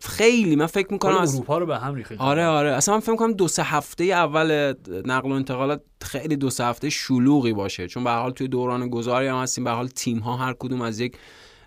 خیلی 0.00 0.56
من 0.56 0.66
فکر 0.66 0.92
می‌کنم 0.92 1.16
از 1.16 1.34
اروپا 1.34 1.58
رو 1.58 1.66
به 1.66 1.78
هم 1.78 1.94
ریخت 1.94 2.12
آره 2.18 2.46
آره. 2.46 2.70
اصلا 2.70 2.94
من 2.94 3.00
فکر 3.00 3.10
می‌کنم 3.10 3.32
دو 3.32 3.48
سه 3.48 3.62
هفته 3.62 4.04
اول 4.04 4.74
نقل 5.04 5.30
و 5.30 5.34
انتقالات 5.34 5.82
خیلی 6.02 6.36
دو 6.36 6.50
سه 6.50 6.64
هفته 6.64 6.90
شلوغی 6.90 7.52
باشه. 7.52 7.88
چون 7.88 8.04
به 8.04 8.10
حال 8.10 8.30
توی 8.30 8.48
دوران 8.48 8.88
گذاری 8.88 9.26
هم 9.26 9.36
هستیم 9.36 9.64
به 9.64 9.70
حال 9.70 9.88
تیم 9.88 10.18
ها 10.18 10.36
هر 10.36 10.54
کدوم 10.58 10.82
از 10.82 11.00
یک 11.00 11.16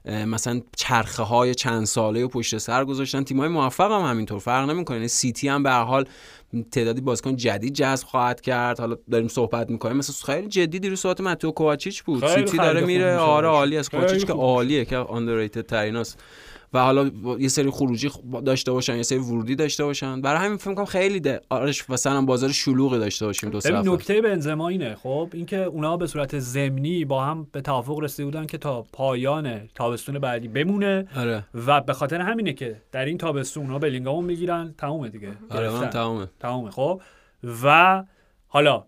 مثلا 0.05 0.61
چرخه 0.77 1.23
های 1.23 1.55
چند 1.55 1.85
ساله 1.85 2.25
و 2.25 2.27
پشت 2.27 2.57
سر 2.57 2.85
گذاشتن. 2.85 3.23
تیم 3.23 3.39
های 3.39 3.49
موفق 3.49 3.91
هم 3.91 4.09
همینطور 4.09 4.39
فرق 4.39 4.69
نمی‌کنه. 4.69 4.97
یعنی 4.97 5.07
سیتی 5.07 5.47
هم 5.47 5.63
به 5.63 5.71
حال 5.71 6.05
تعدادی 6.71 7.01
بازیکن 7.01 7.35
جدید 7.35 7.73
جذب 7.73 8.07
خواهد 8.07 8.41
کرد. 8.41 8.79
حالا 8.79 8.95
داریم 9.11 9.27
صحبت 9.27 9.69
می‌کنیم. 9.69 9.97
مثلا 9.97 10.33
خیلی 10.33 10.47
جدی 10.47 10.79
دیروز 10.79 10.99
صحبت 10.99 11.21
متو 11.21 11.51
کوواچیچ 11.51 12.03
بود. 12.03 12.27
سیتی 12.27 12.57
داره 12.57 12.85
میره. 12.85 13.17
آره 13.17 13.47
عالی 13.47 13.77
از 13.77 13.89
کوواچیچ 13.89 14.25
که 14.25 14.33
عالیه 14.33 14.85
که 14.85 14.97
آندرریتد 14.97 15.61
تریناست 15.61 16.19
و 16.73 16.79
حالا 16.79 17.11
یه 17.39 17.47
سری 17.47 17.69
خروجی 17.69 18.11
داشته 18.45 18.71
باشن 18.71 18.95
یه 18.95 19.03
سری 19.03 19.19
ورودی 19.19 19.55
داشته 19.55 19.83
باشن. 19.83 20.21
برای 20.21 20.45
همین 20.45 20.57
فکر 20.57 20.73
کنم 20.73 20.85
خیلی 20.85 21.19
ده 21.19 21.41
آرش 21.49 21.89
مثلا 21.89 22.21
بازار 22.21 22.51
شلوغی 22.51 22.99
داشته 22.99 23.25
باشیم 23.25 23.49
دو 23.49 23.59
سه 23.59 23.81
نکته 23.81 24.21
بنزما 24.21 24.69
اینه 24.69 24.95
خب؟ 24.95 25.29
اینکه 25.33 25.57
اونا 25.57 25.97
به 25.97 26.07
صورت 26.07 26.39
ضمنی 26.39 27.05
با 27.05 27.23
هم 27.25 27.47
به 27.51 27.61
توافق 27.61 27.99
رسیده 27.99 28.25
بودن 28.25 28.45
که 28.45 28.57
تا 28.57 28.85
پایان 28.93 29.67
تابستون 29.75 30.19
بعدی 30.19 30.47
بمونه. 30.47 31.07
آره. 31.15 31.43
و 31.67 31.81
به 31.81 31.93
خاطر 31.93 32.21
همینه 32.21 32.53
که 32.53 32.81
در 32.91 33.05
این 33.05 33.17
تابستون 33.17 33.63
اونا 33.63 33.79
بلینگامو 33.79 34.21
می‌گیرن. 34.21 34.73
تمومه 34.77 35.09
دیگه. 35.09 35.31
آره 35.49 35.89
تمومه. 35.89 36.27
تمومه 36.39 36.71
خب؟ 36.71 37.01
و 37.63 38.03
حالا 38.47 38.83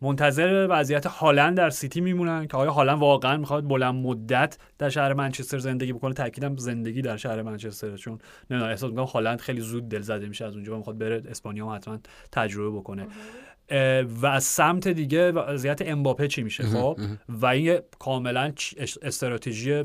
منتظر 0.00 0.66
وضعیت 0.70 1.06
هالند 1.06 1.56
در 1.56 1.70
سیتی 1.70 2.00
میمونن 2.00 2.46
که 2.46 2.56
آیا 2.56 2.70
هالند 2.70 2.98
واقعا 2.98 3.36
می‌خواد 3.36 3.68
بلند 3.68 3.94
مدت 3.94 4.58
در 4.78 4.88
شهر 4.88 5.12
منچستر 5.12 5.58
زندگی 5.58 5.92
بکنه؟ 5.92 6.14
تاکیدم 6.14 6.56
زندگی 6.56 7.02
در 7.02 7.16
شهر 7.16 7.42
منچستر 7.42 7.96
چون 7.96 8.18
نه 8.50 8.64
احساس 8.64 8.90
می‌کنم 8.90 9.04
هالند 9.04 9.40
خیلی 9.40 9.60
زود 9.60 9.88
دل 9.88 10.00
زده 10.00 10.28
میشه 10.28 10.44
از 10.44 10.54
اونجا 10.54 10.74
و 10.74 10.76
می‌خواد 10.76 10.98
بره 10.98 11.22
اسپانیا 11.28 11.66
هم 11.66 11.76
حتما 11.76 11.98
تجربه 12.32 12.78
بکنه. 12.78 13.06
و 14.06 14.26
از 14.26 14.44
سمت 14.44 14.88
دیگه 14.88 15.32
وضعیت 15.32 15.82
امباپه 15.82 16.28
چی 16.28 16.42
میشه؟ 16.42 16.62
خب؟ 16.62 17.00
و 17.28 17.46
این 17.46 17.78
کاملا 17.98 18.52
استراتژی 19.02 19.84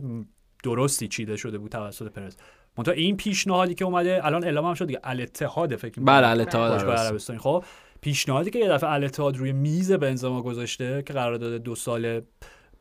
درستی 0.63 1.07
چیده 1.07 1.37
شده 1.37 1.57
بود 1.57 1.71
توسط 1.71 2.11
پرز 2.11 2.35
منتها 2.77 2.93
این 2.93 3.17
پیشنهادی 3.17 3.73
که 3.73 3.85
اومده 3.85 4.25
الان 4.25 4.43
اعلام 4.43 4.65
هم 4.65 4.73
شد 4.73 4.87
دیگه 4.87 4.99
الاتحاد 5.03 5.75
فکر 5.75 6.01
بله 6.01 6.27
الاتحاد 6.27 6.89
عربستانی 6.89 7.39
خب؟ 7.39 7.63
پیشنهادی 8.03 8.49
که 8.49 8.59
یه 8.59 8.69
دفعه 8.69 8.89
الاتحاد 8.89 9.37
روی 9.37 9.51
میز 9.51 9.91
بنزما 9.91 10.41
گذاشته 10.41 11.03
که 11.05 11.13
قرار 11.13 11.35
داده 11.35 11.57
دو 11.57 11.75
سال 11.75 12.21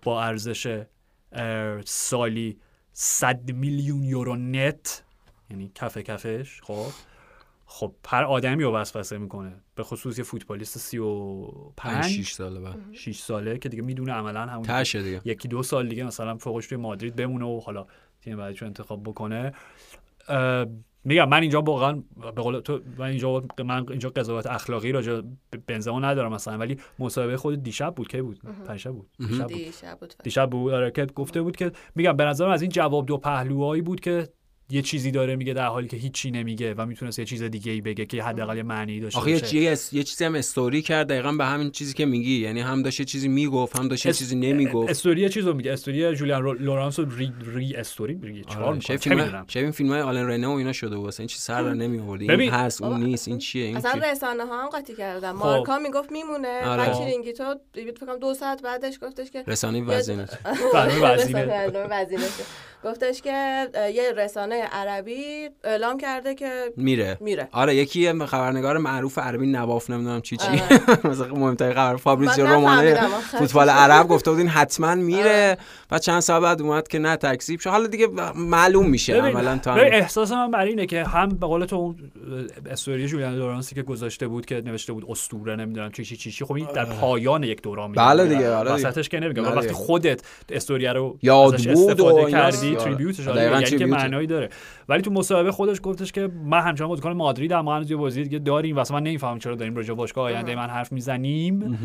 با 0.02 0.22
ارزش 0.22 0.82
سالی 1.84 2.58
100 2.92 3.52
میلیون 3.52 4.04
یورو 4.04 4.36
نت 4.36 5.02
یعنی 5.50 5.72
کف 5.74 5.98
کفش 5.98 6.60
خب. 6.62 6.86
خب 7.66 7.94
هر 8.08 8.24
آدمی 8.24 8.62
رو 8.62 8.74
وسوسه 8.74 9.18
می‌کنه. 9.18 9.62
به 9.74 9.82
خصوص 9.82 10.18
یه 10.18 10.24
فوتبالیست 10.24 10.78
35 10.78 12.04
6 12.04 12.32
ساله 12.32 12.60
بعد. 12.60 12.78
6 12.92 13.18
ساله 13.18 13.58
که 13.58 13.68
دیگه 13.68 13.82
می‌دونه 13.82 14.12
عملا 14.12 14.46
همون 14.46 14.62
تشه 14.62 15.02
دیگه. 15.02 15.20
یکی 15.24 15.48
دو 15.48 15.62
سال 15.62 15.88
دیگه 15.88 16.04
مثلا 16.04 16.36
فوقش 16.36 16.66
توی 16.66 16.78
مادرید 16.78 17.16
بمونه 17.16 17.44
و 17.44 17.60
حالا 17.60 17.86
تیم 18.20 18.36
بعدیشو 18.36 18.66
انتخاب 18.66 19.02
بکنه. 19.02 19.52
میگم 21.04 21.28
من 21.28 21.40
اینجا 21.40 21.62
واقعا 21.62 22.02
به 22.16 22.42
قول 22.42 22.60
تو 22.60 22.80
من 22.98 23.06
اینجا 23.06 23.42
من 23.64 23.86
اینجا 23.88 24.08
قضاوت 24.08 24.46
اخلاقی 24.46 24.92
راجع 24.92 25.20
بنزما 25.66 26.00
ندارم 26.00 26.32
مثلا 26.32 26.58
ولی 26.58 26.76
مصاحبه 26.98 27.36
خود 27.36 27.62
دیشب 27.62 27.94
بود 27.94 28.08
کی 28.08 28.22
بود؟ 28.22 28.40
پریشب 28.66 28.90
بود. 28.90 29.08
دیشب 29.18 29.46
بود. 29.46 30.14
دیشب 30.24 30.50
بود. 30.50 30.60
بود. 30.60 30.72
آره 30.72 30.90
که 30.90 31.06
گفته 31.06 31.42
بود 31.42 31.56
که 31.56 31.72
میگم 31.94 32.16
به 32.16 32.24
نظرم 32.24 32.50
از 32.50 32.62
این 32.62 32.70
جواب 32.70 33.06
دو 33.06 33.18
پهلوهایی 33.18 33.82
بود 33.82 34.00
که 34.00 34.28
یه 34.70 34.82
چیزی 34.82 35.10
داره 35.10 35.36
میگه 35.36 35.52
در 35.52 35.66
حالی 35.66 35.88
که 35.88 35.96
هیچی 35.96 36.30
نمیگه 36.30 36.74
و 36.74 36.86
می‌تونست 36.86 37.18
یه 37.18 37.24
چیز 37.24 37.42
دیگه 37.42 37.72
ای 37.72 37.80
بگه 37.80 38.06
که 38.06 38.22
حداقل 38.22 38.56
یه 38.56 38.62
معنی 38.62 39.00
داشته 39.00 39.18
آخه 39.18 39.30
یه, 39.30 39.38
باشه. 39.40 39.56
یه, 39.56 39.78
یه 39.92 40.02
چیزی 40.02 40.24
هم 40.24 40.34
استوری 40.34 40.82
کرد 40.82 41.08
دقیقا 41.08 41.32
به 41.32 41.44
همین 41.44 41.70
چیزی 41.70 41.94
که 41.94 42.06
میگی. 42.06 42.38
یعنی 42.40 42.60
هم 42.60 42.82
داشت 42.82 43.00
یه 43.00 43.06
چیزی 43.06 43.28
می‌گفت 43.28 43.78
هم 43.78 43.88
داشت 43.88 44.06
یه 44.06 44.10
اس- 44.10 44.18
چیزی 44.18 44.36
نمی‌گفت. 44.36 44.90
استوری 44.90 45.28
چیزو 45.28 45.54
میگه. 45.54 45.72
استوری 45.72 46.14
جولیان 46.16 46.42
رو- 46.42 46.52
لورانس 46.52 46.98
رو 46.98 47.16
ری, 47.16 47.32
ری 47.54 47.74
استوری 47.74 48.14
میگه. 48.14 48.42
آره، 48.48 48.58
می‌کنه؟ 48.58 48.80
شاید 48.80 49.00
چه 49.00 49.10
فیلم 49.10 49.46
این 49.56 49.70
فیلم 49.70 49.90
های 49.90 50.00
آلن 50.00 50.26
رنه 50.28 50.46
و 50.46 50.50
اینا 50.50 50.72
شده 50.72 50.96
بود 50.96 51.08
اصلا 51.08 51.22
این 51.22 51.28
چی 51.28 51.38
سر 51.38 51.62
در 51.62 51.74
نمی 51.74 51.98
آوردی 51.98 52.24
این 52.24 52.34
ببین. 52.34 52.50
هست 52.50 52.82
اون 52.82 53.02
نیست 53.02 53.28
این 53.28 53.38
چیه 53.38 53.64
این 53.64 53.76
اصلا 53.76 53.92
چیه 53.92 54.10
رسانه 54.10 54.46
ها 54.46 54.62
هم 54.62 54.68
قاطی 54.68 54.94
کردن. 54.94 55.32
خب. 55.32 55.38
مارکا 55.38 55.78
می‌گفت 55.78 56.12
میمونه 56.12 56.66
آره. 56.66 56.94
چیرینگیتو 56.94 57.54
فکر 57.74 57.92
کنم 58.06 58.34
ساعت 58.34 58.62
بعدش 58.62 58.98
گفتش 59.02 59.30
که 59.30 59.44
رسانه 59.46 59.82
وزینه. 59.82 60.28
وزینه. 61.02 62.22
گفتش 62.84 63.22
که 63.22 63.68
یه 63.94 64.12
رسانه 64.16 64.62
عربی 64.62 65.48
اعلام 65.64 65.98
کرده 65.98 66.34
که 66.34 66.72
میره 66.76 67.18
میره 67.20 67.48
آره 67.52 67.76
یکی 67.76 68.12
خبرنگار 68.26 68.78
معروف 68.78 69.18
عربی 69.18 69.46
نواف 69.46 69.90
نمی‌دونم 69.90 70.20
چی 70.20 70.36
چی 70.36 70.46
آره. 70.48 70.80
مثلا 71.10 71.34
مهمترین 71.34 71.74
خبر 71.74 71.96
فابریزیو 71.96 72.46
رومانه. 72.46 72.94
فوتبال 73.38 73.68
عرب 73.68 74.08
گفته 74.08 74.30
بود 74.30 74.38
این 74.38 74.48
حتما 74.48 74.94
میره 74.94 75.56
و 75.90 75.98
چند 75.98 76.20
سال 76.20 76.40
بعد 76.40 76.62
اومد 76.62 76.88
که 76.88 76.98
نه 76.98 77.16
تکذیب 77.16 77.60
شد 77.60 77.70
حالا 77.70 77.86
دیگه 77.86 78.08
معلوم 78.36 78.86
میشه 78.88 79.14
عملا 79.14 79.58
تا. 79.58 79.74
احساس 79.74 80.32
من 80.32 80.50
بر 80.50 80.64
اینه 80.64 80.86
که 80.86 81.04
هم 81.04 81.28
به 81.28 81.46
قول 81.46 81.64
تو 81.64 81.76
اون 81.76 81.96
استوری 82.70 83.06
جولیان 83.06 83.34
لورانسی 83.34 83.74
که 83.74 83.82
گذاشته 83.82 84.28
بود 84.28 84.46
که 84.46 84.62
نوشته 84.64 84.92
بود 84.92 85.04
اسطوره 85.08 85.56
نمی‌دونم 85.56 85.90
چی 85.90 86.04
چی 86.04 86.16
چی 86.16 86.30
چی 86.30 86.44
خب 86.44 86.52
این 86.52 86.66
در 86.74 86.84
پایان 86.84 87.42
یک 87.42 87.62
دوران 87.62 87.92
بله 87.92 88.26
دیگه، 88.26 88.54
آره. 88.54 88.72
وسطش 88.72 89.08
که 89.08 89.20
نمیگم 89.20 89.42
بله 89.42 89.52
وقتی. 89.54 89.72
خودت 89.72 90.20
استوریا 90.48 90.92
رو 90.92 91.18
یاد 91.22 91.56
بود 91.56 92.00
و 92.00 92.06
استفاده. 92.06 92.30
کردی 92.30 92.71
آره. 92.76 92.84
تریبیوتش 92.84 93.28
آره، 93.28 93.40
دقیقاً 93.40 93.60
یعنی 93.60 93.78
که. 93.78 93.86
معنایی 93.86 94.26
داره. 94.26 94.48
ولی 94.88 95.02
تو 95.02 95.10
مصاحبه 95.10 95.52
خودش 95.52 95.80
گفتش 95.82 96.12
که 96.12 96.28
من 96.44 96.60
همچنان 96.60 96.88
بازیکن 96.88 97.12
مادرید 97.12 97.52
هم 97.52 97.68
هنوز 97.68 97.90
یه 97.90 97.96
بازی 97.96 98.22
دیگه 98.22 98.38
داریم. 98.38 98.76
واسه 98.76 98.94
من 98.94 99.02
نمی‌فهمم 99.02 99.38
چرا 99.38 99.54
داریم 99.54 99.76
راجع 99.76 99.94
باشگاه 99.94 100.24
آینده 100.24 100.54
من 100.54 100.68
حرف 100.68 100.92
می‌زنیم. 100.92 101.78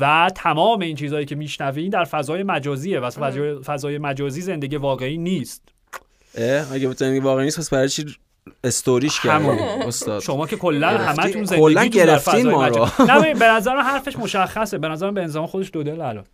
و 0.00 0.30
تمام 0.34 0.80
این 0.80 0.96
چیزهایی 0.96 1.26
که 1.26 1.34
میشنوین 1.34 1.90
در 1.90 2.04
فضای 2.04 2.42
مجازیه. 2.42 3.00
و 3.00 3.10
فضای, 3.10 3.54
فضای 3.62 3.98
مجازی 3.98 4.40
زندگی 4.40 4.76
واقعی 4.76 5.18
نیست. 5.18 5.62
اگه 6.72 6.88
بتونی 6.88 7.20
واقعا 7.20 7.44
نیست 7.44 7.58
پس 7.58 7.70
برای 7.70 7.88
چی 7.88 8.04
استوریش. 8.64 9.20
کردی؟ 9.20 9.48
استاد. 9.86 10.22
شما 10.22 10.46
که 10.46 10.56
کلا 10.56 10.88
همتون 10.88 11.32
کلاً 11.32 11.44
زندگی 11.44 11.74
در 11.74 12.06
گرفتین 12.06 12.50
ما 12.50 12.68
رو. 12.68 12.88
نه 13.08 13.34
به 13.34 13.44
نظر 13.44 13.76
حرفش 13.76 14.16
مشخصه. 14.16 14.78
به 14.78 14.88
نظر 14.88 15.10
بنزما 15.10 15.46
خودش 15.46 15.70
دو 15.72 15.82
دل 15.82 16.00
الان. 16.00 16.24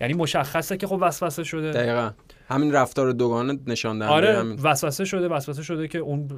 یعنی 0.00 0.14
مشخصه 0.14 0.76
که 0.76 0.86
خب 0.86 0.98
وسوسه 1.00 1.44
شده. 1.44 1.70
دقیقا. 1.70 2.10
همین 2.48 2.72
رفتار 2.72 3.12
دوگانه 3.12 3.58
نشان 3.66 3.98
دهنده 3.98 4.14
آره 4.14 4.38
همین 4.38 4.58
وسوسه 4.62 5.04
شده 5.04 5.28
وسوسه 5.28 5.62
شده 5.62 5.88
که 5.88 5.98
اون 5.98 6.28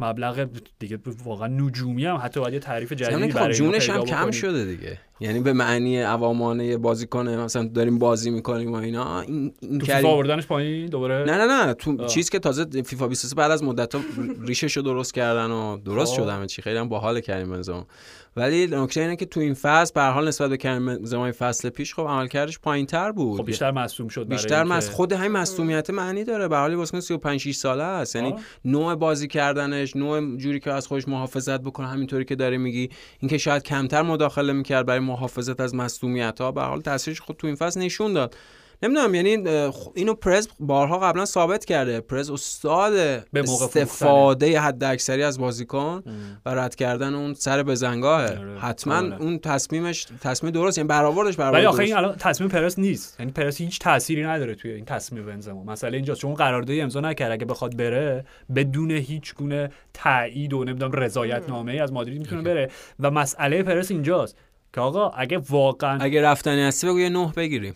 مبلغ 0.00 0.48
دیگه 0.78 0.98
واقعا 1.24 1.48
نجومی 1.48 2.06
هم 2.06 2.20
حتی 2.22 2.40
باید 2.40 2.54
یه 2.54 2.60
تعریف 2.60 2.88
ضمن 2.88 2.96
جدیدی 2.96 3.32
خب 3.32 3.38
برای 3.38 3.54
جونش 3.54 3.90
هم 3.90 4.04
کم. 4.04 4.30
شده 4.30 4.64
دیگه 4.64 4.98
یعنی 5.20 5.40
به 5.40 5.52
معنی 5.52 6.00
عوامانه 6.00 6.76
بازی 6.76 7.06
کنه 7.06 7.36
مثلا 7.36 7.64
داریم 7.74 7.98
بازی 7.98 8.30
می‌کنیم 8.30 8.72
و 8.72 8.76
اینا 8.76 9.20
این, 9.20 9.52
این 9.60 9.78
تو 9.78 9.86
فیفا 9.86 10.08
آوردنش 10.08 10.46
پایین 10.46 10.86
دوباره 10.86 11.24
نه 11.24 11.36
نه 11.36 11.66
نه 11.66 11.74
تو 11.74 12.02
آه. 12.02 12.06
چیز 12.06 12.30
که 12.30 12.38
تازه 12.38 12.82
فیفا 12.82 13.08
23 13.08 13.36
بعد 13.36 13.50
از 13.50 13.62
مدت 13.62 13.94
ها 13.94 14.00
ریشش 14.46 14.76
رو 14.76 14.82
درست 14.82 15.14
کردن 15.14 15.50
و 15.50 15.76
درست 15.76 16.16
خب. 16.16 16.22
شد 16.22 16.28
همه 16.28 16.46
چی 16.46 16.62
خیلی 16.62 16.78
هم 16.78 16.88
باحال 16.88 17.20
کریم 17.20 17.50
بنزما 17.50 17.86
ولی 18.36 18.66
نکته 18.66 19.00
اینه 19.00 19.16
که 19.16 19.26
تو 19.26 19.40
این 19.40 19.54
فصل 19.54 19.92
به 19.94 20.00
هر 20.00 20.10
حال 20.10 20.28
نسبت 20.28 20.50
به 20.50 20.56
کریم 20.56 20.86
بنزما 20.86 21.32
فصل 21.38 21.68
پیش 21.68 21.94
خب 21.94 22.02
عملکردش 22.02 22.58
پایینتر 22.58 23.12
بود. 23.12 23.40
خب 23.40 23.46
بیشتر 23.46 23.70
مصدوم 23.70 24.08
شد 24.08 24.28
بیشتر 24.28 24.64
مس 24.64 24.90
خود 24.90 25.12
همین 25.12 25.32
مصونیت 25.32 25.90
معنی 25.90 26.24
داره. 26.24 26.48
به 26.48 26.56
حالی 26.56 26.76
بازیکن 26.76 27.00
35 27.00 27.40
6 27.40 27.54
ساله 27.54 27.82
است. 27.82 28.16
یعنی. 28.16 28.34
نوع 28.64 28.94
بازی 28.94 29.28
کردنش 29.28 29.96
نوع 29.96 30.36
جوری 30.36 30.60
که 30.60 30.72
از 30.72 30.86
خودش 30.86 31.08
محافظت 31.08 31.60
بکنه 31.60 31.88
همینطوری 31.88 32.24
که 32.24 32.34
داره 32.34 32.56
میگی. 32.56 32.88
اینکه 33.20 33.38
شاید 33.38 33.62
کمتر 33.62 34.02
مداخله 34.02 34.52
می‌کرد 34.52 34.86
برای 34.86 35.00
محافظت 35.00 35.60
از 35.60 35.74
مصونیت 35.74 36.40
ها 36.40 36.52
به 36.52 36.60
هر 36.60 36.68
حال 36.68 36.80
تاثیرش 36.80 37.20
خود 37.20 37.36
تو 37.36 37.46
این 37.46 37.56
فصل 37.56 37.80
نشون 37.80 38.12
داد. 38.12 38.36
نمی‌دونم 38.82 39.14
یعنی 39.14 39.48
اینو 39.94 40.14
پرز 40.14 40.48
بارها 40.60 40.98
قبلا 40.98 41.24
ثابت 41.24 41.64
کرده. 41.64 42.00
پرز 42.00 42.30
استاد 42.30 42.92
به 43.32 43.42
موقع 43.42 43.64
استفاده 43.64 44.60
حد 44.60 44.84
اکثری 44.84 45.22
از 45.22 45.38
بازیکن 45.38 46.02
و 46.46 46.50
رد 46.50 46.74
کردن 46.74 47.14
اون 47.14 47.34
سر 47.34 47.62
بزنگاهه 47.62 48.38
آره. 48.38 48.58
حتما 48.58 48.96
آره. 48.96 49.22
اون 49.22 49.38
تصمیمش 49.38 50.06
تصمیم 50.20 50.52
درست 50.52 50.78
یعنی 50.78 50.88
برآوردش 50.88 51.36
برآورد 51.36 51.54
ولی 51.54 51.66
آخه. 51.66 51.82
این 51.82 51.96
الان 51.96 52.16
تصمیم 52.18 52.50
پرس 52.50 52.78
نیست. 52.78 53.16
یعنی 53.20 53.32
پرس 53.32 53.56
هیچ 53.56 53.78
تأثیری 53.78 54.24
نداره 54.24 54.54
توی 54.54 54.70
این 54.70 54.84
تصمیم 54.84 55.26
بنزما. 55.26 55.64
مسئله 55.64 55.96
اینجاست 55.96 56.20
چون 56.20 56.34
قراردادی 56.34 56.80
امضا 56.80 57.00
نکرد. 57.00 57.32
اگه 57.32 57.44
بخواد 57.44 57.76
بره 57.76 58.24
بدون 58.54 58.90
هیچ 58.90 59.34
گونه 59.34 59.70
تایید 59.94 60.52
و 60.52 60.64
نمی‌دونم 60.64 60.92
رضایت 60.92 61.48
نامه 61.48 61.72
ای 61.72 61.78
از 61.78 61.92
مادرید 61.92 62.18
می‌تونه 62.18 62.42
بره. 62.42 62.70
و 63.00 63.10
مسئله 63.10 63.62
پرس 63.62 63.90
اینجاست 63.90 64.36
که 64.74 64.80
آقا 64.80 65.08
اگه 65.08 65.38
واقعا 65.38 65.98
اگه 66.00 66.22
رفتنی 66.22 66.62
هستی 66.62 66.86
بگو 66.86 67.00
یه 67.00 67.08
نه 67.08 67.32
بگیریم. 67.36 67.74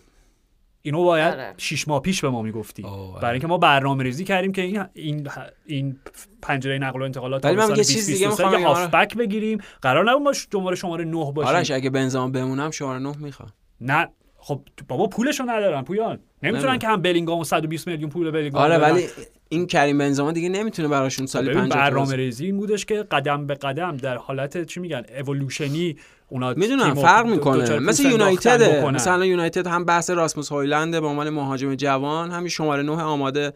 اینو 0.81 1.03
باید 1.03 1.33
آره. 1.33 1.53
شیش 1.57 1.87
ماه 1.87 2.01
پیش 2.01 2.21
به 2.21 2.29
ما 2.29 2.41
می‌گفتی 2.41 2.83
آره. 2.83 3.21
برای 3.21 3.33
اینکه 3.33 3.47
ما 3.47 3.57
برنامه 3.57 4.03
ریزی 4.03 4.23
کردیم 4.23 4.51
که 4.51 4.61
این 4.61 4.83
این 4.93 5.27
این 5.65 5.99
پنجره 6.41 6.77
نقل 6.77 7.01
و 7.01 7.03
انتقالات 7.03 7.45
ولی 7.45 7.55
من 7.55 7.69
یه 7.69 7.83
چیز 7.83 8.05
دیگه 8.05 8.25
2023 8.25 8.43
می‌خوام 8.45 8.65
آره. 8.65 8.81
هافبک 8.81 9.15
بگیریم 9.17 9.61
قرار 9.81 10.11
نبود 10.11 10.21
ما 10.21 10.33
شماره 10.33 10.75
شماره 10.75 11.05
9 11.05 11.31
باشیم 11.31 11.55
آرش 11.55 11.71
اگه 11.71 11.89
بنزما 11.89 12.27
بمونم 12.27 12.71
شماره 12.71 12.99
نه 12.99 13.17
می‌خوام 13.17 13.53
نه 13.81 14.07
خب 14.37 14.61
بابا 14.87 15.07
پولشو 15.07 15.43
ندارن 15.43 15.81
پویان 15.81 16.07
نمی‌تونن 16.09 16.51
نمی‌دونم. 16.53 16.77
که 16.77 16.87
هم 16.87 17.01
بلینگام 17.01 17.39
و 17.39 17.43
120 17.43 17.87
میلیون 17.87 18.09
پول 18.09 18.31
بلینگام 18.31 18.61
آره. 18.61 18.77
ولی 18.77 19.07
این 19.49 19.67
کریم 19.67 19.97
بنزما 19.97 20.31
دیگه 20.31 20.49
نمی‌تونه 20.49 20.87
براشون 20.87 21.25
سالی 21.25 21.49
ببین 21.49 21.61
50 21.61 21.77
تا 21.77 21.89
برنامه 21.89 22.15
ریزی 22.15 22.45
این 22.45 22.57
بودش 22.57 22.85
که 22.85 22.95
قدم 23.03 23.47
به 23.47 23.53
قدم 23.53 23.97
در 23.97 24.17
حالت 24.17 24.65
چی 24.65 24.79
میگن 24.79 25.03
اولوشنی 25.19 25.95
اونا 26.29 26.53
می‌دونم 26.53 26.93
فرق 26.93 27.25
می‌کنه 27.25 27.79
مثل 27.79 28.11
یونایتد. 28.11 28.85
مثلا 28.85 29.25
یونایتد 29.25 29.67
هم 29.67 29.85
بحث 29.85 30.09
راسموس 30.09 30.51
هویلند 30.51 30.99
به 30.99 31.07
عنوان 31.07 31.29
مهاجم 31.29 31.75
جوان 31.75 32.31
همین 32.31 32.49
شماره 32.49 32.83
نه 32.83 33.01
آماده 33.01 33.53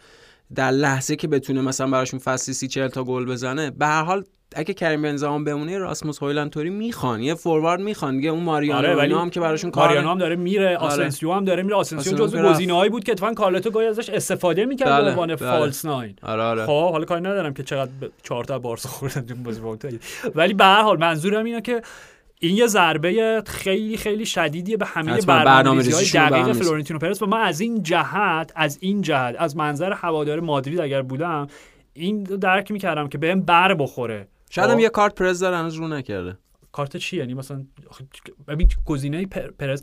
در 0.55 0.71
لحظه 0.71 1.15
که 1.15 1.27
بتونه 1.27 1.61
مثلا 1.61 1.87
براشون 1.87 2.19
فصلی 2.19 2.53
سی 2.53 2.67
چهل 2.67 2.87
تا 2.87 3.03
گل 3.03 3.25
بزنه 3.25 3.71
به 3.71 3.85
هر 3.85 4.03
حال 4.03 4.23
اگه 4.55 4.73
کریم 4.73 5.01
بنزما 5.01 5.39
بمونه 5.39 5.77
راسموس 5.77 6.23
هویلند 6.23 6.49
توری 6.49 6.69
می‌خوان 6.69 7.21
یه 7.21 7.33
فوروارد 7.33 7.81
می‌خوان 7.81 8.17
دیگه 8.17 8.29
اون 8.29 8.43
ماریانو 8.43 8.77
آره 8.77 8.95
ولی 8.95 9.13
هم 9.13 9.29
که 9.29 9.39
براشون 9.39 9.71
کار 9.71 9.87
ماریانو 9.87 10.09
هم 10.09 10.17
داره 10.17 10.35
میره 10.35 10.77
آره. 10.77 10.93
آسنسیو 10.93 11.31
هم 11.31 11.45
داره 11.45 11.63
میره 11.63 11.75
آسنسیو 11.75 12.17
جزو. 12.17 12.49
گزینه‌هایی 12.49 12.89
بود 12.89 13.03
که 13.03 13.11
اتفاقا 13.11 13.33
کارلتو 13.33 13.71
گاهی 13.71 13.87
ازش 13.87 14.09
استفاده 14.09 14.65
می‌کرد 14.65 14.89
بله، 14.89 15.03
به 15.03 15.09
عنوان 15.09 15.27
بله. 15.27 15.35
false 15.35 15.85
nine 15.85 16.15
آره 16.23 16.43
آره 16.43 16.65
خب 16.65 16.91
حالا 16.91 17.05
کاری 17.05 17.21
ندارم 17.21 17.53
که 17.53 17.63
چقدر 17.63 17.91
به 17.99 18.09
چهار 18.23 18.43
تا 18.43 18.59
بارسا 18.59 18.89
خوردن 18.89 19.43
بازی 19.43 19.61
با 19.61 19.77
ولی 20.35 20.53
به 20.53 20.63
هر 20.63 20.81
حال 20.81 20.97
منظورم 20.99 21.45
اینه 21.45 21.61
که 21.61 21.81
این 22.43 22.57
یه 22.57 22.67
ضربه 22.67 23.43
خیلی 23.47 23.97
خیلی 23.97 24.25
شدیدیه 24.25 24.77
به 24.77 24.85
همه 24.85 25.21
برنامه‌ریزی‌های 25.21 26.25
هم 26.25 26.41
دقیق. 26.41 26.53
فلورنتینو 26.53 26.99
پرس. 26.99 27.21
و 27.21 27.25
من 27.25 27.41
از 27.41 27.61
این 27.61 27.83
جهت 27.83 28.51
از 28.55 28.77
این 28.81 29.01
جهت 29.01 29.35
از 29.39 29.57
منظر 29.57 29.93
هوادار 29.93 30.39
مادرید 30.39 30.79
اگر 30.79 31.01
بودم 31.01 31.47
این 31.93 32.23
درک 32.23 32.71
می‌کردم 32.71 33.07
که 33.07 33.17
بهم 33.17 33.41
بر 33.41 33.73
بخوره. 33.73 34.27
شاید 34.49 34.69
هم 34.69 34.75
خب؟ 34.75 34.81
یه 34.81 34.89
کارت 34.89 35.15
پرز 35.15 35.39
داره 35.39 35.57
هنوز 35.57 35.75
رو 35.75 35.87
نکرده. 35.87 36.37
کارت 36.71 36.97
چی؟ 36.97 37.17
یعنی 37.17 37.33
مثلا 37.33 37.65
ببین 38.47 38.67
گزینه 38.85 39.25
پر- 39.25 39.51
پرز 39.59 39.81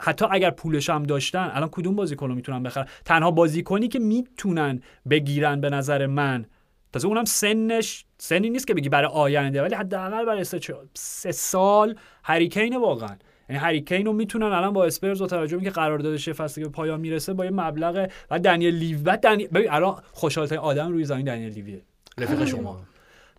حتی 0.00 0.26
اگر 0.30 0.50
پولش 0.50 0.90
هم 0.90 1.02
داشتن 1.02 1.50
الان 1.54 1.68
کدوم 1.72 1.96
بازیکن 1.96 2.28
رو 2.28 2.34
می‌تونن 2.34 2.62
بخرن؟ 2.62 2.86
تنها 3.04 3.30
بازیکنی 3.30 3.88
که 3.88 3.98
می‌تونن 3.98 4.80
بگیرن 5.10 5.60
به 5.60 5.70
نظر 5.70 6.06
من 6.06 6.46
تازه 6.94 7.08
اونم 7.08 7.24
سنش 7.24 8.04
سنی 8.18 8.50
نیست 8.50 8.66
که 8.66 8.74
بگی 8.74 8.88
برای 8.88 9.10
آینده 9.12 9.62
ولی 9.62 9.74
حداقل 9.74 10.24
برای 10.24 10.44
سه, 10.44 10.60
سه 10.94 11.32
سال 11.32 11.94
هریکین 12.24 12.76
واقعا. 12.76 13.16
یعنی 13.48 13.62
هریکین 13.62 14.06
رو 14.06 14.12
می‌تونن 14.12 14.46
الان 14.46 14.72
با 14.72 14.84
اسپرز 14.84 15.20
با 15.20 15.26
توجه 15.26 15.56
اینکه 15.56 15.70
قراردادش 15.70 16.28
فصلی 16.28 16.64
که 16.64 16.70
به 16.70 16.74
پایان 16.74 17.00
می‌رسه 17.00 17.34
با 17.34 17.44
یه 17.44 17.50
مبلغ 17.50 18.10
و 18.30 18.38
دنیل 18.38 18.74
لیو 18.74 18.98
بعد 18.98 19.20
دنیل 19.20 19.48
ببین 19.48 19.70
الان 19.70 20.02
خوشحالترین 20.12 20.60
آدم 20.60 20.92
روی 20.92 21.04
زمین 21.04 21.24
دنیل 21.24 21.52
لیویه. 21.52 21.82
رفیق 22.18 22.44
شما. 22.44 22.80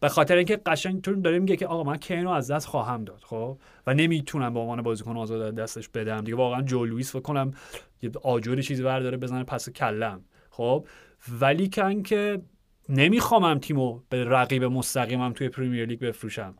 به 0.01 0.09
خاطر 0.09 0.35
اینکه 0.35 0.59
قشنگ 0.65 1.01
چون 1.05 1.21
داره 1.21 1.39
میگه 1.39 1.55
که 1.55 1.67
آقا 1.67 1.83
من 1.83 1.97
کین 1.97 2.23
رو 2.23 2.29
از 2.29 2.51
دست 2.51 2.67
خواهم 2.67 3.03
داد 3.03 3.21
خب؟ 3.23 3.57
و 3.87 3.93
نمی‌تونم 3.93 4.53
به 4.53 4.59
عنوان 4.59 4.81
بازیکن 4.81 5.17
آزاد 5.17 5.41
از 5.41 5.55
دستش 5.55 5.89
بدم. 5.89 6.21
دیگه 6.21 6.37
واقعا 6.37 6.61
جو 6.61 6.85
لوئیس 6.85 7.11
فکر 7.11 7.21
کنم 7.21 7.51
یه 8.01 8.11
آجوری 8.23 8.63
چیزی 8.63 8.83
برداره 8.83 9.17
بزنه 9.17 9.43
پس 9.43 9.69
کلم 9.69 10.21
خب؟ 10.49 10.87
ولی 11.41 11.69
کن 11.69 12.03
که 12.03 12.41
نمیخوامم 12.89 13.59
تیمو 13.59 13.99
به 14.09 14.23
رقیب 14.23 14.63
مستقیمم 14.63 15.33
توی 15.33 15.49
پریمیر 15.49 15.85
لیگ 15.85 15.99
بفروشم. 15.99 16.55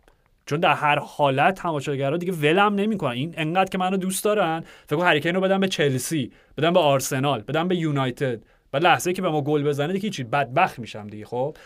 چون 0.46 0.60
در 0.60 0.74
هر 0.74 1.00
حالت 1.00 1.56
تماشاگرها 1.56 2.18
دیگه 2.18 2.34
ولم 2.34 2.76
نمی‌کنن. 2.76 3.12
این 3.12 3.34
انقدر 3.38 3.70
که 3.70 3.78
منو 3.78 3.98
دوست 3.98 4.24
دارن. 4.24 4.64
فکر 4.86 4.96
کن 4.96 5.06
هریکین 5.06 5.36
رو 5.36 5.42
بدم 5.42 5.60
به 5.60 5.68
چلسی 5.68 6.32
بدم 6.58 6.74
به 6.74 6.80
آرسنال 6.80 7.42
بدم 7.42 7.68
به 7.68 7.76
یونایتد 7.76 8.44
بعد 8.72 8.84
لحظه 8.84 9.14
که 9.14 9.22
به 9.22 9.30
ما 9.30 9.42
گل 9.42 9.64
بزنه 9.64 9.94
دیگه 9.94 10.10
چی 10.10 10.24
بدبخت 10.24 10.80
میشم 10.80 11.08
دیگه 11.08 11.26
خب؟ 11.26 11.58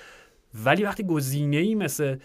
ولی 0.66 0.84
وقتی 0.84 1.04
گزینه 1.04 1.58
ای 1.58 1.76
مثل 1.76 2.18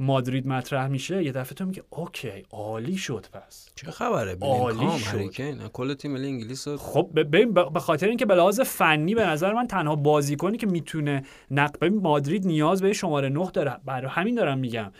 مادرید 0.00 0.46
مطرح 0.46 0.86
میشه 0.88 1.24
یه 1.24 1.32
دفعه 1.32 1.54
تو 1.54 1.64
میگه 1.64 1.82
اوکی 1.90 2.44
عالی 2.50 2.96
شد 2.96 3.26
پس. 3.32 3.68
چه 3.74 3.90
خبره؟ 3.90 4.36
عالی 4.40 4.98
شد. 4.98 5.70
کل 5.72 5.94
تیم 5.94 6.12
ملی 6.12 6.26
انگلیس 6.26 6.68
خب 6.68 7.10
ببین 7.16 7.54
به 7.54 7.80
خاطر 7.80 8.08
اینکه 8.08 8.26
به 8.26 8.34
لحاظ 8.34 8.60
فنی 8.60 9.14
به 9.14 9.26
نظر 9.26 9.52
من 9.52 9.66
تنها 9.66 9.96
بازیکنی 9.96 10.56
که 10.56 10.66
می‌تونه 10.66 11.22
نقد 11.50 11.78
ببین 11.78 12.00
مادرید 12.00 12.46
نیاز 12.46 12.82
به 12.82 12.92
شماره 12.92 13.28
9 13.28 13.50
داره. 13.50 13.76
برای 13.84 14.10
همین 14.10 14.34
دارم 14.34 14.58
میگم 14.58 14.92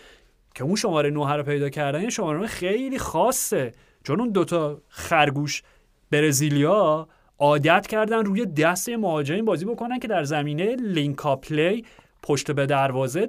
که 0.55 0.65
اون 0.65 0.77
شماره 0.77 1.11
9 1.11 1.33
رو 1.33 1.43
پیدا 1.43 1.69
کردن 1.69 2.03
یه 2.03 2.11
شماره 2.11 2.39
9 2.39 2.47
خیلی 2.47 2.99
خاصه. 2.99 3.73
چون 4.05 4.21
اون 4.21 4.31
دوتا 4.31 4.83
خرگوش 4.89 5.63
برزیلیا 6.11 7.09
عادت 7.39 7.87
کردن 7.87 8.25
روی 8.25 8.47
دست 8.47 8.89
مهاجمین 8.89 9.45
بازی 9.45 9.65
بکنن 9.65 9.99
که 9.99 10.09
در 10.09 10.25
زمینه 10.25 10.77
لینکا 10.77 11.37
پلی 11.37 11.85
پشت 12.23 12.51
به 12.51 12.67
دروازه 12.67 13.29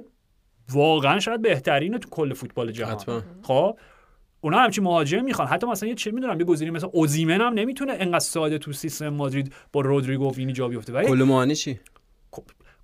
واقعا 0.70 1.20
شاید 1.20 1.42
بهترینه 1.42 1.98
تو 1.98 2.08
کل 2.08 2.32
فوتبال 2.32 2.72
جهان. 2.72 2.92
حتما. 2.92 3.22
خب 3.42 3.78
اونا 4.40 4.58
همچین 4.58 4.84
مهاجم 4.84 5.24
می‌خوان. 5.24 5.48
حتی 5.48 5.66
مثلا 5.66 5.88
یه 5.88 5.94
چه 5.94 6.10
می‌دونم 6.10 6.40
یه 6.40 6.44
گزینه 6.44 6.70
مثلا 6.70 6.90
اوزیمن 6.92 7.40
هم 7.40 7.52
نمی‌تونه 7.52 7.92
انقدر 7.92 8.18
ساده 8.18 8.58
تو 8.58 8.72
سیستم 8.72 9.08
مادرید 9.08 9.54
با 9.72 9.80
رودریگو 9.80 10.30
و 10.30 10.34
وینی 10.34 10.52
جا 10.52 10.68
بیفته. 10.68 10.92
ولی 10.92 11.06
کلومانی 11.06 11.54
چی؟ 11.54 11.80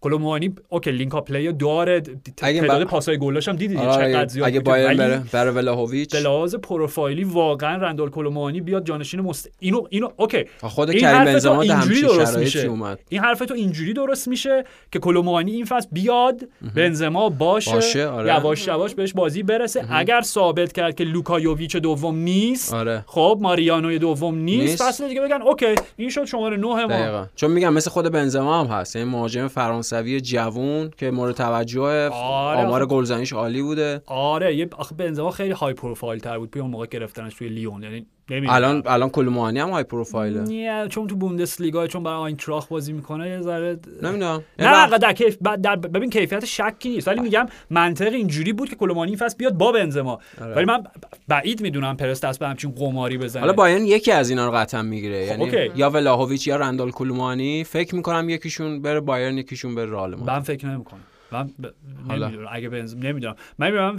کلومانی 0.01 0.55
OK 0.69 0.91
link-up 0.93 1.21
play 1.21 1.53
داره 1.53 2.01
تعداد 2.37 2.79
با- 2.79 2.85
پاسای 2.85 3.19
گلش 3.19 3.49
هم 3.49 3.57
دیدی 3.57 3.77
آره، 3.77 4.13
چقدر 4.13 4.29
زیاد 4.29 4.47
اگه 4.49 4.61
ولی 4.61 4.97
بره 4.99 5.23
بره 5.33 5.51
ولاهویچ 5.51 6.13
به 6.13 6.21
لحاظ 6.21 6.55
پروفایلی 6.55 7.25
واقعا 7.25 7.77
رندال 7.77 8.11
کلومانی 8.11 8.61
بیاد 8.61 8.85
جانشین 8.85 9.21
مست 9.21 9.51
اینو 9.59 9.83
اینو 9.91 10.09
OK. 10.17 10.45
خود 10.63 10.91
این 10.91 11.01
کریم 11.01 11.25
بنزما 11.25 11.63
اینجوری 11.63 12.01
درست 12.03 12.39
میشه. 12.39 12.61
اومد. 12.67 12.99
این 13.09 13.21
حرف 13.21 13.39
تو 13.39 13.55
اینجوری 13.55 13.93
درست 13.93 14.29
میشه 14.29 14.65
که 14.93 14.99
کلومانی 14.99 15.53
این 15.53 15.65
فصل 15.65 15.89
بیاد 15.93 16.41
بنزما 16.75 17.29
باشه, 17.29 17.73
باشه، 17.73 18.07
آره. 18.07 18.29
یواش 18.35 18.67
یواش 18.67 18.95
بهش 18.95 19.13
بازی 19.13 19.43
برسه. 19.43 19.87
اگر 19.91 20.21
ثابت 20.21 20.73
کرد 20.73 20.95
که 20.95 21.05
لوکا 21.05 21.33
یوویچ 21.33 21.77
دوم 21.77 22.17
نیست 22.17 22.75
آره. 22.75 23.05
خب 23.07 23.39
ماریانوی 23.41 23.99
دوم 23.99 24.35
نیست, 24.35 24.61
نیست. 24.71 24.83
فصل 24.83 25.09
دیگه 25.09 25.21
بگن 25.21 25.43
OK 25.43 25.75
این 25.97 26.11
شد 26.11 26.25
شماره 26.25 26.57
9 26.57 26.67
ما 26.87 27.27
چون 27.37 27.51
میگم 27.51 27.73
مثل 27.73 27.91
خود 27.91 28.13
بنزما 28.13 28.61
هم 28.65 28.67
هست. 28.67 28.97
یعنی 28.97 29.11
مهاجم 29.11 29.49
فرانسوی 29.89 30.21
جوون 30.21 30.91
که 30.97 31.11
مورد 31.11 31.35
توجه 31.35 32.09
آره، 32.09 32.67
آمار 32.67 32.85
خب. 32.85 32.91
گلزنیش 32.91 33.33
عالی 33.33 33.63
بوده 33.63 34.03
آره 34.07 34.57
یه 34.57 34.69
آخه 34.73 34.95
بنزما 34.95 35.31
خیلی 35.31 35.53
high-profile 35.53 36.21
تر 36.21 36.39
بود 36.39 36.59
اون 36.59 36.71
موقع 36.71 36.87
گرفتنش 36.87 37.35
توی 37.35 37.49
لیون 37.49 37.83
یعنی 37.83 38.07
نمی‌دونم. 38.31 38.55
الان 38.55 38.83
الان 38.87 39.11
کلومانی 39.11 39.59
هم 39.59 39.71
high-profile 39.71 39.85
ه 39.85 40.41
نه 40.41 40.89
چون 40.89 41.07
تو 41.07 41.17
بوندسلیگا 41.17 41.87
چون 41.87 42.03
برای 42.03 42.17
آینتراخ 42.17 42.69
بازی 42.69 42.93
می‌کنه 42.93 43.29
یه 43.29 43.41
ذره 43.41 43.79
نمی‌دونم. 44.03 44.43
نه 44.59 44.99
در 44.99 45.13
کیف 45.13 45.39
در 45.63 45.77
ببین 45.77 46.11
کیفیت 46.11 46.45
شکی 46.45 46.89
نیست 46.89 47.09
ولی 47.09 47.21
میگم 47.21 47.47
منطق 47.71 48.13
اینجوری 48.13 48.53
بود 48.53 48.71
که 48.71 48.77
کلومانی 48.77 49.17
فصل 49.17 49.37
بیاد 49.37 49.53
با 49.55 49.73
بنزما. 49.73 50.19
آره. 50.41 50.55
ولی 50.55 50.65
من 50.65 50.85
بعید 51.29 51.61
می‌دونم 51.61 51.97
پرس 51.97 52.25
دست 52.25 52.39
به 52.39 52.49
همچین 52.49 52.71
قماری 52.71 53.19
بزنه. 53.19 53.41
حالا 53.41 53.53
بایرن 53.53 53.85
یکی 53.85 54.13
از 54.13 54.31
اینا 54.31 54.47
رو 54.47 54.53
قطعا 54.53 54.83
می‌گیره. 54.83 55.27
یعنی 55.27 55.45
اوکی. 55.45 55.71
یا 55.77 55.91
ولاهویچ 55.91 56.47
یا 56.47 56.57
رندال 56.57 56.91
کلومانی 56.91 57.65
فکر 57.65 57.95
می‌کنم 57.95 58.29
یکیشون 58.29 58.83
بره 58.83 59.01
بایرن 59.01 59.39
یکیشون 59.39 59.75
بره 59.75 59.91
رئال 59.91 60.15
من 60.15 60.41
فکر 60.41 60.67
نمی‌کنم. 60.67 61.01
من 61.33 61.47
ب... 61.47 61.67
نمی‌دونم. 62.09 62.49
اگه 62.53 62.69
بنزما 62.69 63.03
نمی‌دونم. 63.03 63.35
من 63.59 63.67
می‌دونم 63.67 63.97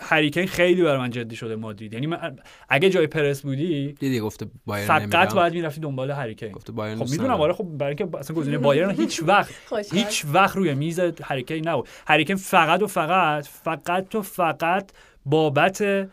هریکین 0.00 0.46
خیلی 0.46 0.82
برای 0.82 0.98
من 0.98 1.10
جدی 1.10 1.36
شده 1.36 1.56
مادرید 1.56 1.92
یعنی 1.92 2.06
من 2.06 2.38
اگه 2.68 2.90
جای 2.90 3.06
پرس 3.06 3.40
بودی 3.42 3.92
دیدی 3.92 4.20
گفته 4.20 4.46
بایرن 4.66 4.86
فقط. 4.86 5.34
باید 5.34 5.54
می‌رفتی 5.54 5.80
دنبال 5.80 6.10
هری 6.10 6.28
کین 6.28 6.52
گفته 6.52 6.72
بایرن 6.72 6.98
خب 6.98 7.10
می‌دونم. 7.10 7.40
آره 7.40 7.52
خب 7.52 7.64
برای 7.64 7.96
اینکه 7.98 8.18
اصلا 8.18 8.36
گزینه 8.36 8.58
بایرن 8.68 8.90
هیچ 8.90 9.22
وقت. 9.22 9.54
هیچ 9.94 10.24
وقت 10.32 10.56
روی 10.56 10.74
میز 10.74 11.00
هری 11.22 11.42
کین 11.42 11.68
نبود 11.68 11.88
هری 12.06 12.19
کین 12.19 12.36
فقط 12.36 12.82
و 12.82 12.86
فقط 12.86 13.46
فقط 13.46 14.14
و 14.14 14.22
فقط 14.22 14.90
بابت 15.26 16.08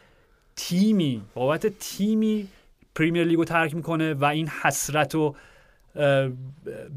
تیمی 0.56 1.22
بابت 1.34 1.68
تیمی 1.80 2.48
پریمیر 2.96 3.24
لیگو 3.24 3.46
ترک 3.46 3.76
می‌کنه 3.76 4.14
و 4.14 4.26
این 4.26 4.48
حسرت 4.48 5.16
و 5.16 5.36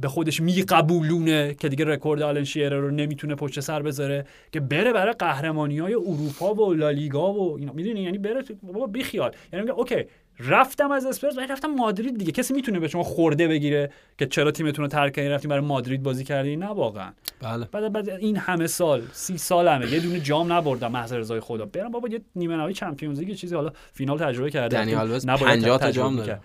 به 0.01 0.09
خودش 0.09 0.41
میقبولونه 0.41 1.55
که 1.55 1.69
دیگه 1.69 1.85
رکورد 1.85 2.23
آلن 2.23 2.45
شیرر 2.45 2.79
رو 2.81 2.91
نمی‌تونه 2.91 3.35
پشت 3.35 3.61
سر 3.61 3.83
بذاره 3.83 4.27
که 4.53 4.61
بره 4.61 4.93
برای 4.93 5.13
قهرمانی 5.13 5.79
های 5.79 5.95
اروپا 5.95 6.55
و 6.55 6.75
لالیگا 6.75 7.33
و 7.33 7.57
اینا. 7.59 7.73
می‌دونی؟ 7.73 8.01
یعنی 8.01 8.19
بره 8.19 8.45
بابا 8.63 8.87
بیخیال 8.87 9.33
یعنی 9.53 9.63
میگه 9.63 9.79
OK 9.79 10.05
رفتم 10.39 10.91
از 10.91 11.07
اسپرز 11.07 11.39
ولی 11.39 11.47
رفتم 11.47 11.69
مادرید 11.69 12.19
دیگه. 12.19 12.33
کسی 12.33 12.55
می‌تونه 12.55 12.79
به 12.79 12.89
شما 12.89 13.03
خرده 13.03 13.49
بگیره 13.49 13.91
که 14.19 14.27
چرا 14.27 14.51
تیمتون 14.51 14.83
رو 14.83 14.89
ترک 14.89 15.13
کردین 15.13 15.33
رفتیم 15.33 15.49
برای 15.49 15.65
مادرید 15.65 16.03
بازی 16.03 16.25
کردین؟ 16.25 16.63
نه 16.63 16.69
واقعا. 16.69 17.13
بله. 17.43 17.69
بعد 17.73 17.93
بعد 17.93 18.09
این 18.09 18.37
همه 18.37 18.67
سال 18.67 19.03
سی 19.13 19.39
سال 19.39 19.69
همه 19.69 19.93
یه 19.93 20.01
دونه 20.01 20.21
جام 20.21 20.53
نبردم 20.53 20.93
محض 20.93 21.13
رضای 21.13 21.41
خدا. 21.41 21.67
برم 21.67 21.91
بابا 21.91 22.09
یه 22.09 22.21
نیمه 22.37 22.57
نهایی 22.57 22.75
چمپیونز 22.75 23.19
لیگ 23.19 23.35
چیزی 23.35 23.55
حالا 23.55 23.73
فینال 23.93 24.19
تجربه 24.19 24.51
کرده. 24.51 24.77
دنی 24.77 24.95
آلوز 24.95 25.29
نباید 25.29 25.61
50 25.61 25.79
تا 25.79 25.91
جام. 25.91 26.17
داره. 26.17 26.41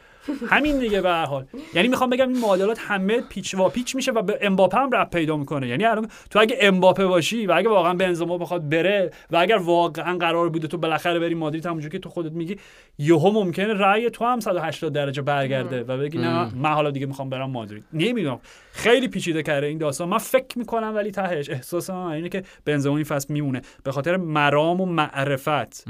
همین 0.49 0.79
دیگه 0.79 1.01
به 1.01 1.09
هر 1.09 1.25
حال. 1.25 1.45
یعنی 1.73 1.87
می‌خوام 1.87 2.09
بگم 2.09 2.27
این 2.27 2.39
معادلات 2.39 2.79
همه 2.79 3.21
پیچ 3.21 3.55
و 3.55 3.69
پیچ 3.69 3.95
میشه 3.95 4.11
و 4.11 4.21
به 4.21 4.39
امباپه 4.41 4.77
هم 4.77 4.89
ربط 4.91 5.09
پیدا 5.09 5.37
می‌کنه. 5.37 5.67
یعنی 5.67 5.85
الان 5.85 6.07
تو 6.29 6.39
اگه 6.39 6.57
امباپه 6.61 7.05
باشی 7.05 7.45
و 7.45 7.51
اگه 7.51 7.69
واقعا 7.69 7.93
بنزما 7.93 8.37
بخواد 8.37 8.69
بره 8.69 9.11
و 9.31 9.37
اگر 9.37 9.57
واقعا 9.57 10.17
قرار 10.17 10.49
بوده 10.49 10.67
تو 10.67 10.77
بالاخره 10.77 11.19
بری 11.19 11.35
مادرید 11.35 11.65
همونجوری 11.65 11.91
که 11.91 11.99
تو 11.99 12.09
خودت 12.09 12.31
میگی 12.31 12.57
یهو 12.99 13.31
ممکنه 13.31 13.73
رأی 13.73 14.09
تو 14.09 14.25
هم 14.25 14.39
180 14.39 14.93
درجه 14.93 15.21
برگرده 15.21 15.83
و 15.83 15.97
بگی 15.97 16.17
نه 16.17 16.55
من 16.55 16.73
حالا 16.73 16.91
دیگه 16.91 17.05
می‌خوام 17.05 17.29
برم 17.29 17.49
مادرید. 17.49 17.83
نمی‌دونم. 17.93 18.39
خیلی 18.71 19.07
پیچیده 19.07 19.43
کرده 19.43 19.67
این 19.67 19.77
داستان. 19.77 20.09
من 20.09 20.17
فکر 20.17 20.59
می‌کنم 20.59 20.91
ولی 20.95 21.11
تهش 21.11 21.49
احساس 21.49 21.89
من 21.89 22.11
اینه 22.11 22.29
که 22.29 22.43
بنزما 22.65 22.95
این 22.95 23.03
فصل 23.03 23.33
میمونه. 23.33 23.61
به 23.83 23.91
خاطر 23.91 24.17
مرام 24.17 24.81
و 24.81 24.85
معرفت. 24.85 25.85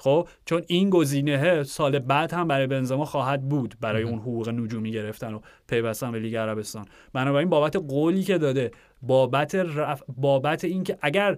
خب 0.00 0.28
چون 0.44 0.62
این 0.66 0.90
گزینه 0.90 1.62
سال 1.62 1.98
بعد 1.98 2.32
هم 2.34 2.48
برای 2.48 2.66
بنزما 2.66 3.04
خواهد 3.04 3.48
بود 3.48 3.74
برای 3.80 4.02
اون 4.02 4.18
حقوق 4.18 4.48
نجومی 4.48 4.92
گرفتن 4.92 5.34
و 5.34 5.40
پیوستن 5.68 6.12
به 6.12 6.18
لیگ 6.18 6.36
عربستان. 6.36 6.86
بنابراین 7.12 7.48
بابت 7.48 7.76
قولی 7.76 8.22
که 8.22 8.38
داده 8.38 8.70
بابت 9.02 9.54
رف... 9.54 10.02
بابت 10.16 10.64
اینکه 10.64 10.98
اگر 11.02 11.36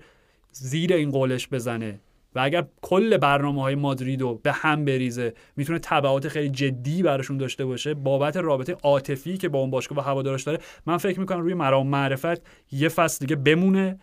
زیر 0.52 0.92
این 0.92 1.10
قولش 1.10 1.48
بزنه 1.48 2.00
و 2.34 2.40
اگر 2.40 2.64
کل 2.82 3.16
برنامه 3.16 3.62
های 3.62 3.74
مادرید 3.74 4.20
رو 4.20 4.34
به 4.34 4.52
هم 4.52 4.84
بریزه 4.84 5.34
می‌تونه 5.56 5.78
تبعات 5.78 6.28
خیلی 6.28 6.48
جدی 6.48 7.02
براشون 7.02 7.36
داشته 7.36 7.64
باشه. 7.64 7.94
بابت 7.94 8.36
رابطه 8.36 8.76
عاطفی 8.82 9.38
که 9.38 9.48
با 9.48 9.58
اون 9.58 9.70
باشگاه 9.70 9.98
و 9.98 10.00
هوادارش 10.00 10.42
داره 10.42 10.58
من 10.86 10.96
فکر 10.96 11.20
می‌کنم 11.20 11.40
روی 11.40 11.54
مرام 11.54 11.86
معرفت 11.86 12.42
یه 12.72 12.88
فصل 12.88 13.26
دیگه 13.26 13.36
بمونه 13.36 13.98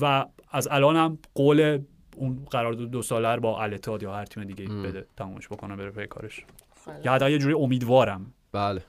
و 0.00 0.26
از 0.50 0.68
الان 0.70 0.96
هم 0.96 1.18
قول 1.34 1.78
اون 2.18 2.46
قرارداد 2.50 2.90
دو 2.90 3.02
ساله 3.02 3.28
رو 3.28 3.40
با 3.40 3.62
الاتحاد 3.62 4.02
یا 4.02 4.14
هر 4.14 4.24
تیم 4.24 4.44
دیگه 4.44 4.74
بده 4.74 5.06
تمامش 5.16 5.48
بکنه 5.48 5.76
بره 5.76 5.90
پی 5.90 6.06
کارش. 6.06 6.44
یا 7.04 7.12
حتی 7.12 7.30
یه 7.30 7.38
جوری 7.38 7.54
امیدوارم. 7.54 8.32
بله. 8.52 8.82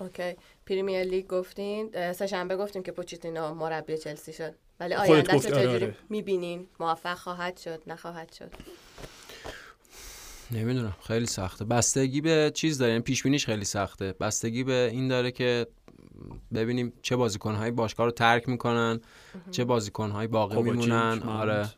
OK. 0.00 0.36
پریمیر 0.66 1.02
لیگ 1.02 1.26
گفتین 1.26 1.90
اه، 1.94 2.12
سه‌شنبه 2.12 2.56
گفتیم 2.56 2.82
که 2.82 2.92
پوچیتینو 2.92 3.54
مربی 3.54 3.98
چلسی 3.98 4.32
شد. 4.32 4.54
ولی 4.80 4.94
آیندهش 4.94 5.30
رو 5.30 5.38
گفتی، 5.38 5.52
آره، 5.52 5.62
چجوری 5.62 5.84
آره. 5.84 5.96
می‌بینین؟ 6.08 6.66
موفق 6.80 7.14
خواهد 7.14 7.56
شد 7.56 7.82
نخواهد 7.86 8.32
شد؟ 8.32 8.50
نمی‌دونم. 10.50 10.96
خیلی 11.06 11.26
سخته. 11.26 11.64
بستگی 11.64 12.20
به 12.20 12.52
چیز 12.54 12.78
داره 12.78 12.92
یعنی 12.92 13.02
پیش 13.02 13.22
بینیش 13.22 13.46
خیلی 13.46 13.64
سخته. 13.64 14.14
بستگی 14.20 14.64
به 14.64 14.88
این 14.92 15.08
داره 15.08 15.30
که 15.30 15.66
ببینیم 16.54 16.92
چه 17.02 17.16
بازیکن‌های 17.16 17.70
باشگاه 17.70 18.06
رو 18.06 18.12
ترک 18.12 18.48
می‌کنن 18.48 19.00
چه 19.50 19.64
بازیکن‌های 19.64 20.26
باقی 20.26 20.62
میمونن. 20.62 21.22
آره. 21.22 21.68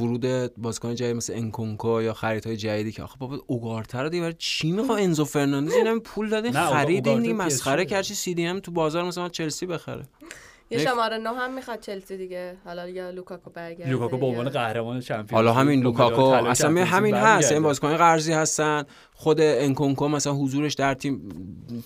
ورود 0.00 0.54
بازیکن 0.56 0.94
جدید 0.94 1.16
مثل 1.16 1.32
انکونکو 1.32 2.02
یا 2.02 2.12
خریدهای 2.12 2.56
جدیدی 2.56 2.92
که 2.92 3.02
آخه 3.02 3.16
بابا 3.18 3.38
اوگارتر 3.46 4.02
رو 4.02 4.08
دیگه 4.08 4.20
برای 4.20 4.34
چی 4.38 4.72
می‌خواد 4.72 4.98
انزو 4.98 5.24
فرناندز؟ 5.24 5.72
این 5.72 5.86
همه 5.86 6.00
پول 6.00 6.28
داده 6.28 6.52
خرید 6.52 7.08
این. 7.08 7.36
مسخره 7.36 7.84
کرد 7.84 8.04
چی 8.04 8.14
CDM 8.14 8.60
تو 8.60 8.70
بازار 8.72 9.04
مثلا 9.04 9.28
چلسی 9.28 9.66
بخره. 9.66 10.04
یه 10.70 10.78
شماره 10.78 11.16
نه 11.16 11.30
هم 11.30 11.54
می‌خواد 11.54 11.80
چلسی 11.80 12.16
دیگه. 12.16 12.56
حالا 12.64 12.88
یا 12.88 13.10
لوکاکو 13.10 13.50
برگرده 13.50 13.90
لوکاکو 13.90 14.16
به 14.16 14.26
عنوان 14.26 14.48
قهرمان 14.48 15.00
چمپیونز 15.00 15.32
حالا 15.32 15.52
همین 15.52 15.82
لوکاکو 15.82 16.22
اصلا 16.22 16.84
همین 16.84 17.14
هست. 17.14 17.52
این 17.52 17.62
بازیکن 17.62 17.96
قرضی 17.96 18.32
هستن. 18.32 18.84
خود 19.14 19.40
انکونکو 19.40 20.08
مثلا 20.08 20.32
حضورش 20.32 20.74
در 20.74 20.94
تیم 20.94 21.28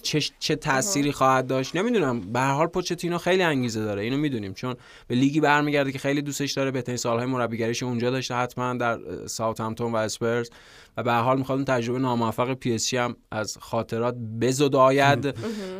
چه 0.02 0.20
چه 0.38 0.56
تأثیری 0.56 1.12
خواهد 1.12 1.46
داشت؟ 1.46 1.76
نمی‌دونم. 1.76 2.20
به 2.20 2.40
هر 2.40 2.52
حال 2.52 2.66
پوچتینو 2.66 3.18
خیلی 3.18 3.42
انگیزه 3.42 3.84
داره. 3.84 4.02
اینو 4.02 4.16
می‌دونیم. 4.16 4.54
چون 4.54 4.74
به 5.06 5.14
لیگی 5.14 5.40
برمیگرده 5.40 5.92
که 5.92 5.98
خیلی 5.98 6.22
دوستش 6.22 6.52
داره. 6.52 6.70
بهترین 6.70 6.96
سالهای 6.96 7.26
مربیگریش 7.26 7.82
اونجا 7.82 8.10
داشته 8.10 8.34
حتما 8.34 8.74
در 8.74 8.98
ساوثهمپتون 9.26 9.92
و 9.92 9.96
اسپرز 9.96 10.50
و 10.96 11.02
به 11.02 11.12
حال 11.12 11.38
می‌خواد 11.38 11.58
اون 11.58 11.64
تجربه 11.64 11.98
ناموفق 11.98 12.54
پی 12.54 12.74
اس 12.74 12.94
هم 12.94 13.16
از 13.30 13.58
خاطرات 13.60 14.14
بزداید. 14.40 15.34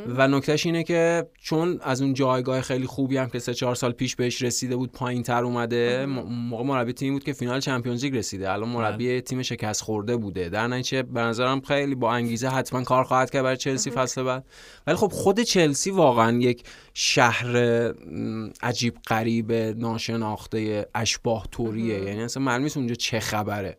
و 0.09 0.29
نکتهش 0.29 0.67
اینه 0.67 0.83
که 0.83 1.27
چون 1.41 1.81
از 1.83 2.03
اون 2.03 2.15
جایگاه 2.15 2.61
خیلی 2.61 2.87
خوبی 2.87 3.17
هم 3.17 3.29
که 3.29 3.39
سه 3.39 3.55
چهار 3.55 3.75
سال 3.75 3.93
پیش 3.93 4.17
بهش 4.17 4.43
رسیده 4.43 4.77
بود 4.77 4.93
پایین 4.93 5.23
تر 5.23 5.45
اومده 5.45 6.07
موقع 6.07 6.65
مربی 6.65 6.93
تیم 6.93 7.13
بود 7.13 7.25
که 7.25 7.33
فینال 7.33 7.61
چمپیونز 7.61 8.05
لیگ 8.05 8.17
رسیده. 8.17 8.53
الان 8.53 8.69
مربی 8.69 9.21
تیم 9.21 9.43
شکست 9.43 9.83
خورده 9.83 10.17
بوده. 10.17 10.49
در 10.49 10.67
نتیجه 10.67 11.03
به 11.03 11.21
نظرم 11.21 11.61
خیلی 11.61 11.95
با 11.95 12.13
انگیزه 12.13 12.49
حتما 12.49 12.83
کار 12.83 13.05
خواهد 13.05 13.31
کرد 13.31 13.43
برای 13.43 13.57
چلسی 13.57 13.91
فصل 13.91 14.23
بعد. 14.23 14.45
ولی 14.87 14.97
خب 14.97 15.09
خود 15.09 15.41
چلسی 15.41 15.91
واقعا 15.91 16.39
یک 16.39 16.65
شهر 16.95 17.57
عجیب 18.63 18.95
غریب 19.07 19.53
ناشناخته 19.53 20.87
اشباه 20.95 21.49
توریه 21.51 22.05
یعنی 22.05 22.23
اصلا 22.23 22.43
معلوم 22.43 22.63
نیست 22.63 22.77
اونجا 22.77 22.95
چه 22.95 23.21
خبره. 23.21 23.77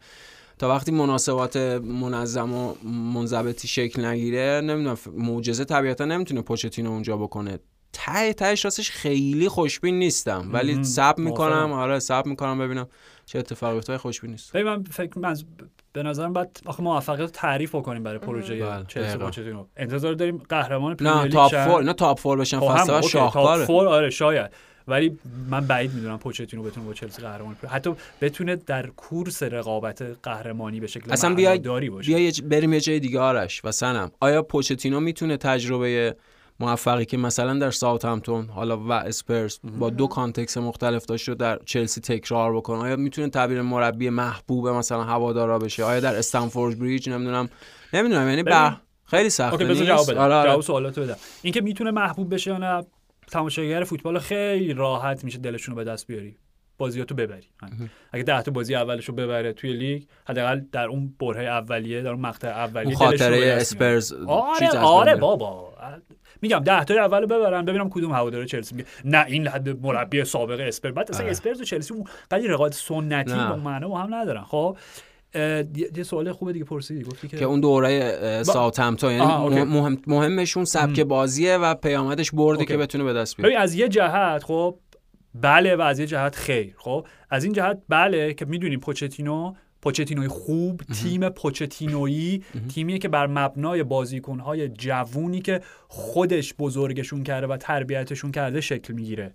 تا 0.57 0.69
وقتی 0.69 0.91
مناسبات 0.91 1.57
منظم 1.83 2.53
و 2.53 2.73
منضبطی 3.13 3.67
شکل 3.67 4.05
نگیره 4.05 4.61
نمی‌دونم 4.63 4.97
معجزه 5.17 5.65
طبیعتا 5.65 6.05
نمی‌تونه 6.05 6.41
پوچتینو 6.41 6.91
اونجا 6.91 7.17
بکنه 7.17 7.59
ته 7.93 8.33
تهش 8.33 8.65
راستش 8.65 8.91
خیلی 8.91 9.49
خوشبین 9.49 9.99
نیستم 9.99 10.49
ولی. 10.53 10.83
صبر 10.83 11.23
می‌کنم. 11.23 11.71
آره 11.71 11.99
صبر 11.99 12.29
می‌کنم 12.29 12.59
ببینم 12.59 12.87
چه 13.25 13.39
اتفاقی 13.39 13.77
افتاد 13.77 13.97
خوشبین 13.97 14.31
نیست 14.31 14.53
ببین 14.53 14.65
من 14.65 14.83
فکر 14.83 15.19
من 15.19 15.29
از 15.29 15.45
به 15.93 16.03
نظرم 16.03 16.33
باید 16.33 16.61
آخه 16.65 16.83
موفقیت 16.83 17.31
تعریف 17.31 17.75
بکنیم 17.75 18.03
برای 18.03 18.17
پروژه 18.17 18.65
بله، 18.65 18.85
چلسی 18.87 19.07
دقیقاً. 19.07 19.25
پوچتینو 19.25 19.65
انتظار 19.77 20.13
داریم 20.13 20.37
قهرمان 20.49 20.95
پرمیر 20.95 21.13
نه 21.13 21.23
لیگ 21.23 21.31
top 21.31 21.51
شن. 21.51 21.65
four 21.65 21.83
نه 21.83 21.93
top 21.93 22.19
four 22.19 22.37
بشن 22.37 22.59
خب 22.59 22.75
فصل 22.75 22.91
بعد 22.93 23.03
OK، 23.03 23.13
top 23.13 23.31
شاهکاره 23.33 23.65
four 23.65 23.87
آره 23.87 24.09
شاید 24.09 24.51
ولی 24.87 25.19
من 25.49 25.67
بعید 25.67 25.93
می‌دونم 25.93 26.17
پوچتینو 26.17 26.63
بتونه 26.63 26.85
با 26.85 26.93
چلسی 26.93 27.21
قهرمان 27.21 27.55
حتی 27.69 27.95
بتونه 28.21 28.55
در 28.55 28.87
کورس 28.87 29.43
رقابت 29.43 30.01
قهرمانی 30.23 30.79
به 30.79 30.87
شکل 30.87 31.11
اصلا 31.11 31.35
بیای 31.35 31.57
داری 31.57 31.89
باشه. 31.89 32.15
بیا 32.15 32.31
بریم 32.49 32.73
یه 32.73 32.79
جای 32.79 32.99
دیگه 32.99 33.19
آرش 33.19 33.61
و 33.63 33.71
سنم. 33.71 34.11
آیا 34.19 34.41
پوچتینو 34.41 34.99
می‌تونه 34.99 35.37
تجربه 35.37 36.15
موفقی 36.59 37.05
که 37.05 37.17
مثلا 37.17 37.59
در 37.59 37.71
ساوثهمپتون 37.71 38.45
حالا 38.45 38.77
و 38.77 38.91
اسپرز 38.91 39.59
با 39.79 39.89
دو 39.89 40.07
context 40.07 40.57
مختلف 40.57 41.05
داشت 41.05 41.29
رو 41.29 41.35
در 41.35 41.59
چلسی 41.65 42.01
تکرار 42.01 42.55
بکنه 42.55 42.77
آیا 42.77 42.95
می‌تونه 42.95 43.29
تعبیر 43.29 43.61
مربی 43.61 44.09
محبوب 44.09 44.67
مثلا 44.67 45.03
هوادارا 45.03 45.59
بشه؟ 45.59 45.83
آیا 45.83 45.99
در 45.99 46.15
استمفورد 46.15 46.79
بریج 46.79 47.09
نمی‌دونم 47.09 47.49
نمی‌دونم 47.93 48.29
یعنی 48.29 48.75
خیلی 49.05 49.29
سخته 49.29 49.67
نیست 49.67 49.83
جواب 49.83 50.11
بدم. 50.11 50.19
آره 50.19 50.33
آره. 50.33 50.49
جواب 50.49 50.61
سوالاتو 50.61 51.01
بدم. 51.01 51.15
اینکه 51.41 51.61
می‌تونه 51.61 51.91
محبوب 51.91 52.33
بشه 52.33 52.51
یا 52.51 52.57
نه 52.57 52.85
تماشاگر 53.31 53.83
فوتبال 53.83 54.19
خیلی 54.19 54.73
راحت 54.73 55.23
میشه 55.23 55.37
دلشون 55.37 55.75
رو 55.75 55.83
به 55.83 55.91
دست 55.91 56.07
بیاری 56.07 56.37
بازیاتو 56.77 57.15
ببری 57.15 57.47
همین. 57.61 57.89
اگه 58.11 58.23
ده 58.23 58.41
تا 58.41 58.51
بازی 58.51 58.75
اولش 58.75 59.05
رو 59.05 59.15
ببره 59.15 59.53
توی 59.53 59.73
لیگ 59.73 60.03
حداقل 60.27 60.61
در 60.71 60.85
اون 60.85 61.13
برهه 61.19 61.43
اولیه 61.45 62.01
در 62.01 62.09
اون 62.09 62.21
مقطع 62.21 62.47
اولیه 62.47 62.81
اون 62.81 62.89
به 62.89 62.95
خاطره. 62.95 63.51
اسپرز 63.51 64.13
آره 64.27 64.69
آره 64.77 65.11
بره. 65.11 65.21
بابا 65.21 65.73
میگم 66.41 66.59
ده 66.59 66.83
تا 66.83 66.93
اول 66.93 67.21
رو 67.21 67.27
ببرن 67.27 67.65
ببینم 67.65 67.89
کدوم 67.89 68.11
هوادار 68.11 68.45
چلسی 68.45 68.75
میگه 68.75 68.87
نه 69.05 69.25
این 69.25 69.47
حد 69.47 69.85
مربی 69.85 70.23
سابق 70.23 70.59
اسپرز 70.59 70.91
بعد 70.91 71.09
اصلا 71.09 71.21
آره. 71.21 71.31
اسپرز 71.31 71.61
و 71.61 71.63
چلسی 71.63 71.93
اون 71.93 72.03
قضیه 72.31 72.49
رقابت 72.49 72.73
سنتی. 72.73 73.33
با 73.33 73.55
معنا 73.55 73.97
هم 73.97 74.15
ندارن 74.15 74.43
خب 74.43 74.77
یه 75.95 76.03
سوال 76.03 76.31
خوبه 76.31 76.53
دیگه 76.53 76.65
پرسیدی 76.65 77.03
گفتی 77.03 77.27
که 77.27 77.37
که 77.37 77.45
اون 77.45 77.59
دوره 77.59 78.43
ساوثهمپتون 78.43 79.11
یعنی. 79.11 79.63
مهم 79.63 79.97
مهمشون 80.07 80.65
سبک 80.65 80.99
بازیه 80.99 81.57
و 81.57 81.75
پیامدش 81.75 82.31
برده 82.31 82.59
OK. 82.59 82.73
که 82.73 82.77
بتونه 82.77 83.03
به 83.03 83.13
دست 83.13 83.37
بیاره. 83.37 83.57
از 83.57 83.75
یه 83.75 83.89
جهت 83.89 84.43
خب 84.43 84.79
بله 85.41 85.75
و 85.75 85.81
از 85.81 85.99
یه 85.99 86.07
جهت 86.07 86.35
خیر 86.35 86.75
خب. 86.77 87.07
از 87.29 87.43
این 87.43 87.53
جهت 87.53 87.81
بله 87.89 88.33
که 88.33 88.45
می‌دونیم 88.45 88.79
پوچتینو 88.79 89.53
پوچتینوی 89.81 90.27
خوب 90.27 90.81
تیم 90.81 91.29
پوچتینویی 91.29 92.43
تیمیه 92.73 92.97
که 92.97 93.07
بر 93.07 93.27
مبنای 93.27 93.83
بازیکنهای 93.83 94.69
جوونی 94.69 95.41
که 95.41 95.61
خودش 95.87 96.53
بزرگشون 96.53 97.23
کرده 97.23 97.47
و 97.47 97.57
تربیتشون 97.57 98.31
کرده 98.31 98.61
شکل 98.61 98.93
می‌گیره. 98.93 99.33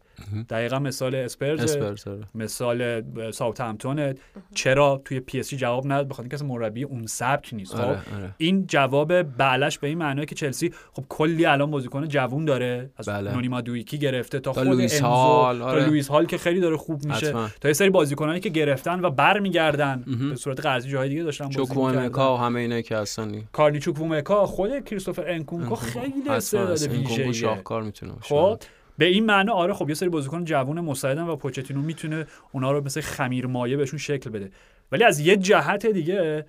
دقیقا 0.48 0.78
مثال 0.78 1.14
اسپرز 1.14 1.76
آره. 1.76 2.24
مثال 2.34 3.02
ساوثهمپتون 3.30 4.14
چرا 4.55 5.02
توی 5.05 5.20
پی 5.20 5.40
اس 5.40 5.55
جواب 5.55 5.86
نداد 5.86 6.09
بخاطر 6.09 6.22
اینکه 6.22 6.34
اصلا 6.34 6.48
مربی 6.48 6.82
اون 6.82 7.06
سبک 7.06 7.55
نیست 7.55 7.74
خب 7.74 7.80
آره، 7.80 7.88
آره. 7.90 8.34
این 8.38 8.66
جواب 8.66 9.22
بله‌ش 9.23 9.78
به 9.78 9.88
این 9.88 9.98
معنیه 9.98 10.26
که 10.26 10.34
چلسی 10.34 10.72
خب 10.92 11.05
کلی 11.09 11.47
الان 11.47 11.70
بازیکن 11.70 12.09
جوون 12.09 12.44
داره 12.44 12.90
از 12.97 13.09
بله. 13.09 13.34
نونی 13.34 13.48
مادویکی 13.48 13.98
گرفته 13.98 14.40
تا, 14.40 14.52
تا 14.52 14.64
خود 14.64 14.80
انزو 14.80 15.06
هال، 15.06 15.62
آره. 15.62 15.80
تا 15.80 15.86
لوئیس 15.86 16.09
هال 16.09 16.26
که 16.26 16.38
خیلی 16.38 16.60
داره 16.60 16.76
خوب 16.76 17.05
میشه. 17.05 17.32
تا 17.60 17.68
یه 17.68 17.72
سری 17.72 17.90
بازیکنایی 17.90 18.40
که 18.40 18.48
گرفتن 18.48 19.01
و 19.01 19.10
برمیگردن 19.10 20.05
به 20.30 20.36
صورت 20.36 20.60
قرضی 20.60 20.88
جاهای 20.90 21.09
دیگه 21.09 21.22
داشتن 21.22 21.48
چوکومکا. 21.48 22.34
و 22.34 22.38
همه 22.38 22.60
اینا 22.60 22.80
که 22.80 22.97
هستن 22.97 23.42
کارنی 23.52 23.98
چوکوومکا 24.01 24.47
خود 24.47 24.84
کریستوفر 24.84 25.24
انکونکو 25.28 25.74
خیلی 25.74 26.28
استعداد 26.28 26.82
ویژه‌ایه 26.82 27.32
شاهکار 27.32 27.82
می‌تونه 27.82 28.12
باشه 28.12 28.28
خب 28.28 28.59
به 29.01 29.06
این 29.06 29.27
معنا 29.27 29.52
آره 29.52 29.74
خب 29.74 29.89
یه 29.89 29.94
سری 29.94 30.09
بازیکن 30.09 30.44
جوون 30.44 30.81
مستعدن 30.81 31.22
و 31.22 31.36
پوچتینو 31.36 31.82
می‌تونه 31.82 32.27
اونا 32.52 32.72
رو 32.72 32.85
مثل 32.85 33.01
خمیر 33.01 33.47
مایه 33.47 33.77
بهشون 33.77 33.98
شکل 33.98 34.31
بده. 34.31 34.51
ولی 34.93 35.05
از 35.05 35.20
یه 35.20 35.36
جهت 35.36 35.86
دیگه 35.86 36.47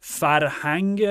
فرهنگ 0.00 1.06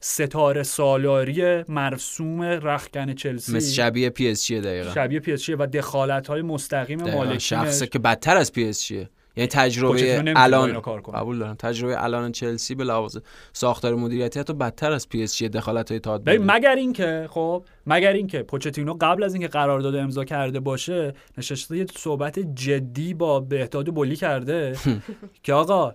ستاره 0.00 0.62
سالاری 0.62 1.64
مرسوم 1.68 2.42
رختکن 2.42 3.14
چلسی. 3.14 3.56
مثل 3.56 3.72
شبیه 3.72 4.10
پی 4.10 4.28
اس 4.28 4.46
جی 4.46 4.60
دقیقا. 4.60 4.90
شبیه 4.90 5.20
پی 5.20 5.32
اس 5.32 5.48
و 5.48 5.66
دخالت 5.66 6.26
های 6.26 6.42
مستقیم. 6.42 7.02
مالکینش. 7.02 7.48
شخصه 7.48 7.86
که 7.86 7.98
بدتر 7.98 8.36
از 8.36 8.52
پی 8.52 8.68
اس 8.68 8.86
جیه. 8.86 9.10
یعنی 9.36 9.48
تجربه 9.48 10.32
الان. 10.36 10.80
قبول 11.14 11.38
دارم 11.38 11.54
تجربه 11.54 12.04
الان 12.04 12.32
چلسی 12.32 12.74
به 12.74 12.84
لحاظ 12.84 13.18
ساختار 13.52 13.94
مدیریتی 13.94 14.40
حتی 14.40 14.52
بدتر 14.52 14.92
از 14.92 15.08
پی 15.08 15.22
اس 15.22 15.36
جی 15.36 15.48
دخالت 15.48 15.90
های 15.90 16.00
تاد 16.00 16.24
ببین 16.24 16.50
مگر 16.50 16.74
اینکه 16.74 17.26
خب 17.30 17.64
مگر 17.86 18.12
اینکه 18.12 18.42
پوچتینو 18.42 18.96
قبل 19.00 19.22
از 19.22 19.34
اینکه 19.34 19.48
قرارداد 19.48 19.96
امضا 19.96 20.24
کرده 20.24 20.60
باشه 20.60 21.14
نشسته 21.38 21.76
یه 21.76 21.86
صحبت 21.96 22.38
جدی 22.38 23.14
با 23.14 23.40
تاد 23.40 23.86
بولی 23.86 24.16
کرده 24.16 24.76
که 25.42 25.52
آقا 25.52 25.94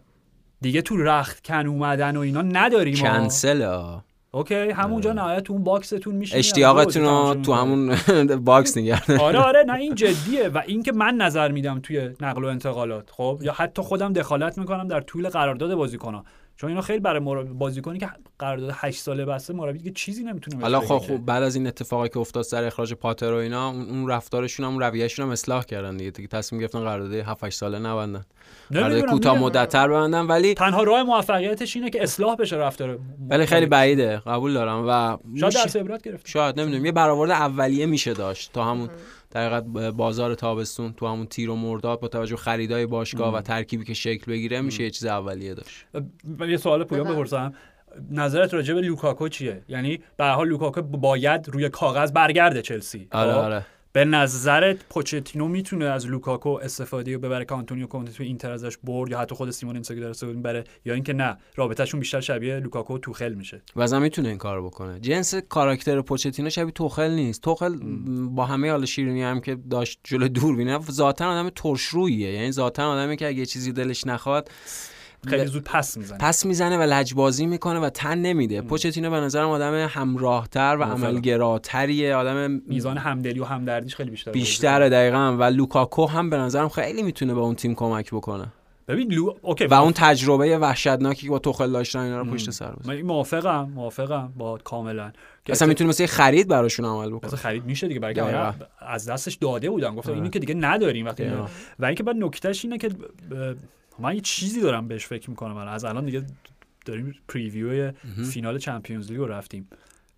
دیگه 0.61 0.81
تو 0.81 0.97
رخت 0.97 1.47
کن 1.47 1.67
اومدن 1.67 2.17
و 2.17 2.19
اینا 2.19 2.41
نداریم. 2.41 2.95
کنسل. 2.95 3.61
OK 4.35 4.55
همونجا 4.55 5.13
نهایت 5.13 5.43
تو 5.43 5.53
اون 5.53 5.63
box 5.63 5.89
تون 5.89 6.15
میشه 6.15 6.37
اشتیاقتون 6.37 7.03
رو 7.03 7.35
تو 7.43 7.53
همون 7.53 7.95
box 8.51 8.77
نگردن 8.77 9.17
آره 9.19 9.39
آره 9.39 9.63
نه 9.63 9.73
این 9.73 9.95
جدیه 9.95 10.49
و 10.49 10.61
اینکه 10.65 10.91
من 10.91 11.15
نظر 11.15 11.51
میدم 11.51 11.79
توی 11.79 12.09
نقل 12.21 12.43
و 12.43 12.47
انتقالات 12.47 13.09
خب؟ 13.11 13.39
یا 13.41 13.53
حتی 13.53 13.81
خودم 13.81 14.13
دخالت 14.13 14.57
می‌کنم 14.57 14.87
در 14.87 15.01
طول 15.01 15.29
قرارداد 15.29 15.75
بازیکن‌ها. 15.75 16.25
چون 16.57 16.69
اینا 16.69 16.81
خیلی 16.81 16.99
برای 16.99 17.19
مربی 17.19 17.53
بازیکنی 17.53 17.99
که 17.99 18.09
قرارداد 18.39 18.71
8 18.73 18.99
ساله 18.99 19.25
بسته 19.25 19.53
مربی 19.53 19.77
دیگه 19.77 19.91
چیزی 19.91 20.23
نمی‌تونه 20.23 20.61
حالا 20.61 20.79
خب 20.79 20.97
خب 20.97 21.17
بعد 21.17 21.43
از 21.43 21.55
این 21.55 21.67
اتفاقی 21.67 22.09
که 22.09 22.19
افتاد 22.19 22.43
سر 22.43 22.63
اخراج 22.63 22.93
پاتر 22.93 23.33
و 23.33 23.35
اینا 23.35 23.69
اون, 23.69 24.09
رفتارشون 24.09 24.65
هم 24.65 24.71
اون 24.71 24.81
رویهشون 24.81 25.25
هم 25.25 25.31
اصلاح 25.31 25.63
کردن 25.63 25.97
دیگه. 25.97 26.11
دیگه 26.11 26.27
تصمیم 26.27 26.61
گرفتن 26.61 26.79
قرارداد 26.79 27.13
7 27.13 27.43
8 27.43 27.57
ساله 27.57 27.79
نبندن. 27.79 28.25
قرارداد 28.73 29.05
کوتاه 29.05 29.39
مدت‌تر 29.39 29.87
ببندن 29.87 30.27
ولی 30.27 30.53
تنها 30.53 30.83
راه 30.83 31.03
موفقیتش 31.03 31.75
اینه 31.75 31.89
که 31.89 32.03
اصلاح 32.03 32.35
بشه 32.35 32.55
رفتار 32.55 32.99
ولی 33.29 33.45
خیلی 33.45 33.65
بعیده. 33.65 34.17
قبول 34.17 34.53
دارم. 34.53 34.83
و 34.87 35.17
شاید 35.39 35.53
درس 35.53 35.75
عبرت 35.75 36.03
گرفت 36.03 36.27
شاید 36.27 36.59
نمی‌دونم. 36.59 36.85
یه 36.85 36.91
برآورد 36.91 37.31
اولیه 37.31 37.85
میشه 37.85 38.13
داشت 38.13 38.53
تا 38.53 38.63
همون 38.63 38.89
دقیقت 39.35 39.63
بازار 39.91 40.35
تابستون 40.35 40.93
تو 40.93 41.07
همون 41.07 41.27
تیر 41.27 41.49
و 41.49 41.55
مرداد 41.55 41.99
با 41.99 42.07
توجه 42.07 42.35
خریدای 42.35 42.85
باشگاه 42.85 43.33
و 43.33 43.41
ترکیبی 43.41 43.85
که 43.85 43.93
شکل 43.93 44.31
بگیره 44.31 44.61
میشه 44.61 44.83
یه 44.83 44.89
چیز 44.89 45.05
اولیه 45.05 45.53
داشت. 45.53 45.85
یه 46.47 46.57
سوال 46.57 46.83
پویان 46.83 47.07
بپرسم. 47.07 47.53
نظرت 48.11 48.53
راجع 48.53 48.73
به 48.73 48.81
لوکاکو 48.81 49.29
چیه؟ 49.29 49.63
یعنی 49.67 49.99
به 50.17 50.23
هر 50.23 50.31
حال 50.31 50.47
لوکاکو 50.47 50.81
باید 50.81 51.49
روی 51.49 51.69
کاغذ 51.69 52.11
برگرده 52.11 52.61
چلسی. 52.61 53.07
آره 53.11 53.31
خب؟ 53.31 53.37
آره. 53.37 53.65
به 53.95 54.05
نظرت 54.05 54.77
پوچتینو 54.89 55.47
می‌تونه 55.47 55.85
از 55.85 56.07
لوکاکو 56.07 56.49
استفاده 56.49 57.17
و 57.17 57.19
ببره 57.19 57.45
که 57.45 57.53
آنتونیو 57.53 57.87
کونته 57.87 58.11
تو 58.11 58.23
اینتر 58.23 58.51
ازش 58.51 58.77
برد 58.83 59.11
یا 59.11 59.19
حتی 59.19 59.35
خود 59.35 59.51
سیمونه 59.51 59.75
اینزاگی 59.75 59.99
داره 59.99 60.09
استفاده 60.09 60.39
بره 60.39 60.63
یا 60.85 60.93
اینکه 60.93 61.13
نه 61.13 61.37
رابطهشون 61.55 61.99
بیشتر 61.99 62.21
شبیه 62.21 62.59
لوکاکو 62.59 62.95
و 62.95 62.97
توخل 62.97 63.33
میشه. 63.33 63.61
وزن 63.75 64.01
می‌تونه 64.01 64.29
این 64.29 64.37
کارو 64.37 64.65
بکنه. 64.65 64.99
جنس 64.99 65.35
کاراکتر 65.35 66.01
پوچتینو 66.01 66.49
شبیه 66.49 66.71
توخل 66.71 67.11
نیست. 67.11 67.41
توخل 67.41 67.75
با 68.29 68.45
همه 68.45 68.71
حال 68.71 68.85
شیرینی 68.85 69.23
هم 69.23 69.41
که 69.41 69.55
داشت 69.69 69.99
جلو 70.03 70.27
دور 70.27 70.55
بینه 70.55 70.79
ذاتا 70.91 71.27
آدم 71.27 71.49
ترشرویه 71.49 72.31
یعنی 72.31 72.51
ذاتا 72.51 72.87
آدمی 72.87 73.17
که 73.17 73.27
اگه 73.27 73.45
چیزی 73.45 73.71
دلش 73.71 74.07
نخواد 74.07 74.51
خیلی 75.27 75.45
زود 75.45 75.63
پس 75.63 75.97
می‌زنه 75.97 76.17
پس 76.17 76.45
می‌زنه 76.45 76.77
و 76.77 76.81
لجبازی 76.81 77.45
می‌کنه 77.45 77.79
و 77.79 77.89
تن 77.89 78.17
نمیده. 78.17 78.61
پوچتینو 78.61 79.09
به 79.09 79.19
نظرم 79.19 79.49
آدم 79.49 79.87
همراهتر 79.87 80.77
و. 80.79 80.83
عملگراتریه. 80.83 82.15
آدم 82.15 82.61
میزان 82.67 82.97
همدلی 82.97 83.39
و 83.39 83.43
همدردیش 83.43 83.95
خیلی 83.95 84.11
بیشتر 84.11 84.31
بیشتره 84.31 84.89
دقیقا. 84.89 85.37
و 85.39 85.43
لوکاکو 85.43 86.05
هم 86.05 86.29
به 86.29 86.37
نظرم 86.37 86.69
خیلی 86.69 87.03
می‌تونه 87.03 87.33
به 87.33 87.39
اون 87.39 87.55
تیم 87.55 87.75
کمک 87.75 88.11
بکنه. 88.11 88.45
ببین 88.87 89.11
لو... 89.11 89.33
OK. 89.41 89.65
و 89.65 89.73
اون 89.73 89.93
تجربه 89.95 90.57
وحشتناکی 90.57 91.21
که 91.21 91.29
با 91.29 91.39
توخل 91.39 91.71
داشتن 91.71 91.99
اینا 91.99 92.21
رو 92.21 92.25
پشت 92.25 92.49
سر 92.49 92.71
بزنه 92.71 92.95
من 92.95 93.01
موافقم 93.01 93.71
موافقم 93.75 94.33
با 94.37 94.57
کاملا. 94.57 95.11
اصلا 95.49 95.67
می‌تونه 95.67 95.89
مثل 95.89 96.05
خرید 96.05 96.47
براشون 96.47 96.85
عمل 96.85 97.09
بکنه 97.09 97.27
مثلا 97.27 97.39
خرید 97.39 97.65
میشه 97.65 97.87
دیگه 97.87 97.99
برای. 97.99 98.19
آره 98.19 98.53
از 98.79 99.09
دستش 99.09 99.35
داده 99.35 99.69
بودن. 99.69 99.95
گفتم 99.95 100.09
آره. 100.09 100.19
اینو 100.19 100.29
که 100.29 100.39
دیگه 100.39 100.53
نداریم 100.53 101.05
وقتی. 101.05 101.23
و 101.79 101.85
اینکه 101.85 102.03
بعد 102.03 102.15
نکتهش 102.15 102.65
اینه 102.65 102.77
که 102.77 102.89
من 103.99 104.15
یه 104.15 104.21
چیزی 104.21 104.61
دارم 104.61 104.87
بهش 104.87 105.05
فکر 105.05 105.29
می‌کنم. 105.29 105.57
الان 105.57 105.73
از 105.73 105.85
الان 105.85 106.05
دیگه 106.05 106.25
داریم 106.85 107.15
preview 107.27 107.91
فینال 108.31 108.57
Champions 108.59 109.11
League 109.11 109.19
رو 109.19 109.27
رفتیم. 109.27 109.69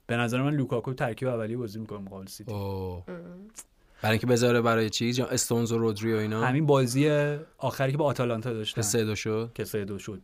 به 0.07 0.17
نظر 0.17 0.41
من 0.41 0.55
لوکاکو 0.55 0.93
ترکیب 0.93 1.27
اولی 1.27 1.55
بازی 1.55 1.79
می‌کنه 1.79 1.99
مقابل 1.99 2.25
سیتی. 2.25 2.51
برای 4.01 4.11
اینکه 4.11 4.27
بذاره 4.27 4.61
برای 4.61 4.89
چیز 4.89 5.19
یا 5.19 5.25
استونز 5.25 5.71
و 5.71 5.77
رودری 5.77 6.13
و 6.13 6.17
اینا؟ 6.17 6.45
همین 6.45 6.65
بازی 6.65 7.09
آخری 7.57 7.91
که 7.91 7.97
با 7.97 8.05
آتالانتا 8.05 8.49
که 8.49 8.55
داشتن 8.55 8.81
سه 8.81 9.05
دو 9.05 9.15
شد. 9.15 9.51
که 9.55 9.63
سه 9.63 9.85
دو 9.85 9.99
شد. 9.99 10.21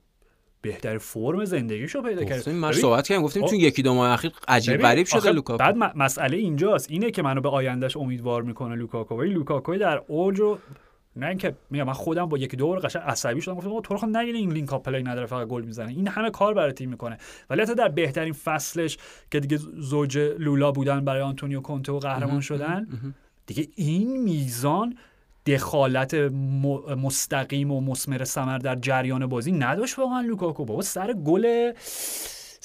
بهتر 0.61 0.97
فرم 0.97 1.45
زندگیشو 1.45 2.01
پیدا 2.01 2.23
کرد. 2.23 2.45
ببین، 2.45 2.71
صحبت 2.71 3.07
کردیم 3.07 3.25
گفتیم. 3.25 3.45
تو 3.45 3.55
یکی 3.55 3.81
دو 3.81 3.93
ماه 3.93 4.11
اخیر 4.11 4.31
عجیب 4.47 4.81
غریب 4.81 5.05
شده 5.07 5.31
لوکاکو. 5.31 5.57
بعد 5.57 5.77
م- 5.77 5.91
مسئله 5.95 6.37
اینجاست. 6.37 6.91
اینه 6.91 7.11
که 7.11 7.21
منو 7.21 7.41
به 7.41 7.49
آیندهش 7.49 7.97
امیدوار 7.97 8.41
می‌کنه 8.41 8.75
لوکاکو. 8.75 9.15
ولی 9.15 9.29
لوکاکو 9.29 9.77
در 9.77 10.01
اوج 10.07 10.39
رو 10.39 10.59
نه 11.15 11.27
اینکه 11.27 11.55
میگم 11.69 11.83
من 11.83 11.93
خودم 11.93 12.25
با 12.25 12.37
یکی 12.37 12.57
دور 12.57 12.79
قشنگ 12.79 13.03
عصبی 13.05 13.41
شدم 13.41 13.55
گفتم 13.55 13.81
تو 13.81 13.93
رو 13.93 13.99
خب 13.99 14.07
نگیره 14.07 14.37
این 14.37 14.51
link-up 14.51 14.83
play 14.83 15.03
نداره 15.03 15.27
فقط 15.27 15.47
گل 15.47 15.61
می‌زنه. 15.61 15.89
این 15.89 16.07
همه 16.07 16.29
کار 16.29 16.53
برای 16.53 16.71
تیم 16.71 16.89
می‌کنه. 16.89 17.17
ولی 17.49 17.61
حتی 17.61 17.75
در 17.75 17.87
بهترین 17.87 18.33
فصلش 18.33 18.97
که 19.31 19.39
دیگه 19.39 19.59
زوج 19.77 20.17
لولا 20.17 20.71
بودن 20.71 21.05
برای 21.05 21.21
آنتونیو 21.21 21.61
کونته 21.61 21.91
و 21.91 21.99
قهرمان 21.99 22.41
شدن 22.41 22.87
دیگه 23.45 23.67
این 23.75 24.21
میزان 24.21 24.97
دخالت 25.45 26.13
مستقیم 27.03 27.71
و 27.71 27.81
مسمر 27.81 28.23
ثمر 28.23 28.57
در 28.57 28.75
جریان 28.75 29.25
بازی 29.25 29.51
نداشت 29.51 29.99
واقعا 29.99 30.21
لوکاکو. 30.21 30.65
بابا 30.65 30.81
سر 30.81 31.13
گل 31.13 31.71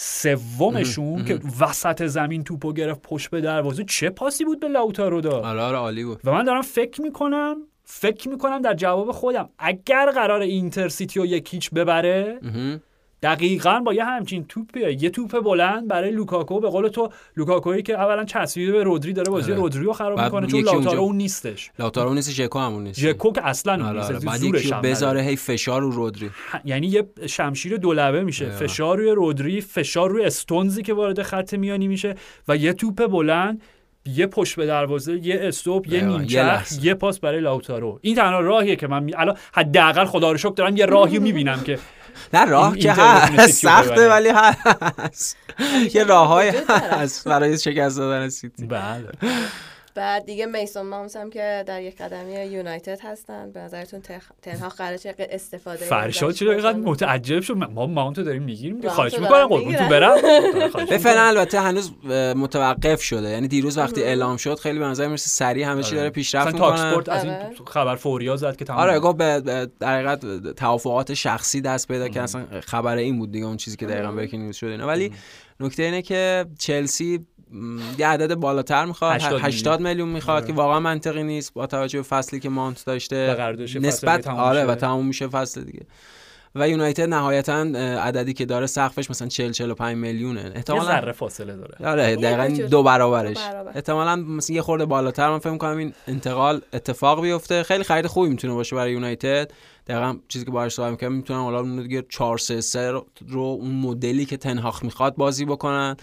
سومشون 0.01 1.25
که 1.25 1.41
وسط 1.61 2.07
زمین 2.07 2.45
توپو 2.45 2.73
گرفت 2.73 3.03
پشت 3.03 3.31
به 3.31 3.41
دروازه 3.41 3.85
چه 3.85 4.11
پاسی 4.11 4.45
بود 4.45 4.61
به 4.61 4.69
لاوتارو 4.69 5.21
داد؟ 5.21 5.45
آره 5.45 5.61
آره 5.61 5.77
عالی 5.77 6.05
بود. 6.05 6.21
و 6.25 6.33
من 6.33 6.45
دارم 6.45 6.63
فکر 6.63 7.03
می‌کنم 7.03 7.57
فکر 7.91 8.29
می‌کنم 8.29 8.63
در 8.63 8.75
جواب 8.75 9.13
خودم 9.13 9.49
اگر 9.59 10.11
قرار 10.11 10.41
اینتر 10.41 10.81
سیتی 10.81 11.21
رو 11.21 11.27
یک 11.27 11.55
هیچ 11.55 11.71
ببره. 11.71 12.39
دقیقا 13.23 13.81
با 13.87 13.95
یه 13.95 14.05
همچین 14.05 14.45
توپیه 14.49 15.03
یه 15.03 15.11
توپ 15.11 15.41
بلند 15.45 15.89
برای 15.89 16.11
لوکاکو 16.11 16.61
به 16.61 16.69
قول 16.69 16.89
تو 16.89 17.09
لوکاکویی 17.37 17.83
که 17.83 17.95
اولا 17.95 18.25
چسبیده 18.25 18.73
به 18.73 18.83
رودری 18.83 19.13
داره 19.13 19.31
بازی 19.31 19.53
آره. 19.53 19.61
رودری 19.61 19.85
رو 19.85 19.93
خراب 19.93 20.21
می‌کنه 20.21 20.47
چون 20.47 20.69
اونجا- 20.69 20.99
اون 20.99 21.17
نیستش 21.17 21.71
لاوتارو 21.79 22.15
نیست 22.15 22.31
ژکو 22.31 22.59
همون 22.59 22.83
نیست 22.83 23.01
ژکو 23.01 23.33
که 23.33 23.47
اصلا 23.47 23.73
اون 23.73 23.83
آره 23.83 23.99
نیست 23.99 24.11
آره 24.11 24.21
بعد 24.21 24.43
یکی 24.43 24.73
بذاره. 24.83 25.23
هی 25.23 25.37
فشار 25.37 25.81
رو 25.83 25.91
رودری 25.91 26.31
یعنی 26.65 26.87
یه 26.87 27.09
شمشیر 27.27 27.77
دولبه 27.77 28.23
میشه 28.25 28.45
آره. 28.45 28.55
فشار 28.55 28.99
روی 28.99 29.11
رودری 29.11 29.61
فشار 29.61 30.11
روی 30.11 30.25
استونزی 30.25 30.83
که 30.83 30.95
وارد 30.95 31.23
خط 31.23 31.55
میانی 31.55 31.89
میشه 31.89 32.15
و 32.49 32.57
یه 32.57 32.73
توپ 32.73 33.07
بلند 33.07 33.63
یه 34.07 34.27
پشت 34.27 34.57
به 34.57 34.67
دروازه 34.67 35.27
یه 35.27 35.39
استوپ 35.43 35.93
یه 35.93 36.11
ایوه، 36.11 36.63
یه 36.83 36.95
پاس 36.95 37.19
برای 37.19 37.41
لاوتارو. 37.41 37.99
این 38.03 38.17
تنها 38.17 38.41
راهیه 38.41 38.77
که 38.77 38.87
من 38.87 39.03
می... 39.03 39.15
الان 39.17 39.37
حداقل 39.53 40.05
خدا 40.05 40.33
رو 40.33 40.39
شکر 40.39 40.55
دارم 40.57 40.77
یه 40.77 40.87
راهی 40.87 41.19
می‌بینم 41.19 41.61
که 41.61 41.79
نه 42.35 42.45
راه 42.45 42.73
این- 42.73 42.83
که 42.83 42.93
هست. 42.93 43.53
سخته. 43.63 44.09
ولی 44.09 44.29
هست. 44.29 45.37
یه 45.95 46.05
راههای 46.05 46.49
وجود 46.51 46.67
داره. 46.67 46.81
هست 46.81 47.29
برای 47.29 47.59
شکست 47.59 47.99
دادن 47.99 48.29
سیتی. 48.29 48.67
بله. 48.67 49.09
بعد 49.95 50.25
دیگه 50.25 50.47
میسون 50.47 50.87
ماونت 50.87 51.17
هم 51.17 51.31
که 51.31 51.65
در 51.67 51.83
یک 51.83 51.97
قدمی 51.97 52.47
یونایتد 52.47 53.01
هستن. 53.03 53.53
به 53.53 53.61
نظرتون 53.61 54.01
تخ- 54.03 54.33
تنها 54.43 54.69
قراره 54.69 54.99
چه 54.99 55.15
استفاده 55.19 55.85
فرشاد 55.85 56.35
چرا 56.35 56.53
اینقدر؟ 56.53 56.79
متعجب 56.79 57.41
شد؟ 57.41 57.55
ما 57.57 57.87
ماونتو 57.87 58.23
داریم 58.23 58.43
می‌گیریم 58.43 58.89
خواهش 58.89 59.15
می‌کنم 59.15 59.29
قربون 59.29 59.61
تو 59.61 59.67
می‌گیرم. 59.67 59.89
برم. 59.89 60.17
فعلا 60.99 61.23
البته 61.23 61.61
هنوز 61.61 61.93
متوقف 62.37 63.03
شده. 63.03 63.29
یعنی 63.31 63.49
دیروز 63.49 63.79
وقتی 63.79 64.03
اعلام 64.03 64.37
شد 64.37 64.59
خیلی 64.59 64.79
به 64.79 64.85
نظر 64.85 65.07
می‌رسه 65.07 65.29
سریع 65.29 65.67
همه 65.67 65.83
چی 65.83 65.89
آره. 65.89 65.99
داره 65.99 66.11
پیشرفت 66.11 66.55
می‌کنه. 66.55 66.81
اسپورت 66.81 67.09
از 67.09 67.25
این 67.25 67.33
آره. 67.33 67.51
خبر 67.67 67.97
فوریا 67.97 68.37
زد 68.37 68.57
که 68.57 68.65
تمام 68.65 68.81
آره 68.81 68.99
گفت 69.01 69.17
به 69.17 69.41
در 69.81 69.95
حقیقت 69.95 70.51
توافقات 70.57 71.15
شخصی 71.15 71.61
دست 71.61 71.89
پیدا 71.89 72.09
که 72.09 72.21
اصلا 72.23 72.47
خبر 72.61 72.97
این 72.97 73.19
بود 73.19 73.33
دیگه 73.33 73.47
اون 73.47 73.57
چیزی 73.57 73.77
که 73.77 73.87
دقیقا 73.87 74.13
بریکینگ 74.13 74.43
نیوز 74.43 74.57
شد 74.57 74.67
اینا. 74.67 74.87
ولی 74.87 75.13
نکته 75.61 75.83
اینه 75.83 76.03
که 76.03 76.47
چلسی 76.59 77.27
یه 77.99 78.07
عدد 78.07 78.35
بالاتر 78.35 78.85
می‌خواد 78.85 79.15
80 79.15 79.33
میلیون. 79.33 79.49
80 79.49 79.81
میلیون 79.81 80.09
می‌خواد 80.09 80.37
آره. 80.37 80.47
که 80.47 80.53
واقعا 80.53 80.81
منطقی 80.81 81.23
نیست 81.23 81.55
با 81.55 81.67
توجه 81.67 81.99
به 81.99 82.03
فصلی 82.03 82.41
که 82.41 82.49
مانت 82.49 82.85
داشته 82.85 83.57
نسبت 83.81 84.29
آره. 84.29 84.65
و 84.65 84.75
تموم 84.75 85.07
میشه 85.07 85.29
فصل 85.29 85.65
دیگه 85.65 85.87
و 86.55 86.69
یونایتد 86.69 87.09
نهایتا 87.09 87.61
عددی 88.03 88.33
که 88.33 88.45
داره 88.47 88.67
سقفش 88.67 89.11
مثلا 89.11 89.29
40 89.29 89.53
45 89.53 89.97
میلیونه 89.97 90.41
یه 90.41 90.53
احتمالاً 90.55 90.85
ذره 90.85 91.13
فاصله 91.13 91.57
داره 91.57 91.91
آره 91.91 92.17
دقیقا. 92.17 92.67
دو 92.67 92.83
برابرش 92.83 93.37
برابر. 93.37 93.73
احتمالا 93.75 94.17
مثلا 94.17 94.57
یه 94.57 94.63
خورده 94.63 94.85
بالاتر 94.85 95.31
من 95.31 95.39
فکر 95.39 95.51
می‌کنم 95.51 95.77
این 95.77 95.95
انتقال 96.07 96.61
اتفاق 96.73 97.23
بیفته 97.23 97.63
خیلی 97.63 97.85
خرید 97.85 98.07
خوبی 98.07 98.29
می‌تونه 98.29 98.55
باشه 98.55 98.77
برای 98.77 98.93
یونایتد 98.93 99.51
دقیقا 99.87 100.17
چیزی 100.29 100.45
که 100.45 100.51
باهاش 100.51 100.73
صحبت 100.73 100.91
می‌کردم 100.91 101.15
می‌تونن 101.15 101.41
حالا 101.41 101.61
اون 101.61 101.83
دیگه 101.83 102.05
4 102.09 102.39
3 102.39 102.61
3 102.61 102.91
رو 103.29 103.41
اون 103.41 103.75
مدلی 103.75 104.25
که 104.25 104.37
تنهاخ 104.37 104.85
می‌خواد 104.85 105.17
بازی 105.17 105.45
بکنن 105.45 105.97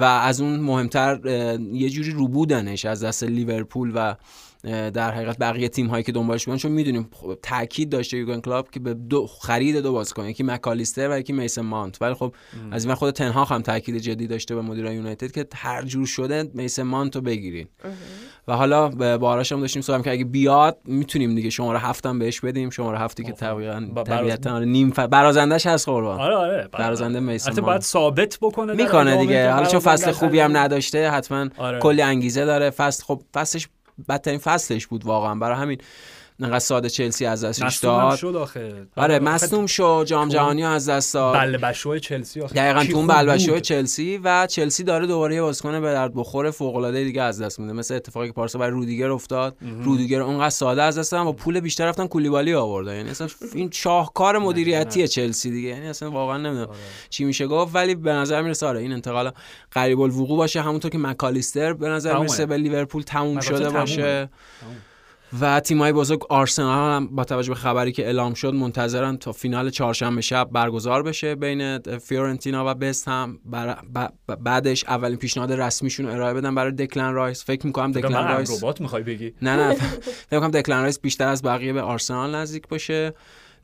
و 0.00 0.04
از 0.04 0.40
اون 0.40 0.60
مهمتر 0.60 1.20
یه 1.72 1.90
جوری 1.90 2.10
رو 2.10 2.28
بودنش 2.28 2.84
از 2.84 3.04
دست 3.04 3.24
لیورپول 3.24 3.92
و 3.94 4.14
در 4.64 5.10
حقیقت 5.10 5.38
بقیه 5.38 5.68
تیم 5.68 5.86
هایی 5.86 6.04
که 6.04 6.12
دنبالش 6.12 6.44
بودن 6.44 6.58
چون 6.58 6.72
می‌دونیم 6.72 7.08
خب 7.12 7.38
تاکید 7.42 7.90
داشته 7.90 8.16
یوگن 8.16 8.40
کلاب 8.40 8.70
که 8.70 8.80
به 8.80 8.94
دو 8.94 9.26
خرید 9.26 9.76
دو 9.76 9.92
بازیکن 9.92 10.24
یکی 10.24 10.42
مکالیستر 10.42 11.10
و 11.10 11.18
یکی 11.18 11.32
میسن 11.32 11.62
مانت. 11.62 12.02
ولی 12.02 12.14
خب 12.14 12.34
از 12.70 12.84
این 12.84 12.94
خود 12.94 13.10
تنهاخ 13.10 13.52
هم 13.52 13.62
تاکید 13.62 13.96
جدی 13.96 14.26
داشته 14.26 14.54
به 14.54 14.62
مدیران 14.62 14.92
یونایتد 14.92 15.30
که 15.30 15.46
هر 15.54 15.82
جور 15.82 16.06
شده 16.06 16.50
میسن 16.54 16.82
مانت 16.82 17.16
رو 17.16 17.22
بگیرین. 17.22 17.68
و 18.48 18.52
حالا 18.52 18.88
به 18.88 19.18
باراش 19.18 19.52
هم 19.52 19.60
داشتیم 19.60 19.82
صحبت 19.82 20.04
که 20.04 20.10
اگه 20.10 20.24
بیاد 20.24 20.78
می‌تونیم 20.84 21.34
دیگه 21.34 21.50
شماره 21.50 21.78
هفتم 21.78 22.18
بهش 22.18 22.40
بدیم. 22.40 22.70
شماره 22.70 22.98
هفتی 22.98 23.24
که 23.24 23.32
طبیعتا 23.32 24.54
آره، 24.54 24.64
نیم 24.64 24.90
ف... 24.90 24.98
برازندش 25.00 25.66
هست 25.66 25.88
قربان. 25.88 26.20
آره 26.20 26.34
آره. 26.34 26.68
برازنده 26.72 27.20
میسن 27.20 27.50
مانت. 27.50 27.64
باید 27.64 27.82
ثابت 27.82 28.38
بکنه 28.40 28.74
می‌کنه 28.74 29.16
دیگه. 29.16 29.52
حالا 29.52 29.66
چون 29.66 29.80
فصل 29.80 30.10
خوبی 30.10 30.40
هم. 30.40 30.56
نداشته 30.56 31.10
حتما 31.10 31.48
آره. 31.56 31.78
کلی 31.78 32.02
انگیزه 32.02 32.44
داره. 32.44 32.70
فصل 32.70 33.04
خب 33.04 33.22
فصلش 33.34 33.68
بدترین 34.08 34.38
فصلش 34.38 34.86
بود 34.86 35.04
واقعا. 35.04 35.34
برای 35.34 35.56
همین 35.56 35.78
انقدر 36.40 36.58
ساده 36.58 36.88
چلسی 36.88 37.26
از 37.26 37.44
دستش 37.44 37.76
داد. 37.76 38.16
شد 38.16 38.36
آخه. 38.36 38.86
آره 38.96 39.18
مصدوم 39.18 39.66
شو 39.66 40.04
جام 40.04 40.28
جهانی 40.28 40.64
از 40.64 40.88
دست 40.88 41.14
داد. 41.14 41.34
بله 41.34 41.58
بشوی 41.58 42.00
چلسی 42.00 42.40
آخه. 42.40 42.54
دقیقا 42.54 42.84
تو 42.84 43.06
بلبشوی. 43.06 43.60
چلسی 43.60 44.20
و 44.24 44.46
چلسی 44.46 44.84
داره 44.84 45.06
دوباره 45.06 45.34
یه 45.34 45.42
بازیکن 45.42 45.80
به 45.80 45.92
درد 45.92 46.14
بخور 46.14 46.50
فوق 46.50 46.76
العاده 46.76 47.04
دیگه 47.04 47.22
از 47.22 47.42
دست 47.42 47.60
میده. 47.60 47.72
مثل 47.72 47.94
اتفاقی 47.94 48.26
که 48.26 48.32
پارسال 48.32 48.60
برای 48.60 48.72
رودیگر 48.72 49.10
افتاد. 49.10 49.56
رودیگر 49.84 50.20
اونقدر 50.20 50.50
ساده 50.50 50.82
از 50.82 50.98
دست 50.98 51.12
دادن 51.12 51.24
با 51.24 51.32
پول 51.32 51.60
بیشتر 51.60 51.88
رفتن 51.88 52.06
کولیبالی 52.06 52.54
آوردن 52.54 52.96
یعنی 52.96 53.10
اصلا 53.10 53.28
این 53.54 53.70
شاهکار 53.72 54.38
مدیریتی 54.38 55.08
چلسی 55.08 55.50
دیگه. 55.50 55.68
یعنی 55.68 55.86
اصلا 55.88 56.10
واقعا 56.10 56.36
نمی‌دونم 56.36 56.68
چی 57.10 57.24
میشه 57.24 57.46
گفت. 57.46 57.74
ولی 57.74 57.94
به 57.94 58.12
نظر 58.12 58.42
می‌رسه 58.42 58.66
آره 58.66 58.80
این 58.80 58.92
انتقال 58.92 59.32
قریب 59.70 60.00
الوقوع 60.00 60.36
باشه. 60.36 60.62
همونطور 60.62 60.90
که 60.90 60.98
مکالیستر 60.98 61.72
به 61.72 61.88
نظر. 61.88 62.18
می‌رسه 62.18 62.46
به 62.46 62.56
لیورپول 62.56 63.02
تموم 63.02 63.40
شده. 63.40 63.70
باشه. 63.70 64.28
و 65.40 65.60
تیمای 65.60 65.92
بزرگ 65.92 66.26
آرسنال 66.28 66.96
هم 66.96 67.06
با 67.06 67.24
توجه 67.24 67.48
به 67.48 67.54
خبری 67.54 67.92
که 67.92 68.06
اعلام 68.06 68.34
شد 68.34 68.54
منتظرن 68.54 69.16
تا 69.16 69.32
فینال 69.32 69.70
چهارشنبه 69.70 70.20
شب 70.20 70.48
برگزار 70.52 71.02
بشه 71.02 71.34
بین 71.34 71.78
فیورنتینا 71.78 72.70
و 72.70 72.74
بست 72.74 73.08
هم. 73.08 73.38
بر... 73.44 73.74
ب- 73.94 74.34
بعدش 74.34 74.84
اولین 74.84 75.16
پیشنهاد 75.16 75.52
رسمیشون 75.52 76.06
رو 76.06 76.12
ارائه 76.12 76.34
بدن 76.34 76.54
برای 76.54 76.72
دکلن 76.72 77.12
رایس. 77.12 77.44
فکر 77.44 77.66
می‌کنم 77.66 77.92
دکلن 77.92 78.28
رایس 78.28 78.58
ربات 78.62 78.80
می‌خوای 78.80 79.02
بگی. 79.02 79.34
نه 79.42 79.56
نه 79.56 79.74
فکر 79.74 80.40
می‌کنم 80.40 80.50
دکلن 80.50 80.82
رایس 80.82 81.00
بیشتر 81.00 81.28
از 81.28 81.42
بقیه 81.42 81.72
به 81.72 81.82
آرسنال 81.82 82.34
نزدیک 82.34 82.68
باشه. 82.68 83.14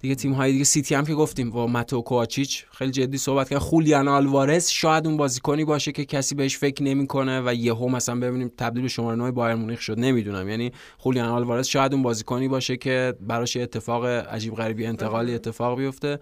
دیگه 0.04 0.14
تیم 0.14 0.32
های 0.32 0.52
دیگه 0.52 0.64
سیتی 0.64 0.94
هم 0.94 1.04
که 1.04 1.14
گفتیم 1.14 1.50
با 1.50 1.66
متئو 1.66 2.02
کوواچیچ 2.02 2.64
خیلی 2.72 2.90
جدی 2.90 3.18
صحبت 3.18 3.48
کردن 3.48 3.60
خولیان 3.60 4.08
آلوارز 4.08 4.68
شاید 4.68 5.06
اون 5.06 5.16
بازیکنی 5.16 5.64
باشه 5.64 5.92
که 5.92 6.04
کسی 6.04 6.34
بهش 6.34 6.58
فکر 6.58 6.82
نمی‌کنه 6.82 7.42
و 7.46 7.54
یهو 7.54 7.88
مثلا 7.88 8.20
ببینیم 8.20 8.52
تبدیل 8.58 8.82
به 8.82 8.88
شماره 8.88 9.16
9 9.16 9.30
بایرن 9.30 9.54
مونیخ 9.54 9.80
شد. 9.80 9.98
نمی‌دونم. 9.98 10.48
یعنی 10.48 10.72
خولیان 10.98 11.28
آلوارز 11.28 11.66
شاید 11.66 11.92
اون 11.94 12.02
بازیکنی 12.02 12.48
باشه 12.48 12.76
که 12.76 13.14
براش 13.20 13.56
اتفاق 13.56 14.04
عجیب 14.04 14.54
غریبی 14.54 14.86
انتقالی 14.86 15.34
اتفاق 15.34 15.78
بیفته. 15.78 16.18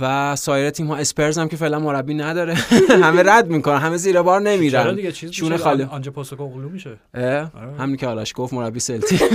و 0.00 0.36
سایر 0.36 0.70
تیم 0.70 0.86
ها 0.86 0.96
اسپرز 0.96 1.38
هم 1.38 1.48
که 1.48 1.56
فعلا 1.56 1.78
مربی 1.78 2.14
نداره 2.14 2.54
همه 3.04 3.22
رد 3.22 3.48
می‌کنن 3.48 3.78
همه 3.78 3.96
زیر 3.96 4.22
بار 4.22 4.40
چرا 4.40 4.52
نمیرن. 4.52 4.94
دیگه؟ 4.94 5.12
چیز 5.12 5.30
شونه 5.30 5.52
میشه؟ 5.52 5.64
خالی. 5.64 5.82
آن- 5.82 5.88
آنج 5.88 6.10
پوستکوغلو 6.12 6.68
میشه؟ 6.68 6.96
اه؟ 7.14 7.50
همین 7.78 7.96
که 7.96 8.06
آرش 8.06 8.32
گفت 8.36 8.52
مربی 8.54 8.80
سلتی. 8.80 9.18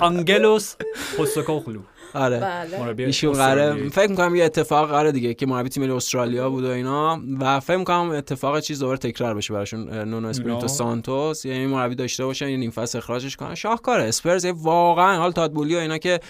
آنگلوس 0.00 0.74
پوستکوغلو 1.16 1.80
آره. 2.14 2.40
بله. 2.40 2.80
مربی 2.80 3.04
ایشون. 3.04 3.32
قراره 3.32 3.88
فکر 3.88 4.10
می‌کنم 4.10 4.34
یه 4.34 4.44
اتفاق 4.44 4.88
قراره 4.88 5.12
دیگه 5.12 5.34
که 5.34 5.46
مربی 5.46 5.68
تیم 5.68 5.82
ملی 5.82 5.92
استرالیا 5.92 6.50
بود 6.50 6.64
و 6.64 6.70
اینا. 6.70 7.20
و 7.40 7.60
فکر 7.60 7.76
می‌کنم 7.76 8.10
اتفاق 8.10 8.60
چیز 8.60 8.78
دوباره 8.78 8.98
تکرار 8.98 9.34
بشه 9.34 9.54
براشون 9.54 9.98
نونو 9.98 10.28
اسپریتو 10.28 10.56
اینا. 10.56 10.68
سانتوس. 10.68 11.44
یعنی 11.44 11.66
مربی 11.66 11.94
داشته 11.94 12.24
باشن 12.24 12.48
یه 12.48 12.56
نیم 12.56 12.70
فصل 12.70 12.98
اخراجش 12.98 13.36
کنن. 13.36 13.54
شاهکاره. 13.54 14.02
اسپرز 14.02 14.44
واقعا 14.44 15.16
حال 15.16 15.32
تاد 15.32 15.47
بولی 15.47 15.76
و 15.76 15.78
اینا 15.78 15.98
که 15.98 16.20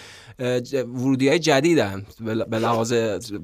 ورودی 0.73 1.29
های 1.29 1.39
جدیدن. 1.39 2.05
به 2.49 2.59
لحاظ 2.59 2.93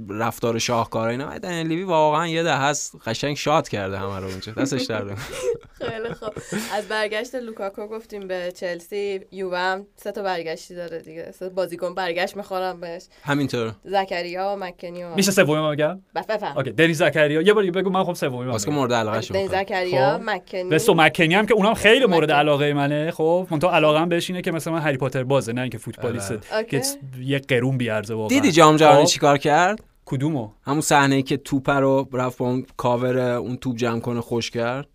رفتار 0.10 0.60
شاهکار 0.60 1.10
اینا. 1.10 1.34
لیوی 1.62 1.84
واقعا 1.84 2.28
یه 2.28 2.44
دهه‌ست 2.44 2.96
قشنگ 3.06 3.36
شاد 3.36 3.70
کرده 3.70 3.98
همه 3.98 4.20
رو 4.20 4.28
اونجا. 4.28 4.52
دستش 4.54 4.86
در 4.86 5.04
نکنه. 5.04 5.18
خیلی 5.82 6.14
خوب. 6.14 6.30
از 6.74 6.88
برگشت 6.88 7.36
لوکاکو 7.36 7.88
گفتیم 7.88 8.28
به 8.28 8.54
چلسی. 8.56 9.22
یووه 9.32 9.58
هم 9.58 9.86
سه 9.96 10.12
تا 10.12 10.24
برگشتی 10.24 10.76
داره 10.76 11.00
دیگه. 11.00 11.32
سه 11.32 11.50
بازیکن 11.50 11.94
برگشت 11.96 12.31
چشم 12.32 12.40
می‌خورم 12.40 12.80
بهش. 12.80 13.04
همینطور. 13.24 13.74
زکریا 13.84 14.54
و 14.56 14.60
مکنی 14.60 15.04
و 15.04 15.16
میشه 15.16 15.32
سومی 15.32 15.62
من 15.62 15.72
بگم؟ 15.72 16.02
بفهم. 16.16 16.58
اوکی 16.58 16.72
دنی 16.72 16.94
زکریا. 16.94 17.42
یه 17.42 17.54
بار 17.54 17.72
بگو 17.72 17.90
من 17.90 18.04
خب 18.04 18.14
سومی 18.14 18.46
من 18.46 18.52
واسه. 18.52 18.72
مورد 18.72 18.94
علاقه 18.94 19.22
شما 19.22 19.38
دنی 19.38 19.48
زکریا. 19.48 20.20
مکنی. 20.26 20.70
رستو 20.70 20.94
مکنی 20.94 21.36
هم 21.36 21.46
که 21.46 21.54
اونم 21.54 21.74
خیلی 21.74 22.06
مورد 22.06 22.24
مکنی. 22.24 22.40
علاقه 22.40 22.74
منه. 22.74 23.12
خب 23.12 23.48
من 23.52 23.60
تو 23.60 23.68
علاقه 23.68 24.06
بهش 24.06 24.30
اینه 24.30 24.42
که 24.42 24.52
مثلا 24.52 24.74
من 24.74 24.80
هری 24.80 24.98
پاتر 24.98 25.24
بازه 25.24 25.54
نه 25.54 25.62
اینکه 25.62 25.78
فوتبالیست. 25.78 26.66
که 26.70 26.82
یه 27.22 27.40
قرون 27.40 27.78
بیارزه 27.78 28.14
واقعا. 28.14 28.28
دیدی 28.28 28.52
جام 28.52 28.76
جهانی 28.76 29.04
خب. 29.04 29.10
چیکار 29.10 29.38
کرد؟ 29.38 29.84
کدومو؟ 30.06 30.50
همون 30.64 30.82
صحنه 30.82 31.16
ای 31.16 31.24
که 31.24 31.38
توپ 31.38 31.70
رو 31.70 32.10
رفت 32.14 32.38
با 32.38 32.46
اون 32.46 32.66
کاور 32.78 33.20
اون 33.20 33.58
توپ 33.58 33.78
جمع 33.78 34.00
کنه 34.00 34.22
خوش 34.22 34.52
کرد. 34.52 34.88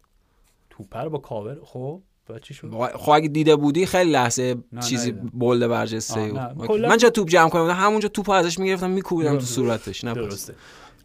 توپر 0.71 1.09
با 1.09 1.19
کاور 1.19 1.57
خب. 1.65 2.01
چی 2.43 2.55
شد؟ 2.55 2.71
خب 2.97 3.11
اگه 3.11 3.29
دیده 3.29 3.57
بودی 3.57 3.87
خیلی 3.87 4.11
لحظه 4.11 4.57
نه، 4.73 4.83
چیزی. 4.83 5.13
بولد 5.13 5.69
برجسته 5.69 6.21
بود 6.21 6.81
من 6.81 6.97
چه 6.97 7.11
توپ 7.11 7.29
جمع 7.29 7.49
کنم؟ 7.49 7.71
همونجا 7.71 8.09
توپو 8.09 8.33
ازش 8.33 8.59
می‌گرفتم 8.59 8.91
میکوبیدم 8.91 9.39
تو. 9.39 9.45
صورتش. 9.45 10.05
نه 10.05 10.15
درسته. 10.15 10.55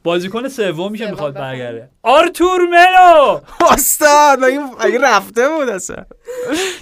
بازیکن 0.04 0.48
سوم 0.48 0.92
می‌خواد 0.92 1.34
بفهم. 1.34 1.34
برگرده. 1.34 1.90
آرتور 2.04 2.62
ملو! 2.62 3.40
استاد 3.74 4.40
مگه 4.40 4.60
مگه 4.86 5.00
رفته 5.02 5.50
بود 5.50 5.70
اصلا؟ 5.70 6.06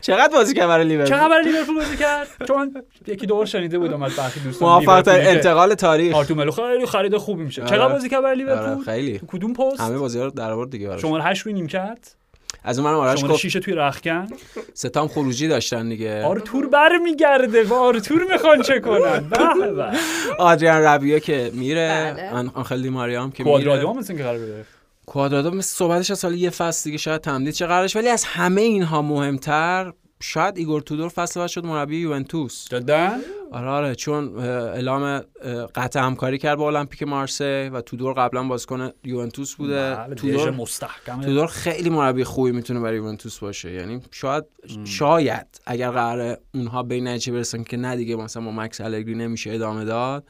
چقدر 0.02 0.34
بازی 0.34 0.54
کرد 0.54 0.68
برای 0.68 0.86
چه 0.86 0.90
لیورپول 0.90 1.18
خبر 1.18 1.42
لیورپول 1.42 1.76
بازی 1.76 1.98
کرد؟ 1.98 2.28
چون 2.48 2.84
یکی 3.08 3.26
دور 3.26 3.46
شنیده 3.46 3.80
بودم 3.80 4.04
از 4.04 4.16
برخی 4.16 4.40
دوستان 4.40 5.04
که 5.04 5.12
انتقال 5.30 5.74
تاریخ. 5.74 6.16
آرتور 6.16 6.38
ملو 6.38 6.52
خیلی 6.52 6.86
خرید 6.86 7.18
خوبی 7.18 7.44
میشه. 7.44 7.62
آره. 7.62 7.72
چقدر 7.72 7.94
بازی 7.94 8.10
کرد 8.10 8.24
برای 8.24 8.44
آره، 8.44 8.56
لیورپول؟ 8.56 8.86
خیلی. 8.86 9.20
تو 9.20 9.26
کدوم 9.26 9.54
پست؟ 9.54 9.80
همه 9.80 9.98
بازی 9.98 10.20
رو 10.20 10.30
در 10.30 10.52
آورد 10.52 10.70
دیگه. 10.70 10.98
شماره 10.98 11.24
8 11.24 11.42
روی 11.42 11.54
نیمکت 11.54 12.16
از 12.64 12.80
اون 12.80 12.88
من 12.90 12.94
آرش 12.96 13.24
گفت 13.26 13.36
6 13.36 13.54
توی 13.54 13.74
رخکن 13.74 14.28
ستام 14.74 15.08
خروجی 15.08 15.48
داشتن 15.48 15.90
دیگه. 15.90 16.24
آرتور 16.24 16.68
برمیگرده. 16.68 17.64
با 17.64 17.80
آرتور 17.80 18.24
می‌خوان 18.32 18.62
چه 18.62 18.80
کنن؟ 18.80 19.20
به 19.30 19.72
به 19.72 19.92
آدریان 20.40 20.82
ربیو 20.82 21.20
که 21.20 21.52
میره. 21.54 22.14
بله. 22.18 22.30
آن- 22.30 22.52
آنخل 22.54 22.82
دی 22.82 22.90
ماریام 22.90 23.32
که 23.32 23.44
میره. 23.44 23.86
مثل 23.94 24.14
اینکه 24.14 24.24
قرار 24.24 24.40
کوادرادو 25.06 25.52
مثل 25.52 25.76
صحبتش 25.76 26.12
از 26.12 26.20
سال 26.20 26.36
یه 26.36 26.50
فصل 26.50 26.84
دیگه 26.84 26.98
شاید 26.98 27.22
تمدید 27.22 27.54
چه 27.54 27.66
قرارش 27.66 27.96
ولی 27.96 28.10
از 28.10 28.24
همه 28.24 28.62
اینها 28.62 29.02
مهمتر 29.02 29.94
شاید 30.22 30.58
ایگور 30.58 30.82
تودور 30.82 31.10
فصل 31.10 31.40
بعد 31.40 31.50
شد 31.50 31.66
مربی 31.66 31.98
یوونتوس. 31.98 32.68
جدا 32.70 33.18
آره 33.52 33.68
آره 33.68 33.96
چون 33.96 34.38
اعلام 34.40 35.22
قطع 35.76 36.00
همکاری 36.00 36.38
کرد 36.38 36.58
با 36.58 36.68
المپیک 36.68 37.04
مارسی 37.04 37.70
و 37.74 37.82
تودور 37.82 38.14
قبلا 38.14 38.44
بازیکن 38.44 38.92
یوونتوس 39.04 39.56
بوده. 39.56 39.96
بله، 39.96 40.16
تودور 40.16 40.52
مستحکمه 40.52 41.26
تودور 41.26 41.48
خیلی 41.48 41.90
مربی 41.90 42.24
خوبی 42.24 42.52
می‌تونه 42.52 42.80
برای 42.80 42.96
یوونتوس 42.96 43.40
باشه. 43.40 43.72
یعنی 43.72 44.02
شاید 44.12 44.46
شاید 44.86 45.62
اگر 45.66 45.92
قرار 45.92 46.38
اونها 46.54 46.84
به 46.84 46.96
این 46.96 47.08
نتیجه 47.08 47.34
برسن 47.34 47.64
که 47.64 47.78
نه 47.78 47.96
دیگه 47.96 48.16
مثلا 48.16 48.44
با 48.44 48.52
مکس 48.52 48.82
الگری 48.82 49.16
نمیشه 49.16 49.52
ادامه 49.54 49.86
داد. 49.86 50.24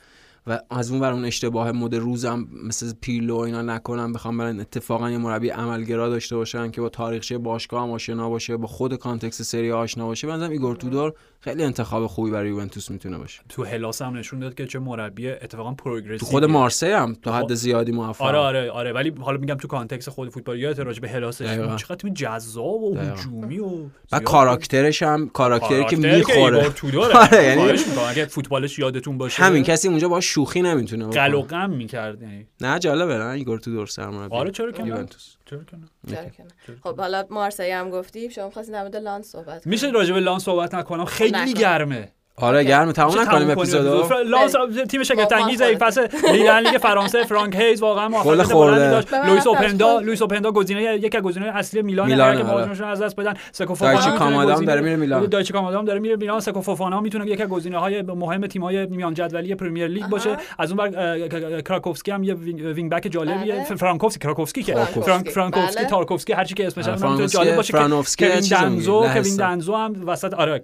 و 0.49 0.59
از 0.69 0.91
اون 0.91 1.01
ور 1.01 1.11
اون 1.11 1.25
اشتباه 1.25 1.71
مد 1.71 1.95
روزم 1.95 2.47
مثل 2.63 2.93
پیرلو 3.01 3.37
اینا 3.37 3.61
نکنن 3.61 4.13
بخوام 4.13 4.37
برن 4.37 4.59
اتفاقا 4.59 5.11
یه 5.11 5.17
مربی 5.17 5.49
عملگرا 5.49 6.09
داشته 6.09 6.35
باشن 6.35 6.71
که 6.71 6.81
با 6.81 6.89
تاریخچه 6.89 7.37
باشگاه 7.37 7.83
هم 7.83 7.91
آشنا 7.91 8.29
باشه 8.29 8.57
با 8.57 8.67
خود 8.67 8.95
context 8.95 9.43
سری 9.43 9.64
آ 9.64 9.71
آشنا 9.71 10.05
باشه. 10.05 10.27
بنظرم 10.27 10.51
ایگور 10.51 10.75
تودور 10.75 11.13
خیلی 11.39 11.63
انتخاب 11.63 12.07
خوبی 12.07 12.31
برای 12.31 12.49
یوونتوس 12.49 12.91
می‌تونه 12.91 13.17
باشه. 13.17 13.41
تو 13.49 13.63
هلاس 13.63 14.01
هم 14.01 14.17
نشون 14.17 14.39
داد 14.39 14.53
که 14.55 14.65
چه 14.65 14.79
مربی 14.79 15.29
اتفاقا 15.29 15.71
progressive 15.73 16.17
تو 16.17 16.25
خود 16.25 16.45
مارسی 16.45 16.85
هم 16.91 17.15
تا 17.23 17.33
حد 17.37 17.53
زیادی 17.53 17.91
موفق. 17.91 18.25
آره 18.25 18.37
آره 18.37 18.71
آره. 18.71 18.93
ولی 18.93 19.13
حالا 19.19 19.37
میگم 19.37 19.55
تو 19.55 19.67
context 19.67 20.09
خود 20.09 20.29
فوتبال 20.29 20.59
یادت 20.59 20.79
راجع 20.79 20.99
به 20.99 21.09
هلاسش. 21.09 21.45
چقدر 21.75 21.95
تیم 21.95 22.13
جذاب 22.13 22.83
و. 22.83 22.97
هجومی 22.97 23.59
و 23.59 23.69
و 24.11 24.19
کاراکترش 24.19 25.03
هم 25.03 25.29
کاراکتری 25.29 25.85
که 25.85 25.95
می‌خوره. 25.95 26.65
آره، 27.13 27.43
یعنی- 27.43 28.25
فوتبالش 28.25 28.79
یادتون 28.79 29.17
باشه. 29.17 29.43
همین 29.43 29.63
کسی 29.63 29.87
اونجا 29.87 30.09
با 30.09 30.21
شوخی 30.39 30.61
نمی‌تونه 30.61 31.07
بکنه. 31.07 31.21
قل 31.21 31.33
و 31.33 31.41
غم 31.41 31.69
می‌کرد 31.69 32.21
یعنی 32.21 32.47
نه 32.61 32.79
جالبه 32.79 33.17
نه 33.17 33.25
ایگور 33.25 33.59
تودور 33.59 33.87
سرمربی 33.87 34.35
آره 34.35 34.51
چرا 34.51 34.71
که؟ 34.71 34.83
یوونتوس 34.83 35.35
چرا 35.45 35.63
که؟ 35.63 36.43
خب 36.83 36.97
حالا 36.97 37.25
مارسی 37.29 37.71
هم 37.71 37.89
گفتی 37.89 38.29
شما 38.31 38.49
خواستین 38.49 38.73
در 38.73 38.81
مورد 38.81 38.95
لانس 38.95 39.25
صحبت 39.25 39.47
کنید. 39.47 39.65
میشه 39.65 39.89
راجع 39.89 40.13
به 40.13 40.19
لان 40.19 40.39
صحبت 40.39 40.75
نکنم 40.75 41.05
خیلی. 41.05 41.53
گرمه 41.53 42.11
آره. 42.41 42.63
گرم 42.63 42.91
تموم 42.91 43.19
نکنیم 43.19 43.49
اپیزودو؟ 43.49 44.03
لانس 44.27 44.55
تیم 44.89 45.03
شگفت 45.03 45.33
انگیز 45.33 45.61
این 45.61 45.77
فصل 45.77 46.07
لیدر 46.31 46.59
لیگ 46.59 46.77
فرانسه 46.77 47.23
فرانک 47.23 47.55
هیز 47.55 47.81
واقعا 47.81 48.07
گل 48.07 48.13
موفقیت 48.13 48.43
خورده. 48.43 48.75
بلندی 48.75 48.91
داشت 48.91 49.13
لوئیس 49.13 49.47
اوپندا 49.47 49.97
خب. 49.97 50.03
لوئیس 50.03 50.21
اوپندا 50.21 50.51
گزینه 50.51 50.81
یک 50.81 51.15
از 51.15 51.21
گزینه‌های 51.21 51.59
اصلی 51.59 51.81
میلان 51.81 52.07
میلان، 52.07 52.37
که 52.37 52.43
آره. 52.43 52.53
مهاجمشون 52.53 52.87
از 52.87 53.01
دست 53.01 53.15
بدن 53.15 53.33
سکو 53.51 53.75
دایچی 53.75 54.01
فوفانا 54.01 54.17
کامادا 54.17 54.53
هم 54.53 54.59
می‌تونه 54.59 54.65
داره 54.65 54.81
میره 54.81 54.95
میلان. 54.95 55.25
دایچی 55.25 55.53
کامادا 55.53 55.79
هم 55.79 55.85
داره 55.85 55.99
میره 55.99 56.15
میلان 56.15 56.39
سکو 56.39 56.61
فوفانا 56.61 57.01
می‌تونه 57.01 57.27
یک 57.27 57.41
از 57.41 57.47
گزینه‌های 57.47 58.01
مهم 58.01 58.47
تیم‌های 58.47 58.85
میان 58.85 59.13
جدولی 59.13 59.55
پرمیر 59.55 59.87
لیگ 59.87 60.05
باشه 60.05 60.37
از 60.59 60.71
اون 60.71 60.79
ور 60.79 61.61
کراکوفسکی 61.61 62.11
هم 62.11 62.23
یه 62.23 62.33
وینگ 62.33 62.91
بک 62.91 63.07
جالبیه 63.11 63.53
بله. 63.53 63.63
فرانکوفسکی 63.63 64.19
کراکوفسکی 64.19 64.63
که 64.63 64.73
فرانکوفسکی. 64.73 65.01
فرانک 65.01 65.29
فرانکوفسکی 65.29 65.79
بله. 65.79 65.89
تارکوفسکی 65.89 66.33
هر 66.33 66.43
چی 66.43 66.55
که 66.55 66.67
اسمش 66.67 66.87
هم 66.87 67.25
جالب 67.25 67.55
باشه 67.55 67.73
که 67.73 67.79
کوین 68.17 68.39
دنزو. 68.51 69.07
کوین. 69.07 69.35
دنزو 69.35 69.75
هم 69.75 69.95
وسط 70.07 70.33
آره 70.33 70.61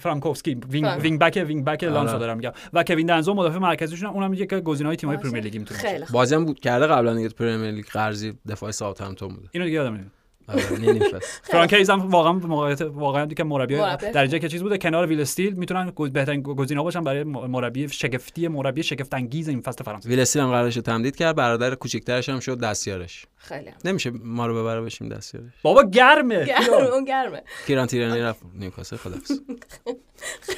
فرانکوفسکی 0.00 0.58
وینگ. 0.88 1.02
وینگ 1.02 1.18
بک 1.18 1.44
وینگ 1.46 1.64
بک 1.64 1.84
لانس 1.84 2.10
آره. 2.10 2.18
دارم 2.18 2.36
میگم 2.36 2.52
و 2.72 2.84
کوین 2.84 3.06
دنزو 3.06 3.34
مدافع 3.34 3.58
مرکزیشون 3.58 4.08
اونم 4.10 4.34
یک 4.34 4.52
از 4.52 4.60
گزینه‌های 4.60 4.96
تیم‌های. 4.96 5.18
پرمیر 5.18 5.42
لیگ 5.42 5.56
می‌تونه 5.58 5.82
باشه 5.82 6.12
بازی 6.12 6.34
هم 6.34 6.44
بود 6.44 6.60
کرده 6.60 6.86
قبلا 6.86 7.14
دیگه 7.14 7.28
پرمیر 7.28 7.70
لیگ 7.70 7.86
قرضی 7.86 8.34
دفاع 8.48 8.70
ساوثهمپتون 8.70 9.28
بوده 9.28 9.48
اینو 9.52 9.64
دیگه 9.64 9.76
یادم 9.76 9.94
نمیاد 9.94 10.10
آره 10.48 10.78
نیم 10.80 10.98
فصل. 11.02 11.18
فرانک 11.52 11.72
هیز 11.72 11.90
هم 11.90 12.00
واقعا 12.10 12.32
موقعیت 12.32 12.80
واقعا 12.82 13.26
که 13.26 13.44
مربی. 13.44 13.76
درجه 14.12 14.38
که 14.38 14.48
چیز 14.48 14.62
بوده 14.62 14.78
کنار 14.78 15.06
ویل 15.06 15.20
استیل 15.20 15.54
می‌تونن 15.54 15.92
بهترین 16.12 16.42
گزینه 16.42 16.82
باشن 16.82 17.04
برای 17.04 17.24
مربی 17.24 17.88
شگفتی 17.88 18.48
مربی 18.48 18.82
شگفت 18.82 19.14
انگیز 19.14 19.48
این 19.48 19.60
فصل 19.60 19.84
فرانسه. 19.84 20.08
ویل 20.08 20.20
استیل 20.20 20.42
هم 20.42 20.48
قرارش 20.50 20.76
رو 20.76 20.82
تمدید 20.82 21.16
کرد 21.16 21.36
برادر 21.36 21.74
کوچیک‌ترش 21.74 22.28
هم 22.28 22.40
شد 22.40 22.60
دستیارش. 22.60 23.26
خیلی. 23.36 23.70
نمیشه 23.84 24.10
ما 24.10 24.46
رو 24.46 24.62
ببره 24.62 24.80
بشیم 24.80 25.08
دستیارش. 25.08 25.46
بابا 25.62 25.82
گرمه. 25.82 26.44
گرمه 26.44 26.72
اون 26.92 27.04
گرمه. 27.04 27.42
کیران 27.66 27.86
تیرنی 27.86 28.20
رفت. 28.20 28.42
نیوکاسل 28.54 28.96
خدافظ. 28.96 29.32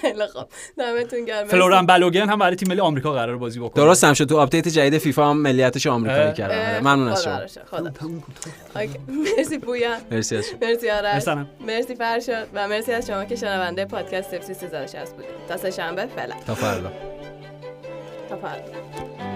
خیلی 0.00 0.26
خوب. 0.26 0.48
دمتون 0.78 1.24
گرم. 1.24 1.46
فلوران 1.46 1.86
بلوگن 1.86 2.28
هم 2.28 2.38
برای 2.38 2.56
تیم 2.56 2.68
ملی 2.68 2.80
آمریکا 2.80 3.12
قرار 3.12 3.36
بازی 3.36 3.60
بکنه. 3.60 3.84
درست 3.84 4.04
هم 4.04 4.14
شد. 4.14 4.24
تو 4.24 4.38
آپدیت 4.38 4.68
جدید 4.68 4.98
فیفا 4.98 5.30
هم 5.30 5.36
ملیتش 5.36 5.86
آمریکایی 5.86 6.22
اه. 6.26 6.32
کردن. 6.34 6.70
آره، 6.70 6.80
ممنون 6.80 7.08
از 7.08 7.24
شما. 7.24 7.40
خدا. 7.70 7.92
اوکی. 8.76 8.98
مرسی 9.36 9.58
پویا 9.78 9.96
مرسی 10.10 10.36
از 10.36 10.46
شما. 10.48 10.58
مرسی 10.62 10.90
آرش. 10.90 11.28
مرسی. 11.60 11.94
فرشاد 11.94 12.48
و 12.54 12.68
مرسی 12.68 12.92
از 12.92 13.06
شما 13.06 13.24
که 13.24 13.36
شنونده 13.36 13.84
پادکست 13.84 14.42
360 14.42 15.12
بودید. 15.12 15.30
تا 15.48 15.56
سه 15.56 15.70
شنبه 15.70 16.06
فعلا. 16.06 16.34
تا 16.46 16.54
فردا. 16.54 16.92
تا 18.28 18.36
فردا. 18.36 19.27